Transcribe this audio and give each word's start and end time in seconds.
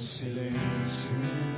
no 0.00 0.06
silêncio. 0.16 1.49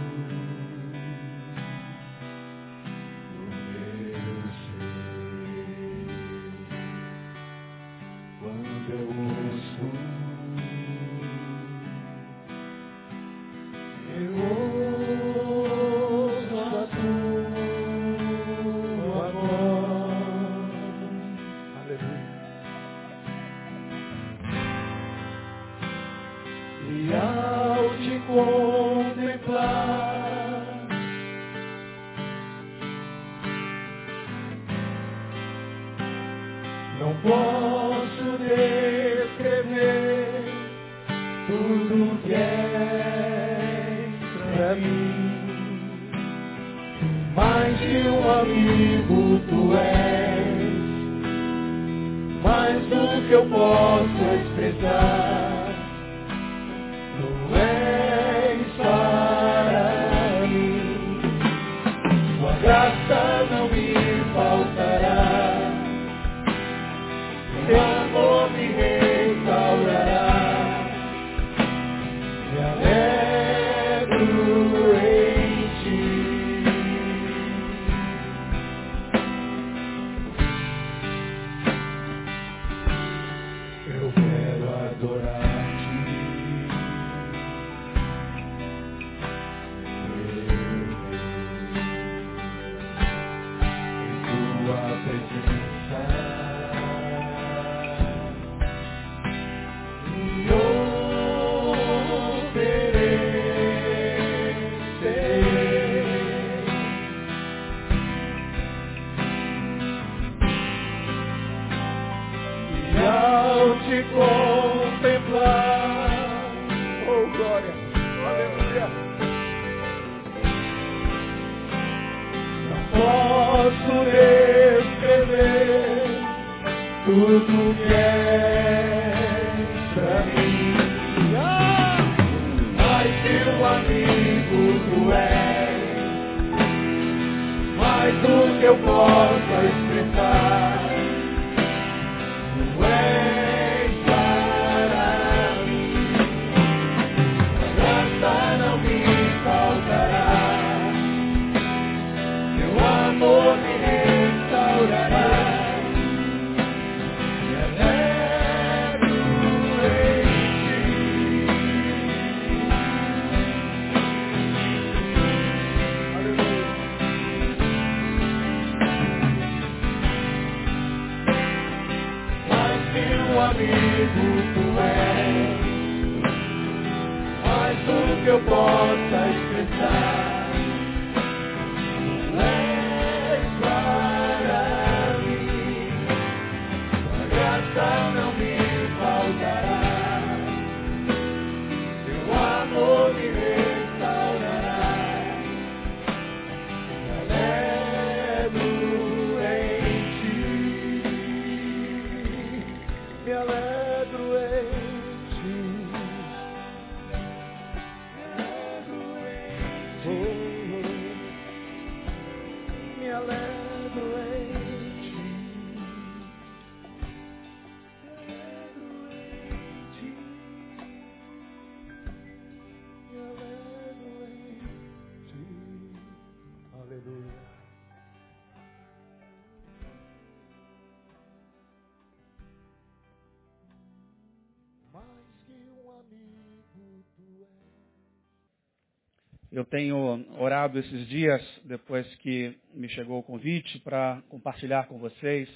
Eu 239.53 239.67
tenho 239.67 240.25
orado 240.39 240.79
esses 240.79 241.07
dias, 241.09 241.43
depois 241.65 242.07
que 242.17 242.57
me 242.73 242.89
chegou 242.89 243.19
o 243.19 243.23
convite, 243.23 243.79
para 243.81 244.23
compartilhar 244.31 244.87
com 244.87 244.97
vocês 244.97 245.47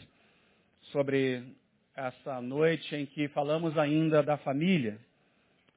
sobre 0.93 1.43
essa 1.97 2.43
noite 2.43 2.95
em 2.95 3.07
que 3.07 3.27
falamos 3.29 3.79
ainda 3.79 4.23
da 4.23 4.37
família. 4.37 4.99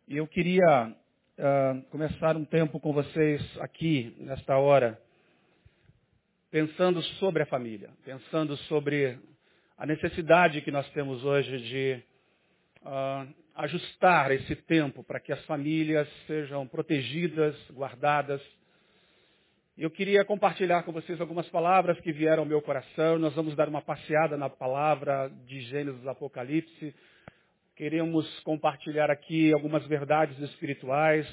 E 0.05 0.17
eu 0.17 0.27
queria 0.27 0.93
ah, 1.37 1.81
começar 1.91 2.35
um 2.35 2.43
tempo 2.43 2.77
com 2.77 2.91
vocês 2.91 3.41
aqui, 3.61 4.13
nesta 4.19 4.57
hora, 4.57 5.01
pensando 6.51 7.01
sobre 7.21 7.43
a 7.43 7.45
família, 7.45 7.89
pensando 8.03 8.57
sobre 8.67 9.17
a 9.77 9.85
necessidade 9.85 10.59
que 10.59 10.71
nós 10.71 10.85
temos 10.89 11.23
hoje 11.23 11.57
de 11.61 12.03
ah, 12.83 13.25
ajustar 13.55 14.31
esse 14.31 14.55
tempo 14.55 15.03
para 15.03 15.19
que 15.19 15.31
as 15.31 15.43
famílias 15.45 16.07
sejam 16.27 16.67
protegidas, 16.67 17.55
guardadas. 17.71 18.41
Eu 19.77 19.89
queria 19.89 20.25
compartilhar 20.25 20.83
com 20.83 20.91
vocês 20.91 21.21
algumas 21.21 21.47
palavras 21.49 21.99
que 22.01 22.11
vieram 22.11 22.43
ao 22.43 22.49
meu 22.49 22.61
coração. 22.61 23.17
Nós 23.17 23.33
vamos 23.33 23.55
dar 23.55 23.69
uma 23.69 23.81
passeada 23.81 24.35
na 24.35 24.49
palavra 24.49 25.31
de 25.47 25.61
Gênesis 25.61 26.05
Apocalipse. 26.05 26.93
Queremos 27.75 28.27
compartilhar 28.41 29.09
aqui 29.09 29.53
algumas 29.53 29.85
verdades 29.87 30.37
espirituais, 30.39 31.25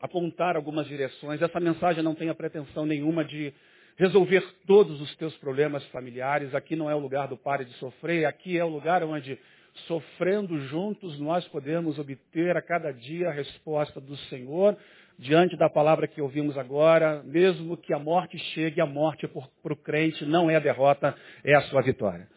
apontar 0.00 0.54
algumas 0.54 0.86
direções. 0.86 1.40
Essa 1.40 1.58
mensagem 1.60 2.02
não 2.02 2.14
tem 2.14 2.28
a 2.28 2.34
pretensão 2.34 2.84
nenhuma 2.84 3.24
de 3.24 3.54
resolver 3.96 4.44
todos 4.66 5.00
os 5.00 5.14
teus 5.16 5.34
problemas 5.38 5.82
familiares. 5.86 6.54
Aqui 6.54 6.76
não 6.76 6.90
é 6.90 6.94
o 6.94 6.98
lugar 6.98 7.28
do 7.28 7.36
pare 7.36 7.64
de 7.64 7.72
sofrer, 7.74 8.26
aqui 8.26 8.58
é 8.58 8.64
o 8.64 8.68
lugar 8.68 9.02
onde 9.02 9.38
sofrendo 9.86 10.58
juntos, 10.66 11.18
nós 11.18 11.46
podemos 11.48 11.98
obter 11.98 12.56
a 12.56 12.62
cada 12.62 12.92
dia 12.92 13.28
a 13.28 13.32
resposta 13.32 14.00
do 14.00 14.16
Senhor 14.28 14.76
diante 15.18 15.56
da 15.56 15.68
palavra 15.68 16.08
que 16.08 16.20
ouvimos 16.20 16.56
agora, 16.58 17.22
mesmo 17.24 17.76
que 17.76 17.94
a 17.94 17.98
morte 17.98 18.38
chegue, 18.54 18.80
a 18.80 18.86
morte 18.86 19.28
para 19.28 19.72
o 19.72 19.76
crente 19.76 20.24
não 20.24 20.50
é 20.50 20.56
a 20.56 20.60
derrota, 20.60 21.14
é 21.44 21.54
a 21.54 21.62
sua 21.62 21.82
vitória. 21.82 22.28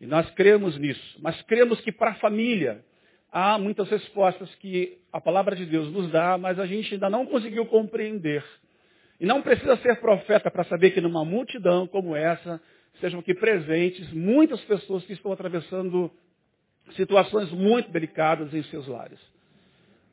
E 0.00 0.06
nós 0.06 0.30
cremos 0.32 0.78
nisso, 0.78 1.18
mas 1.20 1.40
cremos 1.42 1.80
que 1.80 1.92
para 1.92 2.12
a 2.12 2.14
família 2.14 2.82
há 3.32 3.58
muitas 3.58 3.88
respostas 3.88 4.52
que 4.56 4.98
a 5.12 5.20
palavra 5.20 5.54
de 5.54 5.66
Deus 5.66 5.92
nos 5.92 6.10
dá, 6.10 6.36
mas 6.38 6.58
a 6.58 6.66
gente 6.66 6.94
ainda 6.94 7.10
não 7.10 7.26
conseguiu 7.26 7.66
compreender. 7.66 8.44
E 9.20 9.26
não 9.26 9.42
precisa 9.42 9.76
ser 9.76 10.00
profeta 10.00 10.50
para 10.50 10.64
saber 10.64 10.92
que 10.92 11.00
numa 11.00 11.24
multidão 11.24 11.86
como 11.86 12.16
essa, 12.16 12.60
sejam 13.00 13.20
aqui 13.20 13.34
presentes 13.34 14.10
muitas 14.12 14.60
pessoas 14.62 15.04
que 15.04 15.12
estão 15.12 15.32
atravessando 15.32 16.10
situações 16.94 17.50
muito 17.52 17.90
delicadas 17.90 18.52
em 18.52 18.62
seus 18.64 18.86
lares. 18.86 19.18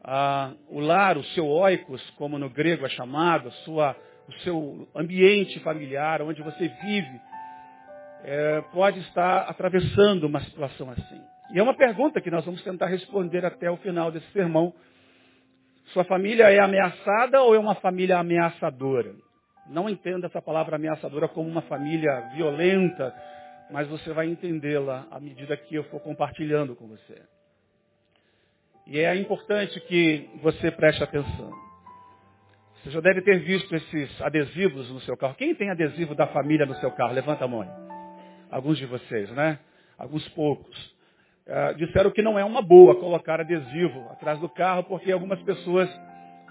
Ah, 0.04 0.54
o 0.70 0.80
lar, 0.80 1.18
o 1.18 1.24
seu 1.24 1.46
oikos, 1.46 2.02
como 2.12 2.40
no 2.40 2.50
grego 2.50 2.86
é 2.86 2.90
chamado, 2.90 3.52
sua, 3.66 3.96
o 4.28 4.34
seu 4.40 4.88
ambiente 4.96 5.60
familiar, 5.60 6.22
onde 6.22 6.42
você 6.42 6.68
vive, 6.84 7.22
é, 8.24 8.62
pode 8.74 9.00
estar 9.02 9.50
atravessando 9.50 10.26
uma 10.26 10.42
situação 10.42 10.90
assim. 10.92 11.22
E 11.54 11.60
é 11.60 11.64
uma 11.64 11.76
pergunta 11.76 12.22
que 12.22 12.32
nós 12.32 12.46
vamos 12.46 12.62
tentar 12.64 12.88
responder 12.88 13.46
até 13.46 13.70
o 13.72 13.78
final 13.78 14.12
desse 14.12 14.30
sermão. 14.32 14.74
Sua 15.94 16.04
família 16.04 16.50
é 16.52 16.60
ameaçada 16.60 17.42
ou 17.42 17.56
é 17.56 17.60
uma 17.60 17.76
família 17.76 18.18
ameaçadora? 18.18 19.14
Não 19.70 19.90
entenda 19.90 20.28
essa 20.28 20.42
palavra 20.42 20.76
ameaçadora 20.76 21.28
como 21.28 21.50
uma 21.50 21.62
família 21.64 22.30
violenta, 22.36 23.14
mas 23.70 23.88
você 23.88 24.14
vai 24.14 24.28
entendê-la 24.28 25.08
à 25.12 25.20
medida 25.20 25.58
que 25.58 25.76
eu 25.76 25.84
for 25.86 26.00
compartilhando 26.00 26.76
com 26.76 26.88
você. 26.88 27.22
E 28.86 29.00
é 29.00 29.16
importante 29.16 29.80
que 29.82 30.30
você 30.42 30.72
preste 30.72 31.04
atenção. 31.04 31.52
Você 32.76 32.92
já 32.92 33.02
deve 33.02 33.22
ter 33.22 33.40
visto 33.40 33.76
esses 33.76 34.22
adesivos 34.22 34.90
no 34.90 35.02
seu 35.02 35.18
carro. 35.18 35.36
Quem 35.36 35.54
tem 35.54 35.70
adesivo 35.70 36.16
da 36.16 36.28
família 36.28 36.66
no 36.66 36.76
seu 36.76 36.90
carro? 36.92 37.14
Levanta 37.14 37.44
a 37.44 37.48
mão. 37.48 37.68
Alguns 38.50 38.78
de 38.78 38.86
vocês, 38.86 39.30
né? 39.32 39.60
Alguns 39.98 40.26
poucos. 40.30 40.96
Uh, 41.48 41.76
disseram 41.76 42.12
que 42.12 42.22
não 42.22 42.40
é 42.40 42.46
uma 42.46 42.62
boa 42.62 42.96
colocar 42.96 43.42
adesivo 43.42 44.08
atrás 44.12 44.40
do 44.40 44.48
carro, 44.48 44.84
porque 44.84 45.12
algumas 45.12 45.42
pessoas 45.44 45.90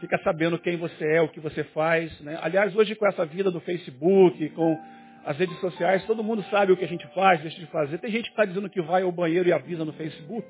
ficam 0.00 0.18
sabendo 0.20 0.58
quem 0.58 0.76
você 0.76 1.16
é, 1.16 1.22
o 1.22 1.28
que 1.28 1.40
você 1.40 1.64
faz. 1.64 2.20
Né? 2.20 2.38
Aliás, 2.42 2.74
hoje 2.76 2.94
com 2.94 3.06
essa 3.06 3.24
vida 3.24 3.50
do 3.50 3.60
Facebook, 3.60 4.50
com 4.50 4.78
as 5.26 5.36
redes 5.36 5.58
sociais, 5.58 6.04
todo 6.06 6.22
mundo 6.22 6.40
sabe 6.44 6.70
o 6.70 6.76
que 6.76 6.84
a 6.84 6.88
gente 6.88 7.04
faz, 7.08 7.40
deixa 7.40 7.58
de 7.58 7.66
fazer. 7.66 7.98
Tem 7.98 8.12
gente 8.12 8.26
que 8.26 8.30
está 8.30 8.44
dizendo 8.44 8.70
que 8.70 8.80
vai 8.80 9.02
ao 9.02 9.10
banheiro 9.10 9.48
e 9.48 9.52
avisa 9.52 9.84
no 9.84 9.92
Facebook. 9.92 10.46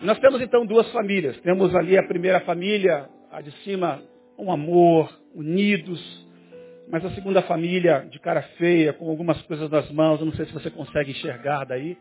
Nós 0.00 0.16
temos 0.20 0.40
então 0.40 0.64
duas 0.64 0.88
famílias. 0.92 1.36
Temos 1.40 1.74
ali 1.74 1.98
a 1.98 2.06
primeira 2.06 2.38
família, 2.42 3.08
a 3.32 3.40
de 3.40 3.50
cima, 3.64 4.00
um 4.38 4.52
amor, 4.52 5.12
unidos. 5.34 6.00
Mas 6.88 7.04
a 7.04 7.10
segunda 7.10 7.42
família, 7.42 8.06
de 8.08 8.20
cara 8.20 8.42
feia, 8.56 8.92
com 8.92 9.10
algumas 9.10 9.42
coisas 9.42 9.68
nas 9.68 9.90
mãos, 9.90 10.20
eu 10.20 10.26
não 10.26 10.34
sei 10.34 10.46
se 10.46 10.52
você 10.52 10.70
consegue 10.70 11.10
enxergar 11.10 11.64
daí, 11.64 11.98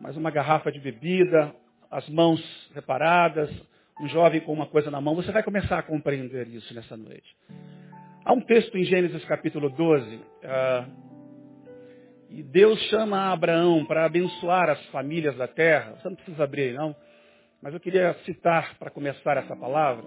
mas 0.00 0.16
uma 0.16 0.30
garrafa 0.30 0.70
de 0.70 0.78
bebida, 0.78 1.52
as 1.90 2.08
mãos 2.08 2.40
reparadas, 2.72 3.50
um 4.00 4.06
jovem 4.06 4.40
com 4.40 4.52
uma 4.52 4.66
coisa 4.66 4.88
na 4.88 5.00
mão. 5.00 5.16
Você 5.16 5.32
vai 5.32 5.42
começar 5.42 5.80
a 5.80 5.82
compreender 5.82 6.46
isso 6.46 6.72
nessa 6.72 6.96
noite. 6.96 7.34
Há 8.24 8.32
um 8.32 8.40
texto 8.40 8.78
em 8.78 8.84
Gênesis 8.84 9.22
capítulo 9.26 9.68
12, 9.68 10.16
uh, 10.16 10.20
ah, 10.44 10.86
e 12.30 12.42
Deus 12.42 12.80
chama 12.88 13.30
Abraão 13.30 13.84
para 13.84 14.06
abençoar 14.06 14.70
as 14.70 14.82
famílias 14.86 15.36
da 15.36 15.46
terra. 15.46 15.92
Você 15.92 16.08
não 16.08 16.16
precisa 16.16 16.42
abrir 16.42 16.72
não. 16.72 16.96
Mas 17.62 17.74
eu 17.74 17.80
queria 17.80 18.14
citar 18.24 18.78
para 18.78 18.90
começar 18.90 19.36
essa 19.36 19.54
palavra. 19.54 20.04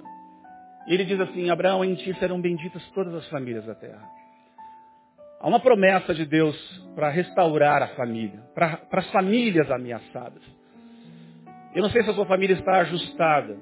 Ele 0.88 1.06
diz 1.06 1.20
assim, 1.20 1.52
Abraão, 1.52 1.86
em 1.86 1.94
ti 1.94 2.12
serão 2.16 2.42
benditas 2.42 2.84
todas 2.90 3.14
as 3.14 3.30
famílias 3.30 3.66
da 3.66 3.76
terra. 3.76 4.04
Há 5.40 5.48
uma 5.48 5.60
promessa 5.60 6.12
de 6.16 6.26
Deus 6.26 6.56
para 6.96 7.10
restaurar 7.10 7.84
a 7.84 7.90
família, 7.90 8.40
para 8.56 8.82
as 8.94 9.12
famílias 9.12 9.70
ameaçadas. 9.70 10.42
Eu 11.76 11.84
não 11.84 11.92
sei 11.92 12.04
se 12.04 12.10
a 12.10 12.14
sua 12.14 12.26
família 12.26 12.56
está 12.56 12.80
ajustada, 12.80 13.56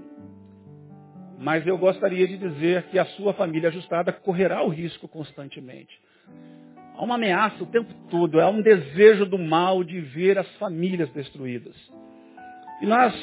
mas 1.37 1.65
eu 1.67 1.77
gostaria 1.77 2.27
de 2.27 2.37
dizer 2.37 2.83
que 2.83 2.97
a 2.97 3.05
sua 3.05 3.33
família 3.33 3.69
ajustada 3.69 4.11
correrá 4.11 4.63
o 4.63 4.69
risco 4.69 5.07
constantemente. 5.07 5.99
Há 6.95 7.03
uma 7.03 7.15
ameaça 7.15 7.61
o 7.61 7.67
tempo 7.67 7.93
todo, 8.09 8.39
há 8.39 8.49
um 8.49 8.61
desejo 8.61 9.25
do 9.25 9.37
mal 9.37 9.83
de 9.83 9.99
ver 9.99 10.37
as 10.37 10.49
famílias 10.55 11.09
destruídas. 11.11 11.75
E 12.81 12.85
nós 12.85 13.13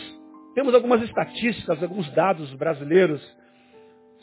temos 0.55 0.75
algumas 0.75 1.03
estatísticas, 1.03 1.83
alguns 1.83 2.11
dados 2.13 2.53
brasileiros. 2.55 3.23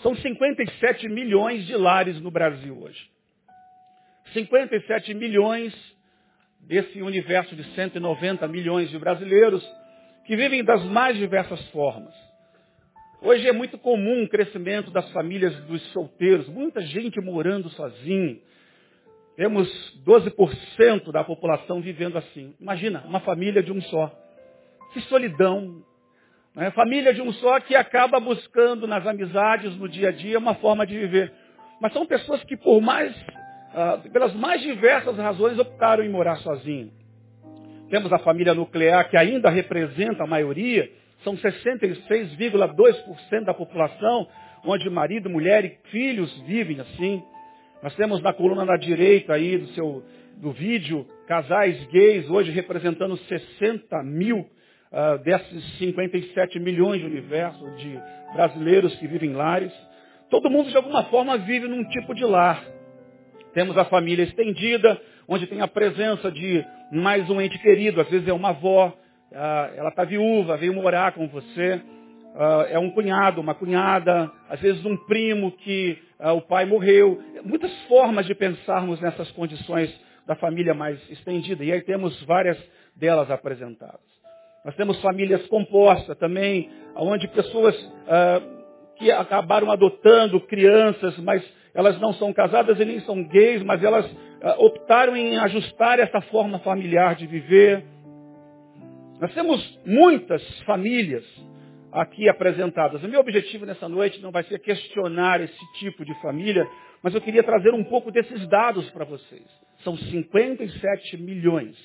São 0.03 0.15
57 0.15 1.09
milhões 1.09 1.65
de 1.65 1.75
lares 1.75 2.21
no 2.21 2.29
Brasil 2.29 2.79
hoje. 2.79 3.09
57 4.33 5.13
milhões 5.15 5.73
desse 6.61 7.01
universo 7.01 7.55
de 7.55 7.63
190 7.73 8.47
milhões 8.47 8.89
de 8.91 8.99
brasileiros 8.99 9.67
que 10.25 10.35
vivem 10.35 10.63
das 10.63 10.83
mais 10.85 11.17
diversas 11.17 11.59
formas. 11.69 12.13
Hoje 13.21 13.49
é 13.49 13.51
muito 13.51 13.77
comum 13.77 14.23
o 14.23 14.29
crescimento 14.29 14.91
das 14.91 15.09
famílias 15.11 15.53
dos 15.65 15.81
solteiros, 15.91 16.47
muita 16.47 16.79
gente 16.81 17.19
morando 17.19 17.69
sozinho. 17.71 18.39
Temos 19.35 19.67
12% 20.05 21.11
da 21.11 21.21
população 21.25 21.81
vivendo 21.81 22.17
assim. 22.17 22.55
Imagina, 22.61 23.03
uma 23.05 23.19
família 23.19 23.61
de 23.61 23.73
um 23.73 23.81
só. 23.81 24.09
Que 24.93 25.01
solidão. 25.01 25.83
Né? 26.55 26.71
Família 26.71 27.13
de 27.13 27.21
um 27.21 27.33
só 27.33 27.59
que 27.59 27.75
acaba 27.75 28.21
buscando 28.21 28.87
nas 28.87 29.05
amizades, 29.05 29.75
no 29.75 29.89
dia 29.89 30.09
a 30.09 30.11
dia, 30.11 30.39
uma 30.39 30.55
forma 30.55 30.87
de 30.87 30.97
viver. 30.97 31.29
Mas 31.81 31.91
são 31.91 32.05
pessoas 32.05 32.41
que, 32.45 32.55
por 32.55 32.79
mais, 32.79 33.13
uh, 33.13 34.09
pelas 34.11 34.33
mais 34.33 34.61
diversas 34.61 35.17
razões, 35.17 35.59
optaram 35.59 36.05
em 36.05 36.09
morar 36.09 36.37
sozinho. 36.37 36.89
Temos 37.89 38.13
a 38.13 38.19
família 38.19 38.53
nuclear, 38.53 39.09
que 39.09 39.17
ainda 39.17 39.49
representa 39.49 40.23
a 40.23 40.27
maioria, 40.27 40.89
são 41.23 41.35
66,2% 41.35 43.45
da 43.45 43.53
população, 43.53 44.27
onde 44.65 44.89
marido, 44.89 45.29
mulher 45.29 45.63
e 45.65 45.77
filhos 45.89 46.31
vivem 46.41 46.79
assim. 46.79 47.21
Nós 47.83 47.93
temos 47.95 48.21
na 48.21 48.33
coluna 48.33 48.65
da 48.65 48.77
direita 48.77 49.33
aí 49.33 49.57
do 49.57 49.67
seu 49.69 50.03
do 50.37 50.51
vídeo 50.53 51.05
casais 51.27 51.83
gays 51.87 52.29
hoje 52.29 52.51
representando 52.51 53.17
60 53.17 54.01
mil 54.03 54.39
uh, 54.39 55.17
desses 55.23 55.77
57 55.77 56.57
milhões 56.59 57.01
de 57.01 57.07
universo 57.07 57.69
de 57.71 57.99
brasileiros 58.33 58.95
que 58.95 59.07
vivem 59.07 59.31
em 59.31 59.33
lares. 59.33 59.73
Todo 60.29 60.49
mundo 60.49 60.69
de 60.69 60.77
alguma 60.77 61.03
forma 61.05 61.37
vive 61.37 61.67
num 61.67 61.83
tipo 61.89 62.15
de 62.15 62.23
lar. 62.23 62.63
Temos 63.53 63.77
a 63.77 63.83
família 63.85 64.23
estendida, 64.23 65.01
onde 65.27 65.47
tem 65.47 65.59
a 65.59 65.67
presença 65.67 66.31
de 66.31 66.63
mais 66.91 67.29
um 67.29 67.41
ente 67.41 67.57
querido, 67.59 67.99
às 67.99 68.09
vezes 68.09 68.27
é 68.27 68.33
uma 68.33 68.49
avó, 68.49 68.95
ela 69.31 69.89
está 69.89 70.03
viúva, 70.03 70.57
veio 70.57 70.73
morar 70.73 71.13
com 71.13 71.27
você. 71.27 71.81
Ah, 72.35 72.67
é 72.69 72.79
um 72.79 72.91
cunhado, 72.91 73.41
uma 73.41 73.55
cunhada, 73.55 74.31
às 74.49 74.59
vezes 74.59 74.85
um 74.85 74.95
primo 74.95 75.51
que 75.51 75.97
ah, 76.19 76.33
o 76.33 76.41
pai 76.41 76.65
morreu. 76.65 77.21
Muitas 77.43 77.71
formas 77.83 78.25
de 78.25 78.35
pensarmos 78.35 78.99
nessas 79.01 79.29
condições 79.31 79.93
da 80.27 80.35
família 80.35 80.73
mais 80.73 80.99
estendida. 81.09 81.63
E 81.63 81.71
aí 81.71 81.81
temos 81.81 82.21
várias 82.23 82.57
delas 82.95 83.29
apresentadas. 83.31 83.99
Nós 84.63 84.75
temos 84.75 85.01
famílias 85.01 85.45
compostas 85.47 86.17
também, 86.17 86.69
onde 86.95 87.27
pessoas 87.29 87.75
que 88.97 89.09
acabaram 89.09 89.71
adotando 89.71 90.39
crianças, 90.41 91.17
mas 91.19 91.41
elas 91.73 91.99
não 91.99 92.13
são 92.13 92.33
casadas 92.33 92.77
e 92.77 92.83
nem 92.83 92.99
são 93.01 93.23
gays, 93.23 93.63
mas 93.63 93.81
elas 93.81 94.05
optaram 94.57 95.15
em 95.15 95.37
ajustar 95.37 95.97
essa 95.99 96.19
forma 96.23 96.59
familiar 96.59 97.15
de 97.15 97.25
viver. 97.25 97.85
Nós 99.19 99.33
temos 99.33 99.79
muitas 99.85 100.41
famílias 100.61 101.25
aqui 101.91 102.29
apresentadas. 102.29 103.03
O 103.03 103.07
meu 103.07 103.19
objetivo 103.19 103.65
nessa 103.65 103.89
noite 103.89 104.21
não 104.21 104.31
vai 104.31 104.43
ser 104.43 104.59
questionar 104.59 105.41
esse 105.41 105.73
tipo 105.79 106.05
de 106.05 106.13
família, 106.21 106.65
mas 107.03 107.13
eu 107.13 107.19
queria 107.19 107.43
trazer 107.43 107.73
um 107.73 107.83
pouco 107.83 108.11
desses 108.11 108.47
dados 108.47 108.89
para 108.91 109.03
vocês. 109.03 109.43
São 109.83 109.97
57 109.97 111.17
milhões 111.17 111.75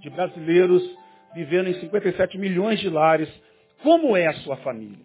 de 0.00 0.10
brasileiros 0.10 0.82
vivendo 1.34 1.68
em 1.68 1.80
57 1.80 2.36
milhões 2.36 2.78
de 2.80 2.90
lares. 2.90 3.28
Como 3.82 4.14
é 4.14 4.26
a 4.26 4.34
sua 4.34 4.56
família? 4.58 4.98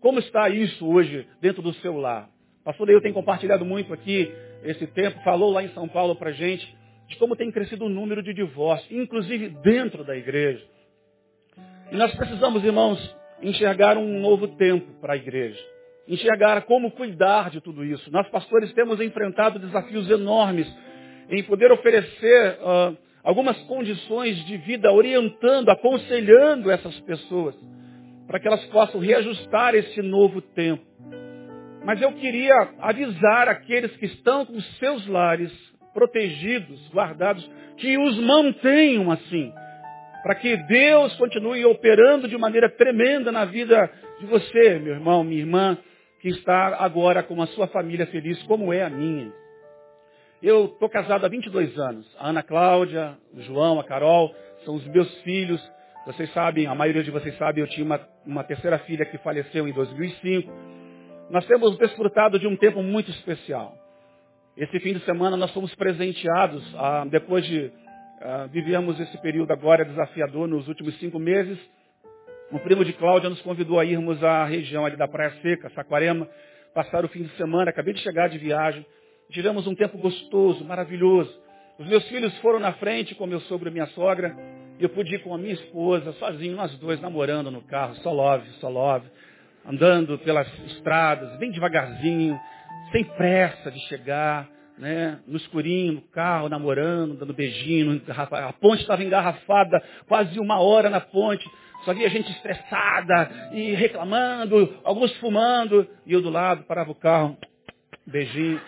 Como 0.00 0.18
está 0.18 0.48
isso 0.48 0.88
hoje 0.88 1.24
dentro 1.40 1.62
do 1.62 1.72
seu 1.74 1.96
lar? 1.98 2.28
Pastor 2.64 2.88
Neil 2.88 3.00
tem 3.00 3.12
compartilhado 3.12 3.64
muito 3.64 3.94
aqui 3.94 4.28
esse 4.64 4.88
tempo, 4.88 5.22
falou 5.22 5.52
lá 5.52 5.62
em 5.62 5.68
São 5.68 5.86
Paulo 5.88 6.16
para 6.16 6.32
gente 6.32 6.76
de 7.06 7.16
como 7.16 7.36
tem 7.36 7.50
crescido 7.50 7.84
o 7.84 7.88
número 7.88 8.22
de 8.22 8.34
divórcios, 8.34 8.90
inclusive 8.90 9.50
dentro 9.62 10.04
da 10.04 10.16
igreja. 10.16 10.77
E 11.90 11.96
nós 11.96 12.14
precisamos, 12.14 12.62
irmãos, 12.64 13.16
enxergar 13.42 13.96
um 13.96 14.20
novo 14.20 14.48
tempo 14.48 14.86
para 15.00 15.14
a 15.14 15.16
igreja. 15.16 15.58
Enxergar 16.06 16.62
como 16.62 16.90
cuidar 16.90 17.50
de 17.50 17.60
tudo 17.60 17.84
isso. 17.84 18.10
Nós, 18.10 18.28
pastores, 18.28 18.72
temos 18.72 19.00
enfrentado 19.00 19.58
desafios 19.58 20.10
enormes 20.10 20.66
em 21.30 21.42
poder 21.42 21.70
oferecer 21.72 22.58
uh, 22.60 22.96
algumas 23.22 23.58
condições 23.62 24.36
de 24.46 24.56
vida, 24.58 24.90
orientando, 24.92 25.68
aconselhando 25.70 26.70
essas 26.70 26.98
pessoas, 27.00 27.54
para 28.26 28.40
que 28.40 28.46
elas 28.48 28.64
possam 28.66 29.00
reajustar 29.00 29.74
esse 29.74 30.00
novo 30.02 30.40
tempo. 30.40 30.84
Mas 31.84 32.02
eu 32.02 32.12
queria 32.12 32.70
avisar 32.80 33.48
aqueles 33.48 33.94
que 33.96 34.06
estão 34.06 34.44
com 34.44 34.60
seus 34.78 35.06
lares 35.06 35.52
protegidos, 35.94 36.86
guardados, 36.92 37.48
que 37.78 37.96
os 37.96 38.18
mantenham 38.18 39.10
assim. 39.10 39.52
Para 40.22 40.34
que 40.34 40.56
Deus 40.56 41.14
continue 41.16 41.64
operando 41.64 42.28
de 42.28 42.36
maneira 42.36 42.68
tremenda 42.68 43.30
na 43.30 43.44
vida 43.44 43.90
de 44.18 44.26
você, 44.26 44.78
meu 44.78 44.94
irmão, 44.94 45.22
minha 45.22 45.40
irmã, 45.40 45.78
que 46.20 46.28
está 46.28 46.76
agora 46.78 47.22
com 47.22 47.40
a 47.40 47.46
sua 47.48 47.68
família 47.68 48.06
feliz, 48.06 48.42
como 48.44 48.72
é 48.72 48.82
a 48.82 48.90
minha. 48.90 49.32
Eu 50.42 50.66
estou 50.66 50.88
casado 50.88 51.24
há 51.24 51.28
22 51.28 51.76
anos. 51.78 52.06
A 52.18 52.28
Ana 52.30 52.42
Cláudia, 52.42 53.16
o 53.34 53.40
João, 53.42 53.78
a 53.80 53.84
Carol, 53.84 54.34
são 54.64 54.74
os 54.74 54.86
meus 54.86 55.12
filhos. 55.22 55.60
Vocês 56.06 56.32
sabem, 56.32 56.66
a 56.66 56.74
maioria 56.74 57.02
de 57.02 57.10
vocês 57.10 57.36
sabe, 57.36 57.60
eu 57.60 57.66
tinha 57.68 57.84
uma, 57.84 58.00
uma 58.24 58.44
terceira 58.44 58.78
filha 58.80 59.04
que 59.04 59.18
faleceu 59.18 59.68
em 59.68 59.72
2005. 59.72 60.50
Nós 61.30 61.44
temos 61.46 61.76
desfrutado 61.76 62.38
de 62.38 62.46
um 62.46 62.56
tempo 62.56 62.82
muito 62.82 63.10
especial. 63.10 63.74
Esse 64.56 64.80
fim 64.80 64.94
de 64.94 65.00
semana 65.04 65.36
nós 65.36 65.52
fomos 65.52 65.74
presenteados, 65.74 66.64
ah, 66.76 67.04
depois 67.08 67.44
de 67.44 67.70
ah, 68.20 68.48
vivermos 68.50 68.98
esse 68.98 69.16
período 69.18 69.52
agora 69.52 69.84
desafiador 69.84 70.48
nos 70.48 70.66
últimos 70.66 70.98
cinco 70.98 71.18
meses. 71.18 71.58
O 72.50 72.58
primo 72.58 72.84
de 72.84 72.92
Cláudia 72.94 73.28
nos 73.28 73.40
convidou 73.42 73.78
a 73.78 73.84
irmos 73.84 74.22
à 74.24 74.44
região 74.44 74.84
ali 74.84 74.96
da 74.96 75.06
Praia 75.06 75.32
Seca, 75.42 75.70
Saquarema, 75.70 76.26
passar 76.74 77.04
o 77.04 77.08
fim 77.08 77.22
de 77.22 77.36
semana. 77.36 77.70
Acabei 77.70 77.94
de 77.94 78.00
chegar 78.00 78.28
de 78.28 78.38
viagem. 78.38 78.84
Tivemos 79.30 79.66
um 79.66 79.74
tempo 79.74 79.98
gostoso, 79.98 80.64
maravilhoso. 80.64 81.30
Os 81.78 81.86
meus 81.86 82.08
filhos 82.08 82.36
foram 82.38 82.58
na 82.58 82.72
frente 82.72 83.14
com 83.14 83.26
meu 83.26 83.40
sogro 83.42 83.68
e 83.68 83.72
minha 83.72 83.86
sogra. 83.88 84.34
E 84.78 84.82
eu 84.82 84.88
pude 84.88 85.14
ir 85.14 85.22
com 85.22 85.34
a 85.34 85.38
minha 85.38 85.54
esposa, 85.54 86.12
sozinho, 86.14 86.56
nós 86.56 86.74
dois, 86.78 87.00
namorando 87.00 87.50
no 87.50 87.62
carro, 87.62 87.94
só 87.96 88.12
love, 88.12 88.48
só 88.60 88.68
love. 88.68 89.06
Andando 89.66 90.18
pelas 90.18 90.48
estradas, 90.70 91.36
bem 91.38 91.50
devagarzinho, 91.50 92.38
sem 92.90 93.04
pressa 93.04 93.70
de 93.70 93.78
chegar, 93.88 94.48
né, 94.78 95.18
no 95.26 95.36
escurinho, 95.36 95.94
no 95.94 96.02
carro, 96.02 96.48
namorando, 96.48 97.14
dando 97.14 97.34
beijinho, 97.34 98.00
a 98.08 98.52
ponte 98.52 98.82
estava 98.82 99.02
engarrafada, 99.02 99.82
quase 100.06 100.38
uma 100.38 100.60
hora 100.60 100.88
na 100.88 101.00
ponte, 101.00 101.48
só 101.84 101.92
via 101.92 102.08
gente 102.08 102.30
estressada 102.30 103.50
e 103.52 103.74
reclamando, 103.74 104.80
alguns 104.84 105.14
fumando, 105.16 105.88
e 106.06 106.12
eu 106.12 106.22
do 106.22 106.30
lado, 106.30 106.64
parava 106.64 106.90
o 106.90 106.94
carro, 106.94 107.36
beijinho. 108.06 108.60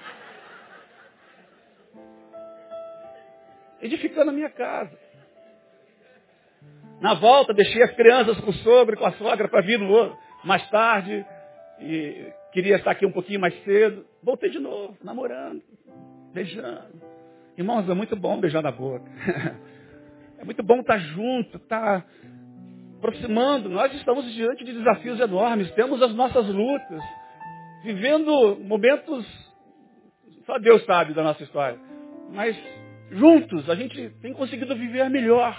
Edificando 3.80 4.30
a 4.30 4.34
minha 4.34 4.50
casa. 4.50 4.98
Na 7.00 7.14
volta, 7.14 7.54
deixei 7.54 7.82
as 7.82 7.92
crianças 7.92 8.38
com 8.40 8.50
o 8.50 8.54
sogro 8.54 8.94
e 8.94 8.98
com 8.98 9.06
a 9.06 9.12
sogra 9.12 9.48
para 9.48 9.62
vir 9.62 9.78
no, 9.78 10.14
mais 10.44 10.68
tarde. 10.68 11.24
E 11.80 12.30
queria 12.52 12.76
estar 12.76 12.92
aqui 12.92 13.06
um 13.06 13.12
pouquinho 13.12 13.40
mais 13.40 13.54
cedo. 13.64 14.04
Voltei 14.22 14.50
de 14.50 14.58
novo, 14.58 14.96
namorando, 15.02 15.62
beijando. 16.32 17.00
Irmãos, 17.56 17.88
é 17.88 17.94
muito 17.94 18.16
bom 18.16 18.38
beijar 18.40 18.62
na 18.62 18.72
boca. 18.72 19.04
É 20.40 20.44
muito 20.44 20.62
bom 20.62 20.80
estar 20.80 20.96
junto, 20.96 21.58
estar 21.58 22.02
aproximando. 22.96 23.68
Nós 23.68 23.92
estamos 23.92 24.24
diante 24.32 24.64
de 24.64 24.72
desafios 24.72 25.20
enormes, 25.20 25.70
temos 25.72 26.00
as 26.00 26.14
nossas 26.14 26.46
lutas, 26.46 27.02
vivendo 27.84 28.58
momentos, 28.58 29.26
só 30.46 30.58
Deus 30.58 30.82
sabe 30.86 31.12
da 31.12 31.22
nossa 31.22 31.42
história. 31.42 31.78
Mas 32.32 32.56
juntos 33.10 33.68
a 33.68 33.74
gente 33.74 34.10
tem 34.22 34.32
conseguido 34.32 34.74
viver 34.76 35.10
melhor. 35.10 35.54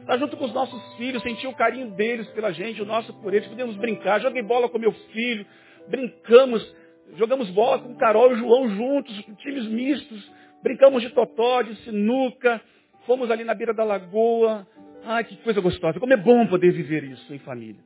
Estar 0.00 0.16
junto 0.16 0.34
com 0.38 0.46
os 0.46 0.54
nossos 0.54 0.94
filhos, 0.94 1.22
sentir 1.22 1.46
o 1.46 1.54
carinho 1.54 1.90
deles 1.90 2.26
pela 2.28 2.52
gente, 2.52 2.80
o 2.80 2.86
nosso 2.86 3.12
por 3.20 3.34
eles, 3.34 3.48
podemos 3.48 3.76
brincar. 3.76 4.18
Joguei 4.20 4.42
bola 4.42 4.68
com 4.68 4.78
meu 4.78 4.92
filho, 4.92 5.44
brincamos, 5.88 6.76
jogamos 7.16 7.50
bola 7.50 7.80
com 7.80 7.92
o 7.92 7.96
Carol 7.96 8.30
e 8.30 8.34
o 8.34 8.38
João 8.38 8.68
juntos, 8.70 9.24
times 9.38 9.66
mistos, 9.66 10.32
brincamos 10.62 11.02
de 11.02 11.10
totó, 11.10 11.62
de 11.62 11.74
sinuca, 11.84 12.60
fomos 13.06 13.30
ali 13.30 13.44
na 13.44 13.54
beira 13.54 13.74
da 13.74 13.84
lagoa. 13.84 14.66
Ai, 15.04 15.24
que 15.24 15.36
coisa 15.38 15.60
gostosa. 15.60 15.98
Como 15.98 16.12
é 16.12 16.16
bom 16.16 16.46
poder 16.46 16.72
viver 16.72 17.04
isso 17.04 17.32
em 17.32 17.38
família. 17.38 17.80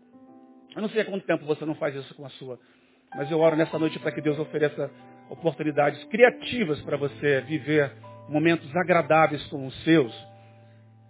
Eu 0.75 0.83
não 0.83 0.89
sei 0.89 1.03
há 1.03 1.05
quanto 1.05 1.25
tempo 1.25 1.45
você 1.45 1.65
não 1.65 1.77
faz 1.77 1.95
isso 1.95 2.15
com 2.15 2.27
a 2.27 2.31
sua, 2.31 2.59
mas 3.15 3.31
eu 3.31 3.39
oro 3.39 3.55
nessa 3.55 3.79
noite 3.79 3.99
para 4.01 4.11
que 4.11 4.21
Deus 4.21 4.39
ofereça 4.39 4.91
oportunidades 5.31 6.03
criativas 6.05 6.81
para 6.83 6.97
você 6.97 7.41
viver 7.43 7.93
momentos 8.29 8.75
agradáveis 8.77 9.45
com 9.47 9.67
os 9.67 9.85
seus, 9.85 10.13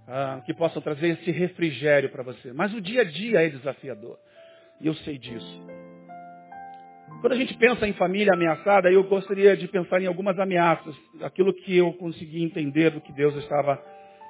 ah, 0.06 0.42
que 0.44 0.52
possam 0.52 0.82
trazer 0.82 1.08
esse 1.08 1.30
refrigério 1.30 2.10
para 2.10 2.22
você. 2.22 2.52
Mas 2.52 2.74
o 2.74 2.80
dia 2.80 3.00
a 3.00 3.04
dia 3.04 3.46
é 3.46 3.48
desafiador. 3.48 4.18
E 4.80 4.86
eu 4.86 4.94
sei 4.96 5.16
disso. 5.16 5.66
Quando 7.24 7.32
a 7.32 7.38
gente 7.38 7.54
pensa 7.54 7.88
em 7.88 7.94
família 7.94 8.34
ameaçada, 8.34 8.92
eu 8.92 9.02
gostaria 9.02 9.56
de 9.56 9.66
pensar 9.66 9.98
em 9.98 10.06
algumas 10.06 10.38
ameaças, 10.38 10.94
aquilo 11.22 11.54
que 11.54 11.74
eu 11.74 11.90
consegui 11.94 12.44
entender 12.44 12.90
do 12.90 13.00
que 13.00 13.10
Deus 13.14 13.34
estava 13.36 13.82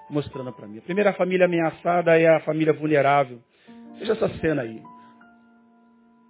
mostrando 0.09 0.53
para 0.53 0.69
mim. 0.69 0.79
A 0.79 0.83
primeira 0.83 1.13
família 1.15 1.47
ameaçada 1.47 2.17
é 2.17 2.29
a 2.29 2.39
família 2.43 2.73
vulnerável. 2.73 3.41
Veja 3.99 4.13
essa 4.13 4.29
cena 4.39 4.63
aí. 4.63 4.81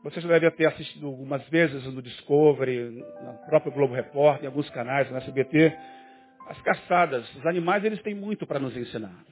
Você 0.04 0.22
já 0.22 0.28
deve 0.28 0.52
ter 0.52 0.64
assistido 0.64 1.06
algumas 1.06 1.46
vezes 1.50 1.84
no 1.84 2.00
Discovery, 2.00 3.04
no 3.22 3.46
próprio 3.46 3.70
Globo 3.70 3.92
Repórter, 3.92 4.44
em 4.44 4.46
alguns 4.46 4.70
canais, 4.70 5.10
no 5.10 5.18
SBT. 5.18 5.70
As 6.48 6.58
caçadas, 6.62 7.30
os 7.36 7.44
animais, 7.44 7.84
eles 7.84 8.00
têm 8.00 8.14
muito 8.14 8.46
para 8.46 8.58
nos 8.58 8.74
ensinar. 8.74 9.22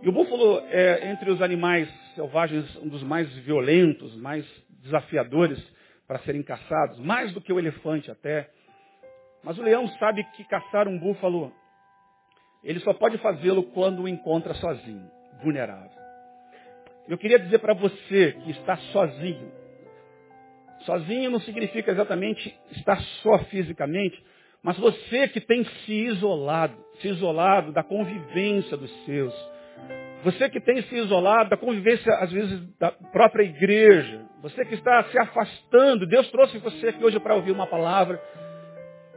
E 0.00 0.08
o 0.08 0.12
búfalo 0.12 0.62
é, 0.70 1.10
entre 1.10 1.30
os 1.30 1.42
animais 1.42 1.86
selvagens, 2.14 2.64
um 2.76 2.88
dos 2.88 3.02
mais 3.02 3.28
violentos, 3.44 4.16
mais 4.16 4.46
desafiadores 4.82 5.73
para 6.06 6.18
serem 6.20 6.42
caçados, 6.42 6.98
mais 6.98 7.32
do 7.32 7.40
que 7.40 7.52
o 7.52 7.58
elefante 7.58 8.10
até. 8.10 8.50
Mas 9.42 9.58
o 9.58 9.62
leão 9.62 9.86
sabe 9.98 10.24
que 10.36 10.44
caçar 10.44 10.88
um 10.88 10.98
búfalo, 10.98 11.52
ele 12.62 12.80
só 12.80 12.92
pode 12.94 13.18
fazê-lo 13.18 13.62
quando 13.62 14.02
o 14.02 14.08
encontra 14.08 14.54
sozinho, 14.54 15.10
vulnerável. 15.42 16.04
Eu 17.06 17.18
queria 17.18 17.38
dizer 17.38 17.58
para 17.58 17.74
você 17.74 18.32
que 18.42 18.50
está 18.52 18.76
sozinho. 18.76 19.52
Sozinho 20.80 21.30
não 21.30 21.40
significa 21.40 21.90
exatamente 21.90 22.58
estar 22.72 23.00
só 23.22 23.38
fisicamente, 23.44 24.22
mas 24.62 24.78
você 24.78 25.28
que 25.28 25.40
tem 25.40 25.64
se 25.64 25.92
isolado, 25.92 26.74
se 27.00 27.08
isolado 27.08 27.72
da 27.72 27.82
convivência 27.82 28.76
dos 28.76 28.90
seus, 29.04 29.34
você 30.24 30.48
que 30.48 30.58
tem 30.58 30.80
se 30.82 30.96
isolado 30.96 31.50
da 31.50 31.56
convivência, 31.56 32.10
às 32.14 32.32
vezes, 32.32 32.60
da 32.78 32.90
própria 32.90 33.42
igreja. 33.44 34.22
Você 34.40 34.64
que 34.64 34.74
está 34.74 35.04
se 35.04 35.18
afastando. 35.18 36.06
Deus 36.06 36.30
trouxe 36.30 36.56
você 36.58 36.88
aqui 36.88 37.04
hoje 37.04 37.20
para 37.20 37.34
ouvir 37.34 37.52
uma 37.52 37.66
palavra. 37.66 38.20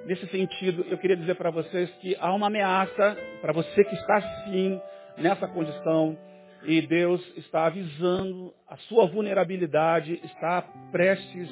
Nesse 0.06 0.28
sentido, 0.28 0.86
eu 0.90 0.98
queria 0.98 1.16
dizer 1.16 1.36
para 1.36 1.50
vocês 1.50 1.90
que 2.02 2.16
há 2.20 2.34
uma 2.34 2.48
ameaça 2.48 3.18
para 3.42 3.54
você 3.54 3.86
que 3.86 3.96
está 3.96 4.22
sim 4.44 4.82
nessa 5.18 5.48
condição. 5.48 6.18
E 6.64 6.82
Deus 6.82 7.22
está 7.38 7.68
avisando 7.68 8.54
a 8.68 8.76
sua 8.76 9.08
vulnerabilidade, 9.08 10.20
está 10.26 10.62
prestes 10.92 11.50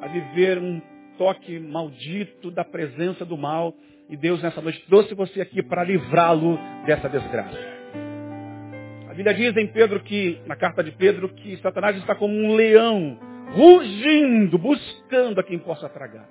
a 0.00 0.08
viver 0.08 0.56
um 0.56 0.80
toque 1.18 1.58
maldito 1.58 2.50
da 2.50 2.64
presença 2.64 3.26
do 3.26 3.36
mal. 3.36 3.74
E 4.08 4.16
Deus 4.16 4.42
nessa 4.42 4.62
noite 4.62 4.82
trouxe 4.88 5.14
você 5.14 5.42
aqui 5.42 5.62
para 5.62 5.84
livrá-lo 5.84 6.58
dessa 6.86 7.10
desgraça. 7.10 7.75
Bíblia 9.16 9.32
diz 9.32 9.56
em 9.56 9.66
Pedro 9.66 10.00
que, 10.00 10.38
na 10.46 10.54
carta 10.54 10.84
de 10.84 10.90
Pedro, 10.92 11.30
que 11.30 11.56
Satanás 11.62 11.96
está 11.96 12.14
como 12.14 12.34
um 12.34 12.54
leão, 12.54 13.18
rugindo, 13.52 14.58
buscando 14.58 15.40
a 15.40 15.42
quem 15.42 15.58
possa 15.58 15.88
tragar. 15.88 16.28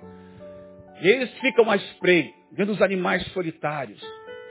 E 1.02 1.08
eles 1.08 1.30
ficam 1.40 1.68
à 1.68 1.74
espreita, 1.74 2.32
vendo 2.52 2.70
os 2.70 2.80
animais 2.80 3.26
solitários, 3.32 4.00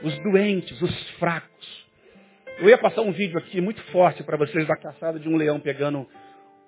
os 0.02 0.18
doentes, 0.18 0.80
os 0.82 1.10
fracos. 1.12 1.86
Eu 2.58 2.68
ia 2.68 2.76
passar 2.76 3.00
um 3.00 3.10
vídeo 3.10 3.38
aqui 3.38 3.58
muito 3.58 3.82
forte 3.84 4.22
para 4.22 4.36
vocês 4.36 4.66
da 4.66 4.76
caçada 4.76 5.18
de 5.18 5.28
um 5.28 5.36
leão 5.36 5.58
pegando 5.58 6.00
um 6.00 6.06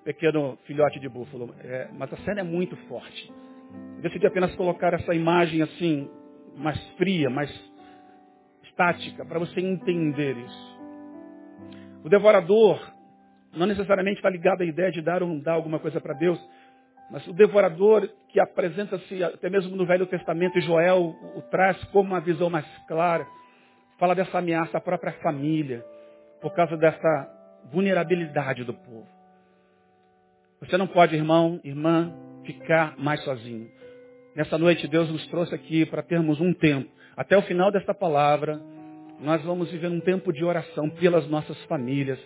pequeno 0.04 0.58
filhote 0.64 0.98
de 0.98 1.08
búfalo. 1.08 1.54
É, 1.62 1.88
mas 1.92 2.10
a 2.10 2.16
cena 2.18 2.40
é 2.40 2.44
muito 2.44 2.76
forte. 2.88 3.30
Decidi 4.00 4.26
apenas 4.26 4.54
colocar 4.54 4.94
essa 4.94 5.14
imagem 5.14 5.60
assim, 5.60 6.10
mais 6.56 6.80
fria, 6.96 7.28
mais 7.28 7.50
estática, 8.64 9.22
para 9.26 9.38
você 9.38 9.60
entender 9.60 10.34
isso. 10.34 10.77
O 12.05 12.09
devorador 12.09 12.81
não 13.55 13.67
necessariamente 13.67 14.19
está 14.19 14.31
ligado 14.31 14.62
à 14.62 14.64
ideia 14.64 14.90
de 14.90 15.00
dar 15.00 15.23
ou 15.23 15.28
não 15.28 15.38
dar 15.38 15.55
alguma 15.55 15.78
coisa 15.78 16.00
para 16.00 16.14
Deus, 16.14 16.38
mas 17.11 17.26
o 17.26 17.33
devorador 17.33 18.09
que 18.28 18.38
apresenta-se 18.38 19.25
até 19.25 19.49
mesmo 19.49 19.75
no 19.76 19.87
Velho 19.87 20.07
Testamento, 20.07 20.59
e 20.59 20.61
Joel 20.61 21.17
o 21.35 21.43
traz 21.50 21.83
como 21.85 22.11
uma 22.11 22.21
visão 22.21 22.50
mais 22.50 22.67
clara, 22.87 23.26
fala 23.99 24.14
dessa 24.14 24.38
ameaça 24.38 24.76
à 24.76 24.81
própria 24.81 25.12
família, 25.23 25.85
por 26.40 26.52
causa 26.52 26.76
dessa 26.76 27.28
vulnerabilidade 27.73 28.64
do 28.64 28.75
povo. 28.75 29.07
Você 30.61 30.76
não 30.76 30.87
pode, 30.87 31.14
irmão, 31.14 31.61
irmã, 31.64 32.12
ficar 32.45 32.97
mais 32.99 33.23
sozinho. 33.25 33.71
Nessa 34.37 34.59
noite 34.59 34.87
Deus 34.87 35.11
nos 35.11 35.26
trouxe 35.28 35.55
aqui 35.55 35.87
para 35.87 36.02
termos 36.02 36.40
um 36.40 36.52
tempo, 36.52 36.90
até 37.17 37.37
o 37.37 37.43
final 37.43 37.73
desta 37.73 37.95
palavra, 37.95 38.61
nós 39.20 39.42
vamos 39.42 39.70
viver 39.70 39.88
um 39.88 40.00
tempo 40.00 40.32
de 40.32 40.44
oração 40.44 40.88
pelas 40.90 41.28
nossas 41.28 41.60
famílias. 41.64 42.18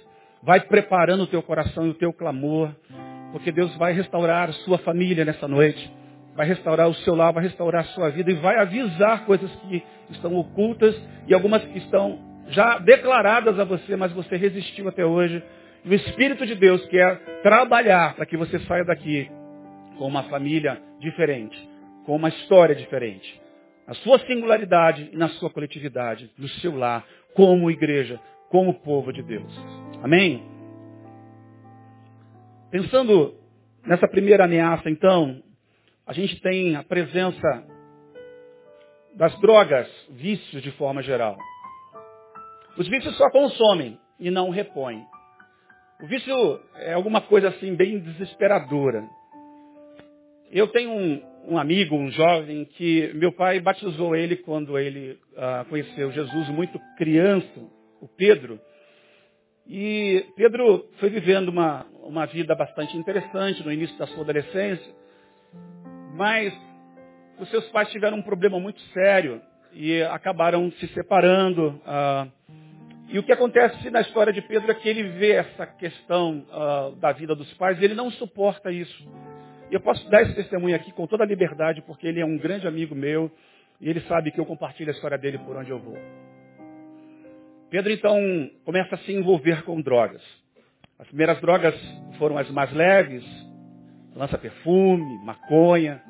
Vai 0.42 0.60
preparando 0.60 1.22
o 1.22 1.26
teu 1.26 1.42
coração 1.42 1.86
e 1.86 1.90
o 1.90 1.94
teu 1.94 2.12
clamor, 2.12 2.70
porque 3.32 3.50
Deus 3.50 3.74
vai 3.76 3.92
restaurar 3.92 4.50
a 4.50 4.52
sua 4.52 4.78
família 4.78 5.24
nessa 5.24 5.48
noite. 5.48 5.90
Vai 6.34 6.46
restaurar 6.46 6.88
o 6.88 6.94
seu 6.94 7.14
lar, 7.14 7.32
vai 7.32 7.44
restaurar 7.44 7.82
a 7.82 7.88
sua 7.88 8.10
vida 8.10 8.30
e 8.30 8.34
vai 8.34 8.56
avisar 8.56 9.24
coisas 9.24 9.50
que 9.56 9.82
estão 10.10 10.34
ocultas 10.36 10.94
e 11.26 11.34
algumas 11.34 11.64
que 11.64 11.78
estão 11.78 12.18
já 12.48 12.78
declaradas 12.78 13.58
a 13.58 13.64
você, 13.64 13.96
mas 13.96 14.12
você 14.12 14.36
resistiu 14.36 14.88
até 14.88 15.04
hoje. 15.04 15.42
E 15.84 15.88
o 15.88 15.94
Espírito 15.94 16.46
de 16.46 16.54
Deus 16.54 16.84
quer 16.86 17.18
trabalhar 17.42 18.14
para 18.14 18.26
que 18.26 18.36
você 18.36 18.58
saia 18.60 18.84
daqui 18.84 19.30
com 19.98 20.06
uma 20.06 20.24
família 20.24 20.80
diferente, 21.00 21.58
com 22.04 22.16
uma 22.16 22.28
história 22.28 22.74
diferente. 22.74 23.41
Na 23.86 23.94
sua 23.94 24.18
singularidade 24.20 25.10
e 25.12 25.16
na 25.16 25.28
sua 25.30 25.50
coletividade, 25.50 26.30
no 26.38 26.48
seu 26.48 26.76
lar, 26.76 27.04
como 27.34 27.70
igreja, 27.70 28.20
como 28.48 28.80
povo 28.80 29.12
de 29.12 29.22
Deus. 29.22 29.52
Amém? 30.02 30.42
Pensando 32.70 33.34
nessa 33.84 34.08
primeira 34.08 34.44
ameaça, 34.44 34.88
então, 34.88 35.42
a 36.06 36.12
gente 36.12 36.40
tem 36.40 36.76
a 36.76 36.82
presença 36.82 37.66
das 39.14 39.38
drogas, 39.40 39.88
vícios 40.10 40.62
de 40.62 40.70
forma 40.72 41.02
geral. 41.02 41.36
Os 42.78 42.88
vícios 42.88 43.16
só 43.16 43.30
consomem 43.30 43.98
e 44.18 44.30
não 44.30 44.50
repõem. 44.50 45.04
O 46.02 46.06
vício 46.06 46.60
é 46.76 46.94
alguma 46.94 47.20
coisa 47.20 47.48
assim 47.48 47.74
bem 47.74 47.98
desesperadora. 48.00 49.06
Eu 50.50 50.68
tenho 50.68 50.90
um, 50.90 51.22
um 51.48 51.58
amigo, 51.58 51.96
um 51.96 52.10
jovem, 52.10 52.64
que 52.64 53.12
meu 53.14 53.32
pai 53.32 53.60
batizou 53.60 54.14
ele 54.14 54.36
quando 54.36 54.78
ele 54.78 55.18
uh, 55.32 55.64
conheceu 55.68 56.12
Jesus 56.12 56.48
muito 56.48 56.78
criança, 56.96 57.60
o 58.00 58.08
Pedro. 58.08 58.60
E 59.66 60.24
Pedro 60.36 60.86
foi 60.98 61.10
vivendo 61.10 61.48
uma, 61.48 61.86
uma 62.02 62.26
vida 62.26 62.54
bastante 62.54 62.96
interessante 62.96 63.64
no 63.64 63.72
início 63.72 63.96
da 63.98 64.06
sua 64.08 64.22
adolescência, 64.22 64.92
mas 66.14 66.52
os 67.38 67.48
seus 67.50 67.68
pais 67.70 67.90
tiveram 67.90 68.18
um 68.18 68.22
problema 68.22 68.58
muito 68.58 68.80
sério 68.92 69.40
e 69.72 70.02
acabaram 70.02 70.70
se 70.72 70.86
separando. 70.88 71.80
Uh, 71.86 72.30
e 73.08 73.18
o 73.18 73.22
que 73.22 73.32
acontece 73.32 73.90
na 73.90 74.00
história 74.00 74.32
de 74.32 74.40
Pedro 74.42 74.70
é 74.70 74.74
que 74.74 74.88
ele 74.88 75.02
vê 75.02 75.32
essa 75.32 75.66
questão 75.66 76.46
uh, 76.50 76.96
da 76.96 77.12
vida 77.12 77.34
dos 77.34 77.52
pais 77.54 77.80
e 77.80 77.84
ele 77.84 77.94
não 77.94 78.10
suporta 78.10 78.70
isso. 78.70 79.06
Eu 79.72 79.80
posso 79.80 80.06
dar 80.10 80.20
esse 80.20 80.34
testemunho 80.34 80.76
aqui 80.76 80.92
com 80.92 81.06
toda 81.06 81.24
a 81.24 81.26
liberdade, 81.26 81.80
porque 81.80 82.06
ele 82.06 82.20
é 82.20 82.26
um 82.26 82.36
grande 82.36 82.68
amigo 82.68 82.94
meu 82.94 83.32
e 83.80 83.88
ele 83.88 84.02
sabe 84.02 84.30
que 84.30 84.38
eu 84.38 84.44
compartilho 84.44 84.90
a 84.90 84.92
história 84.92 85.16
dele 85.16 85.38
por 85.38 85.56
onde 85.56 85.70
eu 85.70 85.78
vou. 85.78 85.96
Pedro 87.70 87.90
então 87.90 88.18
começa 88.66 88.96
a 88.96 88.98
se 88.98 89.14
envolver 89.14 89.62
com 89.64 89.80
drogas. 89.80 90.22
As 90.98 91.06
primeiras 91.06 91.40
drogas 91.40 91.74
foram 92.18 92.36
as 92.36 92.50
mais 92.50 92.70
leves, 92.70 93.24
lança 94.14 94.36
perfume, 94.36 95.24
maconha. 95.24 96.02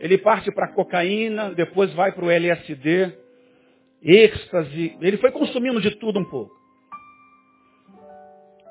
Ele 0.00 0.16
parte 0.16 0.50
para 0.50 0.68
cocaína, 0.68 1.52
depois 1.54 1.92
vai 1.92 2.12
para 2.12 2.24
o 2.24 2.30
LSD 2.30 3.12
êxtase. 4.02 4.96
Ele 4.98 5.18
foi 5.18 5.30
consumindo 5.30 5.78
de 5.82 5.90
tudo 5.96 6.20
um 6.20 6.24
pouco. 6.24 6.57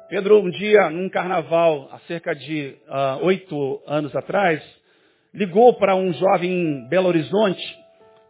Pedro, 0.10 0.40
um 0.40 0.50
dia, 0.50 0.90
num 0.90 1.10
carnaval, 1.10 1.90
há 1.92 2.00
cerca 2.00 2.34
de 2.34 2.78
uh, 2.88 3.26
oito 3.26 3.82
anos 3.86 4.16
atrás, 4.16 4.64
ligou 5.34 5.74
para 5.74 5.98
um 5.98 6.14
jovem 6.14 6.50
em 6.50 6.88
Belo 6.88 7.10
Horizonte, 7.10 7.62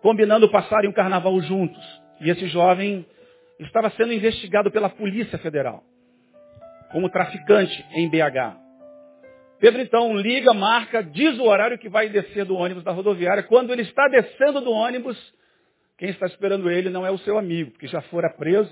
combinando 0.01 0.49
passarem 0.49 0.89
um 0.89 0.93
carnaval 0.93 1.39
juntos. 1.41 1.83
E 2.19 2.31
esse 2.31 2.47
jovem 2.47 3.05
estava 3.59 3.91
sendo 3.91 4.11
investigado 4.11 4.71
pela 4.71 4.89
Polícia 4.89 5.37
Federal, 5.37 5.83
como 6.91 7.11
traficante 7.11 7.85
em 7.91 8.09
BH. 8.09 8.57
Pedro 9.59 9.79
então 9.79 10.17
liga, 10.17 10.55
marca, 10.55 11.03
diz 11.03 11.37
o 11.37 11.43
horário 11.43 11.77
que 11.77 11.89
vai 11.89 12.09
descer 12.09 12.43
do 12.43 12.55
ônibus 12.55 12.83
da 12.83 12.91
rodoviária. 12.91 13.43
Quando 13.43 13.71
ele 13.71 13.83
está 13.83 14.07
descendo 14.07 14.61
do 14.61 14.71
ônibus, 14.71 15.15
quem 15.95 16.09
está 16.09 16.25
esperando 16.25 16.71
ele 16.71 16.89
não 16.89 17.05
é 17.05 17.11
o 17.11 17.19
seu 17.19 17.37
amigo, 17.37 17.77
que 17.77 17.85
já 17.85 18.01
fora 18.01 18.33
preso, 18.35 18.71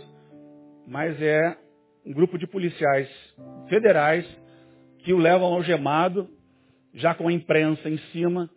mas 0.88 1.22
é 1.22 1.56
um 2.06 2.13
grupo 2.13 2.38
de 2.38 2.46
policiais 2.46 3.10
federais 3.68 4.26
que 5.00 5.13
o 5.13 5.18
levam 5.18 5.54
algemado, 5.54 6.30
já 6.94 7.13
com 7.13 7.28
a 7.28 7.34
imprensa 7.34 7.89
em 7.89 7.98
cima, 8.12 8.50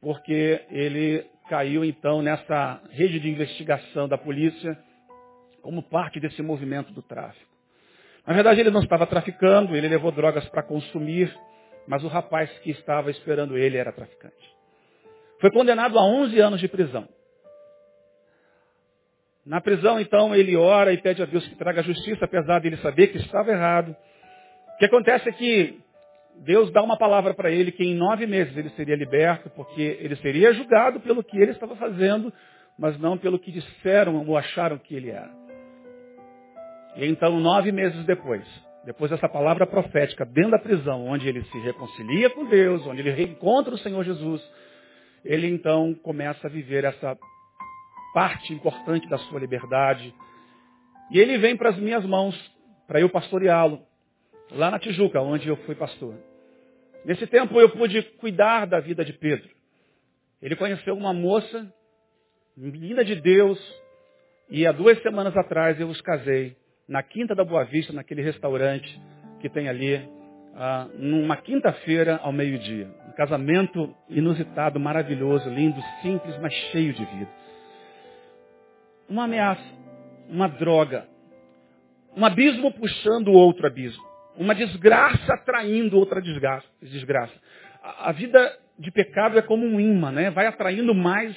porque 0.00 0.60
ele 0.70 1.24
caiu 1.48 1.84
então 1.84 2.22
nessa 2.22 2.80
rede 2.90 3.20
de 3.20 3.28
investigação 3.28 4.08
da 4.08 4.16
polícia 4.16 4.78
como 5.60 5.82
parte 5.82 6.20
desse 6.20 6.42
movimento 6.42 6.92
do 6.92 7.02
tráfico. 7.02 7.52
Na 8.26 8.32
verdade, 8.32 8.60
ele 8.60 8.70
não 8.70 8.82
estava 8.82 9.06
traficando, 9.06 9.76
ele 9.76 9.88
levou 9.88 10.10
drogas 10.10 10.48
para 10.48 10.62
consumir, 10.62 11.34
mas 11.86 12.02
o 12.02 12.08
rapaz 12.08 12.50
que 12.60 12.70
estava 12.70 13.10
esperando 13.10 13.56
ele 13.56 13.76
era 13.76 13.92
traficante. 13.92 14.54
Foi 15.40 15.50
condenado 15.50 15.98
a 15.98 16.02
11 16.02 16.38
anos 16.40 16.60
de 16.60 16.68
prisão. 16.68 17.06
Na 19.46 19.60
prisão, 19.60 20.00
então, 20.00 20.34
ele 20.34 20.56
ora 20.56 20.92
e 20.92 20.98
pede 20.98 21.22
a 21.22 21.26
Deus 21.26 21.46
que 21.46 21.54
traga 21.56 21.82
justiça, 21.82 22.24
apesar 22.24 22.60
de 22.60 22.68
ele 22.68 22.76
saber 22.78 23.08
que 23.08 23.18
estava 23.18 23.50
errado. 23.50 23.94
O 24.74 24.78
que 24.78 24.86
acontece 24.86 25.28
é 25.28 25.32
que 25.32 25.78
Deus 26.36 26.70
dá 26.72 26.82
uma 26.82 26.96
palavra 26.96 27.34
para 27.34 27.50
ele 27.50 27.70
que 27.70 27.84
em 27.84 27.94
nove 27.94 28.26
meses 28.26 28.56
ele 28.56 28.70
seria 28.70 28.96
liberto, 28.96 29.50
porque 29.50 29.98
ele 30.00 30.16
seria 30.16 30.54
julgado 30.54 30.98
pelo 31.00 31.22
que 31.22 31.38
ele 31.38 31.52
estava 31.52 31.76
fazendo, 31.76 32.32
mas 32.78 32.98
não 32.98 33.18
pelo 33.18 33.38
que 33.38 33.52
disseram 33.52 34.26
ou 34.26 34.36
acharam 34.36 34.78
que 34.78 34.94
ele 34.94 35.10
era. 35.10 35.30
E 36.96 37.06
então, 37.06 37.38
nove 37.38 37.70
meses 37.70 38.02
depois, 38.06 38.44
depois 38.84 39.10
dessa 39.10 39.28
palavra 39.28 39.66
profética, 39.66 40.24
dentro 40.24 40.52
da 40.52 40.58
prisão, 40.58 41.06
onde 41.06 41.28
ele 41.28 41.42
se 41.44 41.58
reconcilia 41.60 42.30
com 42.30 42.46
Deus, 42.46 42.86
onde 42.86 43.00
ele 43.00 43.10
reencontra 43.10 43.74
o 43.74 43.78
Senhor 43.78 44.02
Jesus, 44.04 44.42
ele 45.24 45.48
então 45.48 45.94
começa 46.02 46.46
a 46.46 46.50
viver 46.50 46.84
essa 46.84 47.16
parte 48.14 48.54
importante 48.54 49.08
da 49.08 49.18
sua 49.18 49.40
liberdade. 49.40 50.14
E 51.10 51.18
ele 51.18 51.36
vem 51.36 51.56
para 51.56 51.70
as 51.70 51.76
minhas 51.76 52.04
mãos, 52.06 52.34
para 52.86 53.00
eu 53.00 53.10
pastoreá-lo, 53.10 53.82
lá 54.52 54.70
na 54.70 54.78
Tijuca, 54.78 55.20
onde 55.20 55.48
eu 55.48 55.56
fui 55.66 55.74
pastor. 55.74 56.14
Nesse 57.04 57.26
tempo 57.26 57.60
eu 57.60 57.68
pude 57.70 58.00
cuidar 58.18 58.66
da 58.66 58.78
vida 58.78 59.04
de 59.04 59.12
Pedro. 59.12 59.50
Ele 60.40 60.54
conheceu 60.54 60.96
uma 60.96 61.12
moça, 61.12 61.70
linda 62.56 63.04
de 63.04 63.16
Deus, 63.16 63.58
e 64.48 64.66
há 64.66 64.72
duas 64.72 65.02
semanas 65.02 65.36
atrás 65.36 65.78
eu 65.80 65.88
os 65.88 66.00
casei, 66.00 66.56
na 66.86 67.02
Quinta 67.02 67.34
da 67.34 67.44
Boa 67.44 67.64
Vista, 67.64 67.92
naquele 67.92 68.22
restaurante 68.22 69.00
que 69.40 69.48
tem 69.48 69.68
ali, 69.68 69.96
ah, 70.54 70.86
numa 70.94 71.36
quinta-feira 71.36 72.20
ao 72.22 72.32
meio-dia. 72.32 72.88
Um 73.08 73.12
casamento 73.12 73.94
inusitado, 74.08 74.78
maravilhoso, 74.78 75.48
lindo, 75.50 75.80
simples, 76.02 76.38
mas 76.40 76.52
cheio 76.70 76.92
de 76.92 77.04
vida 77.04 77.43
uma 79.08 79.24
ameaça, 79.24 79.64
uma 80.28 80.48
droga, 80.48 81.06
um 82.16 82.24
abismo 82.24 82.72
puxando 82.72 83.32
outro 83.32 83.66
abismo, 83.66 84.02
uma 84.36 84.54
desgraça 84.54 85.34
atraindo 85.34 85.96
outra 85.98 86.20
desgraça. 86.20 86.66
desgraça. 86.80 87.34
A, 87.82 88.10
a 88.10 88.12
vida 88.12 88.58
de 88.78 88.90
pecado 88.90 89.38
é 89.38 89.42
como 89.42 89.66
um 89.66 89.80
imã, 89.80 90.10
né? 90.10 90.30
Vai 90.30 90.46
atraindo 90.46 90.94
mais, 90.94 91.36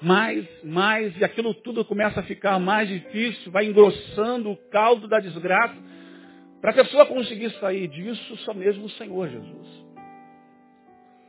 mais, 0.00 0.46
mais, 0.62 1.16
e 1.18 1.24
aquilo 1.24 1.54
tudo 1.54 1.84
começa 1.84 2.20
a 2.20 2.24
ficar 2.24 2.58
mais 2.58 2.88
difícil, 2.88 3.50
vai 3.50 3.66
engrossando 3.66 4.50
o 4.50 4.56
caldo 4.70 5.08
da 5.08 5.20
desgraça. 5.20 5.76
Para 6.60 6.70
a 6.70 6.74
pessoa 6.74 7.06
conseguir 7.06 7.50
sair 7.60 7.88
disso, 7.88 8.36
só 8.38 8.54
mesmo 8.54 8.86
o 8.86 8.90
Senhor 8.90 9.28
Jesus. 9.28 9.84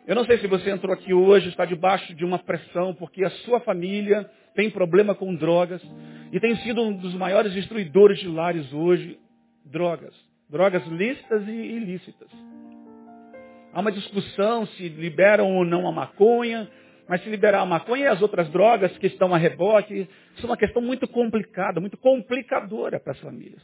Eu 0.08 0.16
não 0.16 0.24
sei 0.26 0.38
se 0.38 0.48
você 0.48 0.70
entrou 0.70 0.94
aqui 0.94 1.14
hoje, 1.14 1.50
está 1.50 1.66
debaixo 1.66 2.14
de 2.14 2.24
uma 2.24 2.38
pressão, 2.40 2.94
porque 2.94 3.24
a 3.24 3.30
sua 3.30 3.60
família 3.62 4.30
tem 4.56 4.70
problema 4.70 5.14
com 5.14 5.36
drogas 5.36 5.82
e 6.32 6.40
tem 6.40 6.56
sido 6.58 6.82
um 6.82 6.94
dos 6.94 7.14
maiores 7.14 7.54
destruidores 7.54 8.20
de 8.20 8.28
lares 8.28 8.72
hoje, 8.74 9.20
drogas. 9.66 10.14
Drogas 10.50 10.86
lícitas 10.88 11.48
e 11.48 11.52
ilícitas. 11.52 12.30
Há 13.74 13.82
uma 13.82 13.92
discussão 13.92 14.66
se 14.68 14.88
liberam 14.90 15.52
ou 15.52 15.66
não 15.66 15.88
a 15.88 15.92
maconha, 15.92 16.70
mas 17.08 17.22
se 17.24 17.30
liberar 17.30 17.62
a 17.62 17.66
maconha 17.66 18.06
e 18.06 18.08
as 18.08 18.22
outras 18.22 18.50
drogas 18.50 18.98
que 18.98 19.08
estão 19.08 19.34
a 19.34 19.38
reboque, 19.38 20.08
isso 20.36 20.46
é 20.46 20.50
uma 20.50 20.58
questão 20.58 20.82
muito 20.82 21.08
complicada, 21.08 21.80
muito 21.80 21.98
complicadora 21.98 23.00
para 23.00 23.12
as 23.12 23.20
famílias. 23.20 23.62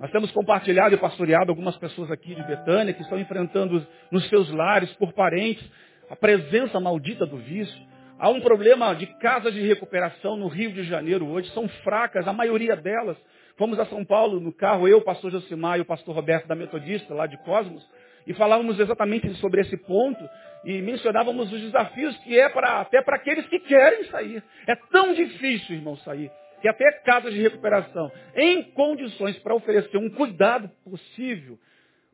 Nós 0.00 0.10
temos 0.10 0.32
compartilhado 0.32 0.94
e 0.94 0.98
pastoreado 0.98 1.50
algumas 1.50 1.76
pessoas 1.76 2.10
aqui 2.10 2.34
de 2.34 2.42
Betânia 2.42 2.94
que 2.94 3.02
estão 3.02 3.18
enfrentando 3.18 3.86
nos 4.10 4.28
seus 4.28 4.50
lares, 4.50 4.90
por 4.94 5.12
parentes, 5.12 5.64
a 6.08 6.16
presença 6.16 6.80
maldita 6.80 7.26
do 7.26 7.36
vício. 7.36 7.90
Há 8.20 8.28
um 8.28 8.38
problema 8.42 8.94
de 8.94 9.06
casas 9.06 9.54
de 9.54 9.62
recuperação 9.62 10.36
no 10.36 10.46
Rio 10.46 10.70
de 10.72 10.82
Janeiro 10.82 11.26
hoje, 11.26 11.50
são 11.54 11.66
fracas, 11.82 12.28
a 12.28 12.34
maioria 12.34 12.76
delas. 12.76 13.16
Fomos 13.56 13.80
a 13.80 13.86
São 13.86 14.04
Paulo 14.04 14.38
no 14.38 14.52
carro, 14.52 14.86
eu, 14.86 14.98
o 14.98 15.02
pastor 15.02 15.30
Josimar 15.30 15.78
e 15.78 15.80
o 15.80 15.86
pastor 15.86 16.14
Roberto 16.14 16.46
da 16.46 16.54
Metodista, 16.54 17.14
lá 17.14 17.26
de 17.26 17.38
Cosmos, 17.38 17.82
e 18.26 18.34
falávamos 18.34 18.78
exatamente 18.78 19.26
sobre 19.36 19.62
esse 19.62 19.74
ponto 19.74 20.22
e 20.66 20.82
mencionávamos 20.82 21.50
os 21.50 21.62
desafios 21.62 22.14
que 22.18 22.38
é 22.38 22.50
para 22.50 22.82
até 22.82 23.00
para 23.00 23.16
aqueles 23.16 23.46
que 23.46 23.58
querem 23.60 24.04
sair. 24.10 24.42
É 24.66 24.76
tão 24.92 25.14
difícil, 25.14 25.76
irmão, 25.76 25.96
sair. 25.96 26.30
que 26.60 26.68
até 26.68 26.92
casas 27.00 27.32
de 27.32 27.40
recuperação, 27.40 28.12
em 28.36 28.64
condições 28.72 29.38
para 29.38 29.54
oferecer 29.54 29.96
um 29.96 30.10
cuidado 30.10 30.70
possível, 30.84 31.58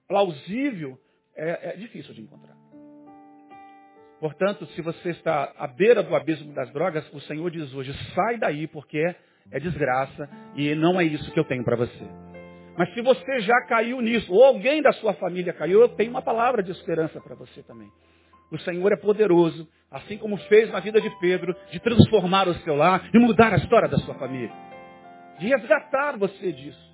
plausível, 0.07 0.97
é, 1.35 1.71
é 1.71 1.77
difícil 1.77 2.15
de 2.15 2.21
encontrar. 2.21 2.56
Portanto, 4.21 4.65
se 4.67 4.81
você 4.81 5.11
está 5.11 5.53
à 5.59 5.67
beira 5.67 6.03
do 6.03 6.15
abismo 6.15 6.53
das 6.55 6.73
drogas, 6.73 7.07
o 7.13 7.21
Senhor 7.21 7.51
diz 7.51 7.73
hoje, 7.75 7.93
sai 8.15 8.39
daí, 8.39 8.67
porque 8.67 8.99
é, 9.51 9.61
desgraça 9.61 10.29
e 10.55 10.75
não 10.75 10.99
é 11.01 11.05
isso 11.05 11.31
que 11.33 11.39
eu 11.39 11.45
tenho 11.45 11.65
para 11.65 11.77
você. 11.77 12.05
Mas 12.79 12.93
se 12.95 13.01
você 13.01 13.41
já 13.41 13.67
caiu 13.67 14.01
nisso, 14.01 14.33
ou 14.33 14.45
alguém 14.45 14.83
da 14.83 14.93
sua 14.93 15.15
família 15.15 15.53
caiu, 15.53 15.81
eu 15.81 15.89
tenho 15.89 16.11
uma 16.11 16.23
palavra 16.23 16.63
de 16.63 16.71
esperança 16.71 17.21
para 17.21 17.35
você 17.35 17.63
também. 17.63 17.91
O 18.51 18.59
Senhor 18.59 18.93
é 18.93 18.97
poderoso, 18.97 19.69
assim 19.91 20.19
como 20.19 20.37
fez 20.37 20.71
na 20.71 20.81
vida 20.81 21.01
de 21.01 21.11
Pedro, 21.19 21.55
de 21.71 21.81
transformar 21.81 22.49
o 22.49 22.55
seu 22.57 22.77
lar 22.77 23.09
e 23.13 23.19
mudar 23.19 23.53
a 23.53 23.57
história 23.57 23.89
da 23.89 23.99
sua 23.99 24.15
família. 24.15 24.53
De 25.39 25.47
resgatar 25.49 26.17
você 26.17 26.53
disso. 26.53 26.87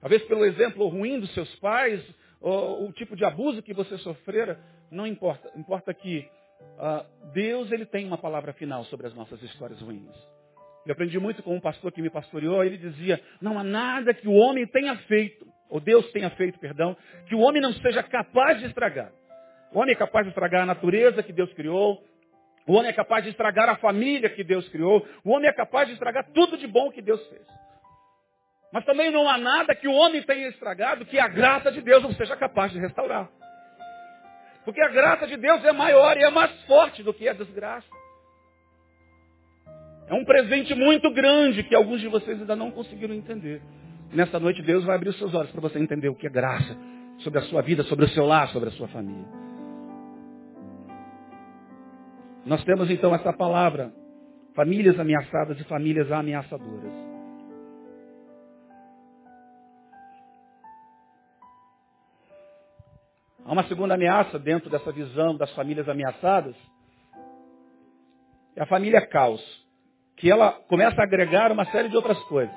Talvez 0.00 0.22
pelo 0.24 0.44
exemplo 0.44 0.86
ruim 0.88 1.18
dos 1.18 1.32
seus 1.34 1.52
pais, 1.56 2.04
ou 2.40 2.88
o 2.88 2.92
tipo 2.92 3.16
de 3.16 3.24
abuso 3.24 3.62
que 3.62 3.74
você 3.74 3.96
sofrera, 3.98 4.60
não 4.90 5.06
importa. 5.06 5.50
Importa 5.56 5.92
que 5.94 6.28
uh, 6.60 7.32
Deus 7.32 7.70
ele 7.72 7.86
tem 7.86 8.06
uma 8.06 8.18
palavra 8.18 8.52
final 8.52 8.84
sobre 8.84 9.06
as 9.06 9.14
nossas 9.14 9.42
histórias 9.42 9.80
ruins. 9.80 10.16
Eu 10.86 10.92
aprendi 10.92 11.18
muito 11.18 11.42
com 11.42 11.54
um 11.54 11.60
pastor 11.60 11.92
que 11.92 12.00
me 12.00 12.08
pastoreou, 12.08 12.64
ele 12.64 12.78
dizia, 12.78 13.20
não 13.40 13.58
há 13.58 13.64
nada 13.64 14.14
que 14.14 14.26
o 14.26 14.32
homem 14.32 14.66
tenha 14.66 14.96
feito, 15.00 15.46
ou 15.68 15.80
Deus 15.80 16.10
tenha 16.12 16.30
feito, 16.30 16.58
perdão, 16.58 16.96
que 17.26 17.34
o 17.34 17.40
homem 17.40 17.60
não 17.60 17.72
seja 17.74 18.02
capaz 18.02 18.58
de 18.58 18.66
estragar. 18.66 19.12
O 19.72 19.80
homem 19.80 19.92
é 19.94 19.98
capaz 19.98 20.24
de 20.24 20.30
estragar 20.30 20.62
a 20.62 20.66
natureza 20.66 21.22
que 21.22 21.32
Deus 21.32 21.52
criou. 21.52 22.02
O 22.66 22.72
homem 22.72 22.88
é 22.88 22.92
capaz 22.92 23.24
de 23.24 23.30
estragar 23.30 23.68
a 23.68 23.76
família 23.76 24.30
que 24.30 24.42
Deus 24.42 24.66
criou. 24.70 25.06
O 25.22 25.30
homem 25.30 25.48
é 25.48 25.52
capaz 25.52 25.88
de 25.88 25.94
estragar 25.94 26.26
tudo 26.32 26.56
de 26.56 26.66
bom 26.66 26.90
que 26.90 27.02
Deus 27.02 27.24
fez. 27.28 27.46
Mas 28.72 28.84
também 28.84 29.10
não 29.10 29.28
há 29.28 29.38
nada 29.38 29.74
que 29.74 29.88
o 29.88 29.92
homem 29.92 30.22
tenha 30.22 30.48
estragado 30.48 31.04
que 31.06 31.18
a 31.18 31.28
graça 31.28 31.70
de 31.70 31.80
Deus 31.80 32.02
não 32.02 32.12
seja 32.12 32.36
capaz 32.36 32.72
de 32.72 32.78
restaurar. 32.78 33.28
Porque 34.68 34.82
a 34.82 34.88
graça 34.88 35.26
de 35.26 35.38
Deus 35.38 35.64
é 35.64 35.72
maior 35.72 36.14
e 36.18 36.22
é 36.22 36.28
mais 36.28 36.52
forte 36.66 37.02
do 37.02 37.14
que 37.14 37.26
a 37.26 37.32
desgraça. 37.32 37.88
É 40.06 40.12
um 40.12 40.26
presente 40.26 40.74
muito 40.74 41.10
grande 41.10 41.62
que 41.62 41.74
alguns 41.74 42.02
de 42.02 42.08
vocês 42.08 42.38
ainda 42.38 42.54
não 42.54 42.70
conseguiram 42.70 43.14
entender. 43.14 43.62
Nesta 44.12 44.38
noite 44.38 44.60
Deus 44.60 44.84
vai 44.84 44.96
abrir 44.96 45.08
os 45.08 45.16
seus 45.16 45.32
olhos 45.32 45.50
para 45.52 45.62
você 45.62 45.78
entender 45.78 46.10
o 46.10 46.14
que 46.14 46.26
é 46.26 46.30
graça 46.30 46.76
sobre 47.20 47.38
a 47.38 47.42
sua 47.44 47.62
vida, 47.62 47.82
sobre 47.84 48.04
o 48.04 48.08
seu 48.10 48.26
lar, 48.26 48.48
sobre 48.48 48.68
a 48.68 48.72
sua 48.72 48.88
família. 48.88 49.24
Nós 52.44 52.62
temos 52.64 52.90
então 52.90 53.14
essa 53.14 53.32
palavra, 53.32 53.90
famílias 54.54 55.00
ameaçadas 55.00 55.58
e 55.58 55.64
famílias 55.64 56.12
ameaçadoras. 56.12 57.07
Há 63.48 63.52
uma 63.52 63.64
segunda 63.64 63.94
ameaça 63.94 64.38
dentro 64.38 64.68
dessa 64.68 64.92
visão 64.92 65.34
das 65.34 65.50
famílias 65.52 65.88
ameaçadas. 65.88 66.54
É 68.54 68.62
a 68.62 68.66
família 68.66 69.00
caos, 69.06 69.40
que 70.18 70.30
ela 70.30 70.52
começa 70.68 71.00
a 71.00 71.04
agregar 71.04 71.50
uma 71.50 71.64
série 71.72 71.88
de 71.88 71.96
outras 71.96 72.18
coisas. 72.24 72.54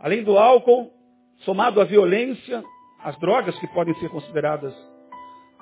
Além 0.00 0.24
do 0.24 0.38
álcool, 0.38 0.90
somado 1.40 1.78
à 1.78 1.84
violência, 1.84 2.64
as 3.04 3.18
drogas 3.18 3.54
que 3.58 3.66
podem 3.68 3.92
ser 3.96 4.08
consideradas 4.08 4.74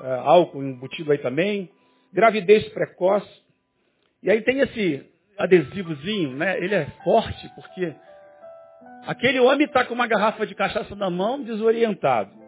é, 0.00 0.14
álcool 0.20 0.62
embutido 0.62 1.10
aí 1.10 1.18
também, 1.18 1.68
gravidez 2.12 2.68
precoce. 2.68 3.42
E 4.22 4.30
aí 4.30 4.42
tem 4.42 4.60
esse 4.60 5.04
adesivozinho, 5.36 6.36
né? 6.36 6.56
Ele 6.58 6.76
é 6.76 6.86
forte 7.02 7.50
porque 7.56 7.92
aquele 9.08 9.40
homem 9.40 9.66
está 9.66 9.84
com 9.84 9.94
uma 9.94 10.06
garrafa 10.06 10.46
de 10.46 10.54
cachaça 10.54 10.94
na 10.94 11.10
mão, 11.10 11.42
desorientado. 11.42 12.38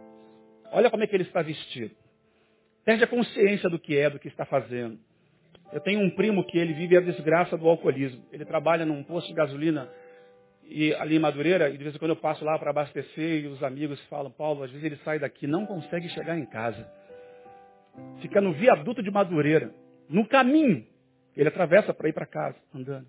Olha 0.72 0.90
como 0.90 1.02
é 1.02 1.06
que 1.06 1.14
ele 1.14 1.24
está 1.24 1.42
vestido. 1.42 1.94
Perde 2.84 3.04
a 3.04 3.06
consciência 3.06 3.68
do 3.68 3.78
que 3.78 3.96
é, 3.96 4.08
do 4.08 4.18
que 4.18 4.28
está 4.28 4.44
fazendo. 4.44 4.98
Eu 5.72 5.80
tenho 5.80 6.00
um 6.00 6.10
primo 6.10 6.44
que 6.44 6.58
ele 6.58 6.72
vive 6.72 6.96
a 6.96 7.00
desgraça 7.00 7.56
do 7.56 7.68
alcoolismo. 7.68 8.24
Ele 8.32 8.44
trabalha 8.44 8.84
num 8.84 9.02
posto 9.02 9.28
de 9.28 9.34
gasolina 9.34 9.88
e 10.64 10.94
ali 10.94 11.16
em 11.16 11.18
Madureira, 11.18 11.68
e 11.68 11.76
de 11.76 11.82
vez 11.82 11.94
em 11.94 11.98
quando 11.98 12.12
eu 12.12 12.16
passo 12.16 12.44
lá 12.44 12.58
para 12.58 12.70
abastecer 12.70 13.44
e 13.44 13.46
os 13.48 13.62
amigos 13.62 14.00
falam, 14.06 14.30
Paulo, 14.30 14.62
às 14.62 14.70
vezes 14.70 14.84
ele 14.84 14.96
sai 15.04 15.18
daqui, 15.18 15.46
não 15.46 15.66
consegue 15.66 16.08
chegar 16.08 16.38
em 16.38 16.46
casa 16.46 16.86
fica 18.20 18.40
no 18.40 18.52
viaduto 18.52 19.02
de 19.02 19.10
Madureira, 19.10 19.72
no 20.08 20.26
caminho. 20.26 20.86
Ele 21.36 21.48
atravessa 21.48 21.94
para 21.94 22.08
ir 22.08 22.12
para 22.12 22.26
casa, 22.26 22.56
andando. 22.74 23.06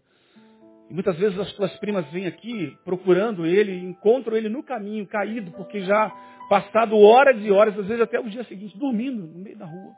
E 0.92 0.94
muitas 0.94 1.18
vezes 1.18 1.40
as 1.40 1.50
suas 1.52 1.74
primas 1.78 2.06
vêm 2.12 2.28
aqui 2.28 2.78
procurando 2.84 3.46
ele, 3.46 3.74
encontram 3.80 4.36
ele 4.36 4.50
no 4.50 4.62
caminho, 4.62 5.08
caído, 5.08 5.50
porque 5.52 5.80
já 5.80 6.10
passado 6.50 6.98
horas 6.98 7.42
e 7.42 7.50
horas, 7.50 7.80
às 7.80 7.88
vezes 7.88 8.02
até 8.02 8.20
o 8.20 8.30
dia 8.30 8.44
seguinte, 8.44 8.78
dormindo 8.78 9.26
no 9.26 9.40
meio 9.40 9.58
da 9.58 9.66
rua. 9.66 9.94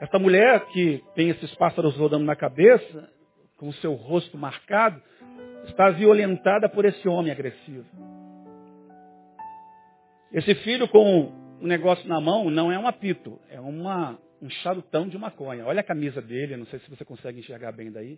Esta 0.00 0.20
mulher 0.20 0.66
que 0.66 1.02
tem 1.16 1.30
esses 1.30 1.52
pássaros 1.56 1.96
rodando 1.96 2.24
na 2.24 2.36
cabeça, 2.36 3.10
com 3.56 3.70
o 3.70 3.72
seu 3.74 3.92
rosto 3.94 4.38
marcado, 4.38 5.02
está 5.66 5.90
violentada 5.90 6.68
por 6.68 6.84
esse 6.84 7.08
homem 7.08 7.32
agressivo. 7.32 7.84
Esse 10.32 10.54
filho 10.54 10.86
com 10.86 11.32
um 11.60 11.66
negócio 11.66 12.08
na 12.08 12.20
mão 12.20 12.48
não 12.50 12.70
é 12.70 12.78
um 12.78 12.86
apito, 12.86 13.36
é 13.50 13.58
uma, 13.58 14.16
um 14.40 14.48
charutão 14.48 15.08
de 15.08 15.18
maconha. 15.18 15.66
Olha 15.66 15.80
a 15.80 15.84
camisa 15.84 16.22
dele, 16.22 16.56
não 16.56 16.66
sei 16.66 16.78
se 16.78 16.88
você 16.88 17.04
consegue 17.04 17.40
enxergar 17.40 17.72
bem 17.72 17.90
daí. 17.90 18.16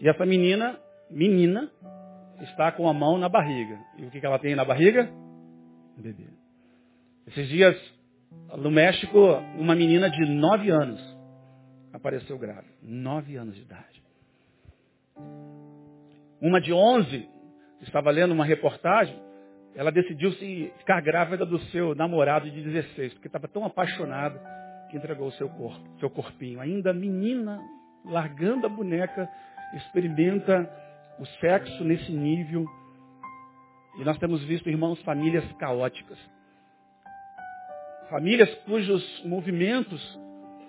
E 0.00 0.08
essa 0.08 0.26
menina, 0.26 0.78
menina, 1.10 1.70
está 2.42 2.70
com 2.72 2.88
a 2.88 2.92
mão 2.92 3.18
na 3.18 3.28
barriga. 3.28 3.78
E 3.98 4.04
o 4.04 4.10
que, 4.10 4.24
ela 4.24 4.38
tem 4.38 4.54
na 4.54 4.64
barriga? 4.64 5.10
Um 5.98 6.02
bebê. 6.02 6.26
Esses 7.26 7.48
dias, 7.48 7.76
no 8.58 8.70
México, 8.70 9.18
uma 9.58 9.74
menina 9.74 10.10
de 10.10 10.24
nove 10.26 10.70
anos 10.70 11.00
apareceu 11.92 12.38
grávida. 12.38 12.74
Nove 12.82 13.36
anos 13.36 13.54
de 13.54 13.62
idade. 13.62 14.02
Uma 16.40 16.60
de 16.60 16.72
onze, 16.72 17.28
estava 17.80 18.10
lendo 18.10 18.32
uma 18.32 18.44
reportagem, 18.44 19.18
ela 19.74 19.90
decidiu 19.90 20.32
se 20.32 20.72
ficar 20.78 21.00
grávida 21.00 21.44
do 21.44 21.58
seu 21.70 21.94
namorado 21.94 22.50
de 22.50 22.62
16, 22.62 23.14
porque 23.14 23.28
estava 23.28 23.48
tão 23.48 23.64
apaixonada 23.64 24.40
que 24.90 24.96
entregou 24.96 25.28
o 25.28 25.32
seu 25.32 25.48
corpo, 25.48 25.98
seu 25.98 26.08
corpinho. 26.08 26.60
Ainda 26.60 26.92
menina, 26.92 27.60
largando 28.04 28.66
a 28.66 28.70
boneca, 28.70 29.28
experimenta 29.76 30.68
o 31.18 31.26
sexo 31.40 31.84
nesse 31.84 32.12
nível. 32.12 32.66
E 33.98 34.04
nós 34.04 34.18
temos 34.18 34.42
visto, 34.44 34.68
irmãos, 34.68 35.00
famílias 35.02 35.44
caóticas. 35.58 36.18
Famílias 38.10 38.52
cujos 38.64 39.24
movimentos 39.24 40.00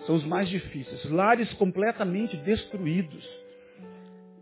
são 0.06 0.16
os 0.16 0.26
mais 0.26 0.50
difíceis. 0.50 1.10
Lares 1.12 1.52
completamente 1.54 2.36
destruídos. 2.38 3.24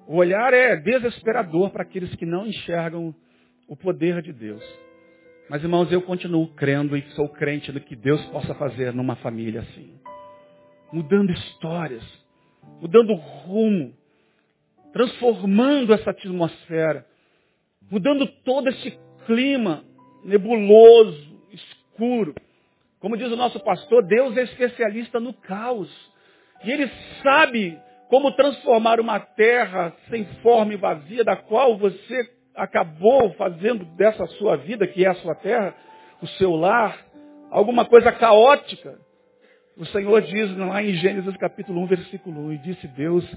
O 0.07 0.17
olhar 0.17 0.53
é 0.53 0.75
desesperador 0.77 1.71
para 1.71 1.81
aqueles 1.81 2.13
que 2.15 2.25
não 2.25 2.45
enxergam 2.45 3.13
o 3.67 3.75
poder 3.75 4.21
de 4.21 4.31
Deus. 4.31 4.63
Mas, 5.49 5.61
irmãos, 5.61 5.91
eu 5.91 6.01
continuo 6.01 6.47
crendo 6.55 6.95
e 6.95 7.01
sou 7.11 7.27
crente 7.29 7.71
no 7.71 7.79
que 7.79 7.95
Deus 7.95 8.23
possa 8.27 8.53
fazer 8.55 8.93
numa 8.93 9.15
família 9.17 9.61
assim. 9.61 9.99
Mudando 10.93 11.31
histórias, 11.31 12.03
mudando 12.79 13.13
rumo, 13.13 13.93
transformando 14.95 15.93
essa 15.93 16.11
atmosfera, 16.11 17.05
mudando 17.91 18.25
todo 18.45 18.69
esse 18.69 18.97
clima 19.25 19.83
nebuloso, 20.23 21.37
escuro. 21.51 22.33
Como 23.01 23.17
diz 23.17 23.29
o 23.29 23.35
nosso 23.35 23.59
pastor, 23.59 24.03
Deus 24.05 24.37
é 24.37 24.43
especialista 24.43 25.19
no 25.19 25.33
caos. 25.33 25.91
E 26.63 26.71
Ele 26.71 26.89
sabe 27.21 27.77
como 28.07 28.31
transformar 28.37 29.01
uma 29.01 29.19
terra 29.19 29.93
sem 30.09 30.23
forma 30.41 30.73
e 30.73 30.77
vazia, 30.77 31.25
da 31.25 31.35
qual 31.35 31.77
você 31.77 32.31
acabou 32.55 33.33
fazendo 33.33 33.83
dessa 33.97 34.25
sua 34.27 34.55
vida, 34.55 34.87
que 34.87 35.03
é 35.03 35.09
a 35.09 35.15
sua 35.15 35.35
terra, 35.35 35.75
o 36.21 36.27
seu 36.27 36.55
lar, 36.55 37.05
alguma 37.51 37.83
coisa 37.83 38.13
caótica. 38.13 38.97
O 39.75 39.85
Senhor 39.87 40.21
diz 40.21 40.55
lá 40.55 40.81
em 40.81 40.93
Gênesis 40.93 41.35
capítulo 41.35 41.81
1, 41.81 41.85
versículo 41.85 42.45
1, 42.45 42.53
e 42.53 42.57
disse 42.59 42.87
Deus, 42.87 43.29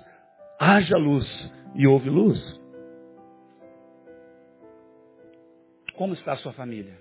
haja 0.58 0.96
luz, 0.96 1.26
e 1.74 1.86
houve 1.86 2.10
luz. 2.10 2.38
Como 5.96 6.14
está 6.14 6.32
a 6.32 6.36
sua 6.36 6.52
família? 6.52 6.96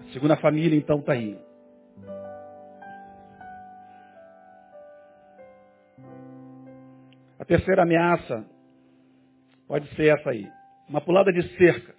A 0.00 0.12
segunda 0.12 0.36
família 0.36 0.76
então 0.76 1.00
está 1.00 1.12
aí. 1.12 1.38
A 7.38 7.44
terceira 7.44 7.82
ameaça 7.82 8.44
Pode 9.68 9.86
ser 9.94 10.18
essa 10.18 10.30
aí. 10.30 10.50
Uma 10.88 11.02
pulada 11.02 11.30
de 11.30 11.42
cerca. 11.58 11.94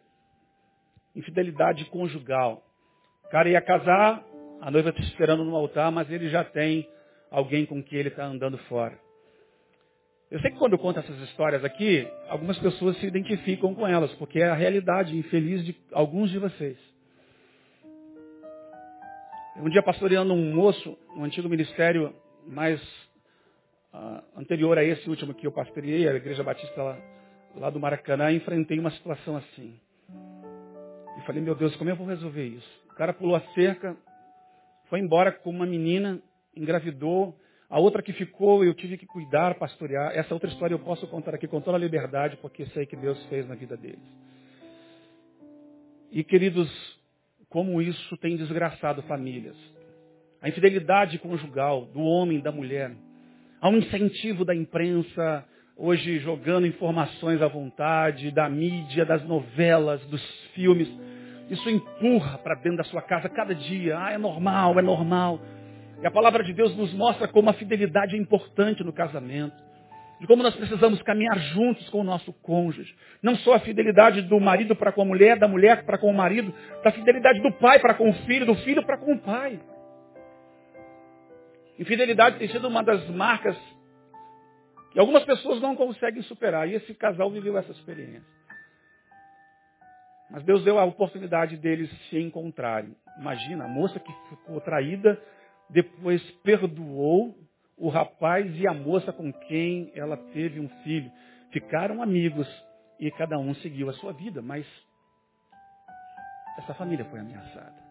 Infidelidade 1.15 1.85
conjugal. 1.85 2.63
O 3.25 3.29
cara 3.29 3.47
ia 3.47 3.61
casar, 3.61 4.23
a 4.59 4.71
noiva 4.71 4.89
está 4.89 5.01
esperando 5.03 5.45
no 5.45 5.55
altar, 5.55 5.91
mas 5.91 6.09
ele 6.09 6.29
já 6.29 6.43
tem 6.43 6.89
alguém 7.29 7.65
com 7.65 7.83
quem 7.83 7.99
ele 7.99 8.09
está 8.09 8.25
andando 8.25 8.57
fora. 8.69 8.97
Eu 10.31 10.39
sei 10.41 10.51
que 10.51 10.57
quando 10.57 10.73
eu 10.73 10.79
conto 10.79 10.99
essas 10.99 11.17
histórias 11.21 11.63
aqui, 11.63 12.07
algumas 12.27 12.57
pessoas 12.59 12.95
se 12.97 13.05
identificam 13.07 13.73
com 13.73 13.87
elas, 13.87 14.13
porque 14.13 14.39
é 14.39 14.47
a 14.47 14.53
realidade 14.53 15.17
infeliz 15.17 15.65
de 15.65 15.75
alguns 15.91 16.29
de 16.29 16.37
vocês. 16.37 16.77
Um 19.57 19.69
dia 19.69 19.81
pastoreando 19.81 20.31
um 20.33 20.53
moço 20.53 20.97
no 21.15 21.23
antigo 21.23 21.49
ministério 21.49 22.13
mais 22.47 22.79
uh, 23.93 24.23
anterior 24.37 24.77
a 24.77 24.83
esse 24.83 25.09
último 25.09 25.33
que 25.33 25.47
eu 25.47 25.51
pastoreei, 25.51 26.07
a 26.07 26.13
Igreja 26.13 26.43
Batista 26.43 26.81
lá, 26.81 26.97
lá 27.55 27.69
do 27.69 27.79
Maracanã, 27.79 28.31
enfrentei 28.31 28.79
uma 28.79 28.91
situação 28.91 29.35
assim. 29.35 29.79
E 31.17 31.21
falei, 31.25 31.41
meu 31.41 31.55
Deus, 31.55 31.75
como 31.75 31.89
eu 31.89 31.95
vou 31.95 32.07
resolver 32.07 32.45
isso? 32.45 32.83
O 32.91 32.95
cara 32.95 33.13
pulou 33.13 33.35
a 33.35 33.41
cerca, 33.53 33.97
foi 34.89 34.99
embora 34.99 35.31
com 35.31 35.49
uma 35.49 35.65
menina, 35.65 36.21
engravidou, 36.55 37.37
a 37.69 37.79
outra 37.79 38.01
que 38.01 38.11
ficou 38.13 38.63
eu 38.63 38.73
tive 38.73 38.97
que 38.97 39.05
cuidar, 39.05 39.55
pastorear. 39.55 40.11
Essa 40.17 40.33
outra 40.33 40.49
história 40.49 40.73
eu 40.73 40.79
posso 40.79 41.05
contar 41.07 41.35
aqui 41.35 41.47
com 41.47 41.61
toda 41.61 41.77
a 41.77 41.79
liberdade, 41.79 42.37
porque 42.37 42.65
sei 42.67 42.85
que 42.85 42.95
Deus 42.95 43.23
fez 43.25 43.47
na 43.47 43.55
vida 43.55 43.77
deles. 43.77 43.99
E 46.11 46.23
queridos, 46.23 46.67
como 47.47 47.79
isso 47.81 48.17
tem 48.17 48.35
desgraçado 48.35 49.03
famílias. 49.03 49.55
A 50.41 50.49
infidelidade 50.49 51.19
conjugal 51.19 51.85
do 51.85 52.01
homem 52.01 52.39
e 52.39 52.41
da 52.41 52.51
mulher. 52.51 52.91
Há 53.61 53.69
um 53.69 53.77
incentivo 53.77 54.43
da 54.43 54.55
imprensa, 54.55 55.45
hoje 55.75 56.17
jogando 56.19 56.65
informações 56.65 57.41
à 57.41 57.47
vontade, 57.47 58.31
da 58.31 58.49
mídia, 58.49 59.05
das 59.05 59.23
novelas, 59.25 60.03
dos 60.07 60.23
filmes. 60.55 60.89
Isso 61.51 61.69
empurra 61.69 62.37
para 62.39 62.55
dentro 62.55 62.77
da 62.77 62.83
sua 62.85 63.01
casa 63.01 63.29
cada 63.29 63.53
dia. 63.53 63.99
Ah, 63.99 64.11
é 64.11 64.17
normal, 64.17 64.79
é 64.79 64.81
normal. 64.81 65.39
E 66.01 66.07
a 66.07 66.11
palavra 66.11 66.43
de 66.43 66.53
Deus 66.53 66.75
nos 66.77 66.93
mostra 66.93 67.27
como 67.27 67.49
a 67.49 67.53
fidelidade 67.53 68.15
é 68.15 68.19
importante 68.19 68.83
no 68.83 68.93
casamento. 68.93 69.55
De 70.19 70.27
como 70.27 70.43
nós 70.43 70.55
precisamos 70.55 71.01
caminhar 71.01 71.37
juntos 71.39 71.87
com 71.89 72.01
o 72.01 72.03
nosso 72.03 72.33
cônjuge. 72.41 72.93
Não 73.21 73.35
só 73.37 73.55
a 73.55 73.59
fidelidade 73.59 74.21
do 74.23 74.39
marido 74.39 74.75
para 74.75 74.91
com 74.91 75.01
a 75.01 75.05
mulher, 75.05 75.37
da 75.37 75.47
mulher 75.47 75.85
para 75.85 75.97
com 75.97 76.09
o 76.09 76.13
marido, 76.13 76.53
da 76.83 76.91
fidelidade 76.91 77.41
do 77.41 77.51
pai 77.53 77.79
para 77.79 77.93
com 77.93 78.09
o 78.09 78.13
filho, 78.25 78.45
do 78.45 78.55
filho 78.55 78.85
para 78.85 78.97
com 78.97 79.13
o 79.13 79.19
pai. 79.19 79.59
Infidelidade 81.77 82.37
tem 82.37 82.49
sido 82.49 82.67
uma 82.67 82.83
das 82.83 83.07
marcas 83.09 83.57
que 84.91 84.99
algumas 84.99 85.23
pessoas 85.23 85.61
não 85.61 85.75
conseguem 85.75 86.21
superar. 86.23 86.67
E 86.67 86.75
esse 86.75 86.93
casal 86.93 87.31
viveu 87.31 87.57
essa 87.57 87.71
experiência. 87.71 88.39
Mas 90.29 90.43
Deus 90.43 90.63
deu 90.63 90.77
a 90.77 90.83
oportunidade 90.83 91.57
deles 91.57 91.89
se 92.09 92.19
encontrarem. 92.19 92.95
Imagina, 93.19 93.65
a 93.65 93.67
moça 93.67 93.99
que 93.99 94.11
ficou 94.29 94.59
traída 94.61 95.19
depois 95.69 96.21
perdoou 96.43 97.35
o 97.77 97.89
rapaz 97.89 98.53
e 98.59 98.67
a 98.67 98.73
moça 98.73 99.13
com 99.13 99.31
quem 99.31 99.91
ela 99.95 100.17
teve 100.33 100.59
um 100.59 100.67
filho. 100.83 101.11
Ficaram 101.51 102.01
amigos 102.01 102.47
e 102.99 103.09
cada 103.11 103.37
um 103.39 103.53
seguiu 103.55 103.89
a 103.89 103.93
sua 103.93 104.11
vida, 104.11 104.41
mas 104.41 104.65
essa 106.57 106.73
família 106.73 107.05
foi 107.05 107.19
ameaçada. 107.19 107.89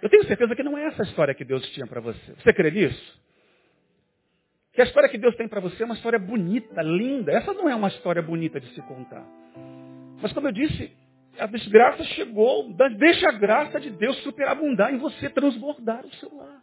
Eu 0.00 0.08
tenho 0.08 0.24
certeza 0.26 0.54
que 0.54 0.62
não 0.62 0.78
é 0.78 0.86
essa 0.86 1.02
a 1.02 1.06
história 1.06 1.34
que 1.34 1.44
Deus 1.44 1.66
tinha 1.70 1.86
para 1.86 2.00
você. 2.00 2.32
Você 2.34 2.52
crê 2.52 2.70
nisso? 2.70 3.20
Que 4.72 4.80
a 4.80 4.84
história 4.84 5.08
que 5.08 5.18
Deus 5.18 5.34
tem 5.36 5.48
para 5.48 5.60
você 5.60 5.82
é 5.82 5.86
uma 5.86 5.96
história 5.96 6.18
bonita, 6.18 6.80
linda. 6.80 7.32
Essa 7.32 7.52
não 7.52 7.68
é 7.68 7.74
uma 7.74 7.88
história 7.88 8.22
bonita 8.22 8.60
de 8.60 8.68
se 8.72 8.80
contar. 8.82 9.26
Mas 10.22 10.32
como 10.32 10.48
eu 10.48 10.52
disse, 10.52 10.92
a 11.40 11.46
desgraça 11.46 12.04
chegou, 12.04 12.72
deixa 12.98 13.28
a 13.28 13.32
graça 13.32 13.80
de 13.80 13.90
Deus 13.90 14.16
superabundar 14.22 14.92
em 14.92 14.98
você, 14.98 15.28
transbordar 15.30 16.04
o 16.04 16.14
seu 16.16 16.34
lar. 16.36 16.62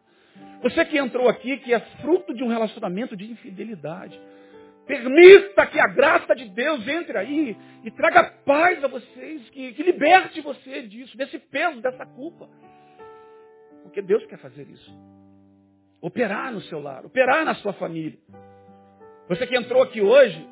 Você 0.61 0.85
que 0.85 0.97
entrou 0.97 1.27
aqui, 1.27 1.57
que 1.57 1.73
é 1.73 1.79
fruto 2.01 2.33
de 2.33 2.43
um 2.43 2.47
relacionamento 2.47 3.15
de 3.15 3.31
infidelidade. 3.31 4.19
Permita 4.85 5.65
que 5.67 5.79
a 5.79 5.87
graça 5.87 6.33
de 6.33 6.45
Deus 6.49 6.87
entre 6.87 7.17
aí 7.17 7.57
e 7.83 7.91
traga 7.91 8.23
paz 8.45 8.83
a 8.83 8.87
vocês, 8.87 9.49
que, 9.49 9.73
que 9.73 9.83
liberte 9.83 10.39
você 10.41 10.83
disso, 10.83 11.17
desse 11.17 11.37
peso, 11.37 11.81
dessa 11.81 12.05
culpa. 12.05 12.47
Porque 13.83 14.01
Deus 14.01 14.25
quer 14.27 14.37
fazer 14.37 14.67
isso. 14.69 14.91
Operar 16.01 16.53
no 16.53 16.61
seu 16.61 16.79
lar, 16.79 17.05
operar 17.05 17.43
na 17.43 17.55
sua 17.55 17.73
família. 17.73 18.17
Você 19.27 19.45
que 19.45 19.57
entrou 19.57 19.83
aqui 19.83 20.01
hoje, 20.01 20.47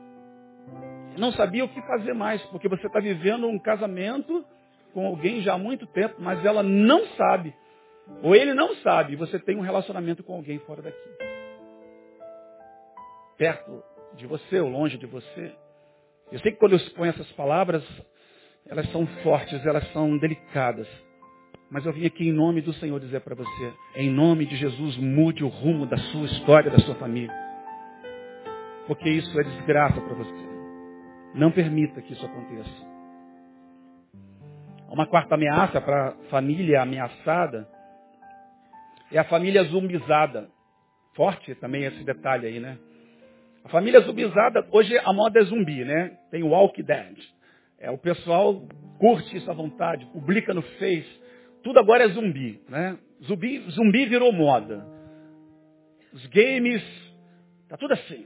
não 1.17 1.31
sabia 1.31 1.65
o 1.65 1.69
que 1.69 1.81
fazer 1.81 2.13
mais, 2.13 2.41
porque 2.43 2.67
você 2.67 2.87
está 2.87 2.99
vivendo 2.99 3.47
um 3.47 3.59
casamento 3.59 4.45
com 4.93 5.05
alguém 5.05 5.41
já 5.41 5.53
há 5.53 5.57
muito 5.57 5.85
tempo, 5.87 6.15
mas 6.19 6.43
ela 6.45 6.63
não 6.63 7.05
sabe, 7.17 7.53
ou 8.21 8.35
ele 8.35 8.53
não 8.53 8.75
sabe, 8.77 9.15
você 9.15 9.37
tem 9.39 9.57
um 9.57 9.61
relacionamento 9.61 10.23
com 10.23 10.35
alguém 10.35 10.59
fora 10.59 10.81
daqui. 10.81 11.09
Perto 13.37 13.83
de 14.15 14.25
você 14.25 14.59
ou 14.59 14.69
longe 14.69 14.97
de 14.97 15.05
você. 15.05 15.51
Eu 16.31 16.39
sei 16.39 16.53
que 16.53 16.57
quando 16.57 16.71
eu 16.71 16.77
exponho 16.77 17.09
essas 17.09 17.29
palavras, 17.33 17.83
elas 18.67 18.89
são 18.91 19.05
fortes, 19.21 19.65
elas 19.65 19.85
são 19.91 20.17
delicadas. 20.17 20.87
Mas 21.69 21.85
eu 21.85 21.91
vim 21.91 22.05
aqui 22.05 22.29
em 22.29 22.31
nome 22.31 22.61
do 22.61 22.73
Senhor 22.73 22.99
dizer 22.99 23.21
para 23.21 23.35
você, 23.35 23.73
em 23.95 24.09
nome 24.09 24.45
de 24.45 24.55
Jesus, 24.55 24.95
mude 24.97 25.43
o 25.43 25.47
rumo 25.47 25.85
da 25.85 25.97
sua 25.97 26.25
história, 26.25 26.71
da 26.71 26.79
sua 26.79 26.95
família. 26.95 27.33
Porque 28.87 29.09
isso 29.09 29.39
é 29.39 29.43
desgraça 29.43 29.99
para 29.99 30.13
você. 30.13 30.54
Não 31.35 31.51
permita 31.51 32.01
que 32.01 32.13
isso 32.13 32.25
aconteça. 32.25 32.95
Uma 34.89 35.05
quarta 35.05 35.35
ameaça 35.35 35.81
para 35.81 36.09
a 36.09 36.11
família 36.29 36.81
ameaçada 36.81 37.67
é 39.11 39.19
a 39.19 39.25
família 39.25 39.63
zumbizada. 39.65 40.49
Forte 41.13 41.53
também 41.55 41.83
esse 41.83 42.03
detalhe 42.05 42.47
aí, 42.47 42.59
né? 42.59 42.77
A 43.65 43.69
família 43.69 43.99
zumbizada, 44.01 44.65
hoje 44.71 44.97
a 44.97 45.11
moda 45.11 45.39
é 45.39 45.43
zumbi, 45.43 45.83
né? 45.83 46.17
Tem 46.31 46.41
o 46.41 46.49
Walk 46.49 46.81
Dead. 46.81 47.17
É, 47.79 47.91
o 47.91 47.97
pessoal 47.97 48.61
curte 48.97 49.35
isso 49.35 49.51
à 49.51 49.53
vontade, 49.53 50.05
publica 50.07 50.53
no 50.53 50.61
Face. 50.61 51.21
Tudo 51.63 51.79
agora 51.79 52.05
é 52.05 52.09
zumbi, 52.09 52.61
né? 52.69 52.97
Zumbi, 53.23 53.59
zumbi 53.71 54.05
virou 54.05 54.31
moda. 54.31 54.85
Os 56.13 56.25
games, 56.27 56.83
tá 57.67 57.75
tudo 57.75 57.93
assim. 57.93 58.25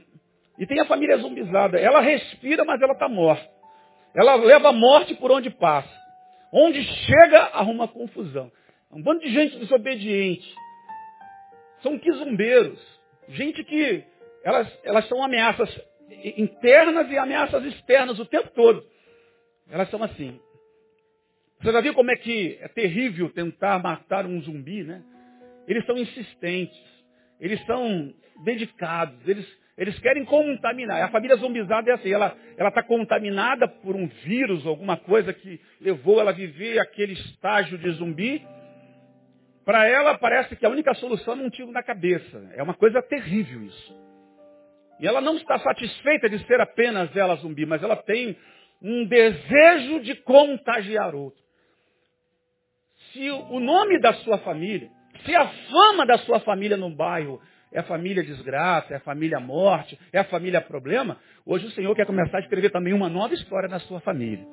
E 0.60 0.66
tem 0.66 0.78
a 0.78 0.84
família 0.84 1.16
zumbizada. 1.16 1.80
Ela 1.80 2.00
respira, 2.00 2.64
mas 2.66 2.80
ela 2.82 2.92
está 2.92 3.08
morta. 3.08 3.48
Ela 4.14 4.34
leva 4.34 4.68
a 4.68 4.72
morte 4.72 5.14
por 5.14 5.32
onde 5.32 5.48
passa. 5.48 5.90
Onde 6.52 6.82
chega, 6.82 7.38
arruma 7.54 7.88
confusão. 7.88 8.52
Um 8.92 9.02
bando 9.02 9.20
de 9.20 9.32
gente 9.32 9.58
desobediente. 9.58 10.54
São 11.82 11.98
quizumbeiros. 11.98 12.78
Gente 13.28 13.64
que 13.64 14.04
elas, 14.44 14.78
elas 14.84 15.08
são 15.08 15.22
ameaças 15.22 15.68
internas 16.36 17.10
e 17.10 17.16
ameaças 17.16 17.64
externas 17.64 18.18
o 18.18 18.26
tempo 18.26 18.50
todo. 18.50 18.84
Elas 19.70 19.88
são 19.90 20.02
assim. 20.02 20.38
Você 21.62 21.72
já 21.72 21.80
viu 21.80 21.94
como 21.94 22.10
é 22.10 22.16
que 22.16 22.58
é 22.60 22.68
terrível 22.68 23.30
tentar 23.32 23.82
matar 23.82 24.26
um 24.26 24.40
zumbi, 24.42 24.82
né? 24.82 25.02
Eles 25.66 25.86
são 25.86 25.96
insistentes. 25.96 26.78
Eles 27.38 27.64
são 27.64 28.12
dedicados. 28.44 29.16
Eles, 29.26 29.46
eles 29.80 29.98
querem 29.98 30.26
contaminar. 30.26 31.02
A 31.02 31.08
família 31.08 31.36
zombizada 31.36 31.90
é 31.90 31.94
assim, 31.94 32.12
ela 32.12 32.36
está 32.58 32.82
contaminada 32.82 33.66
por 33.66 33.96
um 33.96 34.06
vírus, 34.06 34.66
alguma 34.66 34.98
coisa 34.98 35.32
que 35.32 35.58
levou 35.80 36.20
ela 36.20 36.32
a 36.32 36.34
viver 36.34 36.78
aquele 36.78 37.14
estágio 37.14 37.78
de 37.78 37.90
zumbi. 37.92 38.46
Para 39.64 39.88
ela 39.88 40.18
parece 40.18 40.54
que 40.54 40.66
a 40.66 40.68
única 40.68 40.92
solução 40.92 41.32
é 41.32 41.42
um 41.42 41.48
tiro 41.48 41.72
na 41.72 41.82
cabeça. 41.82 42.46
É 42.54 42.62
uma 42.62 42.74
coisa 42.74 43.00
terrível 43.00 43.62
isso. 43.62 43.98
E 45.00 45.06
ela 45.06 45.22
não 45.22 45.38
está 45.38 45.58
satisfeita 45.58 46.28
de 46.28 46.44
ser 46.44 46.60
apenas 46.60 47.16
ela 47.16 47.36
zumbi, 47.36 47.64
mas 47.64 47.82
ela 47.82 47.96
tem 47.96 48.36
um 48.82 49.06
desejo 49.06 50.00
de 50.00 50.14
contagiar 50.16 51.14
outro. 51.14 51.40
Se 53.14 53.30
o 53.30 53.58
nome 53.58 53.98
da 53.98 54.12
sua 54.12 54.36
família, 54.40 54.90
se 55.24 55.34
a 55.34 55.48
fama 55.48 56.04
da 56.04 56.18
sua 56.18 56.38
família 56.40 56.76
no 56.76 56.94
bairro 56.94 57.40
é 57.72 57.82
família 57.82 58.22
desgraça, 58.22 58.94
é 58.94 58.98
família 58.98 59.38
morte, 59.38 59.98
é 60.12 60.18
a 60.18 60.24
família 60.24 60.60
problema. 60.60 61.16
Hoje 61.46 61.66
o 61.66 61.70
Senhor 61.70 61.94
quer 61.94 62.06
começar 62.06 62.38
a 62.38 62.40
escrever 62.40 62.70
também 62.70 62.92
uma 62.92 63.08
nova 63.08 63.32
história 63.34 63.68
na 63.68 63.78
sua 63.80 64.00
família. 64.00 64.44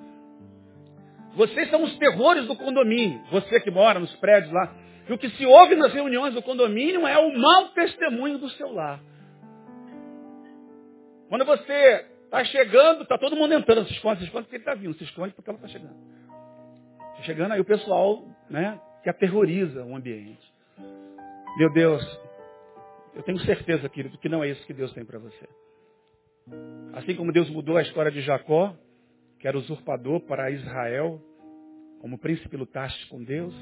Vocês 1.36 1.70
são 1.70 1.84
os 1.84 1.98
terrores 1.98 2.46
do 2.48 2.56
condomínio. 2.56 3.22
Você 3.32 3.60
que 3.60 3.72
mora 3.72 4.00
nos 4.00 4.14
prédios 4.16 4.52
lá. 4.52 4.74
E 5.08 5.14
o 5.14 5.18
que 5.18 5.30
se 5.30 5.46
ouve 5.46 5.76
nas 5.76 5.94
reuniões 5.94 6.34
do 6.34 6.42
condomínio 6.42 7.08
é 7.08 7.18
o 7.18 7.38
mau 7.38 7.70
testemunho 7.70 8.38
do 8.38 8.50
seu 8.50 8.72
lar. 8.74 9.00
Quando 11.30 11.46
você 11.46 12.06
está 12.26 12.44
chegando, 12.46 13.04
está 13.04 13.18
todo 13.18 13.36
mundo 13.36 13.54
entrando, 13.54 13.88
se 13.88 13.94
esconde, 13.94 14.20
se 14.20 14.26
esconde 14.26 14.46
porque 14.46 14.56
ele 14.58 14.64
está 14.64 14.74
vindo, 14.74 14.94
se 14.96 15.04
esconde 15.04 15.34
porque 15.34 15.50
ela 15.50 15.58
está 15.58 15.70
chegando. 15.70 15.96
Tá 17.00 17.24
chegando 17.24 17.52
aí 17.54 17.60
o 17.60 17.66
pessoal, 17.66 18.24
né, 18.50 18.80
que 19.04 19.10
aterroriza 19.10 19.84
o 19.84 19.96
ambiente. 19.96 20.54
Meu 21.58 21.72
Deus, 21.72 22.04
eu 23.18 23.24
tenho 23.24 23.40
certeza, 23.40 23.90
querido, 23.90 24.16
que 24.20 24.30
não 24.30 24.44
é 24.44 24.50
isso 24.50 24.66
que 24.68 24.74
Deus 24.74 24.94
tem 24.94 25.04
para 25.04 25.18
você. 25.18 25.50
Assim 26.94 27.16
como 27.16 27.34
Deus 27.34 27.50
mudou 27.50 27.76
a 27.76 27.82
história 27.82 28.12
de 28.12 28.22
Jacó, 28.22 28.76
que 29.40 29.48
era 29.48 29.58
usurpador 29.58 30.20
para 30.22 30.52
Israel, 30.52 31.20
como 32.00 32.20
príncipe 32.20 32.56
lutaste 32.56 33.08
com 33.08 33.24
Deus, 33.24 33.56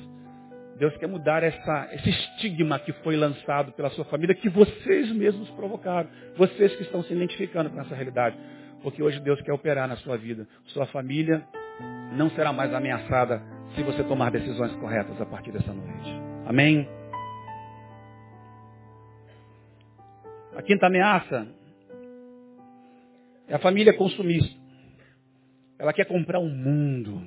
Deus 0.78 0.96
quer 0.98 1.08
mudar 1.08 1.42
essa, 1.42 1.90
esse 1.94 2.10
estigma 2.10 2.78
que 2.80 2.92
foi 3.02 3.16
lançado 3.16 3.72
pela 3.72 3.90
sua 3.92 4.04
família, 4.06 4.36
que 4.36 4.50
vocês 4.50 5.10
mesmos 5.14 5.50
provocaram. 5.52 6.10
Vocês 6.36 6.76
que 6.76 6.84
estão 6.84 7.02
se 7.04 7.14
identificando 7.14 7.70
com 7.70 7.80
essa 7.80 7.96
realidade. 7.96 8.38
Porque 8.84 9.02
hoje 9.02 9.22
Deus 9.22 9.42
quer 9.42 9.54
operar 9.54 9.88
na 9.88 9.96
sua 9.98 10.18
vida. 10.18 10.46
Sua 10.66 10.86
família 10.88 11.46
não 12.18 12.30
será 12.32 12.52
mais 12.52 12.74
ameaçada 12.74 13.42
se 13.74 13.84
você 13.84 14.04
tomar 14.04 14.32
decisões 14.32 14.74
corretas 14.76 15.20
a 15.22 15.26
partir 15.26 15.54
dessa 15.54 15.74
noite. 15.74 16.10
Amém? 16.46 16.86
A 20.56 20.62
quinta 20.62 20.88
ameaça 20.88 21.48
é 23.48 23.56
a 23.56 23.60
família 23.60 23.94
consumista. 23.94 24.58
Ela 25.78 25.94
quer 25.94 26.06
comprar 26.06 26.40
um 26.40 26.50
mundo. 26.50 27.22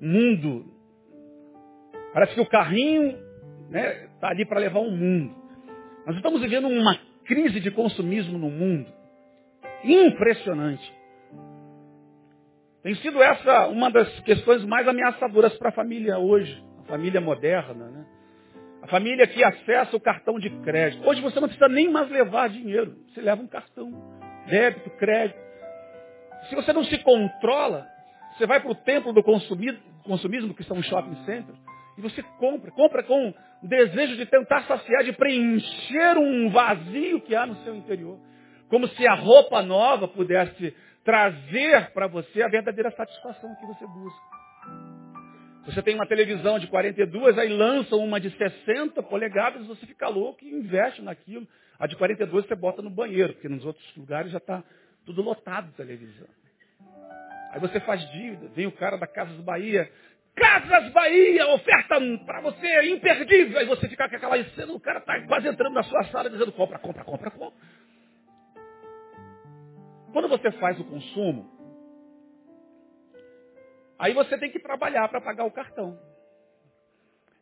Mundo. 0.00 0.66
Parece 2.12 2.34
que 2.34 2.40
o 2.40 2.48
carrinho 2.48 3.08
está 3.08 3.70
né, 3.70 4.08
tá 4.20 4.28
ali 4.28 4.44
para 4.44 4.60
levar 4.60 4.80
um 4.80 4.90
mundo. 4.90 5.34
Nós 6.06 6.16
estamos 6.16 6.40
vivendo 6.40 6.68
uma 6.68 6.98
crise 7.24 7.60
de 7.60 7.70
consumismo 7.70 8.38
no 8.38 8.50
mundo. 8.50 8.90
Impressionante. 9.84 10.92
Tem 12.82 12.94
sido 12.96 13.22
essa 13.22 13.66
uma 13.68 13.90
das 13.90 14.08
questões 14.20 14.64
mais 14.64 14.86
ameaçadoras 14.86 15.56
para 15.58 15.70
a 15.70 15.72
família 15.72 16.18
hoje, 16.18 16.62
a 16.80 16.82
família 16.84 17.20
moderna, 17.20 17.90
né? 17.90 18.17
A 18.82 18.86
família 18.86 19.26
que 19.26 19.42
acessa 19.42 19.96
o 19.96 20.00
cartão 20.00 20.38
de 20.38 20.50
crédito. 20.60 21.06
Hoje 21.06 21.20
você 21.20 21.40
não 21.40 21.48
precisa 21.48 21.68
nem 21.68 21.90
mais 21.90 22.08
levar 22.10 22.48
dinheiro, 22.48 22.96
você 23.08 23.20
leva 23.20 23.42
um 23.42 23.46
cartão, 23.46 23.92
débito, 24.46 24.90
crédito. 24.90 25.38
Se 26.48 26.54
você 26.54 26.72
não 26.72 26.84
se 26.84 26.96
controla, 26.98 27.86
você 28.36 28.46
vai 28.46 28.60
para 28.60 28.70
o 28.70 28.74
templo 28.74 29.12
do 29.12 29.22
consumismo, 29.22 30.54
que 30.54 30.64
são 30.64 30.78
os 30.78 30.86
shopping 30.86 31.16
centers, 31.24 31.58
e 31.96 32.00
você 32.00 32.22
compra, 32.38 32.70
compra 32.70 33.02
com 33.02 33.34
o 33.62 33.66
desejo 33.66 34.16
de 34.16 34.24
tentar 34.26 34.62
saciar, 34.62 35.02
de 35.02 35.12
preencher 35.12 36.16
um 36.16 36.48
vazio 36.50 37.20
que 37.22 37.34
há 37.34 37.44
no 37.44 37.56
seu 37.64 37.74
interior. 37.74 38.18
Como 38.68 38.86
se 38.86 39.06
a 39.06 39.14
roupa 39.14 39.62
nova 39.62 40.06
pudesse 40.06 40.74
trazer 41.04 41.90
para 41.92 42.06
você 42.06 42.42
a 42.42 42.48
verdadeira 42.48 42.90
satisfação 42.92 43.54
que 43.56 43.66
você 43.66 43.86
busca. 43.86 44.37
Você 45.68 45.82
tem 45.82 45.94
uma 45.94 46.06
televisão 46.06 46.58
de 46.58 46.66
42, 46.66 47.36
aí 47.36 47.50
lançam 47.50 47.98
uma 47.98 48.18
de 48.18 48.30
60 48.30 49.02
polegadas, 49.02 49.66
você 49.66 49.84
fica 49.84 50.08
louco 50.08 50.42
e 50.42 50.48
investe 50.48 51.02
naquilo. 51.02 51.46
A 51.78 51.86
de 51.86 51.94
42 51.94 52.46
você 52.46 52.54
bota 52.54 52.80
no 52.80 52.88
banheiro, 52.88 53.34
porque 53.34 53.50
nos 53.50 53.66
outros 53.66 53.84
lugares 53.94 54.32
já 54.32 54.38
está 54.38 54.64
tudo 55.04 55.20
lotado 55.20 55.66
de 55.66 55.74
televisão. 55.74 56.26
Aí 57.52 57.60
você 57.60 57.80
faz 57.80 58.00
dívida, 58.12 58.48
vem 58.54 58.66
o 58.66 58.72
cara 58.72 58.96
da 58.96 59.06
Casas 59.06 59.38
Bahia, 59.40 59.92
Casas 60.34 60.90
Bahia, 60.90 61.46
oferta 61.48 62.00
para 62.24 62.40
você 62.40 62.90
imperdível. 62.90 63.58
Aí 63.58 63.66
você 63.66 63.90
fica 63.90 64.08
com 64.08 64.16
aquela 64.16 64.42
cena, 64.42 64.72
o 64.72 64.80
cara 64.80 65.00
está 65.00 65.20
quase 65.26 65.48
entrando 65.48 65.74
na 65.74 65.82
sua 65.82 66.02
sala 66.04 66.30
dizendo 66.30 66.50
compra, 66.50 66.78
compra, 66.78 67.04
compra, 67.04 67.30
compra. 67.30 67.58
Quando 70.14 70.28
você 70.28 70.50
faz 70.52 70.80
o 70.80 70.84
consumo, 70.84 71.57
aí 73.98 74.14
você 74.14 74.38
tem 74.38 74.50
que 74.50 74.58
trabalhar 74.58 75.08
para 75.08 75.20
pagar 75.20 75.44
o 75.44 75.50
cartão. 75.50 75.98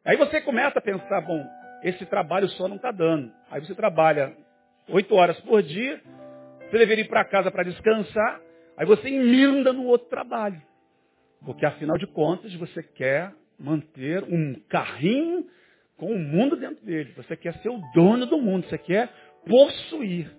Aí 0.04 0.16
você 0.16 0.40
começa 0.40 0.78
a 0.78 0.82
pensar, 0.82 1.20
bom, 1.20 1.44
esse 1.82 2.06
trabalho 2.06 2.48
só 2.50 2.68
não 2.68 2.76
está 2.76 2.90
dando. 2.90 3.32
Aí 3.50 3.60
você 3.60 3.74
trabalha 3.74 4.36
oito 4.88 5.14
horas 5.14 5.38
por 5.40 5.62
dia, 5.62 6.00
você 6.60 6.78
deveria 6.78 7.04
ir 7.04 7.08
para 7.08 7.24
casa 7.24 7.50
para 7.50 7.64
descansar, 7.64 8.40
aí 8.76 8.86
você 8.86 9.08
emenda 9.08 9.72
no 9.72 9.84
outro 9.84 10.08
trabalho. 10.08 10.60
Porque 11.44 11.66
afinal 11.66 11.98
de 11.98 12.06
contas 12.06 12.54
você 12.54 12.82
quer 12.82 13.32
manter 13.58 14.22
um 14.24 14.54
carrinho 14.68 15.46
com 15.96 16.12
o 16.12 16.18
mundo 16.18 16.56
dentro 16.56 16.84
dele. 16.84 17.12
Você 17.16 17.36
quer 17.36 17.54
ser 17.62 17.68
o 17.68 17.80
dono 17.94 18.26
do 18.26 18.38
mundo, 18.38 18.68
você 18.68 18.78
quer 18.78 19.10
possuir 19.46 20.30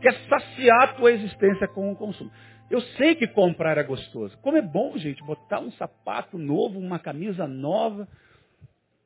quer 0.00 0.14
saciar 0.28 0.82
a 0.82 0.86
tua 0.88 1.12
existência 1.12 1.68
com 1.68 1.90
o 1.90 1.96
consumo. 1.96 2.30
Eu 2.70 2.80
sei 2.80 3.14
que 3.14 3.28
comprar 3.28 3.78
é 3.78 3.82
gostoso. 3.82 4.36
Como 4.38 4.56
é 4.56 4.62
bom, 4.62 4.96
gente, 4.98 5.22
botar 5.24 5.60
um 5.60 5.70
sapato 5.72 6.36
novo, 6.36 6.78
uma 6.78 6.98
camisa 6.98 7.46
nova, 7.46 8.08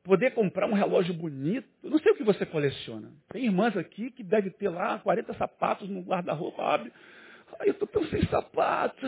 poder 0.03 0.31
comprar 0.33 0.67
um 0.67 0.73
relógio 0.73 1.13
bonito. 1.13 1.67
Não 1.83 1.99
sei 1.99 2.11
o 2.11 2.15
que 2.15 2.23
você 2.23 2.45
coleciona. 2.45 3.11
Tem 3.31 3.45
irmãs 3.45 3.77
aqui 3.77 4.09
que 4.09 4.23
deve 4.23 4.49
ter 4.49 4.69
lá 4.69 4.97
40 4.99 5.33
sapatos 5.35 5.87
no 5.87 6.01
guarda-roupa. 6.01 6.63
Abre. 6.63 6.91
Ai, 7.59 7.69
eu 7.69 7.73
estou 7.73 7.87
tão 7.87 8.03
sem 8.05 8.25
sapato. 8.25 9.05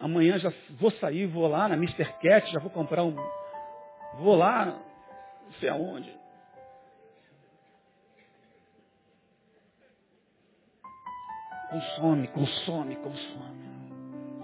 Amanhã 0.00 0.36
já 0.38 0.52
vou 0.70 0.90
sair, 0.92 1.26
vou 1.26 1.46
lá 1.46 1.68
na 1.68 1.76
Mr. 1.76 2.04
Cat, 2.20 2.50
já 2.50 2.58
vou 2.58 2.70
comprar 2.70 3.04
um. 3.04 3.14
Vou 4.18 4.34
lá, 4.34 4.66
não 4.66 5.52
sei 5.60 5.68
aonde. 5.68 6.21
Consome, 11.72 12.28
consome, 12.28 12.96
consome. 12.96 13.62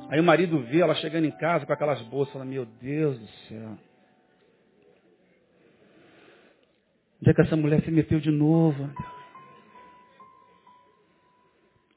Aí 0.09 0.19
o 0.19 0.25
marido 0.25 0.61
vê 0.61 0.81
ela 0.81 0.95
chegando 0.95 1.27
em 1.27 1.31
casa 1.31 1.67
com 1.67 1.73
aquelas 1.75 2.01
bolsas, 2.03 2.33
fala, 2.33 2.45
meu 2.47 2.65
Deus 2.65 3.19
do 3.19 3.27
céu. 3.47 3.79
Onde 7.21 7.31
é 7.31 7.35
que 7.35 7.43
essa 7.43 7.55
mulher 7.55 7.83
se 7.83 7.91
meteu 7.91 8.19
de 8.19 8.31
novo? 8.31 8.91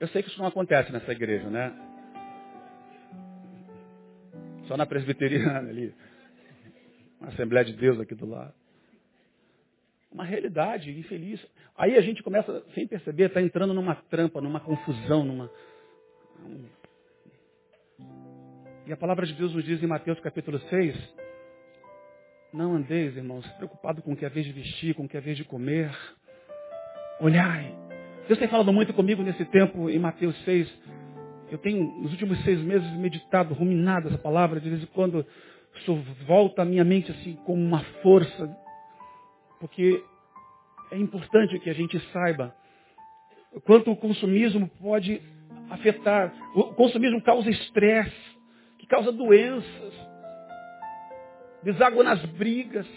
Eu 0.01 0.09
sei 0.09 0.21
que 0.21 0.27
isso 0.27 0.39
não 0.39 0.47
acontece 0.47 0.91
nessa 0.91 1.13
igreja, 1.13 1.49
né? 1.49 1.71
Só 4.67 4.75
na 4.75 4.85
presbiteriana 4.85 5.69
ali. 5.69 5.95
Assembleia 7.21 7.63
de 7.63 7.73
Deus 7.73 7.97
aqui 8.01 8.15
do 8.15 8.25
lado. 8.25 8.53
Uma 10.11 10.25
realidade 10.25 10.91
infeliz. 10.91 11.39
Aí 11.77 11.95
a 11.95 12.01
gente 12.01 12.21
começa, 12.21 12.63
sem 12.73 12.85
perceber, 12.85 13.25
está 13.25 13.41
entrando 13.41 13.73
numa 13.73 13.95
trampa, 13.95 14.41
numa 14.41 14.59
confusão, 14.59 15.23
numa. 15.23 15.49
E 18.85 18.91
a 18.91 18.97
palavra 18.97 19.25
de 19.25 19.33
Deus 19.33 19.53
nos 19.53 19.63
diz 19.63 19.81
em 19.81 19.87
Mateus 19.87 20.19
capítulo 20.19 20.59
6, 20.59 20.95
não 22.53 22.75
andeis, 22.75 23.15
irmãos, 23.15 23.47
preocupado 23.53 24.01
com 24.01 24.11
o 24.11 24.15
que 24.15 24.25
é 24.25 24.29
vez 24.29 24.45
de 24.45 24.51
vestir, 24.51 24.93
com 24.93 25.05
o 25.05 25.07
que 25.07 25.15
é 25.15 25.21
vez 25.21 25.37
de 25.37 25.45
comer. 25.45 25.89
Olhai. 27.21 27.73
Deus 28.27 28.37
tem 28.37 28.49
falado 28.49 28.73
muito 28.73 28.93
comigo 28.93 29.23
nesse 29.23 29.45
tempo 29.45 29.89
em 29.89 29.97
Mateus 29.97 30.35
6. 30.43 30.69
Eu 31.49 31.57
tenho, 31.57 31.83
nos 32.01 32.11
últimos 32.11 32.43
seis 32.43 32.59
meses, 32.59 32.89
meditado, 32.97 33.53
ruminado 33.53 34.09
essa 34.09 34.17
palavra. 34.17 34.59
De 34.59 34.69
vez 34.69 34.83
em 34.83 34.87
quando, 34.87 35.25
isso 35.75 35.95
volta 36.27 36.63
à 36.63 36.65
minha 36.65 36.83
mente 36.83 37.11
assim, 37.11 37.35
como 37.45 37.61
uma 37.61 37.83
força 38.01 38.53
porque 39.61 40.03
é 40.91 40.97
importante 40.97 41.57
que 41.59 41.69
a 41.69 41.73
gente 41.73 41.97
saiba 42.11 42.53
quanto 43.63 43.91
o 43.91 43.95
consumismo 43.95 44.67
pode 44.81 45.21
afetar. 45.69 46.33
O 46.55 46.73
consumismo 46.73 47.21
causa 47.21 47.49
estresse, 47.49 48.37
que 48.79 48.87
causa 48.87 49.11
doenças, 49.11 49.93
deságua 51.63 52.03
nas 52.03 52.25
brigas. 52.25 52.87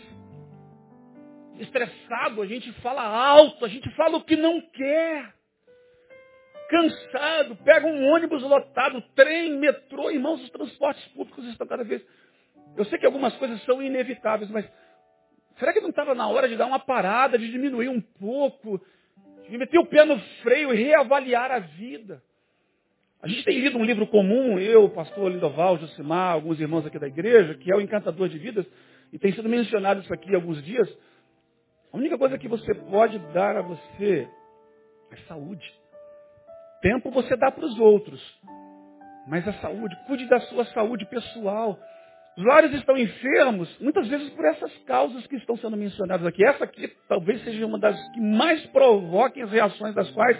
Estressado, 1.58 2.42
a 2.42 2.46
gente 2.46 2.72
fala 2.80 3.02
alto, 3.02 3.64
a 3.64 3.68
gente 3.68 3.88
fala 3.94 4.16
o 4.16 4.24
que 4.24 4.34
não 4.34 4.60
quer. 4.72 5.34
Cansado, 6.68 7.56
pega 7.56 7.86
um 7.86 8.08
ônibus 8.08 8.42
lotado, 8.42 9.00
trem, 9.14 9.58
metrô, 9.58 10.10
irmãos, 10.10 10.42
os 10.42 10.50
transportes 10.50 11.04
públicos 11.08 11.44
estão 11.44 11.66
cada 11.66 11.84
vez. 11.84 12.04
Eu 12.76 12.84
sei 12.86 12.98
que 12.98 13.06
algumas 13.06 13.36
coisas 13.36 13.62
são 13.64 13.80
inevitáveis, 13.80 14.50
mas 14.50 14.68
Será 15.58 15.72
que 15.72 15.80
não 15.80 15.90
estava 15.90 16.14
na 16.14 16.28
hora 16.28 16.48
de 16.48 16.56
dar 16.56 16.66
uma 16.66 16.78
parada, 16.78 17.38
de 17.38 17.50
diminuir 17.50 17.88
um 17.88 18.00
pouco, 18.00 18.80
de 19.48 19.56
meter 19.56 19.78
o 19.78 19.86
pé 19.86 20.04
no 20.04 20.18
freio 20.42 20.72
e 20.72 20.82
reavaliar 20.82 21.50
a 21.50 21.60
vida? 21.60 22.22
A 23.22 23.28
gente 23.28 23.44
tem 23.44 23.58
lido 23.58 23.78
um 23.78 23.84
livro 23.84 24.06
comum, 24.06 24.58
eu, 24.58 24.90
pastor 24.90 25.30
Lindoval, 25.30 25.78
Josimar, 25.78 26.32
alguns 26.32 26.60
irmãos 26.60 26.84
aqui 26.84 26.98
da 26.98 27.06
igreja, 27.06 27.54
que 27.54 27.72
é 27.72 27.74
o 27.74 27.80
Encantador 27.80 28.28
de 28.28 28.38
Vidas, 28.38 28.66
e 29.12 29.18
tem 29.18 29.32
sido 29.32 29.48
mencionado 29.48 30.00
isso 30.00 30.12
aqui 30.12 30.34
há 30.34 30.36
alguns 30.36 30.62
dias. 30.62 30.88
A 31.92 31.96
única 31.96 32.18
coisa 32.18 32.36
que 32.36 32.48
você 32.48 32.74
pode 32.74 33.18
dar 33.32 33.56
a 33.56 33.62
você 33.62 34.28
é 35.10 35.16
saúde. 35.28 35.72
Tempo 36.82 37.10
você 37.10 37.34
dá 37.36 37.50
para 37.50 37.64
os 37.64 37.78
outros, 37.78 38.20
mas 39.26 39.46
a 39.48 39.54
saúde, 39.54 39.96
cuide 40.06 40.26
da 40.28 40.40
sua 40.40 40.66
saúde 40.66 41.06
pessoal. 41.06 41.78
Os 42.36 42.44
lares 42.44 42.72
estão 42.72 42.96
enfermos, 42.96 43.68
muitas 43.80 44.08
vezes 44.08 44.28
por 44.30 44.44
essas 44.44 44.76
causas 44.86 45.24
que 45.26 45.36
estão 45.36 45.56
sendo 45.56 45.76
mencionadas 45.76 46.26
aqui. 46.26 46.44
Essa 46.44 46.64
aqui 46.64 46.90
talvez 47.08 47.42
seja 47.44 47.64
uma 47.64 47.78
das 47.78 47.96
que 48.12 48.20
mais 48.20 48.64
provoquem 48.66 49.44
as 49.44 49.52
reações 49.52 49.94
das 49.94 50.10
quais 50.10 50.36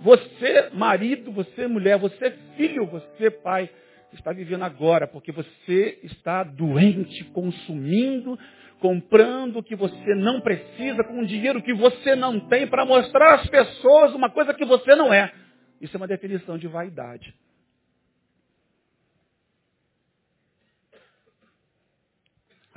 você, 0.00 0.70
marido, 0.74 1.32
você, 1.32 1.66
mulher, 1.66 1.98
você, 1.98 2.30
filho, 2.56 2.86
você, 2.86 3.30
pai, 3.30 3.68
está 4.12 4.32
vivendo 4.32 4.62
agora, 4.62 5.06
porque 5.06 5.32
você 5.32 5.98
está 6.02 6.44
doente, 6.44 7.24
consumindo, 7.32 8.38
comprando 8.78 9.58
o 9.58 9.62
que 9.62 9.74
você 9.74 10.14
não 10.14 10.40
precisa, 10.40 11.02
com 11.02 11.24
dinheiro 11.24 11.62
que 11.62 11.74
você 11.74 12.14
não 12.14 12.40
tem, 12.48 12.66
para 12.66 12.84
mostrar 12.84 13.36
às 13.36 13.48
pessoas 13.48 14.14
uma 14.14 14.30
coisa 14.30 14.54
que 14.54 14.64
você 14.64 14.94
não 14.94 15.12
é. 15.12 15.32
Isso 15.80 15.96
é 15.96 15.98
uma 15.98 16.06
definição 16.06 16.58
de 16.58 16.68
vaidade. 16.68 17.34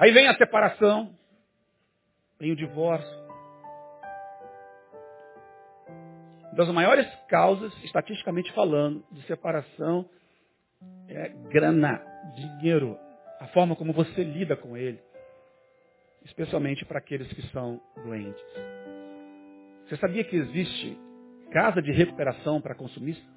Aí 0.01 0.11
vem 0.11 0.27
a 0.27 0.35
separação, 0.35 1.15
vem 2.39 2.51
o 2.51 2.55
divórcio. 2.55 3.21
Das 6.53 6.67
maiores 6.69 7.05
causas, 7.29 7.71
estatisticamente 7.83 8.51
falando, 8.53 9.05
de 9.11 9.21
separação 9.27 10.09
é 11.07 11.29
grana, 11.51 12.01
dinheiro, 12.33 12.97
a 13.39 13.45
forma 13.49 13.75
como 13.75 13.93
você 13.93 14.23
lida 14.23 14.57
com 14.57 14.75
ele, 14.75 14.99
especialmente 16.25 16.83
para 16.83 16.97
aqueles 16.97 17.31
que 17.33 17.43
são 17.49 17.79
doentes. 18.03 18.43
Você 19.85 19.97
sabia 19.97 20.23
que 20.23 20.35
existe 20.35 20.97
casa 21.51 21.79
de 21.79 21.91
recuperação 21.91 22.59
para 22.59 22.73
consumistas? 22.73 23.29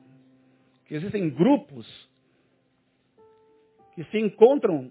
Que 0.86 0.94
existem 0.94 1.28
grupos 1.28 1.86
que 3.94 4.04
se 4.04 4.18
encontram 4.18 4.90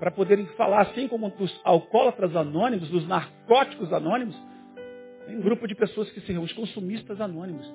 para 0.00 0.10
poderem 0.10 0.46
falar, 0.56 0.80
assim 0.80 1.06
como 1.06 1.28
dos 1.28 1.60
alcoólatras 1.62 2.34
anônimos, 2.34 2.88
dos 2.88 3.06
narcóticos 3.06 3.92
anônimos, 3.92 4.34
tem 5.26 5.36
um 5.36 5.42
grupo 5.42 5.68
de 5.68 5.74
pessoas 5.74 6.10
que 6.10 6.20
se 6.22 6.32
reúnem, 6.32 6.46
os 6.46 6.52
consumistas 6.54 7.20
anônimos. 7.20 7.70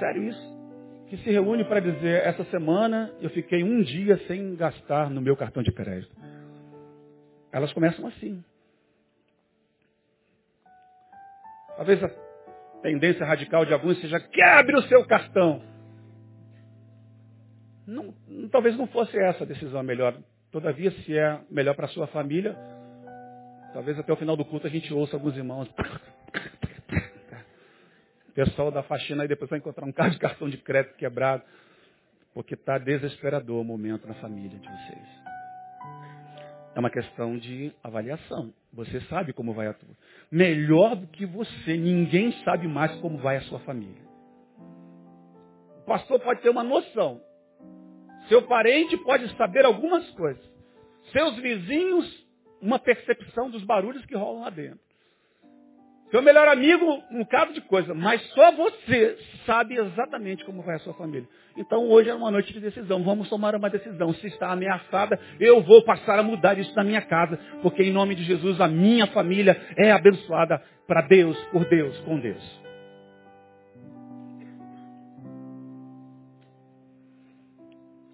Sério 0.00 0.24
isso? 0.24 0.62
Que 1.08 1.16
se 1.18 1.30
reúne 1.30 1.64
para 1.64 1.78
dizer, 1.78 2.26
essa 2.26 2.42
semana 2.46 3.14
eu 3.20 3.30
fiquei 3.30 3.62
um 3.62 3.80
dia 3.80 4.18
sem 4.26 4.56
gastar 4.56 5.08
no 5.08 5.22
meu 5.22 5.36
cartão 5.36 5.62
de 5.62 5.70
crédito. 5.70 6.14
Elas 7.52 7.72
começam 7.72 8.08
assim. 8.08 8.42
Talvez 11.76 12.02
a 12.02 12.08
tendência 12.82 13.24
radical 13.24 13.64
de 13.64 13.72
alguns 13.72 14.00
seja 14.00 14.18
quebre 14.18 14.76
o 14.76 14.82
seu 14.82 15.06
cartão. 15.06 15.62
Não, 17.86 18.12
talvez 18.50 18.76
não 18.76 18.88
fosse 18.88 19.16
essa 19.16 19.44
a 19.44 19.46
decisão 19.46 19.82
melhor. 19.84 20.16
Todavia, 20.52 20.90
se 20.90 21.16
é 21.16 21.40
melhor 21.50 21.74
para 21.74 21.86
a 21.86 21.88
sua 21.88 22.06
família, 22.08 22.54
talvez 23.72 23.98
até 23.98 24.12
o 24.12 24.16
final 24.16 24.36
do 24.36 24.44
culto 24.44 24.66
a 24.66 24.70
gente 24.70 24.92
ouça 24.92 25.16
alguns 25.16 25.34
irmãos. 25.34 25.66
O 28.28 28.34
pessoal 28.34 28.70
da 28.70 28.82
faxina 28.82 29.22
aí 29.22 29.28
depois 29.28 29.50
vai 29.50 29.58
encontrar 29.58 29.86
um 29.86 29.92
carro 29.92 30.10
de 30.10 30.18
cartão 30.18 30.48
de 30.48 30.56
crédito 30.58 30.96
quebrado. 30.96 31.42
Porque 32.34 32.54
está 32.54 32.78
desesperador 32.78 33.60
o 33.60 33.64
momento 33.64 34.06
na 34.06 34.14
família 34.14 34.58
de 34.58 34.66
vocês. 34.66 35.08
É 36.74 36.80
uma 36.80 36.88
questão 36.88 37.36
de 37.36 37.74
avaliação. 37.84 38.52
Você 38.72 39.02
sabe 39.02 39.34
como 39.34 39.52
vai 39.52 39.66
a 39.66 39.74
tua. 39.74 39.94
Melhor 40.30 40.96
do 40.96 41.06
que 41.08 41.26
você, 41.26 41.76
ninguém 41.76 42.32
sabe 42.42 42.66
mais 42.66 42.94
como 43.00 43.18
vai 43.18 43.36
a 43.36 43.42
sua 43.42 43.58
família. 43.60 44.02
O 45.82 45.84
pastor 45.84 46.18
pode 46.20 46.40
ter 46.40 46.48
uma 46.48 46.62
noção. 46.62 47.20
Seu 48.32 48.40
parente 48.40 48.96
pode 48.96 49.28
saber 49.36 49.66
algumas 49.66 50.08
coisas. 50.12 50.42
Seus 51.12 51.36
vizinhos, 51.36 52.26
uma 52.62 52.78
percepção 52.78 53.50
dos 53.50 53.62
barulhos 53.62 54.06
que 54.06 54.16
rolam 54.16 54.40
lá 54.40 54.48
dentro. 54.48 54.80
Seu 56.10 56.22
melhor 56.22 56.48
amigo, 56.48 57.02
um 57.10 57.26
caso 57.26 57.52
de 57.52 57.60
coisa, 57.60 57.92
mas 57.92 58.22
só 58.30 58.50
você 58.52 59.18
sabe 59.44 59.76
exatamente 59.76 60.46
como 60.46 60.62
vai 60.62 60.76
a 60.76 60.78
sua 60.78 60.94
família. 60.94 61.28
Então 61.58 61.86
hoje 61.90 62.08
é 62.08 62.14
uma 62.14 62.30
noite 62.30 62.54
de 62.54 62.60
decisão. 62.60 63.02
Vamos 63.02 63.28
tomar 63.28 63.54
uma 63.54 63.68
decisão. 63.68 64.14
Se 64.14 64.26
está 64.28 64.50
ameaçada, 64.50 65.20
eu 65.38 65.62
vou 65.62 65.84
passar 65.84 66.18
a 66.18 66.22
mudar 66.22 66.58
isso 66.58 66.74
na 66.74 66.84
minha 66.84 67.02
casa, 67.02 67.38
porque 67.60 67.82
em 67.82 67.92
nome 67.92 68.14
de 68.14 68.24
Jesus 68.24 68.58
a 68.62 68.66
minha 68.66 69.06
família 69.08 69.60
é 69.76 69.92
abençoada 69.92 70.58
para 70.86 71.02
Deus, 71.02 71.36
por 71.52 71.68
Deus, 71.68 71.98
com 72.00 72.18
Deus. 72.18 72.61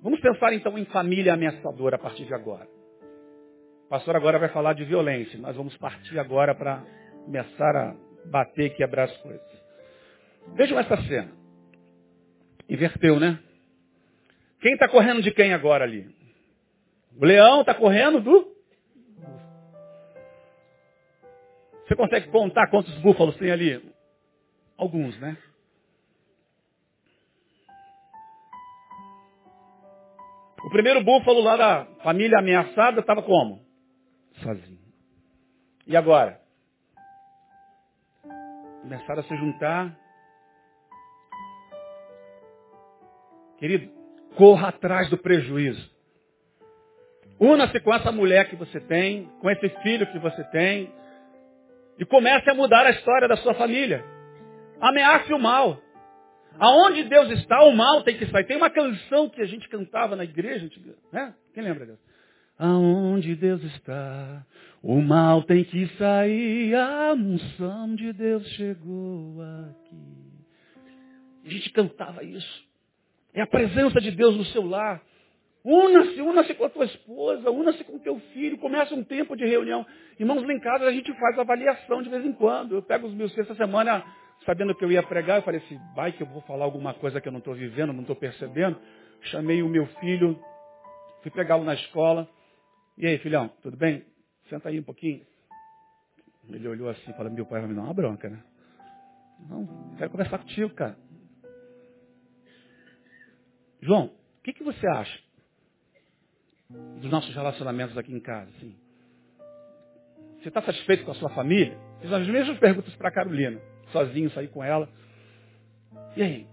Vamos 0.02 0.20
pensar 0.20 0.52
então 0.52 0.78
em 0.78 0.84
família 0.86 1.34
ameaçadora 1.34 1.96
a 1.96 1.98
partir 1.98 2.24
de 2.24 2.34
agora. 2.34 2.68
O 3.86 3.88
pastor 3.88 4.14
agora 4.16 4.38
vai 4.38 4.48
falar 4.50 4.74
de 4.74 4.84
violência. 4.84 5.38
Nós 5.38 5.56
vamos 5.56 5.76
partir 5.76 6.18
agora 6.18 6.54
para 6.54 6.84
começar 7.24 7.76
a 7.76 7.96
bater 8.26 8.66
e 8.66 8.70
quebrar 8.70 9.04
as 9.04 9.16
coisas. 9.18 9.42
Vejam 10.54 10.78
essa 10.78 10.96
cena. 11.02 11.32
Inverteu, 12.68 13.18
né? 13.18 13.38
Quem 14.60 14.74
está 14.74 14.88
correndo 14.88 15.22
de 15.22 15.30
quem 15.30 15.52
agora 15.52 15.84
ali? 15.84 16.08
O 17.16 17.24
leão 17.24 17.60
está 17.60 17.74
correndo 17.74 18.20
do. 18.20 18.56
Você 21.86 21.96
consegue 21.96 22.28
contar 22.28 22.68
quantos 22.68 22.94
búfalos 22.98 23.36
tem 23.36 23.50
ali? 23.50 23.82
Alguns, 24.76 25.18
né? 25.18 25.36
O 30.64 30.70
primeiro 30.70 31.02
búfalo 31.02 31.40
lá 31.40 31.56
da 31.56 31.84
família 32.02 32.38
ameaçada 32.38 33.00
estava 33.00 33.22
como? 33.22 33.64
Sozinho. 34.42 34.78
E 35.86 35.96
agora? 35.96 36.40
começaram 38.88 39.20
a 39.20 39.24
se 39.24 39.36
juntar. 39.36 39.94
Querido, 43.58 43.92
corra 44.34 44.68
atrás 44.68 45.10
do 45.10 45.18
prejuízo. 45.18 45.90
Una-se 47.38 47.78
com 47.80 47.92
essa 47.94 48.10
mulher 48.10 48.48
que 48.48 48.56
você 48.56 48.80
tem, 48.80 49.26
com 49.40 49.50
esse 49.50 49.68
filho 49.82 50.10
que 50.10 50.18
você 50.18 50.42
tem, 50.44 50.92
e 51.98 52.04
comece 52.06 52.48
a 52.48 52.54
mudar 52.54 52.86
a 52.86 52.90
história 52.90 53.28
da 53.28 53.36
sua 53.36 53.54
família. 53.54 54.02
Ameace 54.80 55.32
o 55.34 55.38
mal. 55.38 55.78
Aonde 56.58 57.04
Deus 57.04 57.30
está, 57.30 57.62
o 57.62 57.72
mal 57.72 58.02
tem 58.02 58.16
que 58.16 58.26
sair. 58.26 58.44
Tem 58.44 58.56
uma 58.56 58.70
canção 58.70 59.28
que 59.28 59.40
a 59.40 59.46
gente 59.46 59.68
cantava 59.68 60.16
na 60.16 60.24
igreja, 60.24 60.68
né? 61.12 61.34
Quem 61.54 61.62
lembra 61.62 61.86
dessa? 61.86 62.08
Aonde 62.58 63.36
Deus 63.36 63.62
está, 63.62 64.44
o 64.82 65.00
mal 65.00 65.44
tem 65.44 65.62
que 65.62 65.86
sair, 65.96 66.74
a 66.74 67.12
unção 67.14 67.94
de 67.94 68.12
Deus 68.12 68.44
chegou 68.48 69.36
aqui. 69.70 70.18
A 71.44 71.48
gente 71.48 71.70
cantava 71.70 72.24
isso. 72.24 72.68
É 73.32 73.42
a 73.42 73.46
presença 73.46 74.00
de 74.00 74.10
Deus 74.10 74.36
no 74.36 74.44
seu 74.46 74.66
lar. 74.66 75.00
Una-se, 75.64 76.20
una-se 76.20 76.54
com 76.54 76.64
a 76.64 76.68
tua 76.68 76.84
esposa, 76.86 77.50
una-se 77.50 77.84
com 77.84 77.96
o 77.96 78.00
teu 78.00 78.18
filho, 78.32 78.58
começa 78.58 78.94
um 78.94 79.04
tempo 79.04 79.36
de 79.36 79.44
reunião. 79.44 79.86
Irmãos, 80.18 80.42
lá 80.42 80.52
em 80.52 80.60
casa 80.60 80.84
a 80.86 80.92
gente 80.92 81.12
faz 81.14 81.38
avaliação 81.38 82.02
de 82.02 82.08
vez 82.08 82.24
em 82.24 82.32
quando. 82.32 82.74
Eu 82.74 82.82
pego 82.82 83.06
os 83.06 83.14
meus 83.14 83.36
essa 83.38 83.54
semana, 83.54 84.04
sabendo 84.44 84.74
que 84.74 84.84
eu 84.84 84.90
ia 84.90 85.02
pregar, 85.02 85.38
eu 85.38 85.42
falei 85.42 85.60
assim, 85.60 85.78
vai 85.94 86.12
que 86.12 86.22
eu 86.22 86.26
vou 86.26 86.42
falar 86.42 86.64
alguma 86.64 86.94
coisa 86.94 87.20
que 87.20 87.28
eu 87.28 87.32
não 87.32 87.38
estou 87.38 87.54
vivendo, 87.54 87.92
não 87.92 88.02
estou 88.02 88.16
percebendo. 88.16 88.78
Chamei 89.22 89.62
o 89.62 89.68
meu 89.68 89.86
filho, 90.00 90.38
fui 91.22 91.30
pegá-lo 91.30 91.64
na 91.64 91.74
escola. 91.74 92.28
E 92.96 93.06
aí, 93.06 93.18
filhão, 93.18 93.48
tudo 93.62 93.76
bem? 93.76 94.04
Senta 94.48 94.68
aí 94.68 94.78
um 94.78 94.84
pouquinho. 94.84 95.26
Ele 96.48 96.66
olhou 96.66 96.88
assim 96.88 97.10
e 97.10 97.14
falou, 97.14 97.30
meu 97.30 97.44
pai 97.44 97.60
vai 97.60 97.68
me 97.68 97.74
dar 97.74 97.82
uma 97.82 97.94
bronca, 97.94 98.28
né? 98.28 98.42
Não, 99.48 99.94
quero 99.96 100.10
conversar 100.10 100.38
contigo, 100.38 100.70
cara. 100.70 100.96
João, 103.80 104.06
o 104.06 104.42
que, 104.42 104.52
que 104.52 104.64
você 104.64 104.86
acha 104.86 105.20
dos 106.68 107.10
nossos 107.10 107.34
relacionamentos 107.34 107.96
aqui 107.96 108.12
em 108.12 108.20
casa? 108.20 108.50
Assim? 108.56 108.76
Você 110.40 110.48
está 110.48 110.62
satisfeito 110.62 111.04
com 111.04 111.12
a 111.12 111.14
sua 111.14 111.30
família? 111.30 111.78
Fiz 112.00 112.12
as 112.12 112.26
mesmas 112.26 112.58
perguntas 112.58 112.94
para 112.96 113.08
a 113.08 113.12
Carolina. 113.12 113.60
Sozinho, 113.92 114.30
saí 114.30 114.48
com 114.48 114.62
ela. 114.62 114.88
E 116.16 116.22
aí? 116.22 116.46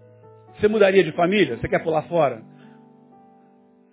Você 0.56 0.68
mudaria 0.68 1.04
de 1.04 1.12
família? 1.12 1.58
Você 1.58 1.68
quer 1.68 1.84
pular 1.84 2.04
fora? 2.04 2.42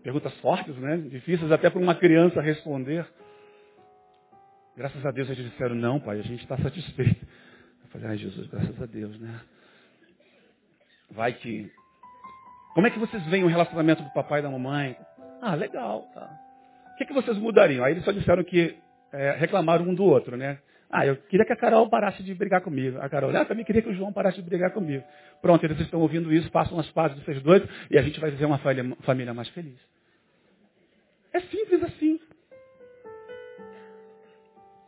Perguntas 0.02 0.32
fortes, 0.40 0.76
né? 0.76 0.96
Difíceis 0.96 1.50
até 1.50 1.70
para 1.70 1.80
uma 1.80 1.94
criança 1.94 2.40
responder. 2.40 3.06
Graças 4.76 5.04
a 5.04 5.10
Deus 5.10 5.28
eles 5.28 5.50
disseram, 5.50 5.74
não, 5.74 6.00
pai, 6.00 6.18
a 6.18 6.22
gente 6.22 6.42
está 6.42 6.56
satisfeito. 6.58 7.26
Eu 7.82 7.88
falei, 7.90 8.08
ai 8.08 8.16
Jesus, 8.16 8.46
graças 8.48 8.80
a 8.80 8.86
Deus, 8.86 9.18
né? 9.20 9.40
Vai 11.10 11.32
que. 11.34 11.70
Como 12.74 12.86
é 12.86 12.90
que 12.90 12.98
vocês 12.98 13.24
veem 13.26 13.44
o 13.44 13.48
relacionamento 13.48 14.02
do 14.02 14.12
papai 14.12 14.40
e 14.40 14.42
da 14.42 14.50
mamãe? 14.50 14.96
Ah, 15.42 15.54
legal, 15.54 16.08
tá. 16.14 16.30
O 16.94 16.96
que, 16.96 17.04
que 17.04 17.12
vocês 17.12 17.36
mudariam? 17.36 17.84
Aí 17.84 17.92
eles 17.92 18.04
só 18.04 18.12
disseram 18.12 18.42
que 18.44 18.76
é, 19.12 19.32
reclamaram 19.32 19.84
um 19.84 19.94
do 19.94 20.04
outro, 20.04 20.36
né? 20.36 20.58
Ah, 20.92 21.06
eu 21.06 21.16
queria 21.16 21.46
que 21.46 21.52
a 21.54 21.56
Carol 21.56 21.88
parasse 21.88 22.22
de 22.22 22.34
brigar 22.34 22.60
comigo. 22.60 22.98
A 23.00 23.08
Carol, 23.08 23.34
ah, 23.34 23.46
também 23.46 23.64
queria 23.64 23.80
que 23.80 23.88
o 23.88 23.94
João 23.94 24.12
parasse 24.12 24.36
de 24.36 24.42
brigar 24.42 24.72
comigo. 24.72 25.02
Pronto, 25.40 25.64
eles 25.64 25.80
estão 25.80 25.98
ouvindo 26.00 26.30
isso, 26.30 26.50
façam 26.50 26.78
as 26.78 26.86
pazes 26.90 27.16
de 27.16 27.24
vocês 27.24 27.42
dois 27.42 27.62
e 27.90 27.98
a 27.98 28.02
gente 28.02 28.20
vai 28.20 28.30
viver 28.30 28.44
uma 28.44 28.58
família 28.58 29.32
mais 29.32 29.48
feliz. 29.48 29.78
É 31.32 31.40
simples 31.40 31.82
assim. 31.82 32.20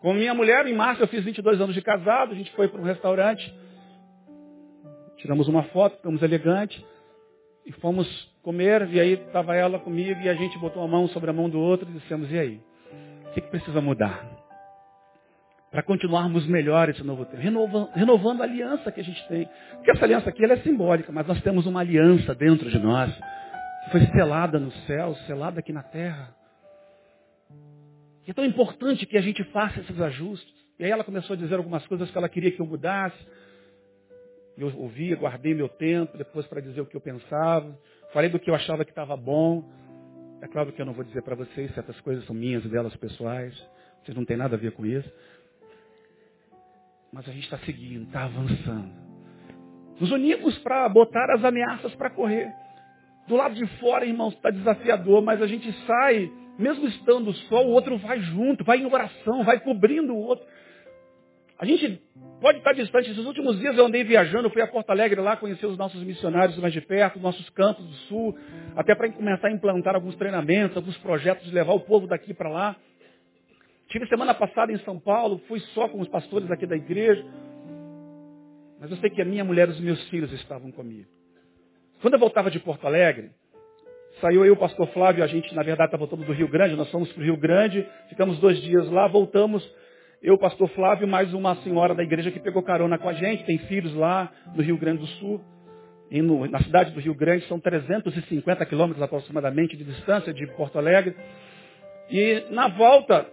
Com 0.03 0.13
minha 0.13 0.35
mulher, 0.35 0.67
em 0.67 0.75
março, 0.75 1.03
eu 1.03 1.09
fiz 1.09 1.25
22 1.25 1.59
anos 1.59 1.75
de 1.75 1.81
casado, 1.81 2.33
a 2.33 2.35
gente 2.35 2.53
foi 2.53 2.69
para 2.69 2.79
um 2.79 2.85
restaurante, 2.85 3.51
tiramos 5.17 5.49
uma 5.49 5.63
foto, 5.63 5.97
ficamos 5.97 6.23
elegantes, 6.23 6.85
e 7.65 7.73
fomos 7.73 8.07
comer, 8.43 8.87
e 8.91 9.01
aí 9.01 9.15
estava 9.15 9.57
ela 9.57 9.79
comigo, 9.79 10.21
e 10.21 10.29
a 10.29 10.35
gente 10.35 10.59
botou 10.59 10.85
a 10.85 10.87
mão 10.87 11.09
sobre 11.09 11.31
a 11.31 11.33
mão 11.33 11.49
do 11.49 11.59
outro 11.59 11.89
e 11.89 11.93
dissemos, 11.95 12.31
e 12.31 12.39
aí? 12.39 12.61
O 13.31 13.33
que, 13.33 13.41
que 13.41 13.49
precisa 13.49 13.81
mudar? 13.81 14.34
Para 15.75 15.83
continuarmos 15.83 16.47
melhor 16.47 16.89
esse 16.89 17.03
novo 17.03 17.25
tempo, 17.25 17.43
renovando, 17.43 17.91
renovando 17.95 18.41
a 18.43 18.45
aliança 18.45 18.93
que 18.93 19.01
a 19.01 19.03
gente 19.03 19.27
tem. 19.27 19.49
Porque 19.73 19.91
essa 19.91 20.05
aliança 20.05 20.31
aqui 20.31 20.45
ela 20.45 20.53
é 20.53 20.59
simbólica, 20.59 21.11
mas 21.11 21.27
nós 21.27 21.43
temos 21.43 21.67
uma 21.67 21.81
aliança 21.81 22.33
dentro 22.33 22.71
de 22.71 22.79
nós, 22.79 23.13
que 23.13 23.91
foi 23.91 24.07
selada 24.07 24.61
no 24.61 24.71
céu, 24.87 25.17
selada 25.27 25.59
aqui 25.59 25.73
na 25.73 25.83
terra. 25.83 26.33
que 28.23 28.31
é 28.31 28.35
tão 28.35 28.45
importante 28.45 29.05
que 29.05 29.19
a 29.19 29.21
gente 29.21 29.43
faça 29.51 29.81
esses 29.81 30.01
ajustes. 30.01 30.55
E 30.79 30.85
aí 30.85 30.93
ela 30.93 31.03
começou 31.03 31.35
a 31.35 31.37
dizer 31.37 31.57
algumas 31.57 31.85
coisas 31.89 32.09
que 32.09 32.17
ela 32.17 32.29
queria 32.29 32.53
que 32.53 32.61
eu 32.61 32.67
mudasse. 32.67 33.19
Eu 34.57 34.73
ouvia, 34.79 35.17
guardei 35.17 35.55
meu 35.55 35.69
tempo, 35.69 36.17
depois 36.17 36.47
para 36.47 36.61
dizer 36.61 36.83
o 36.83 36.87
que 36.87 36.97
eu 36.97 37.01
pensava. 37.01 37.77
Falei 38.13 38.31
do 38.31 38.39
que 38.39 38.49
eu 38.49 38.55
achava 38.55 38.85
que 38.85 38.93
estava 38.93 39.17
bom. 39.17 39.69
É 40.41 40.47
claro 40.47 40.71
que 40.71 40.81
eu 40.81 40.87
não 40.87 40.93
vou 40.93 41.03
dizer 41.03 41.23
para 41.23 41.35
vocês, 41.35 41.75
certas 41.75 42.01
coisas 42.03 42.25
são 42.27 42.37
minhas 42.37 42.65
e 42.65 42.69
delas 42.69 42.95
pessoais. 42.95 43.53
Vocês 44.05 44.17
não 44.17 44.25
têm 44.25 44.37
nada 44.37 44.55
a 44.55 44.59
ver 44.59 44.71
com 44.71 44.87
isso. 44.87 45.11
Mas 47.15 47.29
a 47.29 47.33
gente 47.33 47.45
está 47.45 47.59
seguindo, 47.59 48.03
está 48.03 48.25
avançando. 48.25 48.91
Nos 50.01 50.11
unimos 50.11 50.59
para 50.59 50.89
botar 50.89 51.31
as 51.31 51.45
ameaças 51.45 51.95
para 51.95 52.11
correr. 52.11 52.53
Do 53.29 53.37
lado 53.37 53.55
de 53.55 53.65
fora, 53.79 54.05
irmãos, 54.05 54.35
está 54.35 54.51
desafiador, 54.51 55.23
mas 55.23 55.41
a 55.41 55.47
gente 55.47 55.73
sai, 55.87 56.29
mesmo 56.59 56.89
estando 56.89 57.33
só, 57.33 57.65
o 57.65 57.71
outro 57.71 57.97
vai 57.99 58.19
junto, 58.19 58.65
vai 58.65 58.79
em 58.79 58.87
oração, 58.87 59.45
vai 59.45 59.61
cobrindo 59.61 60.13
o 60.13 60.19
outro. 60.19 60.45
A 61.57 61.65
gente 61.65 62.03
pode 62.41 62.59
estar 62.59 62.73
distante. 62.73 63.13
Esses 63.13 63.25
últimos 63.25 63.61
dias 63.61 63.79
eu 63.79 63.87
andei 63.87 64.03
viajando, 64.03 64.51
fui 64.51 64.61
a 64.61 64.67
Porto 64.67 64.91
Alegre 64.91 65.21
lá 65.21 65.37
conhecer 65.37 65.67
os 65.67 65.79
nossos 65.79 66.03
missionários 66.03 66.59
mais 66.59 66.73
de 66.73 66.81
perto, 66.81 67.21
nossos 67.21 67.49
campos 67.51 67.87
do 67.87 67.95
sul, 68.09 68.37
até 68.75 68.93
para 68.93 69.09
começar 69.13 69.47
a 69.47 69.53
implantar 69.53 69.95
alguns 69.95 70.17
treinamentos, 70.17 70.77
alguns 70.77 70.99
projetos 70.99 71.53
levar 71.53 71.75
o 71.75 71.81
povo 71.81 72.09
daqui 72.09 72.35
para 72.35 72.51
lá. 72.51 72.77
Tive 73.89 74.07
semana 74.09 74.35
passada 74.35 74.73
em 74.73 74.79
São 74.79 74.99
Paulo, 74.99 75.41
fui 75.47 75.61
só 75.75 75.89
com 75.89 76.01
os 76.01 76.09
pastores 76.09 76.51
aqui 76.51 76.67
da 76.67 76.77
igreja. 76.77 77.25
Mas 78.81 78.91
eu 78.91 78.97
sei 78.99 79.11
que 79.11 79.23
a 79.23 79.25
minha 79.25 79.45
mulher 79.45 79.69
e 79.69 79.73
os 79.73 79.81
meus 79.81 80.03
filhos 80.09 80.33
estavam 80.33 80.71
comigo. 80.71 81.09
Quando 82.01 82.15
eu 82.15 82.21
voltava 82.21 82.51
de 82.51 82.59
Porto 82.59 82.87
Alegre, 82.87 83.31
saiu 84.21 84.45
eu, 84.45 84.55
o 84.55 84.57
pastor 84.57 84.87
Flávio, 84.89 85.25
a 85.25 85.27
gente, 85.27 85.55
na 85.55 85.63
verdade, 85.63 85.89
está 85.89 85.97
voltando 85.97 86.25
do 86.25 86.33
Rio 86.33 86.49
Grande, 86.49 86.77
nós 86.77 86.91
fomos 86.91 87.11
para 87.13 87.23
o 87.23 87.25
Rio 87.25 87.37
Grande, 87.37 87.87
ficamos 88.09 88.39
dois 88.41 88.61
dias 88.61 88.89
lá, 88.91 89.07
voltamos, 89.07 89.65
eu, 90.25 90.35
o 90.35 90.39
pastor 90.39 90.69
Flávio, 90.71 91.07
mais 91.07 91.35
uma 91.35 91.55
senhora 91.57 91.95
da 91.95 92.03
igreja 92.03 92.31
que 92.31 92.41
pegou 92.41 92.63
carona 92.63 92.97
com 92.97 93.09
a 93.09 93.13
gente, 93.13 93.45
tem 93.45 93.59
filhos 93.59 93.95
lá 93.95 94.33
no 94.55 94.63
Rio 94.63 94.79
Grande 94.79 95.01
do 95.01 95.07
Sul. 95.07 95.39
E 96.11 96.23
no, 96.23 96.47
na 96.49 96.63
cidade 96.63 96.93
do 96.93 97.01
Rio 97.01 97.15
Grande 97.15 97.47
são 97.47 97.61
350 97.61 98.65
quilômetros 98.65 99.03
aproximadamente 99.03 99.77
de 99.77 99.85
distância 99.85 100.33
de 100.33 100.47
Porto 100.57 100.79
Alegre. 100.79 101.15
E 102.11 102.47
na 102.51 102.69
volta, 102.69 103.27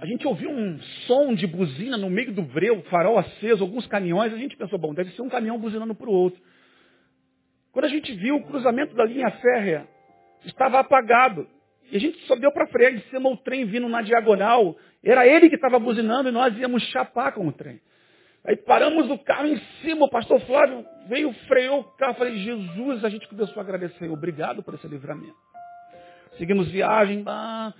a 0.00 0.06
gente 0.06 0.26
ouviu 0.26 0.50
um 0.50 0.78
som 1.06 1.34
de 1.34 1.46
buzina 1.46 1.96
no 1.96 2.10
meio 2.10 2.32
do 2.32 2.42
breu, 2.42 2.82
farol 2.90 3.18
aceso, 3.18 3.64
alguns 3.64 3.86
caminhões, 3.86 4.32
a 4.32 4.36
gente 4.36 4.56
pensou, 4.56 4.78
bom, 4.78 4.92
deve 4.92 5.10
ser 5.12 5.22
um 5.22 5.28
caminhão 5.28 5.58
buzinando 5.58 5.94
para 5.94 6.08
o 6.08 6.12
outro. 6.12 6.40
Quando 7.72 7.86
a 7.86 7.88
gente 7.88 8.12
viu 8.14 8.36
o 8.36 8.44
cruzamento 8.44 8.94
da 8.94 9.04
linha 9.04 9.30
férrea, 9.30 9.86
estava 10.44 10.80
apagado. 10.80 11.46
E 11.90 11.96
a 11.96 12.00
gente 12.00 12.18
só 12.26 12.34
deu 12.34 12.52
para 12.52 12.66
frear 12.66 12.92
de 12.92 13.00
cima 13.10 13.28
o 13.28 13.36
trem 13.36 13.64
vindo 13.64 13.88
na 13.88 14.02
diagonal. 14.02 14.76
Era 15.04 15.26
ele 15.26 15.48
que 15.48 15.54
estava 15.54 15.78
buzinando 15.78 16.28
e 16.28 16.32
nós 16.32 16.56
íamos 16.58 16.82
chapar 16.84 17.32
com 17.32 17.46
o 17.46 17.52
trem. 17.52 17.80
Aí 18.44 18.56
paramos 18.56 19.10
o 19.10 19.18
carro 19.18 19.46
em 19.46 19.60
cima, 19.82 20.06
o 20.06 20.10
pastor 20.10 20.40
Flávio 20.42 20.84
veio, 21.08 21.32
freou 21.48 21.80
o 21.80 21.84
carro. 21.96 22.14
Falei, 22.14 22.36
Jesus, 22.38 23.04
a 23.04 23.08
gente 23.08 23.26
começou 23.28 23.58
a 23.58 23.62
agradecer. 23.62 24.08
Obrigado 24.08 24.62
por 24.62 24.74
esse 24.74 24.86
livramento. 24.86 25.36
Seguimos 26.38 26.70
viagem, 26.70 27.24
ah, 27.26 27.72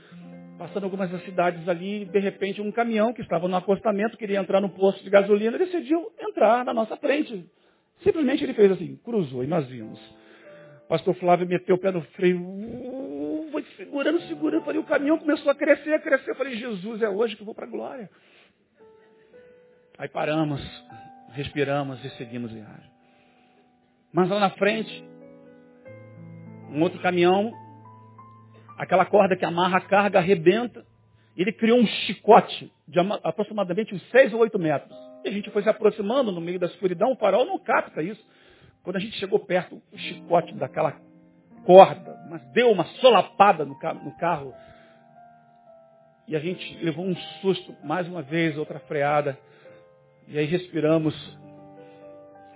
passando 0.58 0.84
algumas 0.84 1.10
cidades 1.24 1.68
ali, 1.68 2.04
de 2.04 2.18
repente 2.18 2.60
um 2.60 2.72
caminhão 2.72 3.12
que 3.12 3.20
estava 3.20 3.46
no 3.46 3.56
acostamento, 3.56 4.16
queria 4.16 4.40
entrar 4.40 4.60
no 4.60 4.70
posto 4.70 5.02
de 5.04 5.10
gasolina, 5.10 5.58
decidiu 5.58 6.10
entrar 6.18 6.64
na 6.64 6.72
nossa 6.72 6.96
frente. 6.96 7.46
Simplesmente 8.02 8.44
ele 8.44 8.54
fez 8.54 8.72
assim, 8.72 8.96
cruzou 9.04 9.44
e 9.44 9.46
nós 9.46 9.66
vimos. 9.66 9.98
Pastor 10.88 11.14
Flávio 11.16 11.46
meteu 11.46 11.74
o 11.74 11.78
pé 11.78 11.90
no 11.90 12.02
freio, 12.02 12.40
uh, 12.40 13.48
foi 13.50 13.64
segurando, 13.76 14.20
segurando. 14.22 14.64
Falei, 14.64 14.80
o 14.80 14.84
caminhão 14.84 15.18
começou 15.18 15.50
a 15.50 15.54
crescer, 15.54 15.94
a 15.94 15.98
crescer. 15.98 16.30
Eu 16.30 16.36
falei, 16.36 16.54
Jesus, 16.56 17.02
é 17.02 17.08
hoje 17.08 17.34
que 17.34 17.42
eu 17.42 17.46
vou 17.46 17.54
para 17.54 17.66
a 17.66 17.70
glória. 17.70 18.08
Aí 19.98 20.08
paramos, 20.08 20.60
respiramos 21.32 22.04
e 22.04 22.10
seguimos 22.10 22.52
viagem. 22.52 22.90
Mas 24.12 24.28
lá 24.28 24.38
na 24.38 24.50
frente, 24.50 25.04
um 26.70 26.82
outro 26.82 27.00
caminhão 27.00 27.52
aquela 28.76 29.04
corda 29.04 29.36
que 29.36 29.44
amarra 29.44 29.78
a 29.78 29.80
carga 29.80 30.18
arrebenta. 30.18 30.84
Ele 31.36 31.52
criou 31.52 31.78
um 31.78 31.86
chicote 31.86 32.72
de 32.88 32.98
aproximadamente 33.22 33.94
uns 33.94 34.02
6 34.10 34.32
ou 34.32 34.40
8 34.40 34.58
metros. 34.58 34.96
E 35.24 35.28
a 35.28 35.32
gente 35.32 35.50
foi 35.50 35.62
se 35.62 35.68
aproximando 35.68 36.30
no 36.32 36.40
meio 36.40 36.58
da 36.58 36.66
escuridão, 36.66 37.12
o 37.12 37.16
farol 37.16 37.44
não 37.44 37.58
capta 37.58 38.02
isso. 38.02 38.24
Quando 38.82 38.96
a 38.96 39.00
gente 39.00 39.18
chegou 39.18 39.38
perto, 39.40 39.82
o 39.92 39.98
chicote 39.98 40.54
daquela 40.54 40.96
corda, 41.64 42.16
mas 42.30 42.40
deu 42.52 42.70
uma 42.70 42.84
solapada 43.00 43.64
no 43.64 43.76
carro. 44.18 44.54
E 46.28 46.36
a 46.36 46.38
gente 46.38 46.76
levou 46.82 47.04
um 47.04 47.16
susto, 47.40 47.74
mais 47.84 48.06
uma 48.08 48.22
vez, 48.22 48.56
outra 48.56 48.78
freada. 48.80 49.38
E 50.28 50.38
aí 50.38 50.46
respiramos 50.46 51.14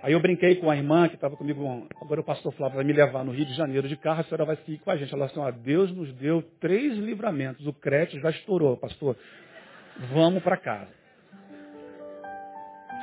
Aí 0.03 0.13
eu 0.13 0.19
brinquei 0.19 0.55
com 0.55 0.69
a 0.69 0.75
irmã 0.75 1.07
que 1.07 1.15
estava 1.15 1.37
comigo, 1.37 1.87
agora 2.01 2.21
o 2.21 2.23
pastor 2.23 2.51
Flávio 2.53 2.77
vai 2.77 2.83
me 2.83 2.91
levar 2.91 3.23
no 3.23 3.31
Rio 3.31 3.45
de 3.45 3.53
Janeiro 3.53 3.87
de 3.87 3.95
carro, 3.95 4.21
a 4.21 4.23
senhora 4.23 4.45
vai 4.45 4.55
seguir 4.57 4.79
com 4.79 4.89
a 4.89 4.97
gente. 4.97 5.13
Ela 5.13 5.25
assim, 5.25 5.39
ó, 5.39 5.51
Deus 5.51 5.91
nos 5.91 6.11
deu 6.15 6.41
três 6.59 6.97
livramentos, 6.97 7.65
o 7.67 7.73
crédito 7.73 8.19
já 8.19 8.31
estourou, 8.31 8.75
pastor. 8.77 9.15
Vamos 10.11 10.41
para 10.41 10.57
casa. 10.57 10.87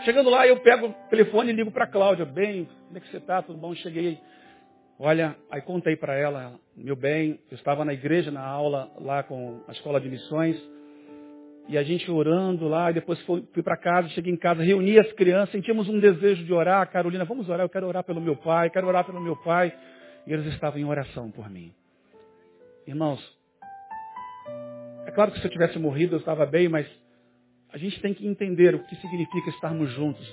Chegando 0.05 0.29
lá, 0.29 0.47
eu 0.47 0.59
pego 0.61 0.89
o 0.89 0.93
telefone 1.09 1.51
e 1.51 1.55
ligo 1.55 1.71
para 1.71 1.85
a 1.85 1.89
Cláudia. 1.89 2.25
Bem, 2.25 2.69
como 2.87 2.99
é 2.99 3.01
que 3.01 3.09
você 3.09 3.19
está? 3.19 3.43
Tudo 3.43 3.59
bom? 3.59 3.75
Cheguei. 3.77 4.19
Olha, 4.99 5.37
aí 5.51 5.61
contei 5.63 5.95
para 5.95 6.17
ela, 6.17 6.59
meu 6.77 6.97
bem, 6.97 7.39
eu 7.49 7.55
estava 7.55 7.85
na 7.85 7.93
igreja, 7.93 8.33
na 8.33 8.45
aula 8.45 8.91
lá 8.99 9.23
com 9.23 9.63
a 9.69 9.73
escola 9.73 10.01
de 10.01 10.09
missões. 10.09 10.57
E 11.69 11.77
a 11.77 11.83
gente 11.83 12.11
orando 12.11 12.67
lá, 12.67 12.91
e 12.91 12.95
depois 12.95 13.21
fui, 13.23 13.45
fui 13.53 13.63
para 13.63 13.77
casa, 13.77 14.09
cheguei 14.09 14.33
em 14.33 14.37
casa, 14.37 14.63
reuni 14.63 14.99
as 14.99 15.13
crianças, 15.13 15.51
sentimos 15.51 15.87
um 15.87 16.01
desejo 16.01 16.43
de 16.45 16.53
orar. 16.53 16.91
Carolina, 16.91 17.27
vamos 17.27 17.49
orar, 17.49 17.61
eu 17.61 17.69
quero 17.69 17.87
orar 17.87 18.03
pelo 18.03 18.21
meu 18.21 18.37
pai, 18.37 18.71
quero 18.71 18.87
orar 18.87 19.05
pelo 19.05 19.21
meu 19.21 19.37
pai. 19.37 19.73
E 20.27 20.33
eles 20.33 20.47
estavam 20.47 20.81
em 20.81 20.85
oração 20.85 21.31
por 21.31 21.51
mim. 21.51 21.73
Irmãos, 22.87 23.21
é 25.07 25.11
claro 25.11 25.31
que 25.31 25.41
se 25.41 25.47
eu 25.47 25.51
tivesse 25.51 25.79
morrido 25.79 26.17
eu 26.17 26.21
estava 26.21 26.47
bem, 26.47 26.69
mas 26.69 26.87
a 27.71 27.77
gente 27.77 28.01
tem 28.01 28.15
que 28.15 28.27
entender 28.27 28.75
o 28.75 28.79
que 28.85 28.97
significa 28.97 29.51
estarmos 29.51 29.91
juntos. 29.93 30.27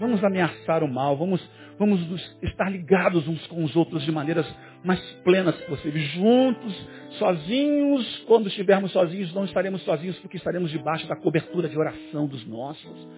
Vamos 0.00 0.24
ameaçar 0.24 0.82
o 0.82 0.88
mal, 0.88 1.14
vamos, 1.14 1.46
vamos 1.78 2.00
estar 2.40 2.70
ligados 2.70 3.28
uns 3.28 3.46
com 3.48 3.62
os 3.62 3.76
outros 3.76 4.02
de 4.02 4.10
maneiras 4.10 4.46
mais 4.82 4.98
plenas 5.22 5.54
possíveis. 5.64 6.06
Juntos, 6.12 6.88
sozinhos, 7.18 8.24
quando 8.26 8.48
estivermos 8.48 8.92
sozinhos, 8.92 9.34
não 9.34 9.44
estaremos 9.44 9.82
sozinhos 9.82 10.18
porque 10.20 10.38
estaremos 10.38 10.70
debaixo 10.70 11.06
da 11.06 11.16
cobertura 11.16 11.68
de 11.68 11.78
oração 11.78 12.26
dos 12.26 12.46
nossos. 12.46 13.08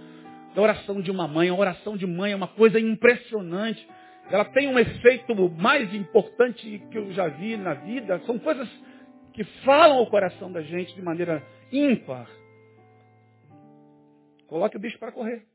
Da 0.57 0.61
oração 0.61 1.01
de 1.01 1.09
uma 1.09 1.29
mãe. 1.29 1.51
A 1.51 1.55
oração 1.55 1.97
de 1.97 2.05
mãe 2.05 2.33
é 2.33 2.37
uma 2.37 2.49
coisa 2.49 2.81
impressionante. 2.81 3.89
Ela 4.29 4.47
tem 4.47 4.67
um 4.67 4.77
efeito 4.77 5.37
mais 5.51 5.95
importante 5.95 6.83
que 6.91 6.99
eu 6.99 7.13
já 7.13 7.29
vi 7.29 7.57
na 7.57 7.75
vida. 7.75 8.21
São 8.27 8.41
coisas 8.41 8.69
que 9.33 9.45
falam 9.65 9.99
ao 9.99 10.07
coração 10.09 10.51
da 10.51 10.63
gente 10.63 10.93
de 10.97 11.01
maneira 11.01 11.47
ímpar. 11.71 12.27
Coloque 14.49 14.77
o 14.77 14.81
bicho 14.81 14.99
para 14.99 15.13
correr. 15.13 15.52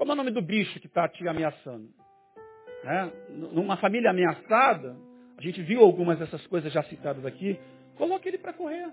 Como 0.00 0.12
é 0.12 0.14
o 0.14 0.16
nome 0.16 0.30
do 0.30 0.40
bicho 0.40 0.80
que 0.80 0.86
está 0.86 1.06
te 1.06 1.28
ameaçando? 1.28 1.90
Né? 2.82 3.12
Numa 3.52 3.76
família 3.76 4.08
ameaçada, 4.08 4.96
a 5.36 5.42
gente 5.42 5.60
viu 5.60 5.82
algumas 5.82 6.18
dessas 6.18 6.46
coisas 6.46 6.72
já 6.72 6.82
citadas 6.84 7.26
aqui, 7.26 7.60
coloque 7.98 8.26
ele 8.26 8.38
para 8.38 8.54
correr. 8.54 8.90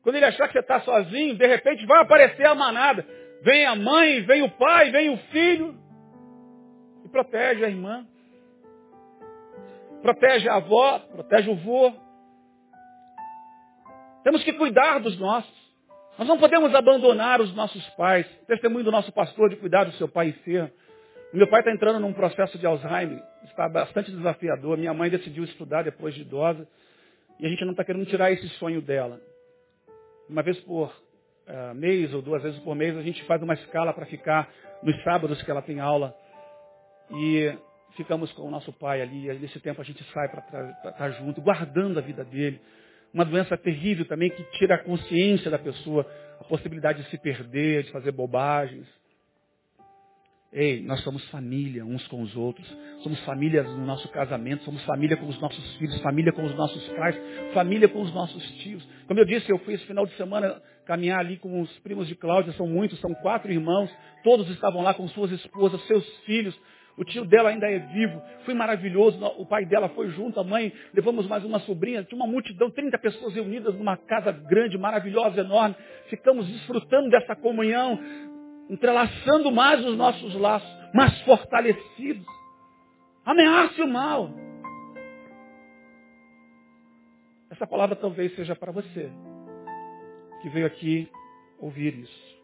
Quando 0.00 0.16
ele 0.16 0.24
achar 0.24 0.46
que 0.46 0.54
você 0.54 0.60
está 0.60 0.80
sozinho, 0.80 1.36
de 1.36 1.46
repente 1.46 1.84
vai 1.84 2.00
aparecer 2.00 2.46
a 2.46 2.54
manada. 2.54 3.06
Vem 3.42 3.66
a 3.66 3.76
mãe, 3.76 4.22
vem 4.22 4.42
o 4.42 4.50
pai, 4.52 4.90
vem 4.90 5.10
o 5.10 5.18
filho. 5.18 5.78
E 7.04 7.08
protege 7.10 7.62
a 7.62 7.68
irmã. 7.68 8.06
Protege 10.00 10.48
a 10.48 10.54
avó, 10.54 10.98
protege 11.10 11.50
o 11.50 11.56
vô. 11.56 11.92
Temos 14.24 14.42
que 14.42 14.54
cuidar 14.54 14.98
dos 14.98 15.18
nossos. 15.18 15.65
Nós 16.18 16.26
não 16.26 16.38
podemos 16.38 16.74
abandonar 16.74 17.40
os 17.40 17.54
nossos 17.54 17.86
pais. 17.90 18.26
Testemunho 18.46 18.84
do 18.84 18.90
nosso 18.90 19.12
pastor 19.12 19.50
de 19.50 19.56
cuidar 19.56 19.84
do 19.84 19.92
seu 19.92 20.08
pai 20.08 20.28
enfermo. 20.28 20.70
Meu 21.32 21.46
pai 21.48 21.60
está 21.60 21.70
entrando 21.70 22.00
num 22.00 22.12
processo 22.12 22.56
de 22.56 22.64
Alzheimer, 22.64 23.22
está 23.44 23.68
bastante 23.68 24.10
desafiador. 24.10 24.78
Minha 24.78 24.94
mãe 24.94 25.10
decidiu 25.10 25.44
estudar 25.44 25.82
depois 25.82 26.14
de 26.14 26.22
idosa 26.22 26.66
e 27.38 27.44
a 27.44 27.48
gente 27.50 27.64
não 27.64 27.72
está 27.72 27.84
querendo 27.84 28.06
tirar 28.06 28.32
esse 28.32 28.48
sonho 28.50 28.80
dela. 28.80 29.20
Uma 30.28 30.42
vez 30.42 30.58
por 30.60 30.88
uh, 30.88 31.74
mês 31.74 32.14
ou 32.14 32.22
duas 32.22 32.42
vezes 32.42 32.58
por 32.60 32.74
mês 32.74 32.96
a 32.96 33.02
gente 33.02 33.22
faz 33.24 33.42
uma 33.42 33.52
escala 33.52 33.92
para 33.92 34.06
ficar 34.06 34.48
nos 34.82 35.02
sábados 35.02 35.42
que 35.42 35.50
ela 35.50 35.60
tem 35.60 35.80
aula 35.80 36.14
e 37.10 37.52
ficamos 37.96 38.32
com 38.32 38.42
o 38.42 38.50
nosso 38.50 38.72
pai 38.72 39.02
ali. 39.02 39.28
E 39.28 39.38
nesse 39.38 39.60
tempo 39.60 39.82
a 39.82 39.84
gente 39.84 40.02
sai 40.12 40.28
para 40.30 40.40
estar 40.40 40.92
tá 40.92 41.10
junto, 41.10 41.42
guardando 41.42 41.98
a 41.98 42.02
vida 42.02 42.24
dele 42.24 42.58
uma 43.12 43.24
doença 43.24 43.56
terrível 43.56 44.04
também 44.04 44.30
que 44.30 44.42
tira 44.58 44.76
a 44.76 44.82
consciência 44.82 45.50
da 45.50 45.58
pessoa, 45.58 46.06
a 46.40 46.44
possibilidade 46.44 47.02
de 47.02 47.10
se 47.10 47.18
perder, 47.18 47.84
de 47.84 47.90
fazer 47.90 48.12
bobagens. 48.12 48.86
Ei, 50.52 50.80
nós 50.80 51.00
somos 51.02 51.22
família 51.28 51.84
uns 51.84 52.06
com 52.08 52.22
os 52.22 52.34
outros. 52.36 52.66
Somos 53.02 53.20
família 53.20 53.62
no 53.62 53.84
nosso 53.84 54.08
casamento, 54.08 54.64
somos 54.64 54.82
família 54.84 55.16
com 55.16 55.26
os 55.26 55.38
nossos 55.40 55.76
filhos, 55.76 56.00
família 56.00 56.32
com 56.32 56.44
os 56.44 56.54
nossos 56.54 56.88
pais, 56.88 57.16
família 57.52 57.88
com 57.88 58.00
os 58.00 58.12
nossos 58.14 58.42
tios. 58.62 58.86
Como 59.06 59.20
eu 59.20 59.24
disse, 59.24 59.50
eu 59.50 59.58
fui 59.58 59.74
esse 59.74 59.84
final 59.86 60.06
de 60.06 60.16
semana 60.16 60.60
caminhar 60.86 61.18
ali 61.18 61.36
com 61.36 61.60
os 61.60 61.78
primos 61.80 62.06
de 62.06 62.14
Cláudia, 62.14 62.52
são 62.52 62.66
muitos, 62.66 62.98
são 63.00 63.12
quatro 63.16 63.52
irmãos, 63.52 63.90
todos 64.22 64.48
estavam 64.50 64.82
lá 64.82 64.94
com 64.94 65.06
suas 65.08 65.30
esposas, 65.32 65.84
seus 65.86 66.06
filhos. 66.20 66.58
O 66.96 67.04
tio 67.04 67.26
dela 67.26 67.50
ainda 67.50 67.70
é 67.70 67.78
vivo. 67.78 68.22
Foi 68.44 68.54
maravilhoso. 68.54 69.22
O 69.38 69.44
pai 69.44 69.66
dela 69.66 69.88
foi 69.90 70.08
junto, 70.10 70.40
a 70.40 70.44
mãe. 70.44 70.72
Levamos 70.94 71.26
mais 71.26 71.44
uma 71.44 71.58
sobrinha. 71.60 72.02
Tinha 72.04 72.16
uma 72.16 72.30
multidão, 72.30 72.70
30 72.70 72.98
pessoas 72.98 73.34
reunidas 73.34 73.74
numa 73.74 73.96
casa 73.96 74.32
grande, 74.32 74.78
maravilhosa, 74.78 75.40
enorme. 75.40 75.76
Ficamos 76.08 76.46
desfrutando 76.46 77.10
dessa 77.10 77.36
comunhão, 77.36 77.98
entrelaçando 78.70 79.52
mais 79.52 79.84
os 79.84 79.96
nossos 79.96 80.34
laços, 80.36 80.68
mais 80.94 81.20
fortalecidos. 81.22 82.26
Ameace 83.26 83.82
o 83.82 83.88
mal. 83.88 84.30
Essa 87.50 87.66
palavra 87.66 87.94
talvez 87.94 88.34
seja 88.36 88.56
para 88.56 88.72
você 88.72 89.10
que 90.40 90.48
veio 90.48 90.66
aqui 90.66 91.08
ouvir 91.58 91.94
isso. 91.98 92.35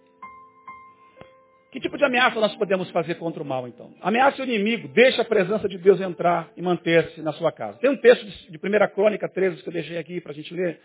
Que 1.72 1.80
tipo 1.80 1.96
de 1.96 2.04
ameaça 2.04 2.38
nós 2.38 2.54
podemos 2.56 2.90
fazer 2.90 3.14
contra 3.14 3.42
o 3.42 3.46
mal, 3.46 3.66
então? 3.66 3.94
Ameaça 4.02 4.42
o 4.42 4.44
inimigo, 4.44 4.88
deixa 4.88 5.22
a 5.22 5.24
presença 5.24 5.66
de 5.66 5.78
Deus 5.78 5.98
entrar 6.02 6.50
e 6.54 6.60
manter-se 6.60 7.22
na 7.22 7.32
sua 7.32 7.50
casa. 7.50 7.78
Tem 7.78 7.88
um 7.88 7.96
texto 7.96 8.26
de 8.26 8.58
1 8.58 8.94
Crônica 8.94 9.26
13 9.26 9.62
que 9.62 9.68
eu 9.70 9.72
deixei 9.72 9.96
aqui 9.96 10.20
para 10.20 10.32
a 10.32 10.34
gente 10.34 10.52
ler. 10.52 10.78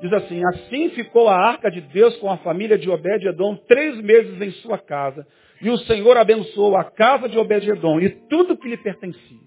Diz 0.00 0.12
assim, 0.12 0.44
assim 0.46 0.90
ficou 0.90 1.28
a 1.28 1.36
arca 1.36 1.70
de 1.70 1.80
Deus 1.80 2.16
com 2.16 2.28
a 2.28 2.36
família 2.38 2.76
de 2.76 2.90
Obed-Edom 2.90 3.56
três 3.68 3.96
meses 4.00 4.42
em 4.42 4.50
sua 4.62 4.78
casa. 4.78 5.24
E 5.62 5.70
o 5.70 5.78
Senhor 5.78 6.16
abençoou 6.16 6.76
a 6.76 6.82
casa 6.82 7.28
de 7.28 7.38
Obed-Edom 7.38 8.00
e 8.00 8.10
tudo 8.28 8.56
que 8.56 8.68
lhe 8.68 8.76
pertencia. 8.76 9.38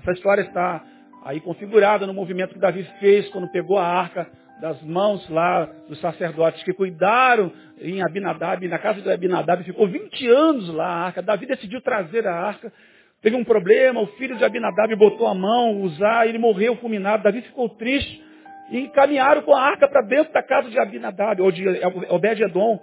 Essa 0.00 0.12
história 0.12 0.40
está 0.40 0.82
aí 1.22 1.38
configurada 1.38 2.06
no 2.06 2.14
movimento 2.14 2.54
que 2.54 2.60
Davi 2.60 2.82
fez 2.98 3.28
quando 3.28 3.52
pegou 3.52 3.76
a 3.76 3.84
arca 3.84 4.26
das 4.60 4.80
mãos 4.82 5.28
lá 5.28 5.66
dos 5.88 6.00
sacerdotes 6.00 6.62
que 6.62 6.72
cuidaram 6.72 7.52
em 7.78 8.02
Abinadab, 8.02 8.66
na 8.68 8.78
casa 8.78 9.02
de 9.02 9.10
Abinadab, 9.10 9.62
ficou 9.64 9.86
20 9.86 10.28
anos 10.28 10.68
lá 10.68 10.86
a 10.86 11.04
arca. 11.06 11.22
Davi 11.22 11.46
decidiu 11.46 11.80
trazer 11.80 12.26
a 12.26 12.34
arca. 12.34 12.72
Teve 13.20 13.36
um 13.36 13.44
problema, 13.44 14.00
o 14.00 14.06
filho 14.18 14.36
de 14.36 14.44
Abinadab 14.44 14.94
botou 14.96 15.26
a 15.26 15.34
mão, 15.34 15.82
usar, 15.82 16.26
ele 16.26 16.38
morreu 16.38 16.76
fulminado. 16.76 17.22
Davi 17.22 17.42
ficou 17.42 17.68
triste 17.68 18.22
e 18.70 18.88
caminharam 18.88 19.42
com 19.42 19.54
a 19.54 19.62
arca 19.62 19.88
para 19.88 20.02
dentro 20.02 20.32
da 20.32 20.42
casa 20.42 20.70
de 20.70 20.78
Abinadab, 20.78 21.40
ou 21.42 21.52
de 21.52 21.64
Obed-Edom. 22.08 22.80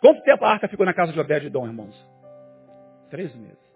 Quanto 0.00 0.22
tempo 0.22 0.44
a 0.44 0.50
arca 0.50 0.68
ficou 0.68 0.84
na 0.84 0.94
casa 0.94 1.12
de 1.12 1.18
Obed-Edom, 1.18 1.66
irmãos? 1.66 1.94
Três 3.10 3.34
meses. 3.34 3.66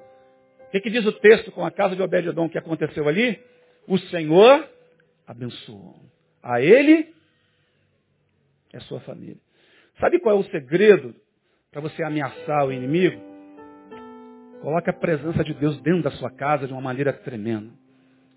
O 0.68 0.70
que, 0.70 0.80
que, 0.80 0.90
diz 0.90 1.04
o 1.04 1.12
texto 1.12 1.50
com 1.50 1.64
a 1.64 1.70
casa 1.70 1.96
de 1.96 2.02
Obed-Edom 2.02 2.48
que 2.48 2.58
aconteceu 2.58 3.08
ali? 3.08 3.40
O 3.88 3.98
Senhor 3.98 4.68
abençoou. 5.26 6.09
A 6.42 6.60
ele 6.60 7.14
e 8.72 8.76
a 8.76 8.80
sua 8.80 9.00
família. 9.00 9.36
Sabe 9.98 10.18
qual 10.20 10.36
é 10.36 10.38
o 10.38 10.44
segredo 10.44 11.14
para 11.70 11.80
você 11.80 12.02
ameaçar 12.02 12.66
o 12.66 12.72
inimigo? 12.72 13.20
Coloque 14.62 14.90
a 14.90 14.94
presença 14.94 15.42
de 15.42 15.54
Deus 15.54 15.80
dentro 15.80 16.02
da 16.02 16.10
sua 16.12 16.30
casa 16.30 16.66
de 16.66 16.72
uma 16.72 16.82
maneira 16.82 17.12
tremenda. 17.12 17.70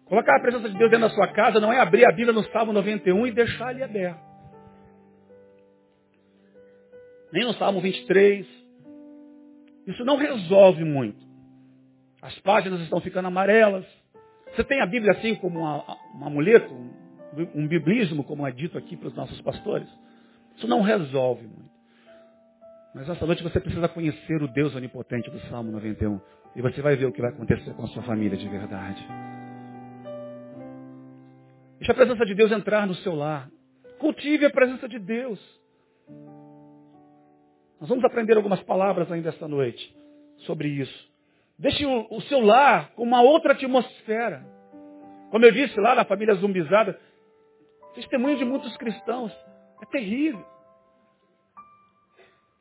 Colocar 0.06 0.38
a 0.38 0.42
presença 0.42 0.70
de 0.70 0.78
Deus 0.78 0.92
dentro 0.92 1.08
da 1.08 1.14
sua 1.14 1.28
casa 1.30 1.60
não 1.60 1.72
é 1.72 1.80
abrir 1.80 2.06
a 2.06 2.12
Bíblia 2.12 2.34
no 2.34 2.44
Salmo 2.46 2.74
91 2.74 3.28
e 3.28 3.32
deixar 3.32 3.74
ele 3.74 3.84
aberto. 3.84 4.22
Nem 7.32 7.46
no 7.46 7.54
Salmo 7.54 7.82
23. 7.82 8.46
Isso 9.88 10.06
não 10.06 10.18
resolve 10.18 10.84
muito. 10.84 11.20
As 12.22 12.38
páginas 12.40 12.80
estão 12.82 13.02
ficando 13.02 13.28
amarelas. 13.28 13.86
Você 14.52 14.64
tem 14.64 14.82
a 14.82 14.86
Bíblia 14.86 15.14
assim 15.14 15.36
como 15.36 15.60
uma, 15.60 15.98
um 16.16 16.26
amuleto, 16.26 16.74
um, 17.56 17.68
biblismo, 17.68 18.24
como 18.24 18.46
é 18.46 18.52
dito 18.52 18.78
aqui 18.78 18.96
para 18.96 19.08
os 19.08 19.16
nossos 19.16 19.40
pastores? 19.42 19.88
Isso 20.56 20.68
não 20.68 20.82
resolve 20.82 21.48
muito. 21.48 21.74
Mas 22.94 23.10
essa 23.10 23.26
noite 23.26 23.42
você 23.42 23.60
precisa 23.60 23.88
conhecer 23.90 24.42
o 24.42 24.48
Deus 24.48 24.76
onipotente 24.76 25.30
do 25.32 25.40
Salmo 25.50 25.72
91. 25.72 26.20
E 26.56 26.62
você 26.62 26.82
vai 26.82 26.96
ver 26.96 27.06
o 27.06 27.12
que 27.12 27.22
vai 27.22 27.32
acontecer 27.32 27.74
com 27.74 27.84
a 27.84 27.88
sua 27.88 28.04
família 28.04 28.38
de 28.38 28.48
verdade. 28.48 29.04
Deixe 31.80 31.92
a 31.92 31.96
presença 31.96 32.26
de 32.26 32.36
Deus 32.36 32.52
entrar 32.52 32.86
no 32.86 32.94
seu 32.96 33.16
lar. 33.16 33.50
Cultive 33.98 34.46
a 34.46 34.52
presença 34.52 34.88
de 34.88 35.00
Deus. 35.00 35.40
Nós 37.82 37.90
vamos 37.90 38.06
aprender 38.06 38.38
algumas 38.38 38.62
palavras 38.62 39.12
ainda 39.12 39.30
esta 39.30 39.48
noite 39.48 39.94
sobre 40.46 40.70
isso. 40.70 41.12
Deixe 41.58 41.86
o 41.86 42.22
seu 42.22 42.40
lar 42.40 42.92
com 42.92 43.04
uma 43.04 43.22
outra 43.22 43.54
atmosfera. 43.54 44.46
Como 45.32 45.44
eu 45.44 45.52
disse 45.52 45.80
lá 45.80 45.96
na 45.96 46.06
família 46.06 46.36
zumbizada, 46.36 47.00
testemunho 47.96 48.38
de 48.38 48.46
muitos 48.46 48.76
cristãos. 48.78 49.32
É 49.82 49.86
terrível. 49.86 50.46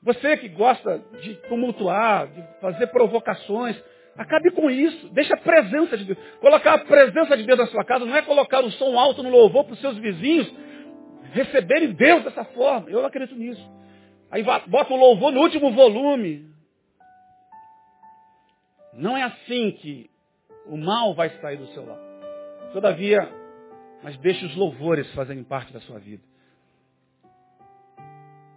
Você 0.03 0.37
que 0.37 0.49
gosta 0.49 0.99
de 1.21 1.35
tumultuar, 1.49 2.27
de 2.27 2.43
fazer 2.61 2.89
provocações, 2.89 3.81
acabe 4.17 4.51
com 4.51 4.69
isso. 4.69 5.09
Deixa 5.11 5.35
a 5.35 5.39
presença 5.39 5.97
de 5.97 6.05
Deus. 6.05 6.19
Colocar 6.41 6.75
a 6.75 6.79
presença 6.79 7.37
de 7.37 7.45
Deus 7.45 7.59
na 7.59 7.67
sua 7.67 7.85
casa 7.85 8.05
não 8.05 8.17
é 8.17 8.23
colocar 8.23 8.65
o 8.65 8.71
som 8.73 8.99
alto 8.99 9.23
no 9.23 9.31
louvor 9.31 9.65
para 9.65 9.75
os 9.75 9.81
seus 9.81 9.97
vizinhos 9.99 10.53
receberem 11.33 11.93
Deus 11.93 12.25
dessa 12.25 12.45
forma. 12.47 12.91
Eu 12.91 13.01
não 13.01 13.07
acredito 13.07 13.35
nisso. 13.35 13.63
Aí 14.31 14.43
bota 14.43 14.93
o 14.93 14.97
louvor 14.97 15.33
no 15.33 15.41
último 15.41 15.73
volume. 15.73 16.51
Não 18.95 19.17
é 19.17 19.23
assim 19.23 19.73
que 19.73 20.11
o 20.67 20.77
mal 20.77 21.15
vai 21.15 21.31
sair 21.41 21.57
do 21.57 21.67
seu 21.69 21.85
lado. 21.87 22.01
Todavia, 22.73 23.29
mas 24.03 24.17
deixe 24.19 24.45
os 24.45 24.57
louvores 24.57 25.11
fazerem 25.15 25.45
parte 25.45 25.73
da 25.73 25.81
sua 25.81 25.99
vida. 25.99 26.23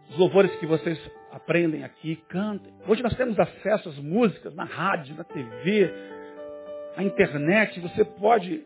Os 0.10 0.18
louvores 0.18 0.56
que 0.58 0.66
vocês 0.66 1.00
aprendem 1.32 1.84
aqui, 1.84 2.16
cantem. 2.30 2.74
Hoje 2.88 3.04
nós 3.04 3.16
temos 3.16 3.40
acesso 3.40 3.90
às 3.90 3.98
músicas 3.98 4.56
na 4.56 4.64
rádio, 4.64 5.16
na 5.16 5.24
TV, 5.24 5.92
na 6.96 7.04
internet. 7.04 7.80
Você 7.80 8.06
pode 8.06 8.64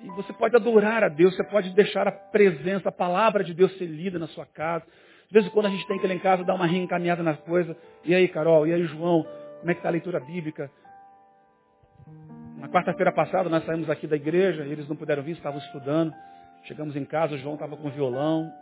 e 0.00 0.08
você 0.10 0.32
pode 0.32 0.54
adorar 0.54 1.02
a 1.02 1.08
Deus, 1.08 1.34
você 1.34 1.42
pode 1.42 1.70
deixar 1.70 2.06
a 2.06 2.12
presença, 2.12 2.88
a 2.88 2.92
palavra 2.92 3.42
de 3.42 3.52
Deus 3.52 3.76
ser 3.78 3.86
lida 3.86 4.18
na 4.18 4.28
sua 4.28 4.46
casa. 4.46 4.84
De 5.26 5.32
vez 5.32 5.46
em 5.46 5.50
quando 5.50 5.66
a 5.66 5.70
gente 5.70 5.86
tem 5.88 5.98
que 5.98 6.06
ir 6.06 6.08
lá 6.08 6.14
em 6.14 6.20
casa 6.20 6.44
dar 6.44 6.54
uma 6.54 6.66
reencaminhada 6.66 7.22
nas 7.22 7.38
coisas. 7.40 7.76
E 8.04 8.14
aí, 8.14 8.28
Carol? 8.28 8.66
E 8.66 8.72
aí, 8.72 8.84
João? 8.84 9.26
Como 9.58 9.70
é 9.70 9.74
que 9.74 9.80
está 9.80 9.88
a 9.88 9.92
leitura 9.92 10.20
bíblica? 10.20 10.70
Na 12.58 12.68
quarta-feira 12.68 13.12
passada 13.12 13.48
nós 13.48 13.64
saímos 13.64 13.88
aqui 13.88 14.06
da 14.06 14.16
igreja, 14.16 14.64
eles 14.64 14.88
não 14.88 14.96
puderam 14.96 15.22
vir, 15.22 15.32
estavam 15.32 15.58
estudando. 15.58 16.12
Chegamos 16.64 16.96
em 16.96 17.04
casa, 17.04 17.34
o 17.34 17.38
João 17.38 17.54
estava 17.54 17.76
com 17.76 17.88
violão, 17.90 18.52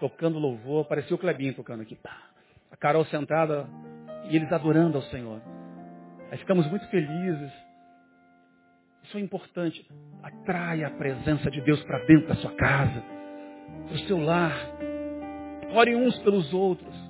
tocando 0.00 0.38
louvor, 0.38 0.84
parecia 0.86 1.14
o 1.14 1.18
Clebinho 1.18 1.54
tocando 1.54 1.82
aqui. 1.82 1.96
A 2.70 2.76
Carol 2.76 3.04
sentada 3.06 3.66
e 4.28 4.36
eles 4.36 4.52
adorando 4.52 4.98
ao 4.98 5.04
Senhor. 5.04 5.40
Aí 6.30 6.38
ficamos 6.38 6.66
muito 6.66 6.86
felizes. 6.88 7.52
Isso 9.04 9.16
é 9.16 9.20
importante. 9.20 9.86
Atraia 10.22 10.88
a 10.88 10.90
presença 10.90 11.50
de 11.50 11.60
Deus 11.60 11.82
para 11.84 12.04
dentro 12.06 12.26
da 12.26 12.34
sua 12.36 12.52
casa, 12.52 13.02
para 13.86 13.94
o 13.94 13.98
seu 14.00 14.18
lar. 14.18 14.54
Ore 15.72 15.94
uns 15.94 16.18
pelos 16.20 16.52
outros. 16.52 17.03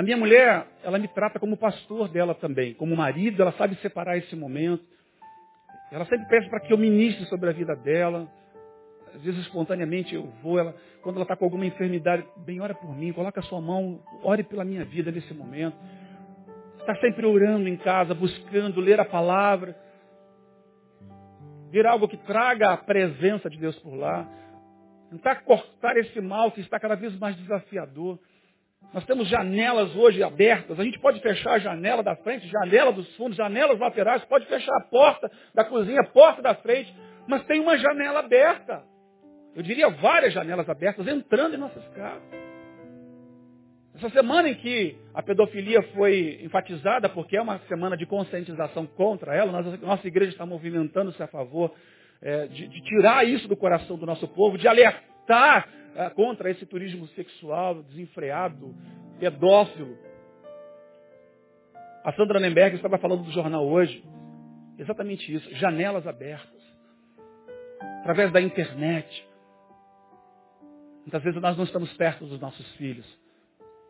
A 0.00 0.02
minha 0.02 0.16
mulher, 0.16 0.66
ela 0.82 0.98
me 0.98 1.06
trata 1.08 1.38
como 1.38 1.58
pastor 1.58 2.08
dela 2.08 2.34
também, 2.34 2.72
como 2.72 2.96
marido, 2.96 3.42
ela 3.42 3.52
sabe 3.52 3.76
separar 3.82 4.16
esse 4.16 4.34
momento. 4.34 4.82
Ela 5.92 6.06
sempre 6.06 6.26
pede 6.26 6.48
para 6.48 6.58
que 6.60 6.72
eu 6.72 6.78
ministre 6.78 7.26
sobre 7.26 7.50
a 7.50 7.52
vida 7.52 7.76
dela. 7.76 8.26
Às 9.14 9.20
vezes, 9.20 9.40
espontaneamente, 9.40 10.14
eu 10.14 10.22
vou. 10.42 10.58
Ela, 10.58 10.74
quando 11.02 11.16
ela 11.16 11.24
está 11.24 11.36
com 11.36 11.44
alguma 11.44 11.66
enfermidade, 11.66 12.24
bem, 12.46 12.62
ora 12.62 12.74
por 12.74 12.96
mim, 12.96 13.12
coloca 13.12 13.40
a 13.40 13.42
sua 13.42 13.60
mão, 13.60 14.02
ore 14.22 14.42
pela 14.42 14.64
minha 14.64 14.86
vida 14.86 15.12
nesse 15.12 15.34
momento. 15.34 15.76
Está 16.78 16.96
sempre 16.96 17.26
orando 17.26 17.68
em 17.68 17.76
casa, 17.76 18.14
buscando 18.14 18.80
ler 18.80 18.98
a 19.00 19.04
palavra. 19.04 19.76
Ver 21.70 21.86
algo 21.86 22.08
que 22.08 22.16
traga 22.16 22.72
a 22.72 22.76
presença 22.78 23.50
de 23.50 23.58
Deus 23.58 23.78
por 23.80 23.94
lá. 23.94 24.26
Tentar 25.10 25.42
cortar 25.42 25.94
esse 25.98 26.22
mal 26.22 26.50
que 26.52 26.62
está 26.62 26.80
cada 26.80 26.94
vez 26.94 27.14
mais 27.18 27.36
desafiador. 27.36 28.18
Nós 28.92 29.04
temos 29.04 29.28
janelas 29.28 29.94
hoje 29.94 30.22
abertas. 30.22 30.78
A 30.78 30.84
gente 30.84 30.98
pode 30.98 31.20
fechar 31.20 31.52
a 31.52 31.58
janela 31.58 32.02
da 32.02 32.16
frente, 32.16 32.48
janela 32.48 32.92
dos 32.92 33.08
fundos, 33.16 33.36
janelas 33.36 33.78
laterais, 33.78 34.24
pode 34.24 34.46
fechar 34.46 34.76
a 34.76 34.88
porta 34.88 35.30
da 35.54 35.64
cozinha, 35.64 36.00
a 36.00 36.08
porta 36.08 36.42
da 36.42 36.54
frente, 36.56 36.92
mas 37.28 37.44
tem 37.44 37.60
uma 37.60 37.78
janela 37.78 38.20
aberta. 38.20 38.82
Eu 39.54 39.62
diria 39.62 39.88
várias 39.90 40.32
janelas 40.32 40.68
abertas 40.68 41.06
entrando 41.06 41.54
em 41.54 41.58
nossas 41.58 41.86
casas. 41.88 42.40
Essa 43.94 44.10
semana 44.10 44.48
em 44.48 44.54
que 44.54 44.96
a 45.14 45.22
pedofilia 45.22 45.82
foi 45.94 46.40
enfatizada, 46.42 47.08
porque 47.08 47.36
é 47.36 47.42
uma 47.42 47.58
semana 47.68 47.96
de 47.96 48.06
conscientização 48.06 48.86
contra 48.86 49.34
ela, 49.34 49.52
nossa, 49.52 49.76
nossa 49.78 50.08
igreja 50.08 50.32
está 50.32 50.46
movimentando-se 50.46 51.22
a 51.22 51.26
favor 51.26 51.72
é, 52.22 52.46
de, 52.46 52.66
de 52.66 52.80
tirar 52.82 53.26
isso 53.26 53.46
do 53.46 53.56
coração 53.56 53.98
do 53.98 54.06
nosso 54.06 54.26
povo, 54.28 54.56
de 54.56 54.66
alertar 54.66 55.68
contra 56.14 56.50
esse 56.50 56.64
turismo 56.66 57.06
sexual 57.08 57.82
desenfreado, 57.82 58.74
pedófilo. 59.18 59.96
A 62.04 62.12
Sandra 62.12 62.40
Nemberg 62.40 62.76
estava 62.76 62.98
falando 62.98 63.24
do 63.24 63.30
jornal 63.30 63.66
hoje. 63.66 64.02
Exatamente 64.78 65.32
isso. 65.32 65.54
Janelas 65.56 66.06
abertas. 66.06 66.60
Através 68.00 68.32
da 68.32 68.40
internet. 68.40 69.28
Muitas 71.00 71.22
vezes 71.22 71.40
nós 71.40 71.56
não 71.56 71.64
estamos 71.64 71.92
perto 71.94 72.24
dos 72.24 72.40
nossos 72.40 72.66
filhos. 72.76 73.06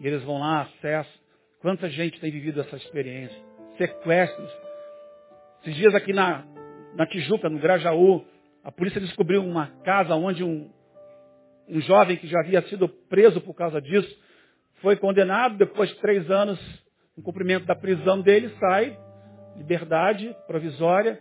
E 0.00 0.06
eles 0.06 0.22
vão 0.24 0.38
lá, 0.38 0.62
acessam. 0.62 1.20
Quanta 1.60 1.88
gente 1.90 2.18
tem 2.20 2.30
vivido 2.30 2.60
essa 2.60 2.76
experiência? 2.76 3.38
Sequestros. 3.76 4.50
Esses 5.62 5.74
dias 5.76 5.94
aqui 5.94 6.12
na, 6.12 6.44
na 6.94 7.06
Tijuca, 7.06 7.48
no 7.48 7.58
Grajaú, 7.58 8.24
a 8.64 8.72
polícia 8.72 9.00
descobriu 9.00 9.44
uma 9.44 9.66
casa 9.84 10.14
onde 10.14 10.42
um, 10.42 10.70
um 11.70 11.80
jovem 11.80 12.16
que 12.16 12.26
já 12.26 12.40
havia 12.40 12.62
sido 12.62 12.88
preso 12.88 13.40
por 13.40 13.54
causa 13.54 13.80
disso, 13.80 14.14
foi 14.80 14.96
condenado, 14.96 15.56
depois 15.56 15.88
de 15.90 15.96
três 15.96 16.30
anos, 16.30 16.58
no 17.16 17.22
cumprimento 17.22 17.66
da 17.66 17.74
prisão 17.74 18.20
dele, 18.20 18.50
sai, 18.58 18.98
liberdade 19.56 20.34
provisória, 20.46 21.20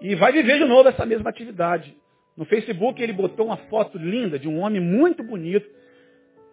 e 0.00 0.14
vai 0.14 0.32
viver 0.32 0.58
de 0.58 0.64
novo 0.64 0.88
essa 0.88 1.04
mesma 1.04 1.30
atividade. 1.30 1.94
No 2.36 2.44
Facebook 2.44 3.02
ele 3.02 3.12
botou 3.12 3.46
uma 3.46 3.56
foto 3.56 3.98
linda 3.98 4.38
de 4.38 4.48
um 4.48 4.60
homem 4.60 4.80
muito 4.80 5.22
bonito, 5.22 5.68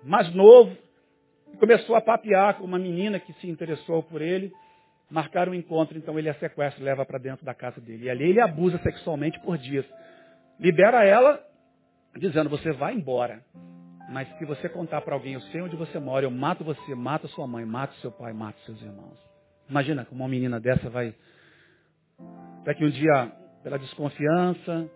mais 0.04 0.34
novo, 0.34 0.76
e 1.54 1.58
começou 1.58 1.96
a 1.96 2.02
papear 2.02 2.56
com 2.58 2.66
uma 2.66 2.80
menina 2.80 3.20
que 3.20 3.34
se 3.34 3.48
interessou 3.48 4.04
por 4.04 4.22
ele, 4.22 4.52
marcaram 5.10 5.52
um 5.52 5.56
encontro, 5.56 5.98
então 5.98 6.18
ele 6.18 6.30
a 6.30 6.34
sequestra, 6.36 6.84
leva 6.84 7.06
para 7.06 7.20
dentro 7.20 7.46
da 7.46 7.54
casa 7.54 7.82
dele. 7.82 8.06
E 8.06 8.10
ali 8.10 8.30
ele 8.30 8.40
abusa 8.40 8.80
sexualmente 8.80 9.40
por 9.42 9.58
dias. 9.58 9.86
Libera 10.60 11.04
ela, 11.04 11.44
dizendo, 12.18 12.50
você 12.50 12.72
vai 12.74 12.94
embora. 12.94 13.44
Mas 14.10 14.28
se 14.38 14.46
você 14.46 14.68
contar 14.68 15.02
para 15.02 15.16
alguém, 15.16 15.34
eu 15.34 15.42
sei 15.42 15.62
onde 15.62 15.76
você 15.76 15.98
mora, 15.98 16.26
eu 16.26 16.32
mato 16.32 16.64
você, 16.64 16.94
mato 16.94 17.28
sua 17.30 17.48
mãe, 17.48 17.66
mato 17.66 17.94
seu 17.96 18.12
pai, 18.12 18.34
mato 18.34 18.60
seus 18.66 18.82
irmãos. 18.82 19.18
Imagina 19.70 20.04
como 20.04 20.24
uma 20.24 20.30
menina 20.30 20.60
dessa 20.60 20.90
vai. 20.90 21.16
Daqui 22.66 22.84
um 22.84 22.90
dia, 22.90 23.32
pela 23.64 23.80
desconfiança, 23.80 24.90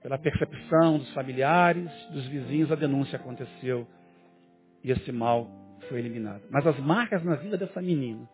pela 0.00 0.16
percepção 0.18 0.98
dos 0.98 1.12
familiares, 1.12 1.90
dos 2.10 2.26
vizinhos, 2.28 2.70
a 2.70 2.76
denúncia 2.76 3.18
aconteceu. 3.18 3.86
E 4.84 4.92
esse 4.92 5.10
mal 5.10 5.48
foi 5.88 5.98
eliminado. 5.98 6.42
Mas 6.48 6.64
as 6.66 6.78
marcas 6.78 7.24
na 7.24 7.34
vida 7.34 7.58
dessa 7.58 7.82
menina, 7.82 8.28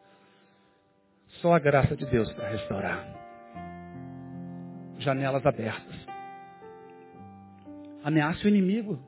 só 1.41 1.55
a 1.55 1.59
graça 1.59 1.97
de 1.97 2.05
Deus 2.07 2.31
para 2.35 2.51
restaurar. 2.51 3.05
Janelas 4.99 5.45
abertas. 5.47 6.16
Ameace 8.07 8.45
o 8.45 8.49
inimigo. 8.49 9.01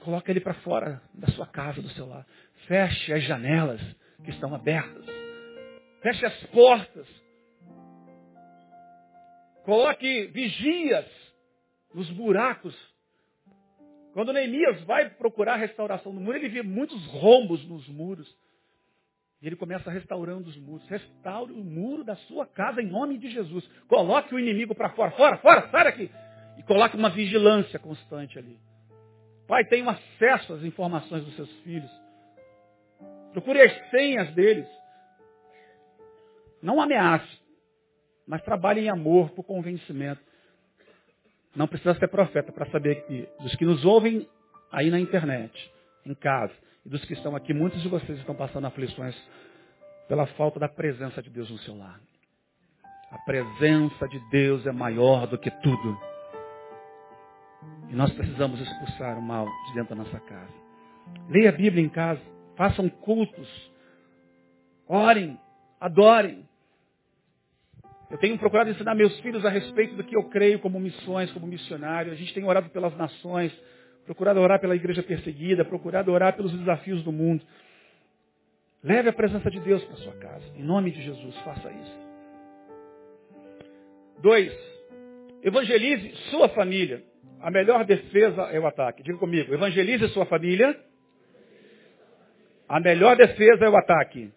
Coloca 0.00 0.28
ele 0.28 0.40
para 0.40 0.54
fora 0.54 1.00
da 1.14 1.28
sua 1.28 1.46
casa, 1.46 1.80
do 1.80 1.88
seu 1.90 2.04
lar. 2.04 2.26
Feche 2.66 3.12
as 3.12 3.22
janelas 3.22 3.80
que 4.24 4.30
estão 4.30 4.52
abertas. 4.52 5.06
Feche 6.02 6.26
as 6.26 6.34
portas. 6.46 7.06
Coloque 9.62 10.26
vigias 10.32 11.06
nos 11.94 12.10
buracos. 12.10 12.76
Quando 14.14 14.32
Neemias 14.32 14.82
vai 14.82 15.08
procurar 15.08 15.52
a 15.52 15.58
restauração 15.58 16.12
do 16.12 16.20
muro, 16.20 16.38
ele 16.38 16.48
vê 16.48 16.64
muitos 16.64 17.06
rombos 17.06 17.64
nos 17.68 17.88
muros. 17.88 18.36
E 19.40 19.46
ele 19.46 19.54
começa 19.54 19.92
restaurando 19.92 20.48
os 20.48 20.56
muros. 20.56 20.88
Restaure 20.88 21.52
o 21.52 21.62
muro 21.62 22.02
da 22.02 22.16
sua 22.16 22.46
casa 22.46 22.82
em 22.82 22.86
nome 22.86 23.16
de 23.16 23.30
Jesus. 23.30 23.64
Coloque 23.86 24.34
o 24.34 24.40
inimigo 24.40 24.74
para 24.74 24.90
fora. 24.90 25.12
Fora, 25.12 25.36
fora, 25.36 25.70
sai 25.70 25.84
daqui. 25.84 26.10
E 26.58 26.62
coloque 26.62 26.96
uma 26.96 27.10
vigilância 27.10 27.78
constante 27.78 28.38
ali. 28.38 28.58
Pai, 29.46 29.64
tenha 29.64 29.90
acesso 29.90 30.52
às 30.54 30.62
informações 30.62 31.24
dos 31.24 31.34
seus 31.34 31.50
filhos. 31.62 31.90
Procure 33.32 33.60
as 33.60 33.90
senhas 33.90 34.32
deles. 34.34 34.68
Não 36.62 36.80
ameace, 36.80 37.40
mas 38.26 38.42
trabalhe 38.42 38.82
em 38.82 38.88
amor, 38.88 39.30
por 39.30 39.44
convencimento. 39.44 40.20
Não 41.54 41.66
precisa 41.66 41.94
ser 41.94 42.08
profeta 42.08 42.52
para 42.52 42.70
saber 42.70 43.06
que 43.06 43.28
dos 43.40 43.54
que 43.56 43.64
nos 43.64 43.84
ouvem 43.84 44.28
aí 44.70 44.90
na 44.90 45.00
internet, 45.00 45.72
em 46.06 46.14
casa, 46.14 46.54
e 46.84 46.88
dos 46.88 47.04
que 47.04 47.14
estão 47.14 47.34
aqui, 47.34 47.52
muitos 47.52 47.82
de 47.82 47.88
vocês 47.88 48.18
estão 48.18 48.34
passando 48.34 48.66
aflições 48.66 49.16
pela 50.06 50.26
falta 50.26 50.60
da 50.60 50.68
presença 50.68 51.22
de 51.22 51.30
Deus 51.30 51.50
no 51.50 51.58
seu 51.58 51.76
lar. 51.76 52.00
A 53.10 53.18
presença 53.18 54.08
de 54.08 54.18
Deus 54.30 54.64
é 54.66 54.72
maior 54.72 55.26
do 55.26 55.36
que 55.36 55.50
tudo. 55.50 55.98
E 57.90 57.94
nós 57.94 58.12
precisamos 58.12 58.60
expulsar 58.60 59.18
o 59.18 59.22
mal 59.22 59.46
de 59.66 59.74
dentro 59.74 59.96
da 59.96 60.04
nossa 60.04 60.20
casa. 60.20 60.54
Leia 61.28 61.48
a 61.48 61.52
Bíblia 61.52 61.84
em 61.84 61.88
casa. 61.88 62.20
Façam 62.56 62.88
cultos. 62.88 63.72
Orem. 64.86 65.38
Adorem. 65.80 66.48
Eu 68.08 68.18
tenho 68.18 68.38
procurado 68.38 68.70
ensinar 68.70 68.94
meus 68.94 69.18
filhos 69.20 69.44
a 69.44 69.50
respeito 69.50 69.96
do 69.96 70.04
que 70.04 70.16
eu 70.16 70.24
creio 70.24 70.60
como 70.60 70.78
missões, 70.78 71.30
como 71.32 71.46
missionário. 71.46 72.12
A 72.12 72.16
gente 72.16 72.32
tem 72.32 72.44
orado 72.44 72.68
pelas 72.70 72.96
nações, 72.96 73.52
procurado 74.04 74.40
orar 74.40 74.60
pela 74.60 74.74
igreja 74.74 75.02
perseguida, 75.02 75.64
procurado 75.64 76.12
orar 76.12 76.36
pelos 76.36 76.52
desafios 76.52 77.02
do 77.02 77.12
mundo. 77.12 77.44
Leve 78.82 79.08
a 79.08 79.12
presença 79.12 79.50
de 79.50 79.60
Deus 79.60 79.82
para 79.84 79.96
sua 79.96 80.14
casa. 80.14 80.44
Em 80.56 80.62
nome 80.62 80.90
de 80.90 81.02
Jesus, 81.02 81.36
faça 81.38 81.70
isso. 81.70 81.98
Dois, 84.20 84.52
evangelize 85.42 86.14
sua 86.30 86.48
família. 86.50 87.09
A 87.42 87.50
melhor 87.50 87.84
defesa 87.84 88.42
é 88.52 88.60
o 88.60 88.66
ataque. 88.66 89.02
Diga 89.02 89.18
comigo, 89.18 89.52
evangelize 89.52 90.06
sua 90.08 90.26
família. 90.26 90.78
A 92.68 92.78
melhor 92.78 93.16
defesa 93.16 93.64
é 93.64 93.68
o 93.68 93.76
ataque. 93.76 94.30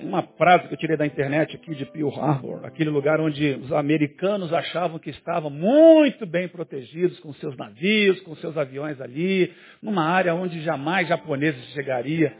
Uma 0.00 0.22
frase 0.22 0.68
que 0.68 0.74
eu 0.74 0.78
tirei 0.78 0.96
da 0.96 1.06
internet 1.06 1.56
aqui 1.56 1.74
de 1.74 1.84
Pearl 1.86 2.10
Harbor, 2.10 2.64
aquele 2.64 2.88
lugar 2.88 3.20
onde 3.20 3.54
os 3.54 3.72
americanos 3.72 4.52
achavam 4.52 4.98
que 4.98 5.10
estavam 5.10 5.50
muito 5.50 6.24
bem 6.24 6.46
protegidos 6.46 7.18
com 7.18 7.32
seus 7.34 7.56
navios, 7.56 8.20
com 8.20 8.36
seus 8.36 8.56
aviões 8.56 9.00
ali, 9.00 9.52
numa 9.82 10.04
área 10.04 10.34
onde 10.34 10.60
jamais 10.62 11.08
japoneses 11.08 11.64
chegaria. 11.72 12.32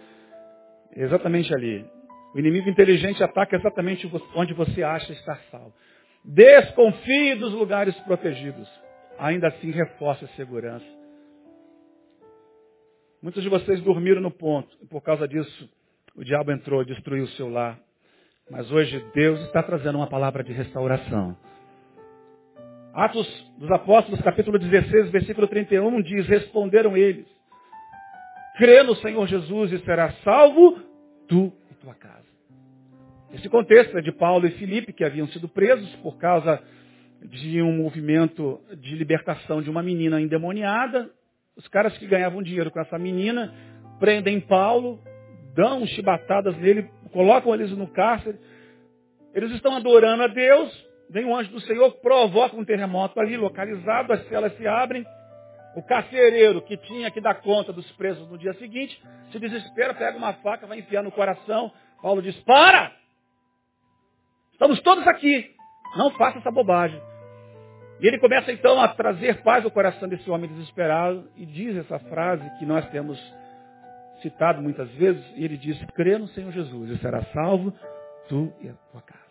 Exatamente 0.94 1.52
ali. 1.52 1.84
O 2.34 2.38
inimigo 2.38 2.68
inteligente 2.68 3.24
ataca 3.24 3.56
exatamente 3.56 4.08
onde 4.36 4.54
você 4.54 4.82
acha 4.82 5.12
estar 5.12 5.40
salvo. 5.50 5.74
Desconfie 6.28 7.36
dos 7.36 7.54
lugares 7.54 7.98
protegidos. 8.00 8.68
Ainda 9.18 9.48
assim, 9.48 9.70
reforce 9.70 10.26
a 10.26 10.28
segurança. 10.36 10.84
Muitos 13.22 13.42
de 13.42 13.48
vocês 13.48 13.80
dormiram 13.80 14.20
no 14.20 14.30
ponto. 14.30 14.68
E 14.82 14.86
por 14.86 15.00
causa 15.00 15.26
disso, 15.26 15.70
o 16.14 16.22
diabo 16.22 16.52
entrou, 16.52 16.84
destruiu 16.84 17.24
o 17.24 17.28
seu 17.28 17.48
lar. 17.48 17.80
Mas 18.50 18.70
hoje 18.70 19.02
Deus 19.14 19.40
está 19.46 19.62
trazendo 19.62 19.96
uma 19.96 20.06
palavra 20.06 20.44
de 20.44 20.52
restauração. 20.52 21.34
Atos 22.92 23.26
dos 23.56 23.70
Apóstolos, 23.70 24.20
capítulo 24.20 24.58
16, 24.58 25.10
versículo 25.10 25.48
31, 25.48 26.02
diz, 26.02 26.26
responderam 26.26 26.96
eles, 26.96 27.26
crê 28.56 28.82
no 28.82 28.94
Senhor 28.96 29.26
Jesus 29.26 29.72
e 29.72 29.78
será 29.80 30.12
salvo 30.24 30.78
tu 31.26 31.52
e 31.70 31.74
tua 31.76 31.94
casa. 31.94 32.27
Esse 33.32 33.48
contexto 33.48 33.96
é 33.98 34.00
de 34.00 34.10
Paulo 34.10 34.46
e 34.46 34.52
Filipe, 34.52 34.92
que 34.92 35.04
haviam 35.04 35.28
sido 35.28 35.48
presos 35.48 35.94
por 35.96 36.16
causa 36.16 36.62
de 37.22 37.60
um 37.60 37.76
movimento 37.76 38.58
de 38.78 38.94
libertação 38.94 39.60
de 39.60 39.68
uma 39.68 39.82
menina 39.82 40.18
endemoniada. 40.18 41.10
Os 41.54 41.68
caras 41.68 41.96
que 41.98 42.06
ganhavam 42.06 42.42
dinheiro 42.42 42.70
com 42.70 42.80
essa 42.80 42.98
menina 42.98 43.52
prendem 44.00 44.40
Paulo, 44.40 44.98
dão 45.54 45.86
chibatadas 45.86 46.56
nele, 46.56 46.88
colocam 47.12 47.52
eles 47.54 47.70
no 47.72 47.86
cárcere. 47.88 48.38
Eles 49.34 49.50
estão 49.52 49.76
adorando 49.76 50.22
a 50.22 50.28
Deus. 50.28 50.88
Vem 51.10 51.26
o 51.26 51.36
anjo 51.36 51.50
do 51.50 51.60
Senhor, 51.60 51.90
provoca 52.00 52.56
um 52.56 52.64
terremoto 52.64 53.20
ali, 53.20 53.36
localizado, 53.36 54.12
as 54.12 54.26
celas 54.28 54.56
se 54.56 54.66
abrem. 54.66 55.04
O 55.76 55.82
carcereiro 55.82 56.62
que 56.62 56.78
tinha 56.78 57.10
que 57.10 57.20
dar 57.20 57.34
conta 57.42 57.74
dos 57.74 57.90
presos 57.92 58.26
no 58.30 58.38
dia 58.38 58.54
seguinte, 58.54 58.98
se 59.30 59.38
desespera, 59.38 59.92
pega 59.92 60.16
uma 60.16 60.32
faca, 60.34 60.66
vai 60.66 60.78
enfiar 60.78 61.02
no 61.02 61.12
coração. 61.12 61.70
Paulo 62.00 62.22
diz, 62.22 62.36
para! 62.40 62.96
Estamos 64.58 64.80
todos 64.80 65.06
aqui. 65.06 65.54
Não 65.96 66.10
faça 66.10 66.38
essa 66.38 66.50
bobagem. 66.50 67.00
E 68.00 68.06
ele 68.08 68.18
começa 68.18 68.50
então 68.50 68.80
a 68.80 68.88
trazer 68.88 69.40
paz 69.44 69.64
ao 69.64 69.70
coração 69.70 70.08
desse 70.08 70.28
homem 70.28 70.50
desesperado 70.50 71.28
e 71.36 71.46
diz 71.46 71.76
essa 71.76 71.96
frase 72.00 72.42
que 72.58 72.66
nós 72.66 72.84
temos 72.90 73.16
citado 74.20 74.60
muitas 74.60 74.90
vezes. 74.94 75.24
E 75.36 75.44
ele 75.44 75.56
diz: 75.56 75.80
crê 75.94 76.18
no 76.18 76.26
Senhor 76.28 76.50
Jesus 76.50 76.90
e 76.90 76.98
será 76.98 77.22
salvo 77.26 77.72
tu 78.28 78.52
e 78.60 78.68
a 78.68 78.72
tua 78.90 79.00
casa. 79.00 79.22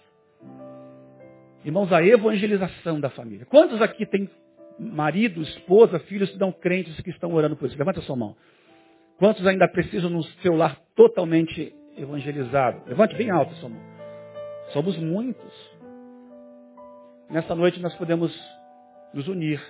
Irmãos, 1.66 1.92
a 1.92 2.02
evangelização 2.02 2.98
da 2.98 3.10
família. 3.10 3.46
Quantos 3.48 3.82
aqui 3.82 4.06
tem 4.06 4.30
marido, 4.80 5.42
esposa, 5.42 6.00
filhos 6.00 6.30
que 6.30 6.38
dão 6.38 6.54
crentes 6.54 6.98
que 7.02 7.10
estão 7.10 7.34
orando 7.34 7.58
por 7.58 7.68
isso? 7.68 7.78
Levanta 7.78 8.00
a 8.00 8.04
sua 8.04 8.16
mão. 8.16 8.34
Quantos 9.20 9.46
ainda 9.46 9.68
precisam 9.68 10.10
no 10.10 10.24
seu 10.42 10.56
lar 10.56 10.80
totalmente 10.96 11.76
evangelizado? 11.98 12.82
Levante 12.88 13.14
bem 13.16 13.30
alto 13.30 13.52
a 13.52 13.56
sua 13.56 13.68
mão. 13.68 13.97
Somos 14.74 14.98
muitos. 14.98 15.78
Nessa 17.30 17.56
noite 17.56 17.80
nós 17.80 17.94
podemos 17.96 18.34
nos 19.14 19.28
unir 19.28 19.62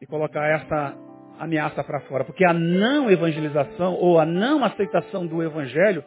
e 0.00 0.06
colocar 0.06 0.46
essa 0.48 0.96
ameaça 1.38 1.82
para 1.82 2.00
fora, 2.02 2.24
porque 2.24 2.44
a 2.44 2.52
não 2.52 3.10
evangelização 3.10 3.94
ou 3.94 4.18
a 4.18 4.26
não 4.26 4.64
aceitação 4.64 5.26
do 5.26 5.42
evangelho 5.42 6.04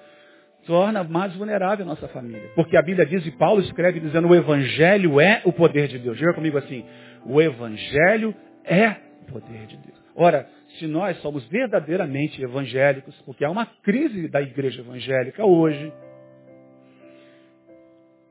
torna 0.65 1.03
mais 1.03 1.34
vulnerável 1.36 1.86
a 1.86 1.89
nossa 1.89 2.07
família. 2.09 2.51
Porque 2.55 2.78
a 2.78 2.82
Bíblia 2.82 3.05
diz, 3.05 3.26
e 3.26 3.32
Paulo 3.32 3.61
escreve 3.61 3.99
dizendo, 3.99 4.28
o 4.28 4.36
evangelho 4.36 5.20
é 5.20 5.41
o 5.45 5.53
poder 5.53 5.88
de 5.88 5.99
Deus. 5.99 6.18
Diga 6.18 6.34
comigo 6.34 6.57
assim, 6.57 6.86
o 7.26 7.41
evangelho 7.41 8.36
é 8.65 8.95
o 9.22 9.32
poder 9.32 9.65
de 9.68 9.78
Deus. 9.78 9.97
Ora, 10.15 10.47
se 10.78 10.88
nós 10.88 11.18
somos 11.22 11.45
verdadeiramente 11.47 12.41
evangélicos, 12.41 13.15
porque 13.26 13.45
há 13.45 13.49
uma 13.49 13.65
crise 13.84 14.28
da 14.28 14.41
igreja 14.41 14.82
evangélica 14.82 15.45
hoje, 15.45 15.91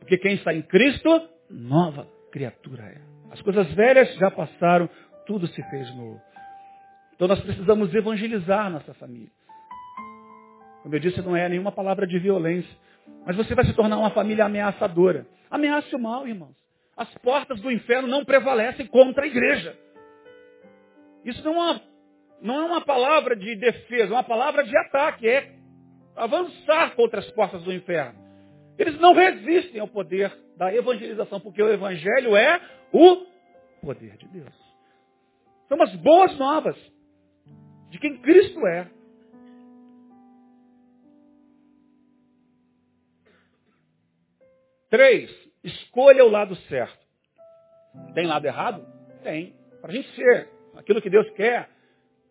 porque 0.06 0.18
quem 0.18 0.34
está 0.34 0.54
em 0.54 0.62
Cristo, 0.62 1.28
nova 1.50 2.06
criatura 2.30 2.84
é. 2.84 3.00
As 3.32 3.42
coisas 3.42 3.66
velhas 3.74 4.14
já 4.14 4.30
passaram, 4.30 4.88
tudo 5.26 5.48
se 5.48 5.60
fez 5.68 5.92
novo. 5.96 6.22
Então 7.12 7.26
nós 7.26 7.40
precisamos 7.40 7.92
evangelizar 7.92 8.70
nossa 8.70 8.94
família. 8.94 9.32
Como 10.80 10.94
eu 10.94 11.00
disse, 11.00 11.20
não 11.22 11.34
é 11.34 11.48
nenhuma 11.48 11.72
palavra 11.72 12.06
de 12.06 12.20
violência. 12.20 12.70
Mas 13.26 13.34
você 13.34 13.52
vai 13.52 13.64
se 13.64 13.72
tornar 13.74 13.98
uma 13.98 14.10
família 14.10 14.44
ameaçadora. 14.44 15.26
Ameace 15.50 15.92
o 15.96 15.98
mal, 15.98 16.24
irmãos. 16.28 16.54
As 16.96 17.12
portas 17.18 17.60
do 17.60 17.68
inferno 17.72 18.06
não 18.06 18.24
prevalecem 18.24 18.86
contra 18.86 19.24
a 19.24 19.26
igreja. 19.26 19.76
Isso 21.24 21.42
não 21.42 21.54
é 21.54 21.56
uma, 21.56 21.80
não 22.40 22.54
é 22.60 22.64
uma 22.64 22.80
palavra 22.80 23.34
de 23.34 23.56
defesa, 23.56 24.12
é 24.12 24.16
uma 24.16 24.22
palavra 24.22 24.62
de 24.62 24.76
ataque. 24.78 25.26
É 25.26 25.52
avançar 26.14 26.94
contra 26.94 27.18
as 27.18 27.28
portas 27.32 27.64
do 27.64 27.72
inferno. 27.72 28.25
Eles 28.78 28.98
não 29.00 29.14
resistem 29.14 29.80
ao 29.80 29.88
poder 29.88 30.36
da 30.56 30.74
evangelização, 30.74 31.40
porque 31.40 31.62
o 31.62 31.72
evangelho 31.72 32.36
é 32.36 32.60
o 32.92 33.26
poder 33.80 34.16
de 34.16 34.28
Deus. 34.28 34.54
São 35.68 35.80
as 35.82 35.94
boas 35.96 36.36
novas 36.38 36.76
de 37.90 37.98
quem 37.98 38.18
Cristo 38.18 38.66
é. 38.66 38.90
Três, 44.88 45.30
escolha 45.64 46.24
o 46.24 46.30
lado 46.30 46.54
certo. 46.68 47.04
Tem 48.14 48.26
lado 48.26 48.46
errado? 48.46 48.86
Tem. 49.22 49.54
Para 49.80 49.90
a 49.90 49.94
gente 49.94 50.08
ser 50.14 50.48
aquilo 50.74 51.02
que 51.02 51.10
Deus 51.10 51.28
quer, 51.30 51.68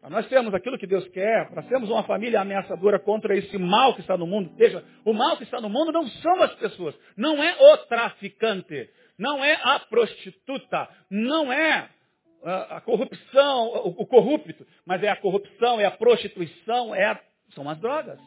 para 0.05 0.17
nós 0.17 0.27
termos 0.27 0.53
aquilo 0.53 0.77
que 0.77 0.85
Deus 0.85 1.07
quer, 1.07 1.49
para 1.49 1.63
sermos 1.63 1.89
uma 1.89 2.03
família 2.03 2.39
ameaçadora 2.39 2.99
contra 2.99 3.35
esse 3.35 3.57
mal 3.57 3.95
que 3.95 4.01
está 4.01 4.15
no 4.15 4.27
mundo. 4.27 4.51
Veja, 4.55 4.83
o 5.03 5.11
mal 5.11 5.35
que 5.35 5.43
está 5.43 5.59
no 5.59 5.67
mundo 5.67 5.91
não 5.91 6.07
são 6.07 6.43
as 6.43 6.53
pessoas, 6.57 6.95
não 7.17 7.41
é 7.41 7.55
o 7.59 7.77
traficante, 7.87 8.87
não 9.17 9.43
é 9.43 9.59
a 9.63 9.79
prostituta, 9.79 10.87
não 11.09 11.51
é 11.51 11.89
a 12.43 12.81
corrupção, 12.81 13.65
o 13.83 14.05
corrupto, 14.05 14.63
mas 14.85 15.01
é 15.01 15.09
a 15.09 15.15
corrupção, 15.15 15.79
é 15.79 15.85
a 15.85 15.91
prostituição, 15.91 16.93
é 16.93 17.05
a, 17.05 17.19
são 17.55 17.67
as 17.67 17.79
drogas. 17.79 18.19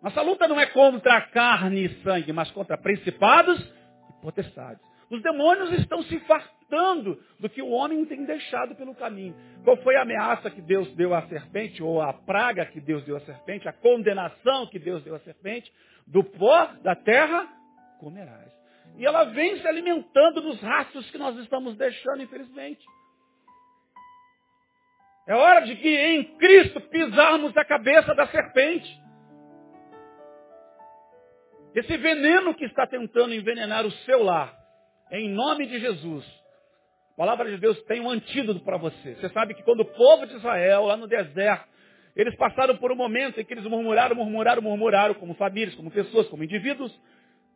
Nossa 0.00 0.22
luta 0.22 0.46
não 0.46 0.60
é 0.60 0.66
contra 0.66 1.22
carne 1.22 1.86
e 1.86 2.02
sangue, 2.04 2.32
mas 2.32 2.48
contra 2.52 2.78
principados 2.78 3.60
e 3.60 4.22
potestades. 4.22 4.93
Os 5.10 5.22
demônios 5.22 5.72
estão 5.72 6.02
se 6.04 6.18
fartando 6.20 7.20
do 7.38 7.48
que 7.48 7.62
o 7.62 7.70
homem 7.70 8.04
tem 8.06 8.24
deixado 8.24 8.74
pelo 8.74 8.94
caminho. 8.94 9.34
Qual 9.62 9.76
foi 9.78 9.96
a 9.96 10.02
ameaça 10.02 10.50
que 10.50 10.62
Deus 10.62 10.88
deu 10.94 11.14
à 11.14 11.22
serpente, 11.28 11.82
ou 11.82 12.00
a 12.00 12.12
praga 12.12 12.66
que 12.66 12.80
Deus 12.80 13.04
deu 13.04 13.16
à 13.16 13.20
serpente, 13.20 13.68
a 13.68 13.72
condenação 13.72 14.66
que 14.66 14.78
Deus 14.78 15.02
deu 15.02 15.14
à 15.14 15.20
serpente? 15.20 15.72
Do 16.06 16.24
pó 16.24 16.66
da 16.82 16.94
terra 16.94 17.48
comerás. 17.98 18.52
E 18.96 19.04
ela 19.04 19.24
vem 19.24 19.58
se 19.60 19.66
alimentando 19.66 20.40
dos 20.40 20.60
rastros 20.60 21.10
que 21.10 21.18
nós 21.18 21.36
estamos 21.38 21.76
deixando, 21.76 22.22
infelizmente. 22.22 22.84
É 25.26 25.34
hora 25.34 25.60
de 25.60 25.74
que 25.76 25.88
em 25.88 26.24
Cristo 26.36 26.80
pisarmos 26.82 27.56
a 27.56 27.64
cabeça 27.64 28.14
da 28.14 28.26
serpente. 28.28 29.02
Esse 31.74 31.96
veneno 31.96 32.54
que 32.54 32.64
está 32.66 32.86
tentando 32.86 33.34
envenenar 33.34 33.84
o 33.84 33.90
seu 33.90 34.22
lar, 34.22 34.54
em 35.20 35.28
nome 35.28 35.66
de 35.66 35.78
Jesus. 35.78 36.24
A 37.14 37.16
palavra 37.16 37.48
de 37.48 37.58
Deus 37.58 37.80
tem 37.84 38.00
um 38.00 38.10
antídoto 38.10 38.60
para 38.64 38.76
você. 38.76 39.14
Você 39.14 39.28
sabe 39.28 39.54
que 39.54 39.62
quando 39.62 39.80
o 39.80 39.84
povo 39.84 40.26
de 40.26 40.34
Israel, 40.34 40.86
lá 40.86 40.96
no 40.96 41.06
deserto, 41.06 41.68
eles 42.16 42.34
passaram 42.36 42.76
por 42.76 42.90
um 42.90 42.96
momento 42.96 43.40
em 43.40 43.44
que 43.44 43.54
eles 43.54 43.64
murmuraram, 43.64 44.16
murmuraram, 44.16 44.62
murmuraram, 44.62 45.14
como 45.14 45.34
famílias, 45.34 45.74
como 45.76 45.90
pessoas, 45.90 46.26
como 46.28 46.42
indivíduos, 46.42 46.92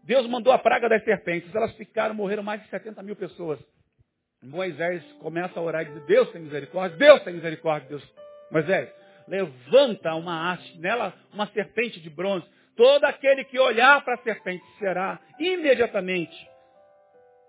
Deus 0.05 0.27
mandou 0.29 0.53
a 0.53 0.59
praga 0.59 0.89
das 0.89 1.03
serpentes. 1.05 1.53
Elas 1.55 1.75
ficaram, 1.75 2.15
morreram 2.15 2.43
mais 2.43 2.63
de 2.63 2.69
70 2.69 3.03
mil 3.03 3.17
pessoas. 3.17 3.59
Moisés 4.43 5.03
começa 5.21 5.59
a 5.59 5.63
orar 5.63 5.83
e 5.83 5.93
diz, 5.93 6.07
Deus 6.07 6.31
tem 6.31 6.43
misericórdia, 6.43 6.97
Deus 6.97 7.23
tem 7.25 7.35
misericórdia, 7.35 7.89
Deus. 7.89 8.15
Moisés, 8.51 8.89
levanta 9.27 10.15
uma 10.15 10.53
haste, 10.53 10.79
nela 10.79 11.13
uma 11.33 11.47
serpente 11.49 12.01
de 12.01 12.09
bronze. 12.09 12.47
Todo 12.77 13.05
aquele 13.05 13.45
que 13.45 13.59
olhar 13.59 14.05
para 14.05 14.15
a 14.15 14.23
serpente 14.23 14.65
será 14.79 15.19
imediatamente 15.41 16.37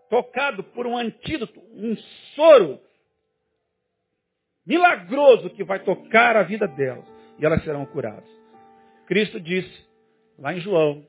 tocado 0.10 0.64
por 0.64 0.88
um 0.88 0.98
antídoto, 0.98 1.60
um 1.74 1.96
soro 2.36 2.80
milagroso 4.66 5.50
que 5.52 5.64
vai 5.64 5.80
tocar 5.80 6.36
a 6.36 6.44
vida 6.44 6.68
delas. 6.68 7.06
E 7.40 7.46
elas 7.46 7.64
serão 7.64 7.86
curadas. 7.86 8.28
Cristo 9.08 9.40
disse, 9.40 9.86
lá 10.38 10.54
em 10.54 10.60
João, 10.60 11.06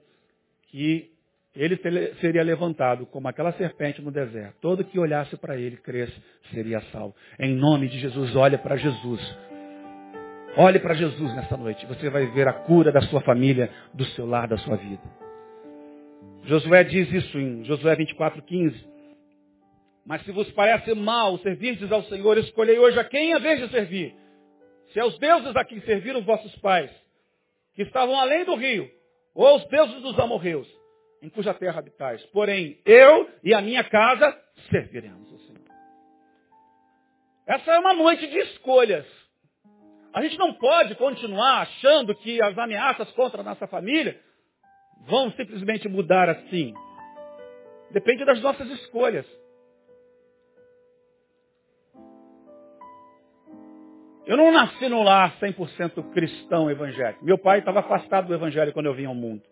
que 0.68 1.11
ele 1.55 1.76
seria 2.20 2.42
levantado 2.42 3.05
como 3.07 3.26
aquela 3.26 3.53
serpente 3.55 4.01
no 4.01 4.11
deserto. 4.12 4.57
Todo 4.61 4.84
que 4.84 4.98
olhasse 4.98 5.36
para 5.36 5.57
ele, 5.57 5.76
cresce, 5.76 6.14
seria 6.53 6.80
salvo. 6.92 7.14
Em 7.38 7.55
nome 7.55 7.88
de 7.88 7.98
Jesus, 7.98 8.34
olha 8.36 8.57
para 8.57 8.76
Jesus. 8.76 9.20
Olhe 10.57 10.78
para 10.78 10.94
Jesus 10.94 11.34
nessa 11.34 11.57
noite. 11.57 11.84
Você 11.86 12.09
vai 12.09 12.26
ver 12.26 12.46
a 12.48 12.53
cura 12.53 12.92
da 12.92 13.01
sua 13.03 13.20
família, 13.20 13.70
do 13.92 14.05
seu 14.07 14.26
lar, 14.26 14.48
da 14.48 14.59
sua 14.59 14.76
vida. 14.76 15.03
Josué 16.45 16.84
diz 16.84 17.12
isso 17.12 17.38
em 17.38 17.64
Josué 17.64 17.95
24, 17.97 18.43
15. 18.43 18.91
Mas 20.07 20.22
se 20.24 20.32
vos 20.32 20.51
parece 20.53 20.95
mal 20.95 21.38
servirdes 21.38 21.91
ao 21.93 22.03
Senhor, 22.05 22.36
escolhei 22.38 22.78
hoje 22.78 22.99
a 22.99 23.05
quem 23.05 23.34
a 23.34 23.38
vez 23.38 23.61
de 23.61 23.68
servir. 23.70 24.14
Se 24.93 24.99
aos 24.99 25.16
deuses 25.18 25.55
a 25.55 25.64
quem 25.64 25.80
serviram 25.82 26.22
vossos 26.22 26.55
pais, 26.57 26.91
que 27.74 27.82
estavam 27.82 28.18
além 28.18 28.45
do 28.45 28.57
rio, 28.57 28.91
ou 29.34 29.47
aos 29.47 29.64
deuses 29.66 30.03
dos 30.03 30.18
amorreus, 30.18 30.68
em 31.22 31.28
cuja 31.28 31.55
terra 31.55 31.78
habitais. 31.78 32.24
Porém, 32.26 32.80
eu 32.84 33.28
e 33.45 33.55
a 33.55 33.61
minha 33.61 33.84
casa 33.84 34.36
serviremos 34.70 35.30
ao 35.32 35.38
Senhor. 35.41 35.61
Essa 37.47 37.72
é 37.72 37.78
uma 37.78 37.95
noite 37.95 38.26
de 38.26 38.38
escolhas. 38.38 39.07
A 40.12 40.22
gente 40.22 40.36
não 40.38 40.55
pode 40.55 40.95
continuar 40.97 41.61
achando 41.61 42.14
que 42.16 42.43
as 42.43 42.59
ameaças 42.59 43.11
contra 43.12 43.43
a 43.43 43.45
nossa 43.45 43.66
família 43.68 44.20
vão 45.07 45.30
simplesmente 45.32 45.88
mudar 45.88 46.28
assim. 46.28 46.74
Depende 47.90 48.24
das 48.24 48.40
nossas 48.40 48.68
escolhas. 48.70 49.26
Eu 54.26 54.36
não 54.36 54.53
nasci 54.53 54.88
num 54.88 55.03
lar 55.03 55.36
100% 55.40 56.12
cristão 56.12 56.70
evangélico. 56.70 57.24
Meu 57.24 57.36
pai 57.36 57.59
estava 57.59 57.80
afastado 57.80 58.28
do 58.28 58.34
evangelho 58.34 58.72
quando 58.72 58.86
eu 58.86 58.94
vim 58.94 59.07
ao 59.07 59.14
mundo. 59.14 59.42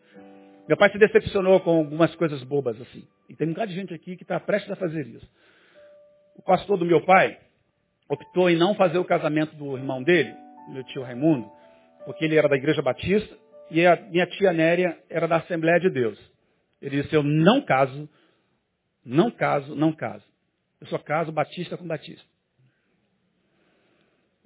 Meu 0.69 0.77
pai 0.77 0.91
se 0.91 0.99
decepcionou 0.99 1.59
com 1.61 1.79
algumas 1.79 2.15
coisas 2.15 2.43
bobas 2.45 2.81
assim. 2.81 3.05
E 3.29 3.35
tem 3.35 3.49
um 3.49 3.51
bocado 3.51 3.73
de 3.73 3.77
gente 3.77 3.93
aqui 3.93 4.17
que 4.17 4.23
está 4.23 4.39
prestes 4.39 4.71
a 4.71 4.77
fazer 4.77 5.07
isso. 5.07 5.29
O 6.37 6.43
pastor 6.43 6.79
do 6.79 6.85
meu 6.85 7.05
pai 7.05 7.39
optou 8.09 8.49
em 8.49 8.57
não 8.57 8.75
fazer 8.75 8.99
o 8.99 9.05
casamento 9.05 9.57
do 9.57 9.77
irmão 9.77 10.03
dele, 10.03 10.33
meu 10.69 10.85
tio 10.85 11.03
Raimundo, 11.03 11.51
porque 12.05 12.25
ele 12.25 12.37
era 12.37 12.49
da 12.49 12.57
igreja 12.57 12.81
batista 12.81 13.37
e 13.71 13.87
a 13.87 13.97
minha 13.97 14.27
tia 14.27 14.53
Néria 14.53 14.99
era 15.09 15.27
da 15.27 15.37
Assembleia 15.37 15.79
de 15.79 15.91
Deus. 15.91 16.19
Ele 16.81 17.03
disse, 17.03 17.15
eu 17.15 17.23
não 17.23 17.61
caso, 17.63 18.09
não 19.05 19.31
caso, 19.31 19.75
não 19.75 19.93
caso. 19.93 20.25
Eu 20.81 20.87
só 20.87 20.99
caso 20.99 21.33
batista 21.33 21.77
com 21.77 21.87
batista. 21.87 22.25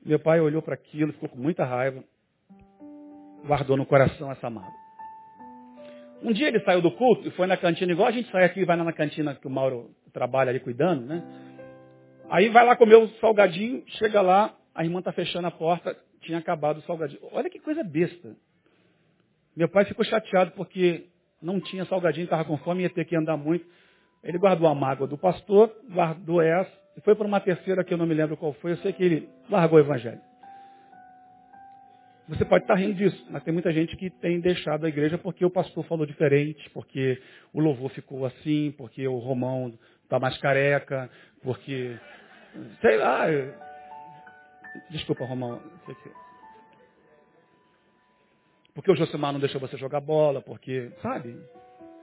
Meu 0.04 0.18
pai 0.18 0.40
olhou 0.40 0.62
para 0.62 0.74
aquilo, 0.74 1.12
ficou 1.12 1.28
com 1.28 1.38
muita 1.38 1.64
raiva, 1.64 2.02
guardou 3.46 3.76
no 3.76 3.86
coração 3.86 4.30
essa 4.32 4.50
mágoa. 4.50 4.82
Um 6.22 6.32
dia 6.32 6.48
ele 6.48 6.60
saiu 6.60 6.80
do 6.80 6.90
culto 6.92 7.28
e 7.28 7.30
foi 7.32 7.46
na 7.46 7.56
cantina, 7.56 7.92
igual 7.92 8.08
a 8.08 8.12
gente 8.12 8.30
sai 8.30 8.44
aqui 8.44 8.60
e 8.60 8.64
vai 8.64 8.76
na 8.76 8.92
cantina 8.92 9.34
que 9.34 9.46
o 9.46 9.50
Mauro 9.50 9.90
trabalha 10.12 10.50
ali 10.50 10.60
cuidando, 10.60 11.04
né? 11.04 11.22
Aí 12.30 12.48
vai 12.48 12.64
lá 12.64 12.76
comer 12.76 12.96
o 12.96 13.08
salgadinho, 13.20 13.84
chega 13.98 14.20
lá, 14.20 14.56
a 14.74 14.84
irmã 14.84 15.00
está 15.00 15.12
fechando 15.12 15.46
a 15.48 15.50
porta, 15.50 15.96
tinha 16.22 16.38
acabado 16.38 16.78
o 16.78 16.82
salgadinho. 16.82 17.20
Olha 17.32 17.50
que 17.50 17.58
coisa 17.58 17.84
besta. 17.84 18.36
Meu 19.56 19.68
pai 19.68 19.84
ficou 19.84 20.04
chateado 20.04 20.52
porque 20.52 21.06
não 21.40 21.60
tinha 21.60 21.84
salgadinho, 21.84 22.24
estava 22.24 22.44
com 22.44 22.56
fome, 22.58 22.82
ia 22.82 22.90
ter 22.90 23.04
que 23.04 23.16
andar 23.16 23.36
muito. 23.36 23.66
Ele 24.22 24.38
guardou 24.38 24.68
a 24.68 24.74
mágoa 24.74 25.06
do 25.06 25.18
pastor, 25.18 25.74
guardou 25.90 26.40
essa, 26.40 26.70
e 26.96 27.00
foi 27.00 27.14
para 27.14 27.26
uma 27.26 27.40
terceira 27.40 27.84
que 27.84 27.92
eu 27.92 27.98
não 27.98 28.06
me 28.06 28.14
lembro 28.14 28.36
qual 28.36 28.52
foi. 28.54 28.72
Eu 28.72 28.76
sei 28.78 28.92
que 28.92 29.02
ele 29.02 29.28
largou 29.50 29.78
o 29.78 29.82
evangelho. 29.82 30.20
Você 32.28 32.44
pode 32.44 32.64
estar 32.64 32.76
rindo 32.76 32.94
disso, 32.94 33.26
mas 33.30 33.42
tem 33.42 33.52
muita 33.52 33.72
gente 33.72 33.96
que 33.96 34.08
tem 34.08 34.40
deixado 34.40 34.86
a 34.86 34.88
igreja 34.88 35.18
porque 35.18 35.44
o 35.44 35.50
pastor 35.50 35.84
falou 35.84 36.06
diferente, 36.06 36.70
porque 36.70 37.20
o 37.52 37.60
louvor 37.60 37.90
ficou 37.90 38.24
assim, 38.24 38.72
porque 38.78 39.06
o 39.06 39.18
Romão 39.18 39.74
está 40.04 40.20
mais 40.20 40.38
careca, 40.38 41.10
porque, 41.42 41.98
sei 42.80 42.96
lá, 42.96 43.26
Desculpa, 44.90 45.24
Romão. 45.24 45.60
Porque 48.74 48.90
o 48.90 48.96
Josimar 48.96 49.32
não 49.32 49.40
deixou 49.40 49.60
você 49.60 49.76
jogar 49.76 50.00
bola, 50.00 50.40
porque, 50.40 50.90
sabe? 51.02 51.36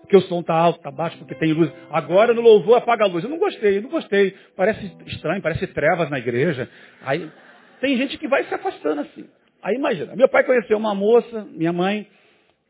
Porque 0.01 0.17
o 0.17 0.21
som 0.21 0.41
tá 0.41 0.53
alto, 0.53 0.79
tá 0.79 0.91
baixo, 0.91 1.17
porque 1.17 1.35
tem 1.35 1.53
luz. 1.53 1.71
Agora 1.91 2.33
no 2.33 2.41
louvor 2.41 2.77
apaga 2.77 3.05
a 3.05 3.07
luz. 3.07 3.23
Eu 3.23 3.29
não 3.29 3.37
gostei, 3.37 3.77
eu 3.77 3.81
não 3.81 3.89
gostei. 3.89 4.35
Parece 4.55 4.91
estranho, 5.05 5.41
parece 5.41 5.67
trevas 5.67 6.09
na 6.09 6.19
igreja. 6.19 6.69
Aí 7.01 7.29
tem 7.79 7.97
gente 7.97 8.17
que 8.17 8.27
vai 8.27 8.43
se 8.43 8.53
afastando 8.53 9.01
assim. 9.01 9.27
Aí 9.61 9.75
imagina, 9.75 10.15
meu 10.15 10.29
pai 10.29 10.43
conheceu 10.43 10.77
uma 10.77 10.95
moça, 10.95 11.45
minha 11.51 11.73
mãe, 11.73 12.07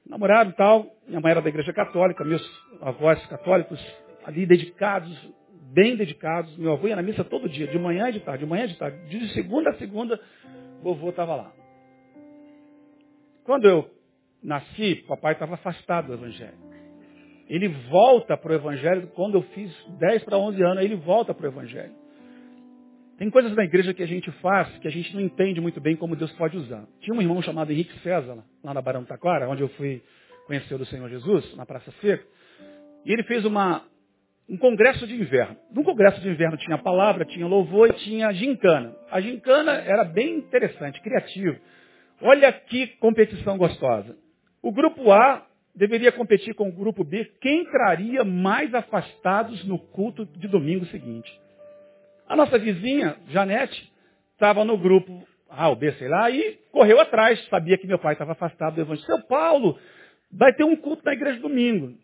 namorado 0.08 0.50
e 0.50 0.54
tal. 0.54 0.88
Minha 1.08 1.22
mãe 1.22 1.32
era 1.32 1.42
da 1.42 1.50
igreja 1.50 1.72
católica, 1.72 2.24
meus 2.24 2.44
avós 2.82 3.24
católicos 3.28 3.80
ali 4.26 4.46
dedicados, 4.46 5.16
bem 5.74 5.96
dedicados. 5.96 6.58
Meu 6.58 6.74
avô 6.74 6.88
ia 6.88 6.96
na 6.96 7.02
missa 7.02 7.24
todo 7.24 7.48
dia, 7.48 7.68
de 7.68 7.78
manhã 7.78 8.10
e 8.10 8.14
de 8.14 8.20
tarde, 8.22 8.44
de 8.44 8.50
manhã 8.50 8.66
e 8.66 8.70
de 8.70 8.78
tarde. 8.78 8.98
De 9.08 9.34
segunda 9.34 9.70
a 9.70 9.76
segunda, 9.76 10.20
vovô 10.82 11.10
estava 11.10 11.36
lá. 11.36 11.59
Quando 13.50 13.68
eu 13.68 13.90
nasci, 14.44 15.04
papai 15.08 15.34
estava 15.34 15.56
afastado 15.56 16.06
do 16.06 16.14
evangelho. 16.14 16.54
Ele 17.48 17.68
volta 17.90 18.38
para 18.38 18.52
o 18.52 18.56
evangelho 18.56 19.08
quando 19.16 19.40
eu 19.40 19.42
fiz 19.42 19.76
10 19.98 20.24
para 20.24 20.38
11 20.38 20.62
anos, 20.62 20.84
ele 20.84 20.96
volta 20.98 21.34
para 21.34 21.48
o 21.48 21.50
evangelho. 21.50 21.92
Tem 23.18 23.28
coisas 23.32 23.56
na 23.56 23.64
igreja 23.64 23.92
que 23.92 24.04
a 24.04 24.06
gente 24.06 24.30
faz 24.34 24.68
que 24.78 24.88
a 24.88 24.92
gente 24.92 25.16
não 25.16 25.22
entende 25.22 25.60
muito 25.60 25.82
bem 25.82 25.96
como 25.96 26.16
Deus 26.16 26.32
pode 26.34 26.58
usar. 26.58 26.86
Tinha 27.02 27.18
um 27.18 27.22
irmão 27.24 27.42
chamado 27.42 27.72
Henrique 27.72 27.98
César, 28.02 28.38
lá 28.64 28.72
na 28.72 28.84
Barão 28.84 29.04
Taquara, 29.04 29.50
onde 29.50 29.64
eu 29.64 29.70
fui 29.70 30.00
conhecer 30.46 30.76
o 30.76 30.86
Senhor 30.86 31.10
Jesus, 31.10 31.56
na 31.56 31.66
Praça 31.66 31.92
Seca. 32.02 32.24
E 33.04 33.12
ele 33.12 33.24
fez 33.24 33.44
uma, 33.46 33.84
um 34.48 34.58
congresso 34.58 35.08
de 35.08 35.16
inverno. 35.16 35.58
No 35.72 35.84
congresso 35.84 36.22
de 36.22 36.30
inverno 36.30 36.56
tinha 36.56 36.78
palavra, 36.78 37.26
tinha 37.26 37.48
louvor 37.48 37.90
e 37.90 37.94
tinha 37.94 38.32
gincana. 38.32 38.96
A 39.10 39.20
gincana 39.20 39.72
era 39.72 40.04
bem 40.04 40.38
interessante, 40.38 41.02
criativa. 41.02 41.60
Olha 42.22 42.52
que 42.52 42.88
competição 42.98 43.58
gostosa. 43.58 44.18
O 44.62 44.72
grupo 44.72 45.12
A 45.12 45.46
deveria 45.74 46.12
competir 46.12 46.54
com 46.54 46.68
o 46.68 46.72
grupo 46.72 47.04
B. 47.04 47.26
Quem 47.40 47.66
traria 47.66 48.24
mais 48.24 48.74
afastados 48.74 49.64
no 49.66 49.80
culto 49.80 50.26
de 50.26 50.48
domingo 50.48 50.86
seguinte? 50.88 51.32
A 52.28 52.36
nossa 52.36 52.60
vizinha, 52.60 53.16
Janete, 53.30 53.92
estava 54.34 54.66
no 54.66 54.78
grupo 54.78 55.26
A 55.50 55.70
ou 55.70 55.76
B, 55.76 55.92
sei 55.94 56.08
lá, 56.08 56.30
e 56.30 56.60
correu 56.72 57.00
atrás, 57.00 57.44
sabia 57.48 57.78
que 57.78 57.88
meu 57.88 57.98
pai 57.98 58.14
estava 58.14 58.34
afastado 58.34 58.76
do 58.76 58.82
Evangelho. 58.82 59.06
Seu 59.06 59.24
Paulo, 59.24 59.80
vai 60.32 60.54
ter 60.54 60.64
um 60.64 60.76
culto 60.76 61.04
na 61.06 61.14
igreja 61.14 61.40
domingo. 61.40 61.98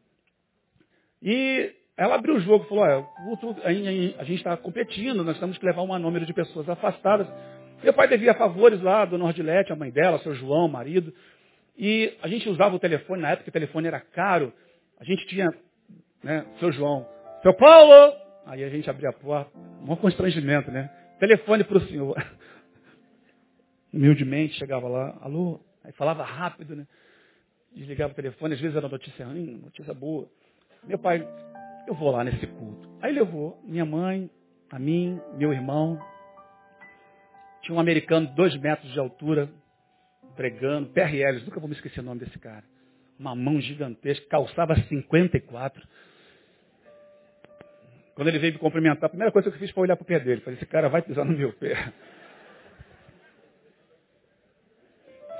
E 1.22 1.72
ela 1.98 2.16
abriu 2.16 2.36
o 2.36 2.40
jogo 2.40 2.66
falou, 2.66 2.84
olha, 2.84 3.04
culto, 3.04 3.56
a 3.64 4.24
gente 4.24 4.38
está 4.38 4.56
competindo, 4.58 5.24
nós 5.24 5.40
temos 5.40 5.58
que 5.58 5.66
levar 5.66 5.82
um 5.82 6.00
número 6.00 6.26
de 6.26 6.34
pessoas 6.34 6.68
afastadas. 6.70 7.28
Meu 7.84 7.94
pai 7.94 8.08
devia 8.08 8.34
favores 8.34 8.82
lá 8.82 9.06
do 9.06 9.18
Nordilete, 9.18 9.72
a 9.72 9.76
mãe 9.76 9.92
dela, 9.92 10.20
seu 10.20 10.34
João, 10.34 10.68
marido. 10.68 11.14
E 11.78 12.14
a 12.22 12.28
gente 12.28 12.48
usava 12.50 12.76
o 12.76 12.80
telefone, 12.80 13.22
na 13.22 13.32
época 13.32 13.50
o 13.50 13.54
telefone 13.54 13.88
era 13.88 14.00
caro. 14.00 14.54
A 15.00 15.04
gente 15.04 15.26
tinha, 15.28 15.54
né, 16.24 16.46
seu 16.60 16.72
João, 16.72 17.08
seu 17.42 17.54
Paulo! 17.54 18.16
Aí 18.46 18.64
a 18.64 18.70
gente 18.70 18.90
abria 18.90 19.10
a 19.10 19.14
porta, 19.14 19.52
um 19.82 19.96
constrangimento, 19.96 20.70
né? 20.70 20.90
Telefone 21.20 21.64
para 21.64 21.78
o 21.78 21.88
senhor. 21.88 22.16
Humildemente 23.92 24.54
chegava 24.56 24.88
lá, 24.88 25.18
alô, 25.22 25.60
aí 25.84 25.92
falava 25.94 26.24
rápido, 26.24 26.76
né? 26.76 26.86
Desligava 27.76 28.14
o 28.14 28.16
telefone, 28.16 28.54
às 28.54 28.60
vezes 28.60 28.78
era 28.78 28.88
notícia 28.88 29.26
ruim, 29.26 29.62
notícia 29.64 29.94
boa. 29.94 30.30
Meu 30.84 31.00
pai, 31.00 31.28
eu 31.88 31.94
vou 31.94 32.12
lá 32.12 32.24
nesse 32.24 32.46
culto. 32.48 32.88
Aí 33.02 33.12
levou 33.12 33.60
minha 33.66 33.86
mãe, 33.86 34.30
a 34.72 34.80
mim, 34.80 35.20
meu 35.38 35.52
irmão. 35.52 36.00
Tinha 37.66 37.76
um 37.76 37.80
americano 37.80 38.28
de 38.28 38.36
dois 38.36 38.56
metros 38.58 38.92
de 38.94 39.00
altura, 39.00 39.50
pregando, 40.36 40.90
PRL, 40.90 41.44
nunca 41.44 41.60
vou 41.60 41.68
me 41.68 41.74
esquecer 41.74 42.00
o 42.00 42.04
nome 42.04 42.20
desse 42.20 42.38
cara. 42.38 42.64
Uma 43.18 43.34
mão 43.34 43.60
gigantesca, 43.60 44.24
calçava 44.30 44.76
54. 44.76 45.82
Quando 48.14 48.28
ele 48.28 48.38
veio 48.38 48.54
me 48.54 48.60
cumprimentar, 48.60 49.08
a 49.08 49.10
primeira 49.10 49.32
coisa 49.32 49.50
que 49.50 49.56
eu 49.56 49.60
fiz 49.60 49.72
foi 49.72 49.82
olhar 49.82 49.96
para 49.96 50.04
o 50.04 50.06
pé 50.06 50.20
dele. 50.20 50.42
Falei, 50.42 50.60
esse 50.60 50.68
cara 50.68 50.90
vai 50.90 51.02
pisar 51.02 51.26
no 51.26 51.36
meu 51.36 51.52
pé. 51.54 51.74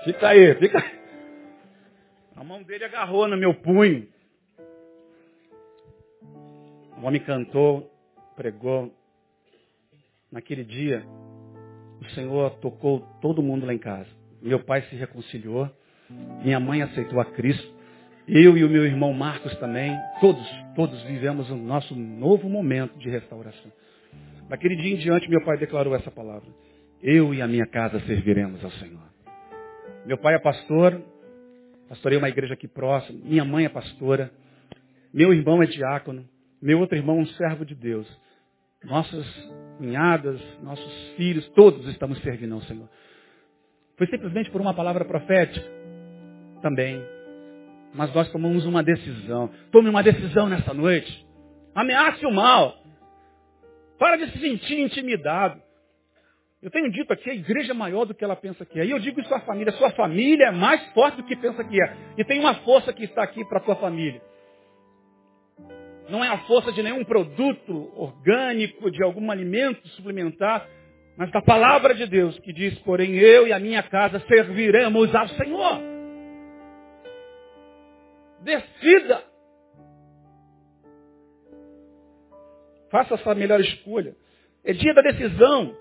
Fica 0.04 0.30
aí, 0.30 0.56
fica 0.56 0.80
aí. 0.80 1.00
A 2.36 2.44
mão 2.44 2.62
dele 2.62 2.86
agarrou 2.86 3.28
no 3.28 3.38
meu 3.38 3.54
punho. 3.56 4.08
O 6.98 7.06
homem 7.06 7.22
cantou, 7.24 7.92
pregou. 8.36 8.94
Naquele 10.32 10.64
dia, 10.64 11.04
o 12.06 12.12
Senhor 12.12 12.52
tocou 12.60 13.02
todo 13.22 13.42
mundo 13.42 13.66
lá 13.66 13.74
em 13.74 13.80
casa. 13.80 14.10
Meu 14.42 14.60
pai 14.60 14.82
se 14.84 14.96
reconciliou. 14.96 15.70
Minha 16.44 16.60
mãe 16.60 16.82
aceitou 16.82 17.20
a 17.20 17.26
Cristo. 17.26 17.74
Eu 18.28 18.58
e 18.58 18.64
o 18.64 18.70
meu 18.70 18.86
irmão 18.86 19.14
Marcos 19.14 19.56
também, 19.58 19.96
todos, 20.20 20.48
todos 20.76 21.02
vivemos 21.04 21.50
o 21.52 21.56
nosso 21.56 21.96
novo 21.96 22.50
momento 22.50 22.98
de 22.98 23.08
restauração. 23.08 23.72
Naquele 24.50 24.76
dia 24.76 24.94
em 24.94 24.98
diante, 24.98 25.30
meu 25.30 25.44
pai 25.44 25.58
declarou 25.58 25.96
essa 25.96 26.10
palavra. 26.10 26.50
Eu 27.04 27.34
e 27.34 27.42
a 27.42 27.48
minha 27.48 27.68
casa 27.68 28.00
serviremos 28.02 28.64
ao 28.64 28.72
Senhor. 28.72 29.04
Meu 30.08 30.18
pai 30.18 30.36
é 30.36 30.40
pastor, 30.40 31.02
pastorei 31.88 32.18
uma 32.18 32.30
igreja 32.30 32.56
aqui 32.56 32.68
próxima. 32.68 33.20
Minha 33.24 33.46
mãe 33.46 33.66
é 33.66 33.70
pastora. 33.70 34.32
Meu 35.14 35.32
irmão 35.34 35.62
é 35.62 35.68
diácono. 35.68 36.28
Meu 36.62 36.80
outro 36.80 36.98
irmão 36.98 37.20
é 37.20 37.22
um 37.22 37.28
servo 37.28 37.64
de 37.64 37.76
Deus. 37.76 38.08
Nossas 38.86 39.26
cunhadas, 39.78 40.40
nossos 40.64 41.14
filhos, 41.18 41.48
todos 41.50 41.86
estamos 41.88 42.20
servindo 42.22 42.56
ao 42.56 42.62
Senhor. 42.62 42.90
Foi 43.98 44.08
simplesmente 44.08 44.50
por 44.52 44.62
uma 44.62 44.74
palavra 44.74 45.04
profética? 45.06 45.66
Também 46.62 47.16
mas 47.96 48.14
nós 48.14 48.30
tomamos 48.30 48.66
uma 48.66 48.84
decisão. 48.84 49.50
Tome 49.72 49.90
uma 49.90 50.04
decisão 50.04 50.50
nessa 50.50 50.74
noite. 50.74 51.26
Ameace 51.74 52.26
o 52.26 52.32
mal. 52.32 52.76
Para 53.98 54.18
de 54.18 54.32
se 54.32 54.40
sentir 54.40 54.80
intimidado. 54.80 55.62
Eu 56.62 56.70
tenho 56.70 56.92
dito 56.92 57.14
aqui, 57.14 57.30
a 57.30 57.34
igreja 57.34 57.72
é 57.72 57.76
maior 57.76 58.06
do 58.06 58.14
que 58.14 58.24
ela 58.24 58.36
pensa 58.36 58.66
que 58.66 58.80
é. 58.80 58.86
E 58.86 58.92
eu 58.92 59.00
digo 59.00 59.22
isso 59.22 59.34
à 59.34 59.40
família. 59.42 59.72
Sua 59.74 59.92
família 59.92 60.48
é 60.48 60.52
mais 60.52 60.84
forte 60.94 61.18
do 61.18 61.24
que 61.24 61.36
pensa 61.38 61.64
que 61.64 61.82
é. 61.82 61.96
E 62.18 62.26
tem 62.26 62.40
uma 62.40 62.56
força 62.56 62.92
que 62.92 63.06
está 63.06 63.24
aqui 63.24 63.46
para 63.46 63.60
a 63.60 63.62
tua 63.62 63.76
família. 63.76 64.22
Não 66.10 66.24
é 66.24 66.28
a 66.28 66.38
força 66.40 66.72
de 66.72 66.84
nenhum 66.84 67.04
produto 67.04 67.92
orgânico, 67.96 68.92
de 68.92 69.04
algum 69.04 69.32
alimento 69.32 69.88
suplementar, 69.90 70.68
mas 71.18 71.32
da 71.32 71.42
palavra 71.42 71.96
de 71.96 72.06
Deus 72.06 72.38
que 72.40 72.54
diz, 72.54 72.78
porém 72.80 73.16
eu 73.16 73.48
e 73.48 73.54
a 73.54 73.60
minha 73.60 73.82
casa 73.82 74.20
serviremos 74.28 75.14
ao 75.16 75.28
Senhor. 75.30 75.80
Decida. 78.42 79.24
Faça 82.92 83.16
essa 83.16 83.34
melhor 83.34 83.60
escolha. 83.60 84.16
É 84.64 84.74
dia 84.74 84.94
da 84.94 85.02
decisão. 85.02 85.76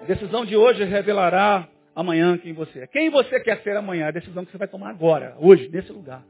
A 0.00 0.04
decisão 0.04 0.44
de 0.44 0.56
hoje 0.56 0.84
revelará 0.84 1.68
amanhã 1.94 2.36
quem 2.38 2.52
você 2.52 2.80
é. 2.80 2.86
Quem 2.86 3.10
você 3.10 3.38
quer 3.40 3.62
ser 3.62 3.76
amanhã? 3.76 4.08
A 4.08 4.12
decisão 4.12 4.44
que 4.44 4.50
você 4.50 4.58
vai 4.58 4.68
tomar 4.68 4.90
agora, 4.90 5.36
hoje, 5.38 5.68
nesse 5.68 5.92
lugar. 5.92 6.24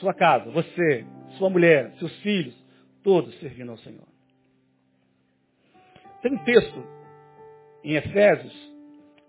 Sua 0.00 0.14
casa, 0.14 0.50
você, 0.50 1.06
sua 1.38 1.50
mulher, 1.50 1.92
seus 1.98 2.14
filhos, 2.18 2.54
todos 3.02 3.34
servindo 3.38 3.70
ao 3.70 3.78
Senhor. 3.78 4.06
Tem 6.22 6.32
um 6.32 6.44
texto 6.44 6.84
em 7.84 7.94
Efésios 7.94 8.76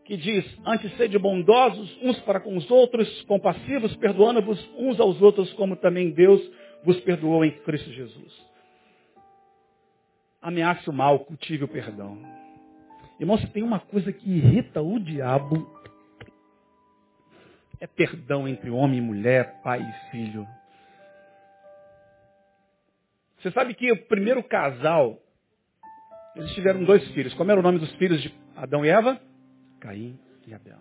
que 0.07 0.15
diz, 0.15 0.45
antes 0.65 0.95
sede 0.95 1.19
bondosos 1.19 1.97
uns 2.01 2.17
para 2.21 2.39
com 2.39 2.55
os 2.55 2.71
outros, 2.71 3.21
compassivos, 3.23 3.93
perdoando-vos 3.97 4.57
uns 4.77 4.99
aos 5.01 5.21
outros, 5.21 5.51
como 5.53 5.75
também 5.75 6.11
Deus 6.11 6.41
vos 6.83 6.97
perdoou 7.01 7.43
em 7.43 7.51
Cristo 7.59 7.91
Jesus. 7.91 8.47
Ameace 10.41 10.89
o 10.89 10.93
mal, 10.93 11.19
cultive 11.19 11.65
o 11.65 11.67
perdão. 11.67 12.17
Irmão, 13.19 13.37
se 13.37 13.47
tem 13.47 13.63
uma 13.63 13.81
coisa 13.81 14.13
que 14.13 14.29
irrita 14.29 14.81
o 14.81 14.97
diabo, 14.97 15.69
é 17.81 17.85
perdão 17.85 18.47
entre 18.47 18.69
homem 18.69 18.99
e 18.99 19.01
mulher, 19.01 19.61
pai 19.61 19.81
e 19.81 20.11
filho. 20.11 20.47
Você 23.39 23.51
sabe 23.51 23.73
que 23.73 23.91
o 23.91 24.05
primeiro 24.07 24.43
casal, 24.43 25.19
eles 26.35 26.51
tiveram 26.53 26.83
dois 26.83 27.05
filhos. 27.09 27.33
Como 27.35 27.51
era 27.51 27.59
o 27.59 27.63
nome 27.63 27.79
dos 27.79 27.91
filhos 27.95 28.21
de 28.21 28.33
Adão 28.55 28.83
e 28.83 28.89
Eva? 28.89 29.19
Caim 29.79 30.19
e 30.47 30.53
Abel. 30.53 30.79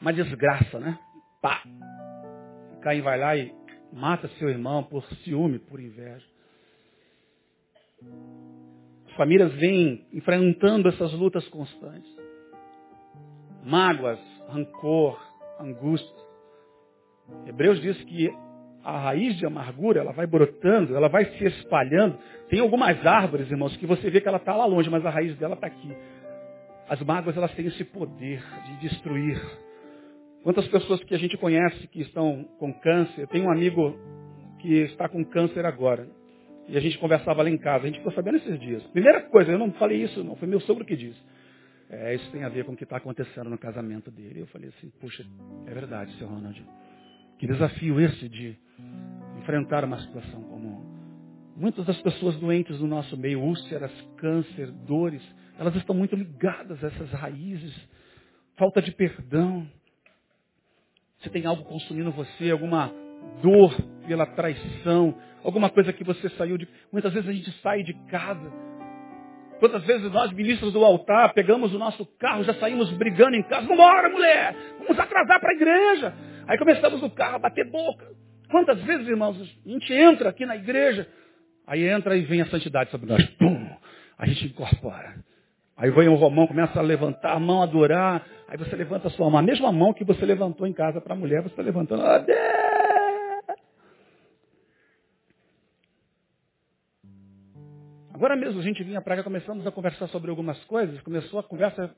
Uma 0.00 0.12
desgraça, 0.12 0.78
né? 0.78 0.98
Pá! 1.42 1.62
Caim 2.82 3.00
vai 3.00 3.18
lá 3.18 3.36
e 3.36 3.52
mata 3.92 4.28
seu 4.38 4.48
irmão 4.48 4.84
por 4.84 5.04
ciúme, 5.22 5.58
por 5.58 5.80
inveja. 5.80 6.26
As 9.06 9.14
famílias 9.16 9.52
vêm 9.54 10.06
enfrentando 10.12 10.88
essas 10.88 11.12
lutas 11.12 11.46
constantes. 11.48 12.10
Mágoas, 13.64 14.20
rancor, 14.48 15.18
angústia. 15.58 16.24
Hebreus 17.46 17.80
diz 17.80 17.96
que 18.04 18.28
a 18.84 18.98
raiz 18.98 19.36
de 19.36 19.46
amargura, 19.46 20.00
ela 20.00 20.12
vai 20.12 20.26
brotando, 20.26 20.94
ela 20.94 21.08
vai 21.08 21.24
se 21.24 21.44
espalhando. 21.44 22.18
Tem 22.50 22.60
algumas 22.60 23.04
árvores, 23.06 23.50
irmãos, 23.50 23.74
que 23.78 23.86
você 23.86 24.10
vê 24.10 24.20
que 24.20 24.28
ela 24.28 24.36
está 24.36 24.54
lá 24.54 24.66
longe, 24.66 24.90
mas 24.90 25.04
a 25.06 25.10
raiz 25.10 25.36
dela 25.38 25.54
está 25.54 25.66
aqui. 25.66 25.90
As 26.88 27.00
mágoas, 27.00 27.34
elas 27.36 27.52
têm 27.54 27.66
esse 27.66 27.82
poder 27.84 28.44
de 28.66 28.88
destruir. 28.88 29.40
Quantas 30.42 30.68
pessoas 30.68 31.02
que 31.04 31.14
a 31.14 31.18
gente 31.18 31.38
conhece 31.38 31.88
que 31.88 32.02
estão 32.02 32.44
com 32.58 32.74
câncer? 32.74 33.26
Tem 33.28 33.40
um 33.40 33.50
amigo 33.50 33.98
que 34.60 34.82
está 34.82 35.08
com 35.08 35.24
câncer 35.24 35.64
agora. 35.64 36.06
E 36.68 36.76
a 36.76 36.80
gente 36.80 36.98
conversava 36.98 37.42
lá 37.42 37.48
em 37.48 37.56
casa. 37.56 37.84
A 37.84 37.86
gente 37.86 37.98
ficou 37.98 38.12
sabendo 38.12 38.36
esses 38.36 38.60
dias. 38.60 38.82
Primeira 38.88 39.22
coisa, 39.22 39.52
eu 39.52 39.58
não 39.58 39.72
falei 39.72 40.02
isso, 40.02 40.22
não. 40.22 40.36
Foi 40.36 40.46
meu 40.46 40.60
sogro 40.60 40.84
que 40.84 40.94
disse. 40.94 41.20
É, 41.88 42.14
isso 42.14 42.30
tem 42.30 42.44
a 42.44 42.50
ver 42.50 42.64
com 42.64 42.72
o 42.72 42.76
que 42.76 42.84
está 42.84 42.98
acontecendo 42.98 43.48
no 43.48 43.56
casamento 43.56 44.10
dele. 44.10 44.40
Eu 44.40 44.46
falei 44.48 44.68
assim, 44.68 44.90
puxa, 45.00 45.24
é 45.66 45.72
verdade, 45.72 46.12
seu 46.18 46.26
Ronald. 46.26 46.62
Que 47.38 47.46
desafio 47.46 48.00
esse 48.00 48.28
de 48.28 48.56
enfrentar 49.38 49.84
uma 49.84 49.98
situação 49.98 50.42
comum. 50.42 50.82
Muitas 51.56 51.84
das 51.86 52.00
pessoas 52.00 52.36
doentes 52.36 52.78
do 52.78 52.86
nosso 52.86 53.16
meio, 53.16 53.40
úlceras, 53.40 53.92
câncer, 54.16 54.70
dores, 54.86 55.22
elas 55.58 55.74
estão 55.76 55.94
muito 55.94 56.16
ligadas 56.16 56.82
a 56.82 56.88
essas 56.88 57.10
raízes. 57.12 57.72
Falta 58.56 58.82
de 58.82 58.90
perdão. 58.92 59.66
Se 61.22 61.30
tem 61.30 61.46
algo 61.46 61.64
consumindo 61.64 62.10
você, 62.10 62.50
alguma 62.50 62.92
dor 63.40 63.74
pela 64.06 64.26
traição, 64.26 65.16
alguma 65.42 65.70
coisa 65.70 65.92
que 65.92 66.04
você 66.04 66.28
saiu 66.30 66.58
de. 66.58 66.68
Muitas 66.92 67.12
vezes 67.12 67.28
a 67.28 67.32
gente 67.32 67.50
sai 67.62 67.82
de 67.82 67.94
casa. 68.08 68.52
Quantas 69.60 69.84
vezes 69.84 70.10
nós, 70.10 70.32
ministros 70.32 70.72
do 70.72 70.84
altar, 70.84 71.32
pegamos 71.32 71.72
o 71.72 71.78
nosso 71.78 72.04
carro, 72.18 72.42
já 72.44 72.54
saímos 72.54 72.90
brigando 72.92 73.36
em 73.36 73.42
casa. 73.44 73.66
Vambora, 73.66 74.10
mulher! 74.10 74.54
Vamos 74.80 74.98
atrasar 74.98 75.40
para 75.40 75.50
a 75.50 75.54
igreja. 75.54 76.14
Aí 76.46 76.58
começamos 76.58 77.00
no 77.00 77.10
carro 77.10 77.36
a 77.36 77.38
bater 77.38 77.70
boca. 77.70 78.06
Quantas 78.50 78.80
vezes, 78.82 79.08
irmãos, 79.08 79.40
a 79.40 79.68
gente 79.68 79.92
entra 79.92 80.28
aqui 80.28 80.44
na 80.46 80.56
igreja, 80.56 81.08
aí 81.66 81.88
entra 81.88 82.16
e 82.16 82.22
vem 82.22 82.42
a 82.42 82.46
santidade 82.46 82.90
sobre 82.90 83.06
nós. 83.06 83.24
Pum! 83.30 83.68
A 84.18 84.26
gente 84.26 84.46
incorpora. 84.46 85.16
Aí 85.76 85.90
vem 85.90 86.08
o 86.08 86.14
Romão, 86.14 86.46
começa 86.46 86.78
a 86.78 86.82
levantar 86.82 87.32
a 87.32 87.40
mão, 87.40 87.62
adorar. 87.62 88.24
Aí 88.48 88.56
você 88.56 88.76
levanta 88.76 89.08
a 89.08 89.10
sua 89.10 89.28
mão. 89.28 89.40
A 89.40 89.42
mesma 89.42 89.72
mão 89.72 89.92
que 89.92 90.04
você 90.04 90.24
levantou 90.24 90.66
em 90.66 90.72
casa 90.72 91.00
para 91.00 91.14
a 91.14 91.16
mulher, 91.16 91.42
você 91.42 91.48
está 91.48 91.62
levantando. 91.62 92.02
Deus! 92.24 92.38
Agora 98.14 98.36
mesmo 98.36 98.60
a 98.60 98.62
gente 98.62 98.84
vinha 98.84 99.02
para 99.02 99.16
cá, 99.16 99.24
começamos 99.24 99.66
a 99.66 99.72
conversar 99.72 100.06
sobre 100.06 100.30
algumas 100.30 100.62
coisas, 100.64 101.00
começou 101.00 101.40
a 101.40 101.42
conversa 101.42 101.90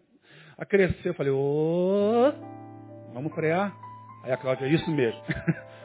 a 0.56 0.64
crescer. 0.64 1.10
Eu 1.10 1.14
falei, 1.14 1.30
ô, 1.30 2.32
vamos 3.12 3.34
frear. 3.34 3.85
Aí 4.26 4.32
a 4.32 4.36
Cláudia, 4.36 4.66
é 4.66 4.70
isso 4.70 4.90
mesmo. 4.90 5.22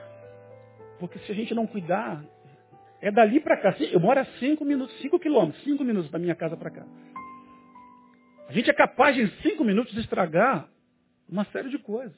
Porque 1.00 1.20
se 1.20 1.32
a 1.32 1.36
gente 1.36 1.54
não 1.54 1.68
cuidar, 1.68 2.24
é 3.00 3.12
dali 3.12 3.40
para 3.40 3.56
cá. 3.56 3.76
Eu 3.80 4.00
moro 4.00 4.20
a 4.20 4.26
cinco 4.40 4.66
minutos, 4.66 5.00
cinco 5.00 5.20
quilômetros, 5.20 5.64
cinco 5.64 5.84
minutos 5.84 6.10
da 6.10 6.18
minha 6.18 6.34
casa 6.34 6.58
para 6.58 6.72
cá. 6.72 6.84
A 8.50 8.52
gente 8.52 8.68
é 8.68 8.74
capaz 8.74 9.16
de, 9.16 9.22
em 9.22 9.30
cinco 9.44 9.64
minutos, 9.64 9.96
estragar 9.96 10.68
uma 11.30 11.46
série 11.46 11.70
de 11.70 11.78
coisas. 11.78 12.18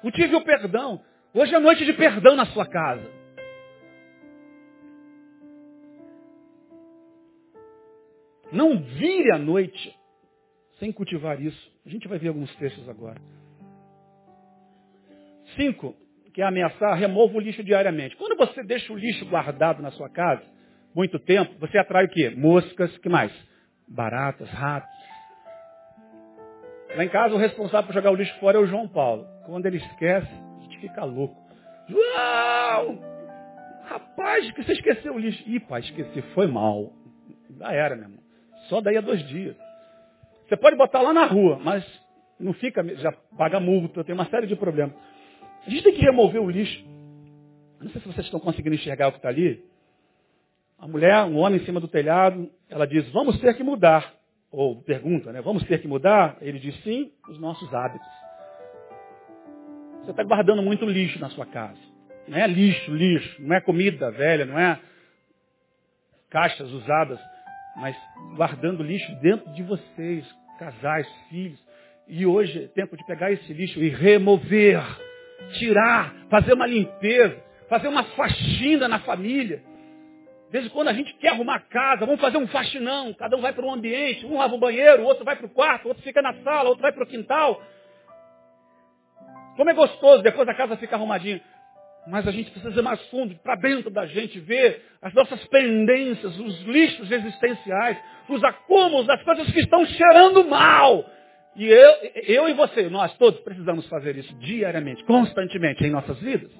Cultive 0.00 0.36
o 0.36 0.44
perdão. 0.44 1.04
Hoje 1.34 1.52
é 1.52 1.58
noite 1.58 1.84
de 1.84 1.92
perdão 1.92 2.36
na 2.36 2.46
sua 2.46 2.66
casa. 2.66 3.10
Não 8.52 8.78
vire 8.78 9.32
a 9.32 9.38
noite 9.38 9.96
sem 10.78 10.92
cultivar 10.92 11.40
isso. 11.40 11.71
A 11.84 11.88
gente 11.88 12.06
vai 12.06 12.18
ver 12.18 12.28
alguns 12.28 12.54
textos 12.56 12.88
agora. 12.88 13.20
Cinco, 15.56 15.94
que 16.32 16.40
é 16.40 16.44
ameaçar, 16.44 16.96
remova 16.96 17.36
o 17.36 17.40
lixo 17.40 17.62
diariamente. 17.62 18.16
Quando 18.16 18.36
você 18.36 18.62
deixa 18.62 18.92
o 18.92 18.96
lixo 18.96 19.26
guardado 19.26 19.82
na 19.82 19.90
sua 19.90 20.08
casa, 20.08 20.42
muito 20.94 21.18
tempo, 21.18 21.54
você 21.58 21.78
atrai 21.78 22.04
o 22.04 22.08
quê? 22.08 22.30
Moscas, 22.30 22.96
que 22.98 23.08
mais? 23.08 23.32
Baratas, 23.88 24.48
ratos. 24.50 25.02
Lá 26.94 27.04
em 27.04 27.08
casa, 27.08 27.34
o 27.34 27.38
responsável 27.38 27.86
por 27.86 27.94
jogar 27.94 28.10
o 28.10 28.14
lixo 28.14 28.38
fora 28.38 28.58
é 28.58 28.60
o 28.60 28.66
João 28.66 28.86
Paulo. 28.86 29.26
Quando 29.46 29.66
ele 29.66 29.78
esquece, 29.78 30.30
a 30.58 30.62
gente 30.62 30.78
fica 30.78 31.04
louco. 31.04 31.36
João! 31.88 33.00
Rapaz, 33.84 34.50
que 34.52 34.62
você 34.62 34.72
esqueceu 34.72 35.14
o 35.14 35.18
lixo. 35.18 35.42
Ih, 35.48 35.60
pai, 35.60 35.80
esqueci, 35.80 36.22
foi 36.34 36.46
mal. 36.46 36.92
Já 37.58 37.72
era, 37.72 37.96
meu 37.96 38.04
irmão. 38.04 38.22
Só 38.68 38.80
daí 38.80 38.96
a 38.96 39.00
dois 39.00 39.26
dias. 39.28 39.56
Você 40.52 40.56
pode 40.58 40.76
botar 40.76 41.00
lá 41.00 41.14
na 41.14 41.24
rua, 41.24 41.58
mas 41.64 41.82
não 42.38 42.52
fica, 42.52 42.84
já 42.96 43.10
paga 43.38 43.58
multa, 43.58 44.04
tem 44.04 44.14
uma 44.14 44.26
série 44.26 44.46
de 44.46 44.54
problemas. 44.54 44.94
A 45.66 45.70
gente 45.70 45.82
tem 45.82 45.94
que 45.94 46.02
remover 46.02 46.42
o 46.42 46.50
lixo. 46.50 46.84
Não 47.80 47.88
sei 47.88 48.02
se 48.02 48.06
vocês 48.06 48.26
estão 48.26 48.38
conseguindo 48.38 48.74
enxergar 48.74 49.08
o 49.08 49.12
que 49.12 49.16
está 49.16 49.30
ali. 49.30 49.64
A 50.78 50.86
mulher, 50.86 51.24
um 51.24 51.38
homem 51.38 51.58
em 51.58 51.64
cima 51.64 51.80
do 51.80 51.88
telhado, 51.88 52.50
ela 52.68 52.86
diz, 52.86 53.08
vamos 53.12 53.40
ter 53.40 53.54
que 53.54 53.62
mudar. 53.62 54.12
Ou 54.50 54.82
pergunta, 54.82 55.32
né? 55.32 55.40
Vamos 55.40 55.64
ter 55.64 55.80
que 55.80 55.88
mudar? 55.88 56.36
Ele 56.42 56.58
diz, 56.58 56.76
sim, 56.82 57.10
os 57.30 57.40
nossos 57.40 57.72
hábitos. 57.72 58.06
Você 60.02 60.10
está 60.10 60.22
guardando 60.22 60.62
muito 60.62 60.84
lixo 60.84 61.18
na 61.18 61.30
sua 61.30 61.46
casa. 61.46 61.80
Não 62.28 62.36
é 62.36 62.46
lixo, 62.46 62.94
lixo. 62.94 63.40
Não 63.40 63.56
é 63.56 63.60
comida 63.62 64.10
velha, 64.10 64.44
não 64.44 64.58
é 64.58 64.78
caixas 66.28 66.70
usadas. 66.70 67.18
Mas 67.74 67.96
guardando 68.36 68.82
lixo 68.82 69.10
dentro 69.22 69.50
de 69.54 69.62
vocês 69.62 70.41
casais, 70.62 71.08
filhos. 71.28 71.60
E 72.06 72.24
hoje 72.24 72.64
é 72.64 72.68
tempo 72.68 72.96
de 72.96 73.04
pegar 73.04 73.32
esse 73.32 73.52
lixo 73.52 73.80
e 73.80 73.88
remover, 73.88 74.80
tirar, 75.54 76.14
fazer 76.30 76.52
uma 76.52 76.66
limpeza, 76.66 77.36
fazer 77.68 77.88
uma 77.88 78.04
faxina 78.04 78.86
na 78.86 79.00
família. 79.00 79.62
De 80.46 80.52
vez 80.52 80.66
em 80.66 80.68
quando 80.68 80.88
a 80.88 80.92
gente 80.92 81.12
quer 81.14 81.30
arrumar 81.30 81.56
a 81.56 81.60
casa, 81.60 82.06
vamos 82.06 82.20
fazer 82.20 82.36
um 82.36 82.46
faxinão, 82.46 83.12
cada 83.14 83.36
um 83.36 83.40
vai 83.40 83.52
para 83.52 83.64
um 83.64 83.72
ambiente, 83.72 84.24
um 84.26 84.36
lava 84.36 84.54
o 84.54 84.58
banheiro, 84.58 85.02
o 85.02 85.06
outro 85.06 85.24
vai 85.24 85.34
para 85.34 85.46
o 85.46 85.50
quarto, 85.50 85.88
outro 85.88 86.02
fica 86.02 86.22
na 86.22 86.34
sala, 86.42 86.68
outro 86.68 86.82
vai 86.82 86.92
para 86.92 87.02
o 87.02 87.06
quintal. 87.06 87.60
Como 89.56 89.70
é 89.70 89.74
gostoso 89.74 90.22
depois 90.22 90.48
a 90.48 90.54
casa 90.54 90.76
fica 90.76 90.94
arrumadinha. 90.94 91.40
Mas 92.06 92.26
a 92.26 92.32
gente 92.32 92.50
precisa 92.50 92.80
ir 92.80 92.82
mais 92.82 93.00
fundo, 93.08 93.34
para 93.36 93.54
dentro 93.56 93.90
da 93.90 94.06
gente, 94.06 94.40
ver 94.40 94.82
as 95.00 95.14
nossas 95.14 95.44
pendências, 95.46 96.36
os 96.38 96.62
lixos 96.62 97.10
existenciais, 97.10 97.96
os 98.28 98.42
acúmulos 98.42 99.06
das 99.06 99.22
coisas 99.22 99.48
que 99.50 99.60
estão 99.60 99.86
cheirando 99.86 100.44
mal. 100.44 101.04
E 101.54 101.64
eu, 101.64 101.92
eu 102.26 102.48
e 102.48 102.54
você, 102.54 102.88
nós 102.88 103.16
todos 103.18 103.40
precisamos 103.40 103.86
fazer 103.88 104.16
isso 104.16 104.34
diariamente, 104.38 105.04
constantemente 105.04 105.84
em 105.84 105.90
nossas 105.90 106.18
vidas. 106.18 106.50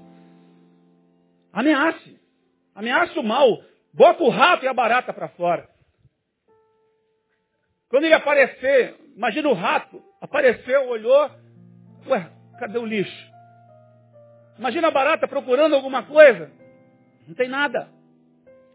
Ameace. 1.52 2.20
Ameace 2.74 3.18
o 3.18 3.22
mal. 3.22 3.62
Bota 3.92 4.22
o 4.22 4.28
rato 4.28 4.64
e 4.64 4.68
a 4.68 4.74
barata 4.74 5.12
para 5.12 5.28
fora. 5.28 5.68
Quando 7.88 8.04
ele 8.04 8.14
aparecer, 8.14 8.96
imagina 9.14 9.48
o 9.48 9.54
rato, 9.54 10.02
apareceu, 10.20 10.88
olhou, 10.88 11.30
ué, 12.06 12.30
cadê 12.58 12.78
o 12.78 12.86
lixo? 12.86 13.31
Imagina 14.58 14.88
a 14.88 14.90
barata 14.90 15.26
procurando 15.26 15.74
alguma 15.74 16.02
coisa. 16.04 16.50
Não 17.26 17.34
tem 17.34 17.48
nada. 17.48 17.88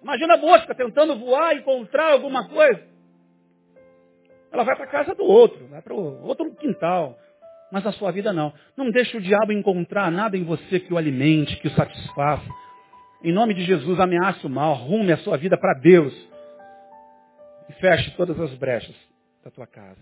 Imagina 0.01 0.35
a 0.35 0.37
mosca 0.37 0.73
tentando 0.75 1.17
voar, 1.17 1.55
encontrar 1.55 2.13
alguma 2.13 2.47
coisa. 2.47 2.81
Ela 4.51 4.63
vai 4.63 4.75
para 4.75 4.85
a 4.85 4.89
casa 4.89 5.13
do 5.13 5.23
outro, 5.23 5.67
vai 5.67 5.81
para 5.81 5.93
o 5.93 6.25
outro 6.25 6.49
quintal. 6.55 7.17
Mas 7.71 7.85
a 7.85 7.91
sua 7.91 8.11
vida 8.11 8.31
não. 8.31 8.53
Não 8.77 8.89
deixe 8.89 9.17
o 9.17 9.21
diabo 9.21 9.51
encontrar 9.51 10.09
nada 10.09 10.37
em 10.37 10.43
você 10.43 10.79
que 10.79 10.93
o 10.93 10.97
alimente, 10.97 11.57
que 11.57 11.67
o 11.67 11.71
satisfaça. 11.71 12.47
Em 13.23 13.33
nome 13.33 13.53
de 13.53 13.63
Jesus, 13.63 13.99
ameace 13.99 14.45
o 14.45 14.49
mal, 14.49 14.73
arrume 14.73 15.11
a 15.11 15.17
sua 15.17 15.37
vida 15.37 15.57
para 15.57 15.73
Deus. 15.73 16.13
E 17.69 17.73
feche 17.73 18.11
todas 18.11 18.39
as 18.39 18.53
brechas 18.55 18.95
da 19.43 19.51
tua 19.51 19.67
casa. 19.67 20.01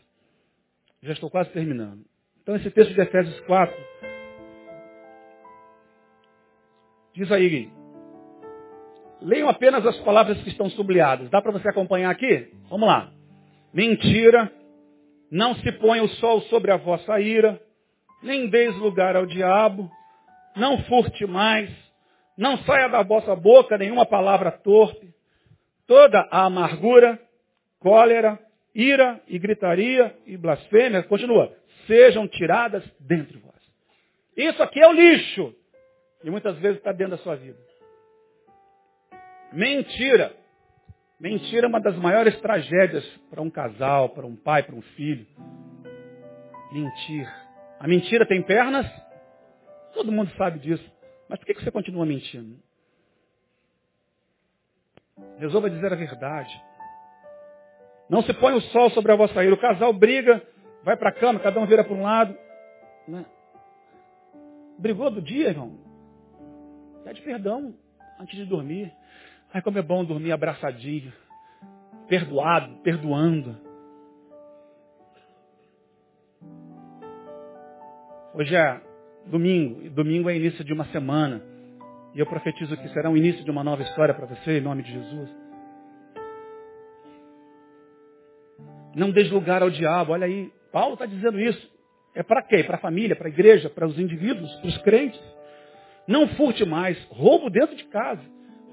Já 1.01 1.13
estou 1.13 1.29
quase 1.29 1.49
terminando. 1.49 2.05
Então 2.41 2.55
esse 2.55 2.69
texto 2.69 2.93
de 2.93 3.01
Efésios 3.01 3.39
4 3.41 3.75
Diz 7.15 7.31
aí, 7.31 7.69
leiam 9.21 9.47
apenas 9.47 9.85
as 9.85 9.97
palavras 9.99 10.37
que 10.43 10.49
estão 10.49 10.69
sublinhadas. 10.69 11.29
Dá 11.29 11.41
para 11.41 11.53
você 11.53 11.69
acompanhar 11.69 12.09
aqui? 12.09 12.51
Vamos 12.69 12.87
lá. 12.87 13.09
Mentira, 13.73 14.51
não 15.31 15.55
se 15.55 15.71
ponha 15.73 16.03
o 16.03 16.09
sol 16.09 16.41
sobre 16.43 16.71
a 16.71 16.77
vossa 16.77 17.17
ira, 17.21 17.61
nem 18.21 18.49
deis 18.49 18.75
lugar 18.75 19.15
ao 19.15 19.25
diabo, 19.25 19.89
não 20.57 20.77
furte 20.83 21.25
mais, 21.25 21.69
não 22.37 22.57
saia 22.59 22.89
da 22.89 23.01
vossa 23.01 23.33
boca 23.33 23.77
nenhuma 23.77 24.05
palavra 24.05 24.51
torpe, 24.51 25.13
toda 25.87 26.19
a 26.29 26.45
amargura, 26.45 27.17
cólera, 27.79 28.37
ira 28.73 29.21
e 29.27 29.39
gritaria 29.39 30.13
e 30.25 30.35
blasfêmia, 30.35 31.01
continua, 31.03 31.55
sejam 31.87 32.27
tiradas 32.27 32.83
dentre 32.99 33.37
vós. 33.37 33.55
Isso 34.35 34.61
aqui 34.61 34.81
é 34.81 34.87
o 34.87 34.91
lixo. 34.91 35.55
E 36.25 36.29
muitas 36.31 36.57
vezes 36.57 36.79
está 36.79 36.91
dentro 36.91 37.15
da 37.15 37.21
sua 37.21 37.35
vida. 37.35 37.59
Mentira. 39.53 40.35
Mentira 41.19 41.67
é 41.67 41.69
uma 41.69 41.79
das 41.79 41.95
maiores 41.97 42.35
tragédias 42.41 43.05
para 43.29 43.43
um 43.43 43.49
casal, 43.49 44.09
para 44.09 44.25
um 44.25 44.35
pai, 44.35 44.63
para 44.63 44.73
um 44.73 44.81
filho. 44.81 45.27
Mentir. 46.73 47.31
A 47.79 47.87
mentira 47.87 48.25
tem 48.25 48.41
pernas? 48.41 48.87
Todo 49.93 50.11
mundo 50.11 50.31
sabe 50.35 50.57
disso. 50.57 50.83
Mas 51.29 51.37
por 51.37 51.45
que 51.45 51.53
você 51.53 51.69
continua 51.69 52.07
mentindo? 52.07 52.57
Resolva 55.37 55.69
dizer 55.69 55.93
a 55.93 55.95
verdade. 55.95 56.59
Não 58.09 58.23
se 58.23 58.33
põe 58.33 58.55
o 58.55 58.61
sol 58.61 58.89
sobre 58.89 59.11
a 59.11 59.15
vossa 59.15 59.43
ira. 59.43 59.53
O 59.53 59.59
casal 59.59 59.93
briga, 59.93 60.41
vai 60.83 60.97
para 60.97 61.09
a 61.09 61.13
cama, 61.13 61.39
cada 61.39 61.59
um 61.59 61.67
vira 61.67 61.83
para 61.83 61.93
um 61.93 62.01
lado. 62.01 62.35
Né? 63.07 63.23
Brigou 64.79 65.11
do 65.11 65.21
dia, 65.21 65.49
irmão? 65.49 65.84
Pede 67.05 67.21
perdão 67.21 67.75
antes 68.19 68.35
de 68.35 68.45
dormir. 68.45 68.91
Ai, 69.53 69.61
como 69.61 69.77
é 69.77 69.81
bom 69.83 70.03
dormir 70.03 70.31
abraçadinho, 70.31 71.13
perdoado, 72.07 72.77
perdoando. 72.77 73.55
Hoje 78.33 78.55
é 78.55 78.81
domingo, 79.27 79.83
e 79.83 79.89
domingo 79.89 80.31
é 80.31 80.35
início 80.35 80.63
de 80.63 80.73
uma 80.73 80.85
semana. 80.85 81.43
E 82.15 82.19
eu 82.19 82.25
profetizo 82.25 82.75
que 82.75 82.89
será 82.89 83.11
o 83.11 83.15
início 83.15 83.43
de 83.43 83.51
uma 83.51 83.63
nova 83.63 83.83
história 83.83 84.15
para 84.15 84.25
você, 84.25 84.57
em 84.57 84.61
nome 84.61 84.81
de 84.81 84.91
Jesus. 84.91 85.29
Não 88.95 89.11
deslugar 89.11 89.61
ao 89.61 89.69
diabo, 89.69 90.13
olha 90.13 90.25
aí, 90.25 90.51
Paulo 90.71 90.93
está 90.93 91.05
dizendo 91.05 91.39
isso. 91.39 91.71
É 92.15 92.23
para 92.23 92.41
quê? 92.41 92.63
Para 92.63 92.77
a 92.77 92.79
família, 92.79 93.15
para 93.15 93.27
a 93.27 93.29
igreja, 93.29 93.69
para 93.69 93.85
os 93.85 93.99
indivíduos, 93.99 94.51
para 94.55 94.67
os 94.69 94.77
crentes. 94.79 95.35
Não 96.07 96.27
furte 96.29 96.65
mais, 96.65 97.01
roubo 97.05 97.49
dentro 97.49 97.75
de 97.75 97.83
casa. 97.85 98.21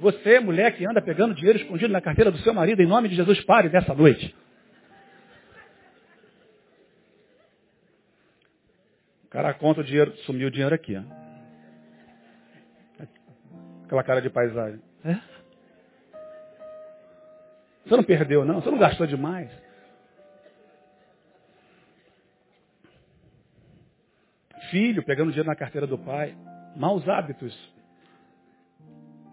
Você, 0.01 0.41
mulher 0.41 0.77
que 0.77 0.85
anda 0.85 1.01
pegando 1.01 1.35
dinheiro 1.35 1.59
escondido 1.59 1.93
na 1.93 2.01
carteira 2.01 2.31
do 2.31 2.39
seu 2.39 2.53
marido, 2.53 2.83
em 2.83 2.87
nome 2.87 3.09
de 3.09 3.15
Jesus, 3.15 3.43
pare 3.45 3.69
nessa 3.69 3.95
noite. 3.95 4.35
O 9.25 9.29
cara 9.29 9.55
conta 9.55 9.81
o 9.81 9.85
dinheiro, 9.85 10.15
sumiu 10.19 10.49
o 10.49 10.51
dinheiro 10.51 10.75
aqui. 10.75 10.97
Ó. 10.97 11.03
Aquela 13.85 14.03
cara 14.03 14.21
de 14.21 14.29
paisagem. 14.29 14.83
É? 15.05 15.19
Você 17.85 17.97
não 17.97 18.05
perdeu, 18.05 18.45
não? 18.45 18.61
Você 18.61 18.71
não 18.71 18.79
gastou 18.79 19.07
demais? 19.07 19.51
Filho 24.71 25.03
pegando 25.03 25.31
dinheiro 25.31 25.49
na 25.49 25.57
carteira 25.57 25.87
do 25.87 25.99
pai. 25.99 26.35
Maus 26.77 27.09
hábitos. 27.09 27.73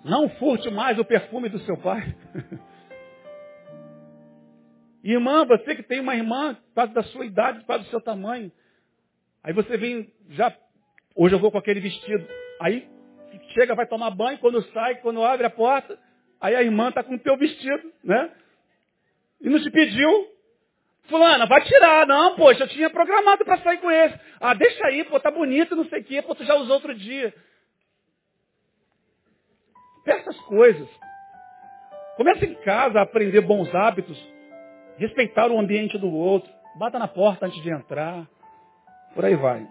Não 0.04 0.30
furte 0.30 0.70
mais 0.70 0.98
o 0.98 1.06
perfume 1.06 1.50
do 1.50 1.60
seu 1.60 1.78
pai. 1.78 2.16
Irmã, 5.04 5.46
você 5.46 5.76
que 5.76 5.84
tem 5.84 6.00
uma 6.02 6.16
irmã, 6.16 6.58
causa 6.76 6.94
da 6.94 7.04
sua 7.04 7.26
idade, 7.26 7.64
causa 7.66 7.84
do 7.84 7.90
seu 7.90 8.02
tamanho. 8.02 8.52
Aí 9.44 9.54
você 9.54 9.78
vem, 9.78 10.12
já, 10.30 10.54
hoje 11.16 11.36
eu 11.36 11.40
vou 11.40 11.52
com 11.52 11.58
aquele 11.58 11.80
vestido. 11.80 12.28
Aí 12.60 12.88
chega, 13.54 13.76
vai 13.76 13.88
tomar 13.88 14.12
banho, 14.12 14.38
quando 14.40 14.62
sai, 14.74 14.96
quando 14.96 15.24
abre 15.24 15.46
a 15.46 15.50
porta, 15.50 15.98
aí 16.40 16.56
a 16.56 16.62
irmã 16.62 16.90
está 16.90 17.04
com 17.04 17.16
o 17.16 17.20
teu 17.20 17.38
vestido, 17.38 17.94
né? 18.04 18.32
E 19.42 19.50
não 19.50 19.60
te 19.62 19.72
pediu. 19.72 20.28
Fulana, 21.10 21.46
vai 21.46 21.62
tirar. 21.62 22.06
Não, 22.08 22.36
poxa, 22.36 22.64
eu 22.64 22.68
tinha 22.68 22.90
programado 22.90 23.44
para 23.44 23.58
sair 23.58 23.80
com 23.80 23.92
esse. 23.92 24.18
Ah, 24.40 24.54
deixa 24.54 24.86
aí, 24.88 25.04
pô, 25.04 25.20
tá 25.20 25.32
bonito, 25.32 25.76
não 25.76 25.86
sei 25.86 26.02
o 26.02 26.04
quê, 26.04 26.22
pô, 26.22 26.36
tu 26.36 26.44
já 26.46 26.56
usou 26.56 26.76
outro 26.76 26.94
dia. 26.94 27.34
Peça 30.06 30.30
as 30.30 30.40
coisas. 30.42 30.88
Comece 32.16 32.46
em 32.46 32.56
casa 32.56 33.00
a 33.00 33.04
aprender 33.04 33.42
bons 33.42 33.74
hábitos, 33.74 34.18
respeitar 34.98 35.50
o 35.52 35.60
ambiente 35.60 35.98
do 35.98 36.14
outro, 36.14 36.52
bata 36.78 37.00
na 37.00 37.08
porta 37.08 37.46
antes 37.46 37.62
de 37.62 37.70
entrar. 37.70 38.28
Por 39.14 39.26
aí 39.26 39.36
vai. 39.36 39.68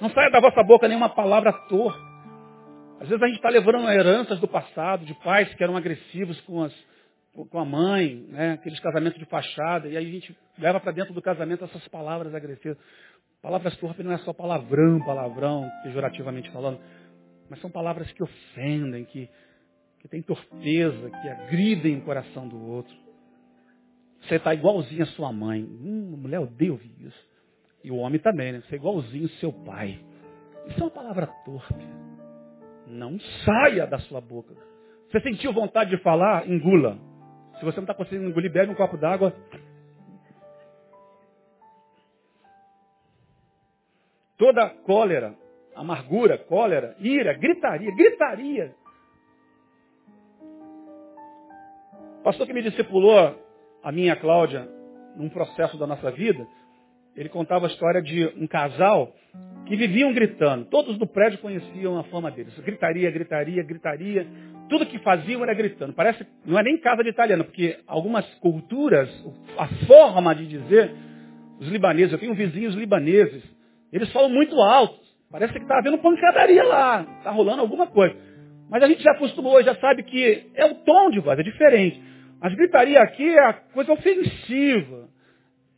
Não 0.00 0.10
saia 0.10 0.30
da 0.30 0.40
vossa 0.40 0.62
boca 0.62 0.88
nenhuma 0.88 1.08
palavra 1.08 1.52
torta. 1.68 2.10
Às 3.00 3.08
vezes 3.08 3.22
a 3.22 3.26
gente 3.26 3.36
está 3.36 3.48
levando 3.48 3.90
heranças 3.90 4.38
do 4.38 4.46
passado, 4.46 5.06
de 5.06 5.14
pais 5.14 5.52
que 5.54 5.62
eram 5.62 5.76
agressivos 5.76 6.38
com, 6.42 6.62
as, 6.62 6.74
com 7.32 7.58
a 7.58 7.64
mãe, 7.64 8.26
né? 8.28 8.52
aqueles 8.52 8.80
casamentos 8.80 9.18
de 9.18 9.24
fachada, 9.24 9.88
e 9.88 9.96
aí 9.96 10.06
a 10.06 10.10
gente 10.10 10.36
leva 10.58 10.80
para 10.80 10.92
dentro 10.92 11.14
do 11.14 11.22
casamento 11.22 11.64
essas 11.64 11.86
palavras 11.88 12.34
agressivas. 12.34 12.78
Palavras 13.40 13.76
torpes 13.78 14.04
não 14.04 14.12
é 14.12 14.18
só 14.18 14.32
palavrão, 14.32 15.00
palavrão, 15.04 15.70
pejorativamente 15.82 16.50
falando, 16.50 16.78
mas 17.48 17.60
são 17.60 17.70
palavras 17.70 18.10
que 18.12 18.22
ofendem, 18.22 19.04
que, 19.04 19.28
que 20.00 20.08
têm 20.08 20.22
torpeza, 20.22 21.10
que 21.10 21.28
agridem 21.28 21.98
o 21.98 22.02
coração 22.02 22.46
do 22.46 22.60
outro. 22.60 22.94
Você 24.22 24.36
está 24.36 24.52
igualzinho 24.52 25.02
a 25.02 25.06
sua 25.06 25.32
mãe. 25.32 25.62
Hum, 25.62 26.16
mulher 26.18 26.40
odeia 26.40 26.72
ouvir 26.72 26.92
isso. 27.00 27.30
E 27.82 27.90
o 27.90 27.96
homem 27.96 28.20
também, 28.20 28.52
né? 28.52 28.60
Você 28.60 28.74
é 28.74 28.78
igualzinho 28.78 29.24
ao 29.24 29.30
seu 29.38 29.52
pai. 29.52 29.98
Isso 30.68 30.80
é 30.80 30.84
uma 30.84 30.90
palavra 30.90 31.26
torpe. 31.44 31.86
Não 32.86 33.18
saia 33.44 33.86
da 33.86 33.98
sua 34.00 34.20
boca. 34.20 34.54
Você 35.10 35.20
sentiu 35.20 35.52
vontade 35.52 35.90
de 35.90 36.02
falar? 36.02 36.48
Engula. 36.48 36.98
Se 37.60 37.64
você 37.66 37.76
não 37.76 37.84
está 37.84 37.92
conseguindo 37.92 38.30
engolir, 38.30 38.50
bebe 38.50 38.72
um 38.72 38.74
copo 38.74 38.96
d'água. 38.96 39.34
Toda 44.38 44.70
cólera, 44.70 45.34
amargura, 45.76 46.38
cólera, 46.38 46.96
ira, 46.98 47.34
gritaria, 47.34 47.94
gritaria. 47.94 48.74
O 52.20 52.22
pastor 52.22 52.46
que 52.46 52.54
me 52.54 52.62
discipulou, 52.62 53.38
a 53.82 53.92
minha 53.92 54.16
Cláudia, 54.16 54.66
num 55.14 55.28
processo 55.28 55.76
da 55.76 55.86
nossa 55.86 56.10
vida, 56.10 56.46
ele 57.16 57.28
contava 57.28 57.66
a 57.66 57.68
história 57.68 58.00
de 58.00 58.26
um 58.36 58.46
casal 58.46 59.14
que 59.66 59.76
viviam 59.76 60.12
gritando. 60.12 60.64
Todos 60.66 60.98
do 60.98 61.06
prédio 61.06 61.38
conheciam 61.38 61.98
a 61.98 62.04
fama 62.04 62.30
deles. 62.30 62.58
Gritaria, 62.58 63.10
gritaria, 63.10 63.62
gritaria. 63.62 64.26
Tudo 64.68 64.86
que 64.86 64.98
faziam 64.98 65.42
era 65.42 65.54
gritando. 65.54 65.92
Parece, 65.92 66.26
não 66.44 66.58
é 66.58 66.62
nem 66.62 66.78
casa 66.78 67.02
de 67.02 67.10
italiano, 67.10 67.44
porque 67.44 67.78
algumas 67.86 68.26
culturas, 68.36 69.08
a 69.58 69.66
forma 69.86 70.34
de 70.34 70.46
dizer, 70.46 70.92
os 71.60 71.68
libaneses, 71.68 72.12
eu 72.12 72.18
tenho 72.18 72.34
vizinhos 72.34 72.74
libaneses, 72.74 73.42
eles 73.92 74.10
falam 74.12 74.30
muito 74.30 74.54
alto. 74.60 74.98
Parece 75.30 75.52
que 75.52 75.60
está 75.60 75.78
havendo 75.78 75.98
pancadaria 75.98 76.64
lá, 76.64 77.06
está 77.18 77.30
rolando 77.30 77.60
alguma 77.60 77.86
coisa. 77.86 78.16
Mas 78.68 78.82
a 78.82 78.88
gente 78.88 79.02
já 79.02 79.12
acostumou, 79.12 79.62
já 79.62 79.74
sabe 79.76 80.02
que 80.04 80.50
é 80.54 80.64
o 80.64 80.74
tom 80.76 81.10
de 81.10 81.20
voz, 81.20 81.38
é 81.38 81.42
diferente. 81.42 82.00
Mas 82.40 82.54
gritaria 82.54 83.00
aqui 83.00 83.28
é 83.28 83.44
a 83.44 83.52
coisa 83.52 83.92
ofensiva. 83.92 85.08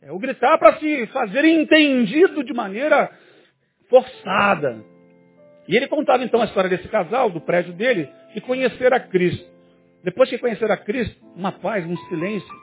É 0.05 0.11
o 0.11 0.19
gritar 0.19 0.57
para 0.57 0.77
se 0.79 1.07
fazer 1.07 1.45
entendido 1.45 2.43
de 2.43 2.53
maneira 2.53 3.09
forçada. 3.89 4.83
E 5.65 5.77
ele 5.77 5.87
contava 5.87 6.23
então 6.23 6.41
a 6.41 6.45
história 6.45 6.69
desse 6.69 6.89
casal, 6.89 7.29
do 7.29 7.39
prédio 7.39 7.73
dele, 7.73 8.09
e 8.35 8.41
conhecer 8.41 8.93
a 8.93 8.99
Cristo. 8.99 9.49
Depois 10.03 10.29
que 10.29 10.37
conhecer 10.37 10.69
a 10.69 10.75
Cristo, 10.75 11.15
uma 11.35 11.53
paz, 11.53 11.85
um 11.85 11.95
silêncio, 12.09 12.53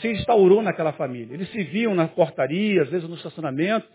se 0.00 0.08
instaurou 0.08 0.60
naquela 0.60 0.92
família. 0.92 1.32
Eles 1.32 1.50
se 1.50 1.62
viam 1.64 1.94
na 1.94 2.06
portaria, 2.06 2.82
às 2.82 2.90
vezes 2.90 3.08
no 3.08 3.16
estacionamento, 3.16 3.88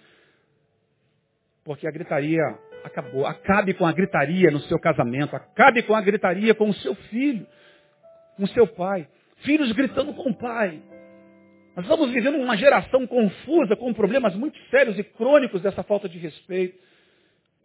porque 1.64 1.88
a 1.88 1.92
gritaria 1.92 2.42
acabou. 2.84 3.28
Acabe 3.28 3.76
com 3.76 3.86
a 3.86 3.92
gritaria 3.92 4.50
no 4.50 4.62
seu 4.62 4.80
casamento, 4.80 5.36
acabe 5.36 5.84
com 5.84 5.94
a 5.94 6.02
gritaria 6.02 6.56
com 6.56 6.70
o 6.70 6.74
seu 6.74 6.96
filho, 6.96 7.46
com 8.36 8.44
o 8.44 8.48
seu 8.48 8.66
pai. 8.66 9.08
Filhos 9.38 9.72
gritando 9.74 10.12
com 10.14 10.30
o 10.30 10.36
pai, 10.36 10.82
nós 11.76 11.84
estamos 11.84 12.10
vivendo 12.12 12.38
uma 12.38 12.56
geração 12.56 13.06
confusa, 13.06 13.76
com 13.76 13.94
problemas 13.94 14.34
muito 14.34 14.58
sérios 14.70 14.98
e 14.98 15.04
crônicos 15.04 15.62
dessa 15.62 15.84
falta 15.84 16.08
de 16.08 16.18
respeito. 16.18 16.80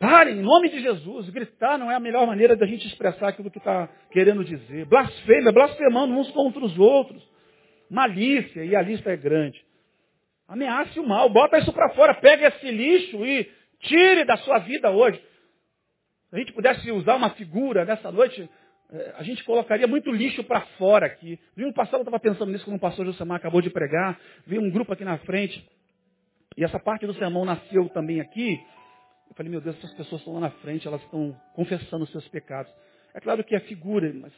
Parem, 0.01 0.39
em 0.39 0.43
nome 0.43 0.69
de 0.69 0.81
Jesus. 0.81 1.31
Gritar 1.31 1.79
não 1.79 1.91
é 1.91 1.95
a 1.95 2.01
melhor 2.01 2.27
maneira 2.27 2.57
da 2.57 2.67
gente 2.67 2.87
expressar 2.89 3.29
aquilo 3.29 3.51
que 3.51 3.59
está 3.59 3.89
querendo 4.11 4.43
dizer. 4.43 4.85
Blasfêmia, 4.87 5.53
blasfemando 5.53 6.15
uns 6.15 6.29
contra 6.33 6.65
os 6.65 6.77
outros. 6.77 7.23
Malícia, 7.89 8.65
e 8.65 8.75
a 8.75 8.83
lista 8.83 9.11
é 9.11 9.17
grande. 9.17 9.63
Ameace 10.49 10.99
o 10.99 11.07
mal, 11.07 11.31
bota 11.31 11.59
isso 11.59 11.73
para 11.73 11.91
fora, 11.91 12.15
pega 12.15 12.49
esse 12.49 12.69
lixo 12.69 13.25
e 13.25 13.49
tire 13.81 14.25
da 14.25 14.37
sua 14.39 14.59
vida 14.59 14.91
hoje. 14.91 15.23
Se 16.31 16.37
a 16.37 16.39
gente 16.39 16.53
pudesse 16.53 16.91
usar 16.91 17.15
uma 17.15 17.31
figura 17.31 17.85
nessa 17.85 18.11
noite, 18.11 18.49
a 19.17 19.23
gente 19.23 19.45
colocaria 19.45 19.87
muito 19.87 20.11
lixo 20.11 20.43
para 20.43 20.61
fora 20.79 21.07
aqui. 21.07 21.39
Um 21.57 21.73
passado, 21.73 21.97
eu 21.97 22.01
estava 22.01 22.19
pensando 22.19 22.51
nisso 22.51 22.65
quando 22.65 22.77
o 22.77 22.81
pastor 22.81 23.07
Josemar 23.07 23.37
acabou 23.37 23.61
de 23.61 23.71
pregar, 23.71 24.19
vi 24.47 24.59
um 24.59 24.71
grupo 24.71 24.93
aqui 24.93 25.05
na 25.05 25.19
frente, 25.19 25.65
e 26.57 26.65
essa 26.65 26.79
parte 26.79 27.07
do 27.07 27.15
sermão 27.15 27.45
nasceu 27.45 27.89
também 27.91 28.21
aqui. 28.21 28.61
Eu 29.29 29.35
falei, 29.37 29.51
meu 29.51 29.61
Deus, 29.61 29.77
essas 29.77 29.95
pessoas 29.95 30.21
estão 30.21 30.35
lá 30.35 30.41
na 30.41 30.51
frente, 30.51 30.89
elas 30.89 31.01
estão 31.03 31.37
confessando 31.55 32.03
os 32.03 32.11
seus 32.11 32.27
pecados. 32.29 32.73
É 33.15 33.21
claro 33.21 33.45
que 33.45 33.55
é 33.55 33.61
figura, 33.61 34.13
mas 34.13 34.33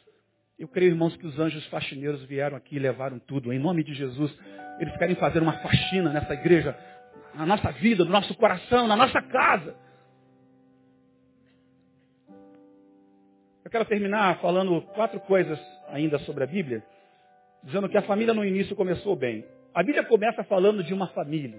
eu 0.59 0.69
creio, 0.69 0.91
irmãos, 0.91 1.17
que 1.17 1.27
os 1.27 1.39
anjos 1.39 1.67
faxineiros 1.69 2.23
vieram 2.25 2.57
aqui 2.57 2.77
e 2.77 2.79
levaram 2.79 3.19
tudo. 3.19 3.53
Em 3.53 3.59
nome 3.59 3.83
de 3.83 3.95
Jesus, 3.95 4.33
eles 4.79 4.95
querem 4.99 5.17
fazer 5.17 5.41
uma 5.41 5.55
faxina 5.55 6.13
nessa 6.13 6.35
igreja, 6.35 6.77
na 7.35 7.47
nossa 7.47 7.73
vida, 7.73 8.05
no 8.05 8.11
nosso 8.11 8.35
coração, 8.35 8.87
na 8.87 8.97
nossa 8.97 9.23
casa. 9.23 9.75
Quero 13.71 13.85
terminar 13.85 14.41
falando 14.41 14.83
quatro 14.95 15.21
coisas 15.21 15.59
ainda 15.89 16.19
sobre 16.21 16.45
a 16.45 16.47
Bíblia, 16.47 16.83
dizendo 17.63 17.89
que 17.89 17.97
a 17.97 18.03
família 18.03 18.35
no 18.35 18.45
início 18.45 18.75
começou 18.75 19.15
bem. 19.15 19.45
A 19.75 19.83
Bíblia 19.83 20.05
começa 20.05 20.43
falando 20.45 20.83
de 20.83 20.93
uma 20.93 21.07
família. 21.09 21.59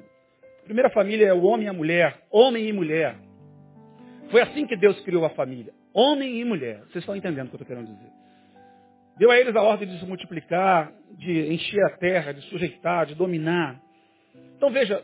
A 0.61 0.65
primeira 0.65 0.89
família 0.89 1.27
é 1.27 1.33
o 1.33 1.43
homem 1.43 1.65
e 1.65 1.69
a 1.69 1.73
mulher, 1.73 2.21
homem 2.29 2.67
e 2.67 2.73
mulher. 2.73 3.15
Foi 4.29 4.41
assim 4.41 4.65
que 4.65 4.75
Deus 4.75 4.99
criou 5.01 5.25
a 5.25 5.29
família. 5.29 5.73
Homem 5.93 6.39
e 6.39 6.45
mulher. 6.45 6.79
Vocês 6.85 6.97
estão 6.97 7.15
entendendo 7.15 7.47
o 7.47 7.49
que 7.49 7.55
eu 7.55 7.61
estou 7.61 7.67
querendo 7.67 7.93
dizer. 7.93 8.11
Deu 9.17 9.29
a 9.29 9.37
eles 9.37 9.55
a 9.55 9.61
ordem 9.61 9.87
de 9.87 9.99
se 9.99 10.05
multiplicar, 10.05 10.91
de 11.11 11.53
encher 11.53 11.85
a 11.85 11.97
terra, 11.97 12.33
de 12.33 12.41
sujeitar, 12.49 13.05
de 13.05 13.15
dominar. 13.15 13.79
Então 14.57 14.71
veja, 14.71 15.03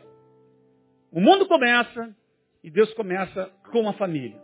o 1.12 1.20
mundo 1.20 1.46
começa 1.46 2.14
e 2.62 2.70
Deus 2.70 2.92
começa 2.94 3.50
com 3.70 3.88
a 3.88 3.92
família. 3.92 4.36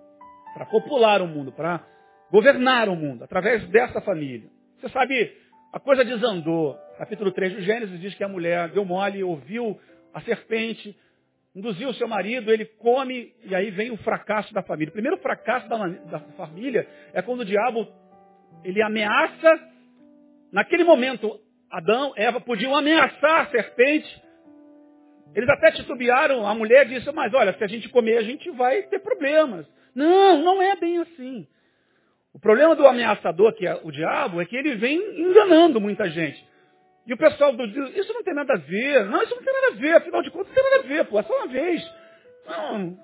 Para 0.54 0.66
popular 0.66 1.20
o 1.20 1.26
mundo, 1.26 1.52
para 1.52 1.84
governar 2.30 2.88
o 2.88 2.96
mundo, 2.96 3.24
através 3.24 3.66
dessa 3.68 4.00
família. 4.00 4.48
Você 4.78 4.88
sabe, 4.90 5.32
a 5.72 5.80
coisa 5.80 6.04
desandou. 6.04 6.76
Capítulo 6.98 7.30
3 7.30 7.54
do 7.54 7.62
Gênesis 7.62 8.00
diz 8.00 8.14
que 8.14 8.24
a 8.24 8.28
mulher 8.28 8.70
deu 8.70 8.84
mole, 8.84 9.22
ouviu 9.22 9.78
a 10.12 10.20
serpente, 10.22 10.96
induziu 11.54 11.88
o 11.88 11.94
seu 11.94 12.08
marido, 12.08 12.52
ele 12.52 12.64
come, 12.64 13.32
e 13.44 13.54
aí 13.54 13.70
vem 13.70 13.90
o 13.90 13.96
fracasso 13.98 14.52
da 14.52 14.62
família. 14.62 14.90
O 14.90 14.94
primeiro 14.94 15.18
fracasso 15.18 15.68
da, 15.68 15.86
da 15.86 16.20
família 16.36 16.86
é 17.12 17.22
quando 17.22 17.40
o 17.40 17.44
diabo 17.44 17.86
ele 18.64 18.82
ameaça, 18.82 19.60
naquele 20.52 20.84
momento, 20.84 21.38
Adão, 21.70 22.12
Eva 22.16 22.40
podiam 22.40 22.74
ameaçar 22.74 23.40
a 23.40 23.46
serpente. 23.46 24.22
Eles 25.34 25.48
até 25.48 25.72
titubearam, 25.72 26.46
a 26.46 26.54
mulher 26.54 26.86
disse, 26.86 27.10
mas 27.12 27.32
olha, 27.34 27.52
se 27.52 27.62
a 27.62 27.66
gente 27.66 27.88
comer, 27.88 28.18
a 28.18 28.22
gente 28.22 28.50
vai 28.52 28.82
ter 28.84 29.00
problemas. 29.00 29.66
Não, 29.94 30.42
não 30.42 30.62
é 30.62 30.76
bem 30.76 30.98
assim. 30.98 31.46
O 32.36 32.38
problema 32.38 32.76
do 32.76 32.86
ameaçador, 32.86 33.54
que 33.54 33.66
é 33.66 33.80
o 33.82 33.90
diabo, 33.90 34.42
é 34.42 34.44
que 34.44 34.54
ele 34.54 34.74
vem 34.74 34.98
enganando 35.18 35.80
muita 35.80 36.06
gente. 36.10 36.46
E 37.06 37.14
o 37.14 37.16
pessoal 37.16 37.50
do 37.50 37.64
isso 37.64 38.12
não 38.12 38.22
tem 38.22 38.34
nada 38.34 38.52
a 38.52 38.58
ver. 38.58 39.06
Não, 39.06 39.22
isso 39.22 39.34
não 39.34 39.42
tem 39.42 39.54
nada 39.54 39.68
a 39.68 39.76
ver. 39.76 39.92
Afinal 39.94 40.22
de 40.22 40.30
contas, 40.30 40.48
não 40.48 40.54
tem 40.54 40.62
nada 40.62 40.76
a 40.76 40.86
ver, 40.86 41.04
pô. 41.06 41.18
É 41.18 41.22
só 41.22 41.34
uma 41.34 41.46
vez. 41.46 41.94
Não. 42.46 42.98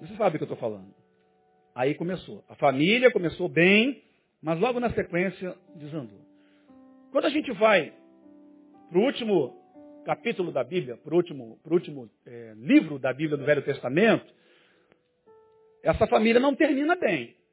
Você 0.00 0.16
sabe 0.16 0.36
o 0.36 0.38
que 0.38 0.44
eu 0.44 0.54
estou 0.54 0.56
falando. 0.56 0.94
Aí 1.74 1.94
começou. 1.94 2.42
A 2.48 2.54
família 2.54 3.10
começou 3.10 3.50
bem, 3.50 4.02
mas 4.40 4.58
logo 4.58 4.80
na 4.80 4.88
sequência 4.88 5.54
desandou. 5.74 6.22
Quando 7.12 7.26
a 7.26 7.30
gente 7.30 7.52
vai 7.52 7.92
para 8.88 8.98
o 8.98 9.02
último 9.02 10.02
capítulo 10.06 10.50
da 10.50 10.64
Bíblia, 10.64 10.96
para 10.96 11.12
o 11.12 11.18
último, 11.18 11.58
pro 11.62 11.74
último 11.74 12.08
é, 12.24 12.54
livro 12.56 12.98
da 12.98 13.12
Bíblia 13.12 13.36
do 13.36 13.44
Velho 13.44 13.60
Testamento, 13.60 14.24
essa 15.82 16.06
família 16.06 16.40
não 16.40 16.54
termina 16.54 16.96
bem. 16.96 17.43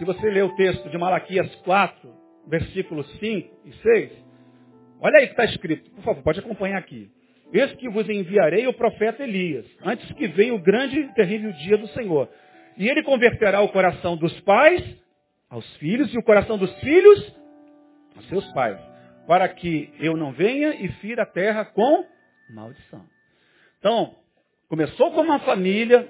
Se 0.00 0.04
você 0.06 0.30
ler 0.30 0.44
o 0.44 0.56
texto 0.56 0.88
de 0.88 0.96
Malaquias 0.96 1.54
4, 1.56 2.10
versículos 2.48 3.06
5 3.18 3.54
e 3.66 3.72
6, 3.82 4.12
olha 4.98 5.18
aí 5.18 5.26
que 5.26 5.32
está 5.32 5.44
escrito. 5.44 5.90
Por 5.90 6.02
favor, 6.02 6.22
pode 6.22 6.40
acompanhar 6.40 6.78
aqui. 6.78 7.10
Eis 7.52 7.70
que 7.74 7.86
vos 7.90 8.08
enviarei 8.08 8.66
o 8.66 8.72
profeta 8.72 9.22
Elias, 9.22 9.66
antes 9.84 10.10
que 10.12 10.26
venha 10.26 10.54
o 10.54 10.58
grande 10.58 10.98
e 10.98 11.12
terrível 11.12 11.52
dia 11.52 11.76
do 11.76 11.86
Senhor. 11.88 12.30
E 12.78 12.88
ele 12.88 13.02
converterá 13.02 13.60
o 13.60 13.68
coração 13.68 14.16
dos 14.16 14.32
pais 14.40 14.82
aos 15.50 15.70
filhos 15.76 16.10
e 16.14 16.16
o 16.16 16.22
coração 16.22 16.56
dos 16.56 16.72
filhos 16.80 17.36
aos 18.16 18.26
seus 18.30 18.50
pais, 18.54 18.80
para 19.26 19.46
que 19.50 19.92
eu 20.00 20.16
não 20.16 20.32
venha 20.32 20.76
e 20.76 20.88
fira 20.92 21.24
a 21.24 21.26
terra 21.26 21.66
com 21.66 22.06
maldição. 22.54 23.04
Então, 23.78 24.14
começou 24.66 25.12
com 25.12 25.20
uma 25.20 25.40
família, 25.40 26.08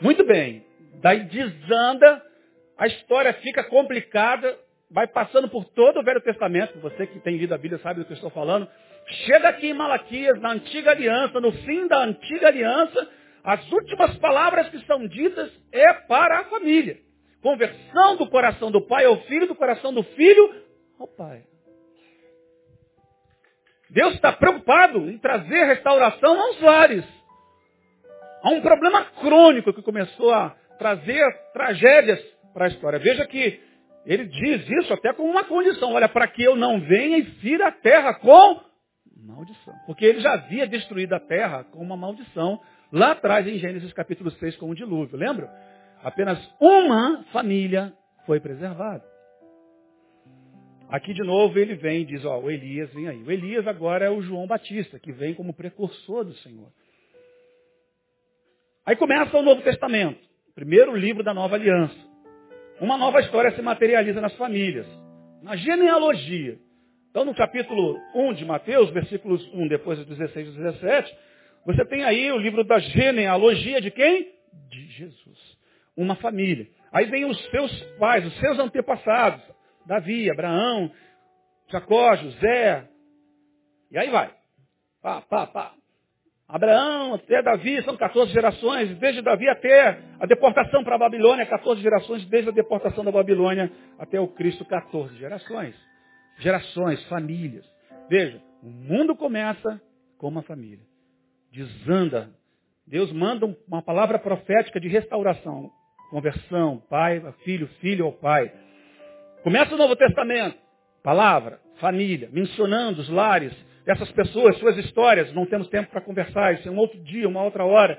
muito 0.00 0.26
bem, 0.26 0.66
daí 1.00 1.20
desanda, 1.26 2.26
a 2.78 2.86
história 2.86 3.32
fica 3.34 3.64
complicada, 3.64 4.56
vai 4.88 5.08
passando 5.08 5.48
por 5.48 5.64
todo 5.64 5.98
o 5.98 6.04
Velho 6.04 6.20
Testamento, 6.20 6.78
você 6.78 7.06
que 7.08 7.18
tem 7.18 7.36
lido 7.36 7.52
a 7.52 7.58
Bíblia 7.58 7.80
sabe 7.82 8.00
do 8.00 8.06
que 8.06 8.12
eu 8.12 8.16
estou 8.16 8.30
falando, 8.30 8.68
chega 9.26 9.48
aqui 9.48 9.70
em 9.70 9.74
Malaquias, 9.74 10.40
na 10.40 10.52
antiga 10.52 10.92
aliança, 10.92 11.40
no 11.40 11.50
fim 11.50 11.88
da 11.88 11.98
antiga 11.98 12.46
aliança, 12.46 13.08
as 13.42 13.72
últimas 13.72 14.16
palavras 14.18 14.68
que 14.68 14.78
são 14.86 15.06
ditas 15.08 15.50
é 15.72 15.92
para 15.92 16.38
a 16.38 16.44
família. 16.44 16.98
Conversão 17.42 18.16
do 18.16 18.28
coração 18.28 18.70
do 18.70 18.86
pai 18.86 19.04
ao 19.04 19.16
filho, 19.22 19.48
do 19.48 19.54
coração 19.54 19.92
do 19.92 20.02
filho 20.02 20.54
ao 21.00 21.08
pai. 21.08 21.42
Deus 23.90 24.14
está 24.14 24.32
preocupado 24.32 24.98
em 25.10 25.18
trazer 25.18 25.64
restauração 25.64 26.40
aos 26.40 26.60
lares. 26.60 27.04
Há 28.42 28.50
um 28.50 28.60
problema 28.60 29.04
crônico 29.20 29.72
que 29.72 29.82
começou 29.82 30.32
a 30.32 30.54
trazer 30.78 31.24
tragédias 31.52 32.37
para 32.58 32.66
a 32.66 32.68
história. 32.68 32.98
Veja 32.98 33.24
que 33.24 33.60
ele 34.04 34.24
diz 34.24 34.68
isso 34.82 34.92
até 34.92 35.12
com 35.12 35.22
uma 35.22 35.44
condição. 35.44 35.92
Olha, 35.92 36.08
para 36.08 36.26
que 36.26 36.42
eu 36.42 36.56
não 36.56 36.80
venha 36.80 37.18
e 37.18 37.24
fira 37.36 37.68
a 37.68 37.72
terra 37.72 38.14
com 38.14 38.60
maldição. 39.16 39.74
Porque 39.86 40.04
ele 40.04 40.20
já 40.20 40.32
havia 40.32 40.66
destruído 40.66 41.12
a 41.12 41.20
terra 41.20 41.62
com 41.64 41.78
uma 41.78 41.96
maldição 41.96 42.60
lá 42.92 43.12
atrás 43.12 43.46
em 43.46 43.58
Gênesis 43.58 43.92
capítulo 43.92 44.30
6 44.32 44.56
com 44.56 44.70
o 44.70 44.74
dilúvio. 44.74 45.16
Lembra? 45.16 45.48
Apenas 46.02 46.38
uma 46.60 47.22
família 47.32 47.92
foi 48.26 48.40
preservada. 48.40 49.04
Aqui 50.88 51.12
de 51.12 51.22
novo 51.22 51.56
ele 51.58 51.76
vem 51.76 52.00
e 52.00 52.04
diz, 52.06 52.24
ó, 52.24 52.40
o 52.40 52.50
Elias 52.50 52.92
vem 52.92 53.06
aí. 53.06 53.22
O 53.22 53.30
Elias 53.30 53.66
agora 53.68 54.06
é 54.06 54.10
o 54.10 54.22
João 54.22 54.46
Batista, 54.46 54.98
que 54.98 55.12
vem 55.12 55.34
como 55.34 55.52
precursor 55.52 56.24
do 56.24 56.34
Senhor. 56.36 56.72
Aí 58.86 58.96
começa 58.96 59.36
o 59.36 59.42
Novo 59.42 59.60
Testamento, 59.60 60.18
primeiro 60.54 60.96
livro 60.96 61.22
da 61.22 61.34
nova 61.34 61.56
aliança. 61.56 62.08
Uma 62.80 62.96
nova 62.96 63.20
história 63.20 63.50
se 63.52 63.62
materializa 63.62 64.20
nas 64.20 64.34
famílias, 64.34 64.86
na 65.42 65.56
genealogia. 65.56 66.58
Então 67.10 67.24
no 67.24 67.34
capítulo 67.34 67.98
1 68.14 68.34
de 68.34 68.44
Mateus, 68.44 68.90
versículos 68.90 69.44
1, 69.52 69.68
depois 69.68 69.98
dos 69.98 70.06
16 70.06 70.48
e 70.48 70.52
17, 70.52 71.18
você 71.66 71.84
tem 71.86 72.04
aí 72.04 72.30
o 72.30 72.38
livro 72.38 72.64
da 72.64 72.78
genealogia 72.78 73.80
de 73.80 73.90
quem? 73.90 74.32
De 74.70 74.86
Jesus. 74.92 75.58
Uma 75.96 76.14
família. 76.16 76.68
Aí 76.92 77.06
vem 77.06 77.24
os 77.24 77.38
seus 77.50 77.82
pais, 77.98 78.24
os 78.24 78.38
seus 78.38 78.58
antepassados. 78.58 79.42
Davi, 79.84 80.30
Abraão, 80.30 80.90
Jacó, 81.70 82.14
José. 82.16 82.88
E 83.90 83.98
aí 83.98 84.10
vai. 84.10 84.32
Pá, 85.02 85.20
pá, 85.22 85.46
pá. 85.46 85.77
Abraão 86.48 87.12
até 87.12 87.42
Davi 87.42 87.82
são 87.82 87.94
14 87.94 88.32
gerações, 88.32 88.96
desde 88.98 89.20
Davi 89.20 89.46
até 89.50 90.00
a 90.18 90.24
deportação 90.24 90.82
para 90.82 90.94
a 90.94 90.98
Babilônia, 90.98 91.44
14 91.44 91.82
gerações, 91.82 92.24
desde 92.24 92.48
a 92.48 92.52
deportação 92.52 93.04
da 93.04 93.12
Babilônia 93.12 93.70
até 93.98 94.18
o 94.18 94.28
Cristo, 94.28 94.64
14 94.64 95.14
gerações. 95.18 95.74
Gerações, 96.38 97.04
famílias. 97.04 97.66
Veja, 98.08 98.40
o 98.62 98.70
mundo 98.70 99.14
começa 99.14 99.78
com 100.16 100.28
uma 100.28 100.42
família. 100.42 100.84
Desanda. 101.52 102.30
Deus 102.86 103.12
manda 103.12 103.54
uma 103.66 103.82
palavra 103.82 104.18
profética 104.18 104.80
de 104.80 104.88
restauração, 104.88 105.70
conversão, 106.10 106.82
pai, 106.88 107.22
filho, 107.44 107.68
filho 107.80 108.06
ao 108.06 108.12
pai. 108.12 108.50
Começa 109.42 109.74
o 109.74 109.78
Novo 109.78 109.94
Testamento. 109.94 110.56
Palavra, 111.02 111.60
família, 111.78 112.30
mencionando 112.32 113.02
os 113.02 113.08
lares 113.10 113.52
dessas 113.88 114.12
pessoas, 114.12 114.58
suas 114.58 114.76
histórias. 114.76 115.32
Não 115.32 115.46
temos 115.46 115.66
tempo 115.68 115.90
para 115.90 116.02
conversar, 116.02 116.52
isso 116.52 116.68
é 116.68 116.70
um 116.70 116.76
outro 116.76 117.02
dia, 117.02 117.26
uma 117.26 117.42
outra 117.42 117.64
hora. 117.64 117.98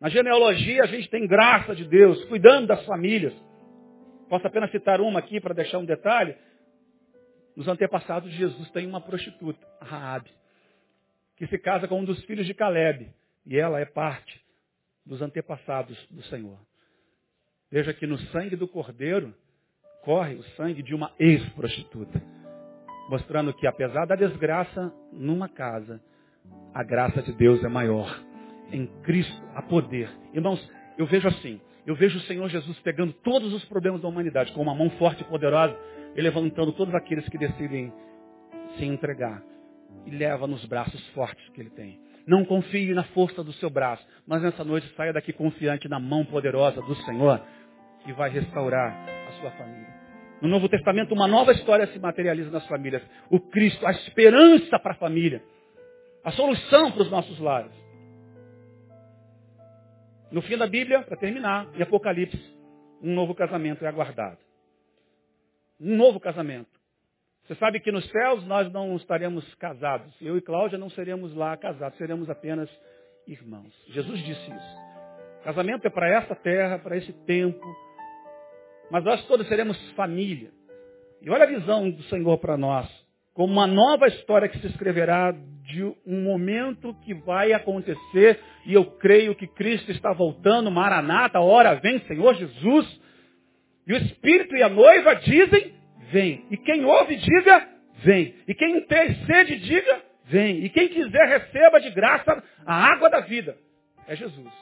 Na 0.00 0.08
genealogia 0.08 0.82
a 0.82 0.86
gente 0.86 1.08
tem 1.08 1.28
graça 1.28 1.76
de 1.76 1.84
Deus, 1.84 2.24
cuidando 2.24 2.66
das 2.66 2.84
famílias. 2.84 3.32
Posso 4.28 4.44
apenas 4.44 4.68
citar 4.72 5.00
uma 5.00 5.20
aqui 5.20 5.40
para 5.40 5.54
deixar 5.54 5.78
um 5.78 5.84
detalhe. 5.84 6.34
Nos 7.54 7.68
antepassados 7.68 8.32
de 8.32 8.36
Jesus 8.36 8.68
tem 8.72 8.84
uma 8.84 9.00
prostituta, 9.00 9.64
a 9.80 9.84
Raabe, 9.84 10.30
que 11.36 11.46
se 11.46 11.56
casa 11.56 11.86
com 11.86 12.00
um 12.00 12.04
dos 12.04 12.20
filhos 12.24 12.44
de 12.44 12.52
Caleb. 12.52 13.08
E 13.46 13.56
ela 13.56 13.78
é 13.78 13.84
parte 13.84 14.42
dos 15.06 15.22
antepassados 15.22 15.96
do 16.10 16.24
Senhor. 16.24 16.58
Veja 17.70 17.94
que 17.94 18.08
no 18.08 18.18
sangue 18.18 18.56
do 18.56 18.66
cordeiro 18.66 19.32
corre 20.02 20.34
o 20.34 20.42
sangue 20.56 20.82
de 20.82 20.96
uma 20.96 21.14
ex-prostituta. 21.16 22.41
Mostrando 23.08 23.52
que 23.52 23.66
apesar 23.66 24.06
da 24.06 24.14
desgraça 24.14 24.92
numa 25.12 25.48
casa, 25.48 26.00
a 26.74 26.82
graça 26.82 27.22
de 27.22 27.32
Deus 27.32 27.62
é 27.62 27.68
maior. 27.68 28.20
Em 28.70 28.86
Cristo 29.02 29.42
há 29.54 29.62
poder. 29.62 30.10
Irmãos, 30.32 30.66
eu 30.96 31.06
vejo 31.06 31.28
assim. 31.28 31.60
Eu 31.84 31.94
vejo 31.96 32.18
o 32.18 32.22
Senhor 32.22 32.48
Jesus 32.48 32.78
pegando 32.80 33.12
todos 33.12 33.52
os 33.52 33.64
problemas 33.64 34.00
da 34.00 34.08
humanidade 34.08 34.52
com 34.52 34.62
uma 34.62 34.74
mão 34.74 34.88
forte 34.90 35.22
e 35.22 35.24
poderosa 35.24 35.76
e 36.14 36.20
levantando 36.20 36.72
todos 36.72 36.94
aqueles 36.94 37.28
que 37.28 37.36
decidem 37.36 37.92
se 38.78 38.84
entregar. 38.84 39.42
E 40.06 40.10
leva 40.10 40.46
nos 40.46 40.64
braços 40.64 41.06
fortes 41.08 41.46
que 41.50 41.60
ele 41.60 41.70
tem. 41.70 42.00
Não 42.26 42.44
confie 42.44 42.94
na 42.94 43.02
força 43.04 43.42
do 43.42 43.52
seu 43.54 43.68
braço, 43.68 44.06
mas 44.26 44.42
nessa 44.42 44.64
noite 44.64 44.88
saia 44.96 45.12
daqui 45.12 45.32
confiante 45.32 45.88
na 45.88 45.98
mão 45.98 46.24
poderosa 46.24 46.80
do 46.80 46.94
Senhor 46.96 47.42
que 48.04 48.12
vai 48.12 48.30
restaurar 48.30 48.92
a 49.28 49.32
sua 49.40 49.50
família. 49.52 50.01
No 50.42 50.48
Novo 50.48 50.68
Testamento, 50.68 51.14
uma 51.14 51.28
nova 51.28 51.52
história 51.52 51.86
se 51.86 52.00
materializa 52.00 52.50
nas 52.50 52.66
famílias. 52.66 53.00
O 53.30 53.38
Cristo, 53.38 53.86
a 53.86 53.92
esperança 53.92 54.76
para 54.76 54.90
a 54.90 54.96
família. 54.96 55.40
A 56.24 56.32
solução 56.32 56.90
para 56.90 57.02
os 57.02 57.10
nossos 57.12 57.38
lares. 57.38 57.70
No 60.32 60.42
fim 60.42 60.56
da 60.58 60.66
Bíblia, 60.66 61.02
para 61.02 61.16
terminar, 61.16 61.68
em 61.76 61.82
Apocalipse, 61.82 62.42
um 63.00 63.14
novo 63.14 63.36
casamento 63.36 63.84
é 63.84 63.88
aguardado. 63.88 64.38
Um 65.80 65.96
novo 65.96 66.18
casamento. 66.18 66.70
Você 67.44 67.54
sabe 67.54 67.78
que 67.78 67.92
nos 67.92 68.08
céus 68.10 68.44
nós 68.44 68.72
não 68.72 68.96
estaremos 68.96 69.54
casados. 69.54 70.12
Eu 70.20 70.36
e 70.36 70.40
Cláudia 70.40 70.76
não 70.76 70.90
seremos 70.90 71.32
lá 71.36 71.56
casados, 71.56 71.96
seremos 71.98 72.28
apenas 72.28 72.68
irmãos. 73.28 73.72
Jesus 73.90 74.18
disse 74.24 74.50
isso. 74.50 74.82
Casamento 75.44 75.86
é 75.86 75.90
para 75.90 76.08
essa 76.08 76.34
terra, 76.34 76.80
para 76.80 76.96
esse 76.96 77.12
tempo. 77.26 77.64
Mas 78.92 79.02
nós 79.04 79.24
todos 79.24 79.48
seremos 79.48 79.78
família. 79.92 80.50
E 81.22 81.30
olha 81.30 81.44
a 81.44 81.46
visão 81.46 81.90
do 81.90 82.02
Senhor 82.04 82.36
para 82.36 82.58
nós. 82.58 82.86
Como 83.32 83.50
uma 83.50 83.66
nova 83.66 84.06
história 84.06 84.50
que 84.50 84.58
se 84.58 84.66
escreverá 84.66 85.32
de 85.32 85.82
um 86.06 86.22
momento 86.22 86.94
que 87.02 87.14
vai 87.14 87.54
acontecer. 87.54 88.38
E 88.66 88.74
eu 88.74 88.84
creio 88.84 89.34
que 89.34 89.46
Cristo 89.46 89.90
está 89.90 90.12
voltando. 90.12 90.70
Maranata, 90.70 91.40
hora 91.40 91.76
vem, 91.76 92.00
Senhor 92.00 92.34
Jesus. 92.34 93.00
E 93.86 93.94
o 93.94 93.96
Espírito 93.96 94.54
e 94.54 94.62
a 94.62 94.68
noiva 94.68 95.14
dizem, 95.14 95.72
vem. 96.10 96.44
E 96.50 96.58
quem 96.58 96.84
ouve, 96.84 97.16
diga, 97.16 97.66
vem. 98.04 98.34
E 98.46 98.54
quem 98.54 98.78
tem 98.82 99.14
sede, 99.24 99.58
diga, 99.60 100.02
vem. 100.26 100.66
E 100.66 100.68
quem 100.68 100.88
quiser, 100.88 101.28
receba 101.28 101.80
de 101.80 101.88
graça 101.92 102.44
a 102.66 102.92
água 102.92 103.08
da 103.08 103.20
vida. 103.20 103.56
É 104.06 104.14
Jesus. 104.14 104.52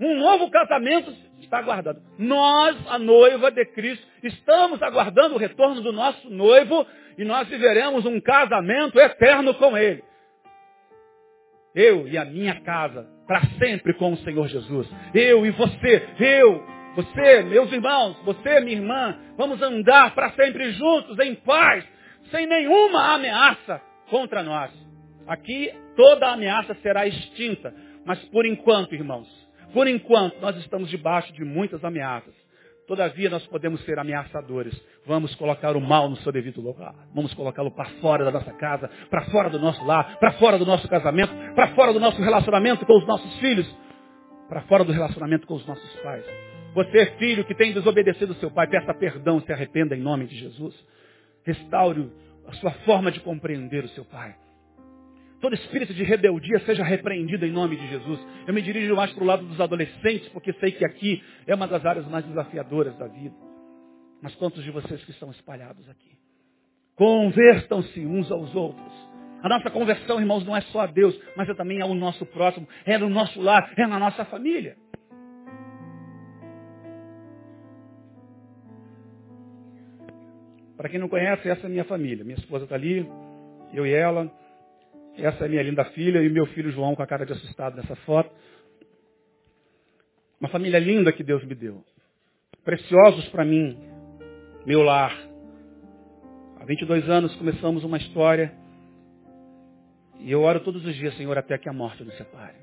Um 0.00 0.18
novo 0.18 0.50
casamento 0.50 1.12
está 1.40 1.58
aguardando. 1.58 2.00
Nós, 2.18 2.76
a 2.88 2.98
noiva 2.98 3.50
de 3.50 3.64
Cristo, 3.66 4.06
estamos 4.22 4.82
aguardando 4.82 5.34
o 5.34 5.38
retorno 5.38 5.80
do 5.80 5.92
nosso 5.92 6.28
noivo 6.30 6.86
e 7.16 7.24
nós 7.24 7.48
viveremos 7.48 8.06
um 8.06 8.20
casamento 8.20 8.98
eterno 8.98 9.54
com 9.54 9.76
Ele. 9.76 10.02
Eu 11.74 12.08
e 12.08 12.16
a 12.16 12.24
minha 12.24 12.60
casa, 12.62 13.06
para 13.26 13.42
sempre 13.58 13.92
com 13.94 14.12
o 14.12 14.16
Senhor 14.18 14.48
Jesus. 14.48 14.88
Eu 15.14 15.44
e 15.46 15.50
você, 15.50 16.08
eu, 16.18 16.64
você, 16.94 17.42
meus 17.42 17.70
irmãos, 17.72 18.16
você, 18.24 18.60
minha 18.60 18.76
irmã, 18.76 19.16
vamos 19.36 19.60
andar 19.62 20.14
para 20.14 20.30
sempre 20.32 20.72
juntos, 20.72 21.18
em 21.18 21.34
paz, 21.34 21.84
sem 22.30 22.46
nenhuma 22.46 23.14
ameaça 23.14 23.80
contra 24.10 24.42
nós. 24.42 24.72
Aqui 25.26 25.72
toda 25.94 26.32
ameaça 26.32 26.74
será 26.82 27.06
extinta. 27.06 27.74
Mas 28.04 28.18
por 28.30 28.46
enquanto, 28.46 28.94
irmãos, 28.94 29.28
por 29.72 29.86
enquanto, 29.86 30.40
nós 30.40 30.56
estamos 30.56 30.88
debaixo 30.88 31.32
de 31.32 31.44
muitas 31.44 31.84
ameaças. 31.84 32.34
Todavia, 32.86 33.28
nós 33.28 33.46
podemos 33.46 33.84
ser 33.84 33.98
ameaçadores. 33.98 34.74
Vamos 35.06 35.34
colocar 35.34 35.76
o 35.76 35.80
mal 35.80 36.08
no 36.08 36.16
seu 36.16 36.32
devido 36.32 36.62
lugar. 36.62 36.94
Vamos 37.14 37.34
colocá-lo 37.34 37.70
para 37.70 37.90
fora 38.00 38.24
da 38.24 38.30
nossa 38.30 38.52
casa, 38.54 38.88
para 39.10 39.26
fora 39.26 39.50
do 39.50 39.58
nosso 39.58 39.84
lar, 39.84 40.18
para 40.18 40.32
fora 40.32 40.58
do 40.58 40.64
nosso 40.64 40.88
casamento, 40.88 41.30
para 41.54 41.68
fora 41.74 41.92
do 41.92 42.00
nosso 42.00 42.20
relacionamento 42.22 42.86
com 42.86 42.96
os 42.96 43.06
nossos 43.06 43.38
filhos, 43.40 43.70
para 44.48 44.62
fora 44.62 44.84
do 44.84 44.92
relacionamento 44.92 45.46
com 45.46 45.54
os 45.54 45.66
nossos 45.66 45.90
pais. 46.00 46.24
Você, 46.74 47.06
filho 47.18 47.44
que 47.44 47.54
tem 47.54 47.74
desobedecido 47.74 48.32
seu 48.34 48.50
pai, 48.50 48.66
peça 48.66 48.94
perdão, 48.94 49.38
se 49.40 49.52
arrependa 49.52 49.94
em 49.94 50.00
nome 50.00 50.26
de 50.26 50.36
Jesus. 50.36 50.74
Restaure 51.44 52.10
a 52.46 52.52
sua 52.54 52.70
forma 52.86 53.12
de 53.12 53.20
compreender 53.20 53.84
o 53.84 53.88
seu 53.90 54.06
pai. 54.06 54.34
Todo 55.40 55.54
espírito 55.54 55.94
de 55.94 56.02
rebeldia 56.02 56.58
seja 56.60 56.82
repreendido 56.82 57.46
em 57.46 57.52
nome 57.52 57.76
de 57.76 57.86
Jesus. 57.88 58.20
Eu 58.46 58.52
me 58.52 58.60
dirijo 58.60 58.96
mais 58.96 59.12
para 59.12 59.22
o 59.22 59.26
lado 59.26 59.44
dos 59.44 59.60
adolescentes, 59.60 60.28
porque 60.30 60.52
sei 60.54 60.72
que 60.72 60.84
aqui 60.84 61.22
é 61.46 61.54
uma 61.54 61.68
das 61.68 61.84
áreas 61.86 62.06
mais 62.08 62.24
desafiadoras 62.24 62.96
da 62.96 63.06
vida. 63.06 63.36
Mas 64.20 64.34
quantos 64.34 64.64
de 64.64 64.70
vocês 64.70 65.02
que 65.04 65.12
estão 65.12 65.30
espalhados 65.30 65.88
aqui? 65.88 66.18
Convertam-se 66.96 68.00
uns 68.00 68.30
aos 68.32 68.52
outros. 68.56 68.92
A 69.40 69.48
nossa 69.48 69.70
conversão, 69.70 70.18
irmãos, 70.18 70.44
não 70.44 70.56
é 70.56 70.60
só 70.62 70.80
a 70.80 70.86
Deus, 70.86 71.16
mas 71.36 71.48
é 71.48 71.54
também 71.54 71.80
ao 71.80 71.94
nosso 71.94 72.26
próximo, 72.26 72.66
é 72.84 72.98
no 72.98 73.08
nosso 73.08 73.40
lar, 73.40 73.72
é 73.76 73.86
na 73.86 74.00
nossa 74.00 74.24
família. 74.24 74.76
Para 80.76 80.88
quem 80.88 80.98
não 80.98 81.08
conhece, 81.08 81.48
essa 81.48 81.62
é 81.62 81.66
a 81.66 81.70
minha 81.70 81.84
família. 81.84 82.24
Minha 82.24 82.38
esposa 82.38 82.64
está 82.64 82.74
ali, 82.74 83.08
eu 83.72 83.86
e 83.86 83.92
ela. 83.92 84.28
Essa 85.18 85.46
é 85.46 85.48
minha 85.48 85.62
linda 85.62 85.84
filha 85.86 86.22
e 86.22 86.28
meu 86.28 86.46
filho 86.46 86.70
João 86.70 86.94
com 86.94 87.02
a 87.02 87.06
cara 87.06 87.26
de 87.26 87.32
assustado 87.32 87.76
nessa 87.76 87.96
foto. 87.96 88.30
Uma 90.40 90.48
família 90.48 90.78
linda 90.78 91.12
que 91.12 91.24
Deus 91.24 91.44
me 91.44 91.56
deu. 91.56 91.84
Preciosos 92.64 93.28
para 93.30 93.44
mim, 93.44 93.76
meu 94.64 94.82
lar. 94.82 95.12
Há 96.60 96.64
22 96.64 97.08
anos 97.08 97.34
começamos 97.34 97.82
uma 97.82 97.98
história 97.98 98.54
e 100.20 100.30
eu 100.30 100.42
oro 100.42 100.60
todos 100.60 100.84
os 100.84 100.94
dias, 100.94 101.16
Senhor, 101.16 101.36
até 101.36 101.58
que 101.58 101.68
a 101.68 101.72
morte 101.72 102.04
nos 102.04 102.16
separe. 102.16 102.56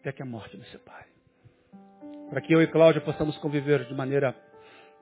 Até 0.00 0.12
que 0.12 0.22
a 0.22 0.26
morte 0.26 0.56
nos 0.56 0.68
separe. 0.70 1.06
Para 2.30 2.40
que 2.40 2.52
eu 2.52 2.60
e 2.60 2.66
Cláudia 2.66 3.00
possamos 3.00 3.36
conviver 3.38 3.84
de 3.84 3.94
maneira 3.94 4.34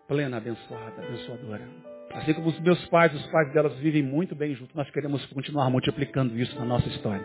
plena, 0.07 0.37
abençoada, 0.37 1.03
abençoadora. 1.03 1.96
Assim 2.17 2.33
como 2.33 2.49
os 2.49 2.59
meus 2.61 2.83
pais, 2.89 3.15
os 3.15 3.27
pais 3.27 3.53
delas 3.53 3.77
vivem 3.79 4.03
muito 4.03 4.35
bem 4.35 4.55
juntos, 4.55 4.75
nós 4.75 4.91
queremos 4.91 5.25
continuar 5.27 5.69
multiplicando 5.69 6.35
isso 6.39 6.59
na 6.59 6.65
nossa 6.65 6.89
história. 6.89 7.25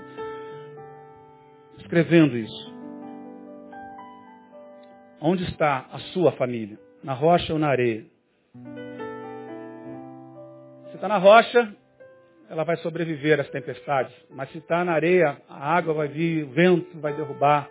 Escrevendo 1.78 2.38
isso. 2.38 2.74
Onde 5.22 5.46
está 5.46 5.88
a 5.94 6.00
sua 6.14 6.34
família? 6.34 6.78
Na 7.02 7.14
rocha 7.14 7.54
ou 7.54 7.60
na 7.60 7.70
areia? 7.70 8.06
Se 10.90 10.96
está 10.96 11.08
na 11.08 11.18
rocha, 11.18 11.74
ela 12.50 12.66
vai 12.66 12.76
sobreviver 12.78 13.40
às 13.40 13.50
tempestades. 13.50 14.14
Mas 14.30 14.52
se 14.52 14.58
está 14.58 14.84
na 14.84 14.92
areia, 14.92 15.42
a 15.48 15.74
água 15.74 15.94
vai 15.94 16.10
vir, 16.10 16.44
o 16.44 16.50
vento 16.50 17.00
vai 17.00 17.16
derrubar. 17.16 17.70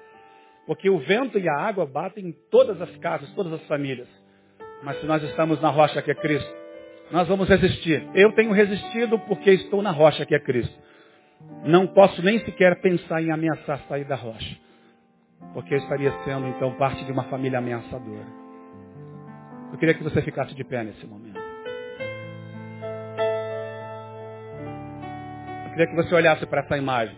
Porque 0.67 0.89
o 0.89 0.99
vento 1.01 1.39
e 1.39 1.47
a 1.47 1.55
água 1.55 1.85
batem 1.85 2.29
em 2.29 2.33
todas 2.51 2.81
as 2.81 2.97
casas, 2.97 3.31
todas 3.35 3.53
as 3.53 3.67
famílias. 3.67 4.09
Mas 4.83 4.99
se 5.01 5.07
nós 5.07 5.23
estamos 5.23 5.61
na 5.61 5.69
rocha 5.69 6.01
que 6.01 6.11
é 6.11 6.15
Cristo, 6.15 6.60
nós 7.13 7.27
vamos 7.27 7.49
resistir. 7.49 8.09
Eu 8.15 8.33
tenho 8.33 8.53
resistido 8.53 9.19
porque 9.21 9.51
estou 9.51 9.83
na 9.83 9.91
rocha 9.91 10.25
que 10.25 10.35
é 10.35 10.39
Cristo. 10.39 10.77
Não 11.65 11.87
posso 11.87 12.23
nem 12.23 12.39
sequer 12.45 12.81
pensar 12.81 13.23
em 13.23 13.31
ameaçar 13.31 13.81
sair 13.89 14.05
da 14.05 14.15
rocha. 14.15 14.57
Porque 15.53 15.75
eu 15.75 15.79
estaria 15.79 16.13
sendo, 16.25 16.47
então, 16.49 16.75
parte 16.75 17.05
de 17.05 17.13
uma 17.13 17.25
família 17.25 17.59
ameaçadora. 17.59 18.27
Eu 19.73 19.79
queria 19.79 19.95
que 19.95 20.03
você 20.03 20.21
ficasse 20.23 20.55
de 20.55 20.65
pé 20.65 20.85
nesse 20.85 21.07
momento. 21.07 21.41
Eu 25.65 25.71
queria 25.71 25.87
que 25.87 25.97
você 25.97 26.15
olhasse 26.15 26.45
para 26.47 26.61
essa 26.61 26.77
imagem 26.77 27.17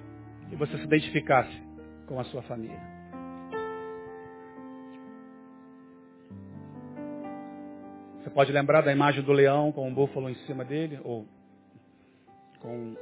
e 0.50 0.56
você 0.56 0.76
se 0.76 0.84
identificasse 0.84 1.62
com 2.06 2.20
a 2.20 2.24
sua 2.24 2.42
família. 2.42 2.91
Pode 8.34 8.52
lembrar 8.52 8.82
da 8.82 8.92
imagem 8.92 9.22
do 9.22 9.32
leão 9.32 9.72
com 9.72 9.86
um 9.86 9.94
búfalo 9.94 10.28
em 10.28 10.34
cima 10.46 10.64
dele, 10.64 10.98
ou 11.04 11.26
com 12.60 12.94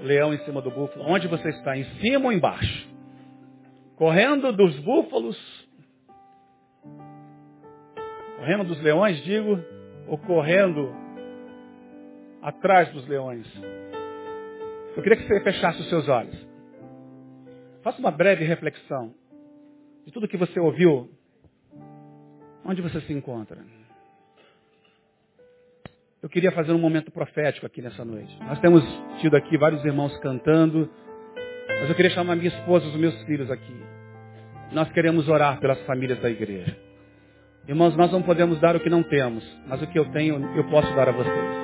o 0.00 0.04
leão 0.04 0.32
em 0.32 0.38
cima 0.44 0.60
do 0.60 0.70
búfalo. 0.70 1.04
Onde 1.06 1.26
você 1.26 1.48
está? 1.48 1.76
Em 1.76 1.84
cima 2.00 2.26
ou 2.26 2.32
embaixo? 2.32 2.88
Correndo 3.96 4.52
dos 4.52 4.78
búfalos, 4.80 5.36
correndo 8.36 8.64
dos 8.64 8.80
leões, 8.80 9.22
digo, 9.24 9.58
ou 10.06 10.18
correndo 10.18 10.94
atrás 12.42 12.92
dos 12.92 13.06
leões? 13.08 13.46
Eu 14.96 15.02
queria 15.02 15.16
que 15.16 15.26
você 15.26 15.40
fechasse 15.40 15.80
os 15.80 15.88
seus 15.88 16.08
olhos. 16.08 16.36
Faça 17.82 18.00
uma 18.00 18.10
breve 18.10 18.44
reflexão 18.44 19.14
de 20.04 20.12
tudo 20.12 20.28
que 20.28 20.36
você 20.36 20.58
ouviu. 20.58 21.10
Onde 22.64 22.82
você 22.82 23.00
se 23.02 23.12
encontra? 23.12 23.77
Eu 26.20 26.28
queria 26.28 26.50
fazer 26.50 26.72
um 26.72 26.78
momento 26.78 27.12
profético 27.12 27.64
aqui 27.64 27.80
nessa 27.80 28.04
noite. 28.04 28.36
Nós 28.40 28.58
temos 28.58 28.82
tido 29.20 29.36
aqui 29.36 29.56
vários 29.56 29.84
irmãos 29.84 30.16
cantando, 30.18 30.90
mas 31.80 31.88
eu 31.88 31.94
queria 31.94 32.10
chamar 32.10 32.34
minha 32.34 32.48
esposa 32.48 32.86
e 32.86 32.88
os 32.88 32.96
meus 32.96 33.22
filhos 33.22 33.48
aqui. 33.48 33.76
Nós 34.72 34.90
queremos 34.90 35.28
orar 35.28 35.60
pelas 35.60 35.80
famílias 35.82 36.18
da 36.20 36.28
igreja. 36.28 36.76
Irmãos, 37.68 37.94
nós 37.96 38.10
não 38.10 38.20
podemos 38.20 38.58
dar 38.58 38.74
o 38.74 38.80
que 38.80 38.90
não 38.90 39.04
temos, 39.04 39.44
mas 39.68 39.80
o 39.80 39.86
que 39.86 39.96
eu 39.96 40.10
tenho, 40.10 40.44
eu 40.56 40.64
posso 40.64 40.92
dar 40.96 41.08
a 41.08 41.12
vocês. 41.12 41.56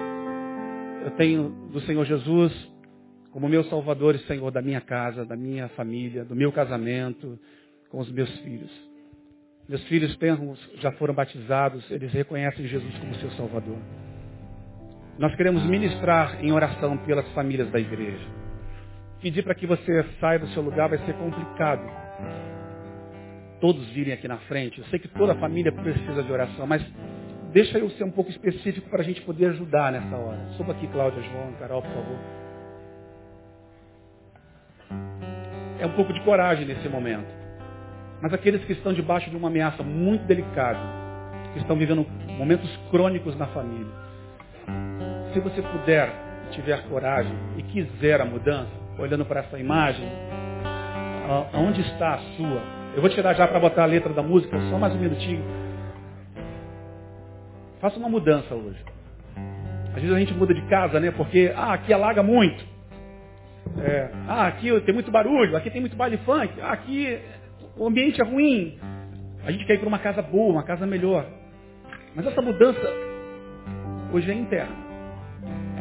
Eu 1.05 1.10
tenho 1.12 1.48
do 1.72 1.81
Senhor 1.81 2.05
Jesus 2.05 2.52
como 3.32 3.48
meu 3.48 3.64
Salvador 3.64 4.14
e 4.14 4.20
Senhor 4.20 4.52
da 4.52 4.62
minha 4.62 4.81
casa, 4.81 5.24
da 5.24 5.35
minha 5.35 5.68
família, 5.70 6.24
do 6.24 6.36
meu 6.36 6.52
casamento, 6.52 7.36
com 7.90 7.98
os 7.98 8.09
meus 8.12 8.31
filhos. 8.39 8.70
Meus 9.68 9.82
filhos 9.89 10.16
já 10.76 10.93
foram 10.93 11.12
batizados, 11.12 11.90
eles 11.90 12.12
reconhecem 12.12 12.68
Jesus 12.68 12.97
como 12.98 13.14
seu 13.16 13.32
Salvador. 13.32 13.78
Nós 15.16 15.34
queremos 15.36 15.64
ministrar 15.64 16.44
em 16.44 16.50
oração 16.50 16.96
pelas 16.98 17.26
famílias 17.32 17.70
da 17.70 17.78
igreja. 17.78 18.26
Pedir 19.20 19.44
para 19.44 19.54
que 19.54 19.66
você 19.66 20.04
saia 20.20 20.40
do 20.40 20.48
seu 20.48 20.62
lugar 20.62 20.88
vai 20.88 20.98
ser 20.98 21.14
complicado. 21.14 21.82
Todos 23.60 23.88
virem 23.90 24.12
aqui 24.12 24.26
na 24.26 24.38
frente. 24.38 24.80
Eu 24.80 24.84
sei 24.86 24.98
que 24.98 25.06
toda 25.06 25.32
a 25.32 25.36
família 25.36 25.70
precisa 25.70 26.20
de 26.20 26.32
oração, 26.32 26.66
mas 26.66 26.84
deixa 27.52 27.78
eu 27.78 27.88
ser 27.90 28.02
um 28.02 28.10
pouco 28.10 28.28
específico 28.30 28.90
para 28.90 29.02
a 29.02 29.04
gente 29.04 29.22
poder 29.22 29.50
ajudar 29.50 29.92
nessa 29.92 30.16
hora. 30.16 30.48
Suba 30.56 30.72
aqui, 30.72 30.88
Cláudia, 30.88 31.22
João, 31.22 31.52
Carol, 31.60 31.80
por 31.80 31.92
favor. 31.92 32.18
É 35.78 35.86
um 35.86 35.92
pouco 35.92 36.12
de 36.12 36.20
coragem 36.22 36.66
nesse 36.66 36.88
momento. 36.88 37.28
Mas 38.20 38.32
aqueles 38.32 38.64
que 38.64 38.72
estão 38.72 38.92
debaixo 38.92 39.30
de 39.30 39.36
uma 39.36 39.46
ameaça 39.46 39.82
muito 39.84 40.26
delicada, 40.26 40.80
que 41.52 41.60
estão 41.60 41.76
vivendo 41.76 42.04
momentos 42.36 42.68
crônicos 42.90 43.36
na 43.38 43.46
família, 43.48 44.04
se 45.35 45.40
você 45.40 45.61
puder, 45.61 46.11
tiver 46.52 46.81
coragem 46.89 47.32
e 47.56 47.62
quiser 47.65 48.20
a 48.20 48.24
mudança, 48.24 48.70
olhando 48.98 49.27
para 49.27 49.40
essa 49.40 49.59
imagem, 49.59 50.09
onde 51.52 51.81
está 51.81 52.15
a 52.15 52.19
sua 52.36 52.62
Eu 52.94 53.01
vou 53.01 53.11
tirar 53.11 53.35
já 53.35 53.48
para 53.48 53.59
botar 53.59 53.82
a 53.82 53.86
letra 53.86 54.12
da 54.12 54.23
música, 54.23 54.56
só 54.70 54.78
mais 54.78 54.94
um 54.94 54.98
minutinho. 54.98 55.43
Faça 57.81 57.98
uma 57.98 58.09
mudança 58.09 58.55
hoje. 58.55 58.78
Às 59.89 60.01
vezes 60.01 60.12
a 60.12 60.19
gente 60.20 60.32
muda 60.35 60.55
de 60.55 60.62
casa, 60.69 61.01
né? 61.01 61.11
Porque, 61.11 61.52
ah, 61.56 61.73
aqui 61.73 61.93
alaga 61.93 62.23
muito. 62.23 62.65
É, 63.82 64.11
ah, 64.28 64.47
aqui 64.47 64.81
tem 64.82 64.94
muito 64.94 65.11
barulho, 65.11 65.56
aqui 65.56 65.69
tem 65.70 65.81
muito 65.81 65.97
baile 65.97 66.19
funk, 66.19 66.61
ah, 66.61 66.73
aqui 66.73 67.19
o 67.77 67.85
ambiente 67.85 68.20
é 68.20 68.24
ruim. 68.24 68.78
A 69.44 69.51
gente 69.51 69.66
quer 69.66 69.74
ir 69.74 69.78
para 69.78 69.89
uma 69.89 69.98
casa 69.98 70.23
boa, 70.23 70.52
uma 70.52 70.62
casa 70.62 70.86
melhor. 70.86 71.27
Mas 72.15 72.24
essa 72.24 72.40
mudança 72.40 72.89
hoje 74.12 74.31
é 74.31 74.35
interna. 74.35 74.84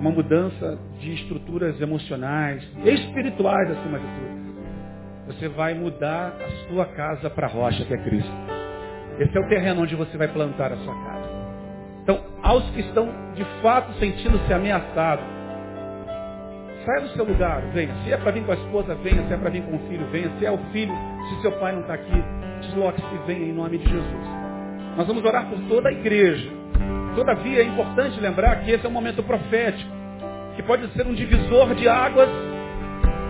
Uma 0.03 0.11
mudança 0.11 0.77
de 0.99 1.13
estruturas 1.13 1.79
emocionais, 1.79 2.61
espirituais 2.83 3.71
acima 3.71 3.97
de 3.97 4.05
tudo. 4.05 4.53
Você 5.27 5.47
vai 5.47 5.73
mudar 5.75 6.33
a 6.45 6.67
sua 6.67 6.85
casa 6.87 7.29
para 7.29 7.47
a 7.47 7.49
rocha 7.49 7.85
que 7.85 7.93
é 7.93 7.97
Cristo. 8.03 8.29
Esse 9.17 9.37
é 9.37 9.39
o 9.39 9.47
terreno 9.47 9.83
onde 9.83 9.95
você 9.95 10.17
vai 10.17 10.27
plantar 10.27 10.73
a 10.73 10.75
sua 10.75 10.93
casa. 10.93 11.29
Então, 12.03 12.19
aos 12.43 12.69
que 12.71 12.81
estão 12.81 13.07
de 13.33 13.45
fato 13.61 13.93
sentindo-se 13.93 14.53
ameaçados, 14.53 15.23
saia 16.85 16.99
do 16.99 17.09
seu 17.15 17.23
lugar, 17.23 17.61
venha. 17.73 17.95
Se 18.03 18.11
é 18.11 18.17
para 18.17 18.31
vir 18.31 18.43
com 18.43 18.51
a 18.51 18.55
esposa, 18.55 18.95
venha. 18.95 19.25
Se 19.25 19.33
é 19.33 19.37
para 19.37 19.51
vir 19.51 19.63
com 19.63 19.77
o 19.77 19.87
filho, 19.87 20.05
venha. 20.11 20.29
Se 20.37 20.45
é 20.45 20.51
o 20.51 20.57
filho, 20.73 20.93
se 21.29 21.41
seu 21.43 21.53
pai 21.59 21.71
não 21.71 21.79
está 21.79 21.93
aqui, 21.93 22.23
desloque-se 22.59 23.07
e 23.07 23.25
venha 23.25 23.45
em 23.45 23.53
nome 23.53 23.77
de 23.77 23.85
Jesus. 23.89 24.27
Nós 24.97 25.07
vamos 25.07 25.23
orar 25.23 25.47
por 25.49 25.61
toda 25.69 25.87
a 25.87 25.93
igreja. 25.93 26.62
Todavia, 27.15 27.61
é 27.61 27.65
importante 27.65 28.19
lembrar 28.19 28.61
que 28.61 28.71
esse 28.71 28.85
é 28.85 28.89
um 28.89 28.91
momento 28.91 29.21
profético, 29.21 29.89
que 30.55 30.63
pode 30.63 30.87
ser 30.93 31.05
um 31.05 31.13
divisor 31.13 31.75
de 31.75 31.87
águas 31.87 32.29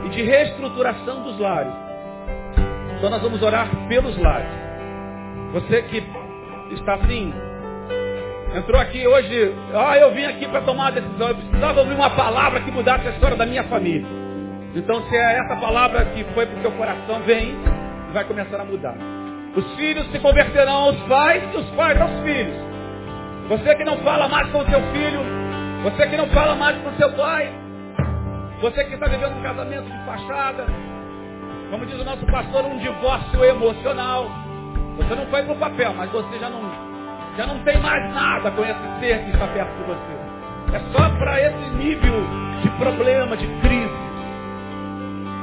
e 0.06 0.10
de 0.10 0.22
reestruturação 0.22 1.24
dos 1.24 1.40
lares. 1.40 1.74
Então 2.98 3.10
nós 3.10 3.22
vamos 3.22 3.42
orar 3.44 3.68
pelos 3.90 4.18
lares. 4.18 4.48
Você 5.52 5.82
que 5.84 6.02
está 6.72 6.94
assim, 6.96 7.34
entrou 8.56 8.80
aqui 8.80 9.06
hoje, 9.06 9.54
ah, 9.74 9.98
eu 9.98 10.14
vim 10.14 10.24
aqui 10.26 10.48
para 10.48 10.62
tomar 10.62 10.84
uma 10.84 10.92
decisão, 10.92 11.28
eu 11.28 11.36
precisava 11.36 11.82
ouvir 11.82 11.94
uma 11.94 12.10
palavra 12.12 12.62
que 12.62 12.72
mudasse 12.72 13.06
a 13.08 13.12
história 13.12 13.36
da 13.36 13.46
minha 13.46 13.64
família. 13.66 14.08
Então 14.74 15.04
se 15.10 15.16
é 15.16 15.40
essa 15.40 15.58
palavra 15.58 16.06
que 16.06 16.24
foi 16.34 16.46
para 16.46 16.58
o 16.58 16.62
seu 16.62 16.72
coração, 16.72 17.20
vem 17.26 17.54
e 18.10 18.14
vai 18.14 18.24
começar 18.24 18.62
a 18.62 18.66
mudar. 18.66 18.96
Os 19.56 19.76
filhos 19.76 20.10
se 20.12 20.20
converterão 20.20 20.74
aos 20.74 21.00
pais 21.02 21.44
e 21.54 21.58
os 21.58 21.70
pais 21.72 22.00
aos 22.00 22.24
filhos. 22.24 22.73
Você 23.50 23.76
que 23.76 23.84
não 23.84 23.98
fala 24.00 24.28
mais 24.30 24.50
com 24.52 24.60
o 24.60 24.66
seu 24.66 24.82
filho, 24.94 25.20
você 25.84 26.08
que 26.08 26.18
não 26.18 26.28
fala 26.28 26.56
mais 26.56 26.78
com 26.78 26.90
o 26.90 26.96
seu 26.96 27.12
pai, 27.14 27.54
você 28.62 28.84
que 28.86 28.94
está 28.94 29.08
vivendo 29.08 29.38
um 29.38 29.44
casamento 29.44 29.84
de 29.84 30.06
fachada, 30.06 30.66
como 31.70 31.86
diz 31.86 32.00
o 32.00 32.06
nosso 32.06 32.26
pastor, 32.28 32.66
um 32.66 32.78
divórcio 32.78 33.44
emocional. 33.44 34.30
Você 34.98 35.16
não 35.16 35.26
foi 35.26 35.44
para 35.44 35.54
o 35.54 35.58
papel, 35.58 35.94
mas 35.94 36.10
você 36.12 36.40
já 36.40 36.50
não, 36.50 36.62
já 37.36 37.46
não 37.46 37.60
tem 37.64 37.78
mais 37.80 38.14
nada 38.14 38.52
com 38.52 38.62
esse 38.62 39.00
ser 39.00 39.26
que 39.26 39.32
está 39.32 39.48
perto 39.48 39.76
de 39.78 39.84
você. 39.84 40.76
É 40.76 40.80
só 40.96 41.10
para 41.18 41.42
esse 41.42 41.70
nível 41.72 42.24
de 42.62 42.70
problema, 42.78 43.36
de 43.36 43.48
crise. 43.60 44.04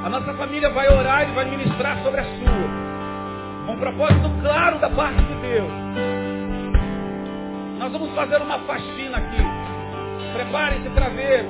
A 0.04 0.08
nossa 0.08 0.32
família 0.34 0.70
vai 0.70 0.88
orar 0.88 1.28
e 1.28 1.32
vai 1.34 1.44
ministrar 1.44 1.98
sobre 2.02 2.20
a 2.20 2.24
sua. 2.24 3.66
Com 3.66 3.72
um 3.72 3.78
propósito 3.78 4.30
claro 4.40 4.78
da 4.78 4.88
parte 4.88 5.22
de 5.22 5.34
Deus. 5.34 6.29
Nós 7.80 7.90
vamos 7.92 8.14
fazer 8.14 8.36
uma 8.42 8.58
faxina 8.58 9.16
aqui. 9.16 9.42
Prepare-se 10.34 10.90
para 10.90 11.08
ver 11.08 11.46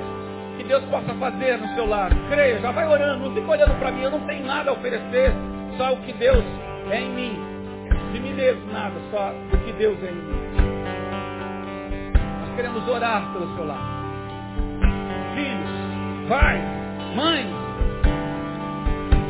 que 0.57 0.63
Deus 0.63 0.81
possa 0.85 1.13
fazer 1.15 1.57
no 1.57 1.67
seu 1.75 1.85
lar. 1.85 2.09
Creia, 2.29 2.57
já 2.61 2.71
vai 2.71 2.87
orando, 2.87 3.25
não 3.25 3.35
fica 3.35 3.51
olhando 3.51 3.77
para 3.77 3.91
mim, 3.91 4.03
eu 4.03 4.11
não 4.11 4.21
tenho 4.21 4.45
nada 4.45 4.69
a 4.69 4.73
oferecer, 4.73 5.33
só 5.77 5.91
o 5.91 5.97
que 5.97 6.13
Deus 6.13 6.45
é 6.89 7.01
em 7.01 7.09
mim. 7.09 7.39
De 8.13 8.19
mim 8.21 8.33
mesmo 8.33 8.71
nada, 8.71 8.95
só 9.11 9.33
o 9.53 9.57
que 9.57 9.73
Deus 9.73 10.01
é 10.01 10.07
em 10.07 10.15
mim. 10.15 10.31
Nós 12.39 12.55
queremos 12.55 12.87
orar 12.87 13.29
pelo 13.33 13.53
seu 13.53 13.67
lar. 13.67 13.83
Filhos, 15.35 16.29
pais, 16.29 16.63
mães, 17.13 17.47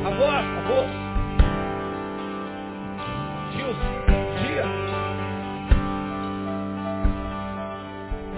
avós, 0.06 0.45
avós, 0.60 0.91
tios, 3.56 4.10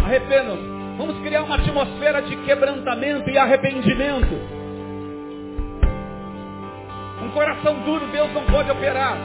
Arrependam-se 0.04 0.74
Vamos 0.98 1.20
criar 1.22 1.42
uma 1.42 1.56
atmosfera 1.56 2.22
de 2.22 2.36
quebrantamento 2.38 3.28
e 3.30 3.38
arrependimento. 3.38 4.34
Um 7.24 7.30
coração 7.32 7.80
duro 7.80 8.06
Deus 8.08 8.32
não 8.32 8.44
pode 8.46 8.70
operar. 8.70 9.18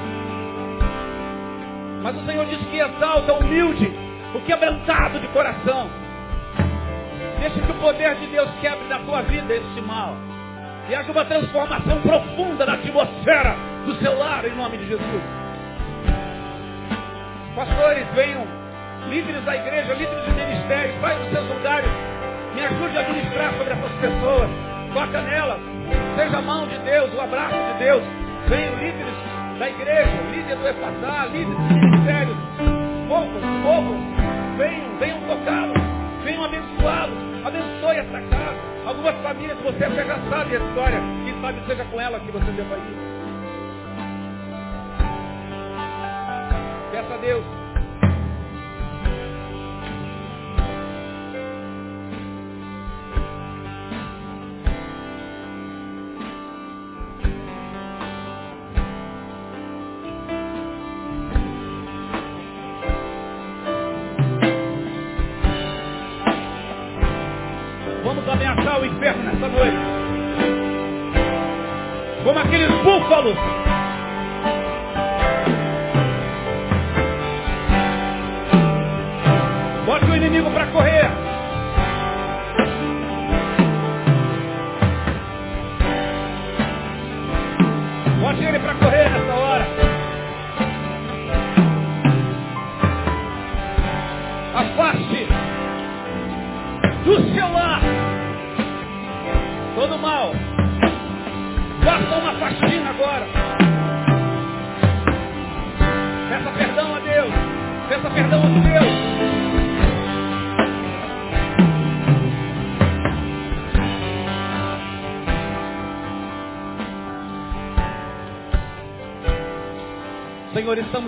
Mas 2.02 2.16
o 2.16 2.24
Senhor 2.24 2.46
diz 2.46 2.58
que 2.70 2.78
exalta 2.78 3.34
o 3.34 3.38
humilde, 3.40 3.92
o 4.34 4.40
quebrantado 4.40 5.20
de 5.20 5.28
coração. 5.28 5.90
Deixa 7.38 7.60
que 7.60 7.70
o 7.70 7.74
poder 7.74 8.14
de 8.14 8.26
Deus 8.28 8.48
quebre 8.62 8.88
na 8.88 9.00
tua 9.00 9.20
vida 9.22 9.54
este 9.54 9.82
mal. 9.82 10.16
E 10.88 10.94
haja 10.94 11.12
uma 11.12 11.24
transformação 11.26 12.00
profunda 12.00 12.64
na 12.64 12.74
atmosfera 12.74 13.54
do 13.84 13.94
seu 13.96 14.16
lar, 14.16 14.46
em 14.46 14.56
nome 14.56 14.78
de 14.78 14.86
Jesus. 14.88 15.22
Pastores, 17.54 18.06
venham 18.14 18.57
líderes 19.08 19.42
da 19.44 19.56
igreja, 19.56 19.94
líderes 19.94 20.24
de 20.24 20.32
ministérios, 20.32 21.00
vai 21.00 21.18
nos 21.18 21.30
seus 21.30 21.48
lugares, 21.48 21.90
me 22.54 22.62
ajude 22.62 22.98
a 22.98 23.08
ministrar 23.08 23.52
sobre 23.54 23.72
essas 23.72 23.92
pessoas, 24.00 24.50
toca 24.92 25.22
nelas, 25.22 25.60
seja 26.16 26.38
a 26.38 26.42
mão 26.42 26.66
de 26.66 26.78
Deus, 26.78 27.12
o 27.14 27.20
abraço 27.20 27.54
de 27.54 27.84
Deus, 27.84 28.02
venham 28.48 28.74
líderes 28.74 29.14
da 29.58 29.68
igreja, 29.68 30.10
líderes 30.30 30.58
do 30.58 30.68
EFASA, 30.68 31.26
líderes 31.32 31.68
de 31.68 31.74
ministérios, 31.74 32.36
povos, 33.08 33.42
povos, 33.64 33.96
venham, 34.58 34.98
venham 34.98 35.20
tocá-los, 35.22 35.82
venham 36.24 36.44
abençoá-los, 36.44 37.46
abençoe 37.46 37.96
essa 37.96 38.20
casa, 38.28 38.58
algumas 38.86 39.16
famílias 39.22 39.58
você 39.62 39.84
até 39.84 40.04
já 40.04 40.18
sabe 40.30 40.56
a 40.56 40.58
história, 40.58 41.00
quem 41.24 41.40
sabe 41.40 41.60
seja 41.66 41.84
com 41.84 42.00
ela 42.00 42.20
que 42.20 42.30
você 42.30 42.50
deva 42.52 42.76
ir. 42.76 43.08
Peça 46.92 47.14
a 47.14 47.16
Deus 47.18 47.67
Senhor, 73.18 73.77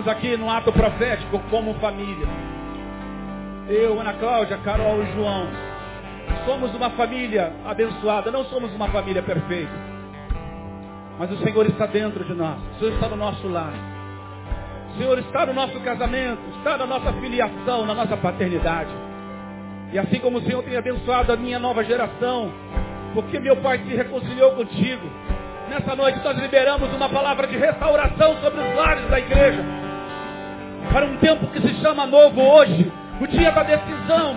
estamos 0.01 0.07
aqui 0.07 0.35
no 0.35 0.49
ato 0.49 0.71
profético 0.71 1.39
como 1.49 1.73
família. 1.75 2.27
Eu, 3.67 3.99
Ana 3.99 4.13
Cláudia, 4.13 4.57
Carol 4.57 5.03
e 5.03 5.13
João. 5.13 5.47
Somos 6.45 6.73
uma 6.73 6.89
família 6.91 7.53
abençoada, 7.65 8.31
não 8.31 8.43
somos 8.45 8.73
uma 8.73 8.87
família 8.87 9.21
perfeita. 9.21 9.71
Mas 11.19 11.31
o 11.31 11.37
Senhor 11.43 11.65
está 11.67 11.85
dentro 11.85 12.23
de 12.23 12.33
nós. 12.33 12.57
O 12.57 12.79
Senhor 12.79 12.93
está 12.93 13.07
no 13.09 13.15
nosso 13.15 13.47
lar. 13.47 13.73
O 14.93 14.97
Senhor 14.97 15.19
está 15.19 15.45
no 15.45 15.53
nosso 15.53 15.79
casamento, 15.81 16.41
está 16.57 16.77
na 16.77 16.85
nossa 16.87 17.13
filiação, 17.13 17.85
na 17.85 17.93
nossa 17.93 18.17
paternidade. 18.17 18.91
E 19.93 19.99
assim 19.99 20.19
como 20.19 20.39
o 20.39 20.41
Senhor 20.41 20.63
tem 20.63 20.77
abençoado 20.77 21.31
a 21.31 21.37
minha 21.37 21.59
nova 21.59 21.83
geração, 21.83 22.51
porque 23.13 23.39
meu 23.39 23.57
pai 23.57 23.79
se 23.79 23.95
reconciliou 23.95 24.51
contigo, 24.51 25.07
Nessa 25.71 25.95
noite 25.95 26.19
nós 26.21 26.37
liberamos 26.37 26.93
uma 26.93 27.07
palavra 27.07 27.47
de 27.47 27.55
restauração 27.55 28.35
sobre 28.41 28.59
os 28.59 28.75
lares 28.75 29.09
da 29.09 29.17
igreja. 29.17 29.80
Para 30.91 31.05
um 31.05 31.15
tempo 31.17 31.47
que 31.47 31.61
se 31.61 31.73
chama 31.81 32.05
novo 32.05 32.41
hoje, 32.41 32.91
o 33.21 33.27
dia 33.27 33.49
da 33.51 33.63
decisão, 33.63 34.35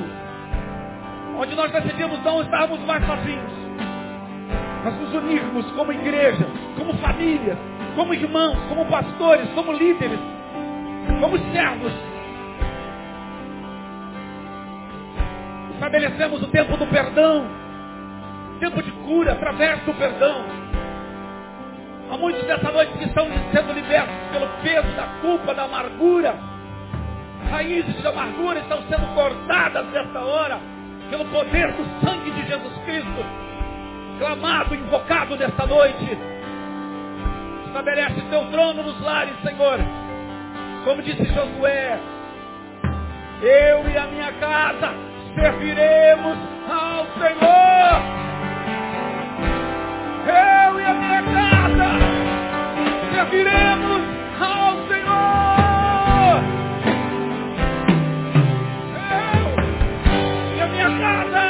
onde 1.36 1.52
nós 1.56 1.72
decidimos 1.72 2.22
não 2.22 2.43
estarmos 2.43 2.78
mais 2.81 3.05
sozinhos. 3.05 3.52
Nós 4.85 4.94
nos 5.01 5.14
unirmos 5.14 5.68
como 5.72 5.93
igreja, 5.93 6.47
como 6.78 6.94
família, 6.98 7.59
como 7.97 8.14
irmãos, 8.14 8.56
como 8.68 8.86
pastores, 8.86 9.48
como 9.51 9.72
líderes, 9.72 10.20
como 11.20 11.36
servos. 11.52 11.93
Estabelecemos 15.74 16.40
o 16.40 16.47
tempo 16.48 16.76
do 16.76 16.86
perdão, 16.86 17.47
tempo 18.60 18.81
de 18.81 18.93
cura 18.93 19.32
através 19.32 19.81
do 19.81 19.93
perdão. 19.94 20.44
Há 22.15 22.16
muitos 22.16 22.45
dessa 22.45 22.70
noite 22.70 22.93
que 22.93 23.07
estão 23.07 23.27
sendo 23.53 23.73
libertos 23.73 24.15
pelo 24.31 24.47
peso 24.62 24.86
da 24.95 25.03
culpa, 25.20 25.53
da 25.53 25.65
amargura. 25.65 26.39
Raízes 27.51 28.01
de 28.01 28.07
amargura 28.07 28.61
estão 28.61 28.81
sendo 28.82 29.05
cortadas 29.16 29.85
nesta 29.86 30.20
hora 30.20 30.61
pelo 31.11 31.24
poder 31.24 31.73
do 31.73 32.07
sangue 32.07 32.31
de 32.31 32.47
Jesus 32.47 32.73
Cristo. 32.85 33.24
Clamado, 34.20 34.77
invocado 34.77 35.35
nesta 35.35 35.66
noite. 35.66 36.16
Estabelece 37.66 38.20
teu 38.31 38.45
trono 38.45 38.85
nos 38.85 39.01
lares, 39.01 39.35
Senhor. 39.43 39.81
Como 40.85 41.03
disse 41.03 41.24
Josué, 41.24 41.99
eu 43.43 43.91
e 43.91 43.99
a 43.99 44.07
minha 44.07 44.32
casa 44.35 44.95
serviremos 45.35 46.39
ao 46.70 47.07
Senhor. 47.19 48.03
Eu 50.28 50.81
e 50.81 50.85
a 50.85 50.95
minha 50.95 51.23
casa 51.24 51.53
serviremos 53.24 54.02
ao 54.38 54.86
Senhor. 54.88 56.42
Eu 60.51 60.56
e 60.56 60.60
a 60.60 60.66
minha 60.66 60.90
casa 60.98 61.42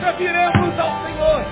serviremos 0.00 0.78
ao 0.78 0.90
Senhor. 1.04 1.44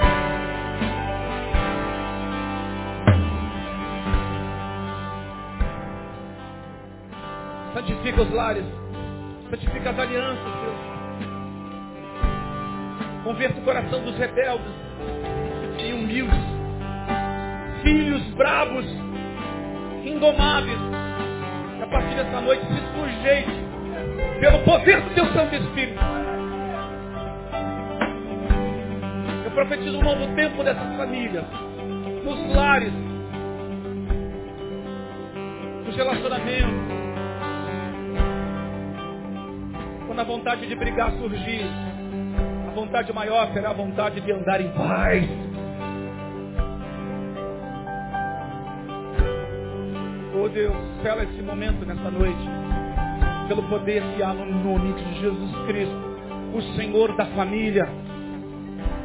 Santifica 7.75 8.23
os 8.23 8.31
lares, 8.31 8.65
santifica 9.51 9.91
as 9.91 9.99
alianças, 9.99 10.45
Deus. 10.45 10.93
Converta 13.25 13.61
o 13.61 13.65
coração 13.65 14.05
dos 14.05 14.17
rebeldes 14.17 14.73
e 15.79 15.93
humildes, 15.93 16.63
filhos 17.83 18.23
bravos, 18.35 19.02
indomáveis, 20.05 20.79
a 21.83 21.87
partir 21.87 22.15
dessa 22.17 22.41
noite 22.41 22.65
se 22.67 23.01
sujeite 23.01 23.63
pelo 24.41 24.59
poder 24.61 25.01
do 25.01 25.15
teu 25.15 25.27
Santo 25.33 25.55
Espírito. 25.55 26.01
Eu 29.45 29.51
profetizo 29.53 29.99
um 29.99 30.03
novo 30.03 30.35
tempo 30.35 30.65
dessas 30.65 30.97
famílias, 30.97 31.45
nos 32.25 32.55
lares, 32.55 32.93
nos 35.87 35.97
relacionamentos. 35.97 36.93
Quando 40.07 40.21
a 40.21 40.25
vontade 40.25 40.67
de 40.67 40.75
brigar 40.75 41.13
surgir, 41.13 41.65
a 42.69 42.71
vontade 42.75 43.13
maior 43.13 43.53
será 43.53 43.71
a 43.71 43.75
vontade 43.75 44.21
de 44.21 44.33
andar 44.33 44.61
em 44.61 44.71
paz. 44.73 45.52
Oh 50.45 50.49
Deus, 50.49 50.75
sela 51.05 51.23
esse 51.23 51.41
momento 51.41 51.87
nessa 51.87 52.11
noite. 52.11 52.51
Pelo 53.47 53.63
poder 53.69 54.03
que 54.17 54.23
há 54.25 54.35
no 54.35 54.45
nome 54.45 54.93
de 54.95 55.21
Jesus 55.21 55.53
Cristo. 55.69 55.95
O 56.53 56.61
Senhor 56.75 57.15
da 57.15 57.27
família. 57.27 57.89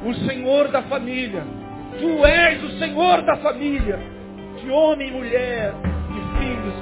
O 0.03 0.15
Senhor 0.27 0.69
da 0.69 0.81
família. 0.81 1.43
Tu 1.99 2.25
és 2.25 2.63
o 2.63 2.79
Senhor 2.79 3.21
da 3.21 3.35
família. 3.35 3.99
De 4.59 4.71
homem, 4.71 5.11
mulher 5.11 5.75
e 6.09 6.39
filhos. 6.39 6.73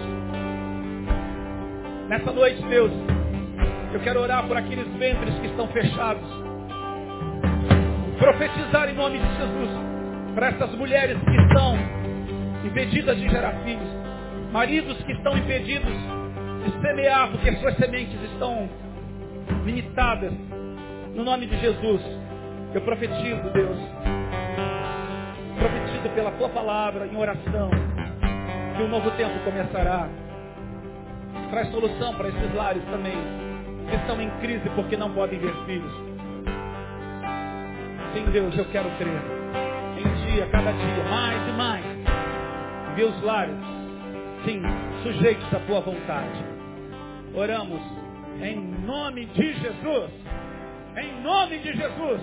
Nessa 2.08 2.32
noite, 2.32 2.64
Deus, 2.70 2.94
eu 3.94 4.00
quero 4.00 4.22
orar 4.22 4.48
por 4.48 4.56
aqueles 4.56 4.88
ventres 4.94 5.38
que 5.40 5.48
estão 5.48 5.68
fechados. 5.68 6.30
Profetizar 8.18 8.88
em 8.90 8.94
nome 8.94 9.20
de 9.20 9.28
Jesus 9.36 9.70
para 10.34 10.48
essas 10.48 10.74
mulheres 10.76 11.18
que 11.26 11.36
estão 11.42 11.78
impedidas 12.64 13.18
de 13.18 13.28
gerar 13.28 13.52
filhos. 13.66 13.95
Maridos 14.56 14.96
que 15.04 15.12
estão 15.12 15.38
impedidos 15.38 15.92
de 16.64 16.82
semear 16.82 17.30
porque 17.30 17.58
suas 17.58 17.76
sementes 17.76 18.18
estão 18.32 18.70
limitadas. 19.66 20.32
No 21.14 21.26
nome 21.26 21.46
de 21.46 21.58
Jesus, 21.58 22.02
eu 22.74 22.80
profetizo, 22.80 23.50
Deus. 23.52 23.78
Profetizo 25.60 26.10
pela 26.16 26.32
tua 26.32 26.48
palavra 26.48 27.06
em 27.06 27.18
oração. 27.18 27.70
Que 28.78 28.84
um 28.84 28.88
novo 28.88 29.12
tempo 29.18 29.38
começará. 29.44 30.08
Traz 31.50 31.70
solução 31.72 32.16
para 32.16 32.30
esses 32.30 32.56
lares 32.56 32.84
também. 32.86 33.18
Que 33.90 33.96
estão 33.98 34.22
em 34.22 34.30
crise 34.40 34.70
porque 34.70 34.96
não 34.96 35.14
podem 35.14 35.38
ver 35.38 35.54
filhos. 35.66 35.94
Sim, 38.14 38.32
Deus, 38.32 38.58
eu 38.58 38.66
quero 38.72 38.90
crer. 38.92 39.22
Em 39.98 40.32
dia, 40.32 40.48
cada 40.48 40.72
dia, 40.72 41.04
mais 41.10 41.46
e 41.46 41.52
mais. 41.52 41.86
Ver 42.96 43.04
os 43.04 43.22
lares 43.22 43.75
sim, 44.46 44.62
sujeitos 45.04 45.54
à 45.54 45.60
tua 45.62 45.82
vontade. 45.82 46.46
Oramos 47.34 47.82
em 48.42 48.56
nome 48.86 49.26
de 49.26 49.54
Jesus. 49.54 50.12
Em 50.98 51.22
nome 51.22 51.58
de 51.60 51.74
Jesus, 51.74 52.22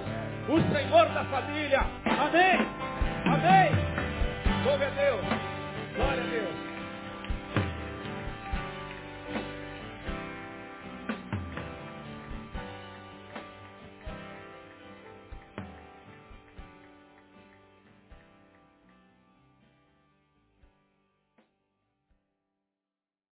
o 0.48 0.60
Senhor 0.72 1.06
da 1.10 1.24
família. 1.26 1.80
Amém. 2.06 2.66
Amém. 3.26 3.72
Glória 4.62 4.86
a 4.86 4.90
Deus. 4.90 5.20
Glória 5.96 6.22
a 6.22 6.26
Deus. 6.26 6.71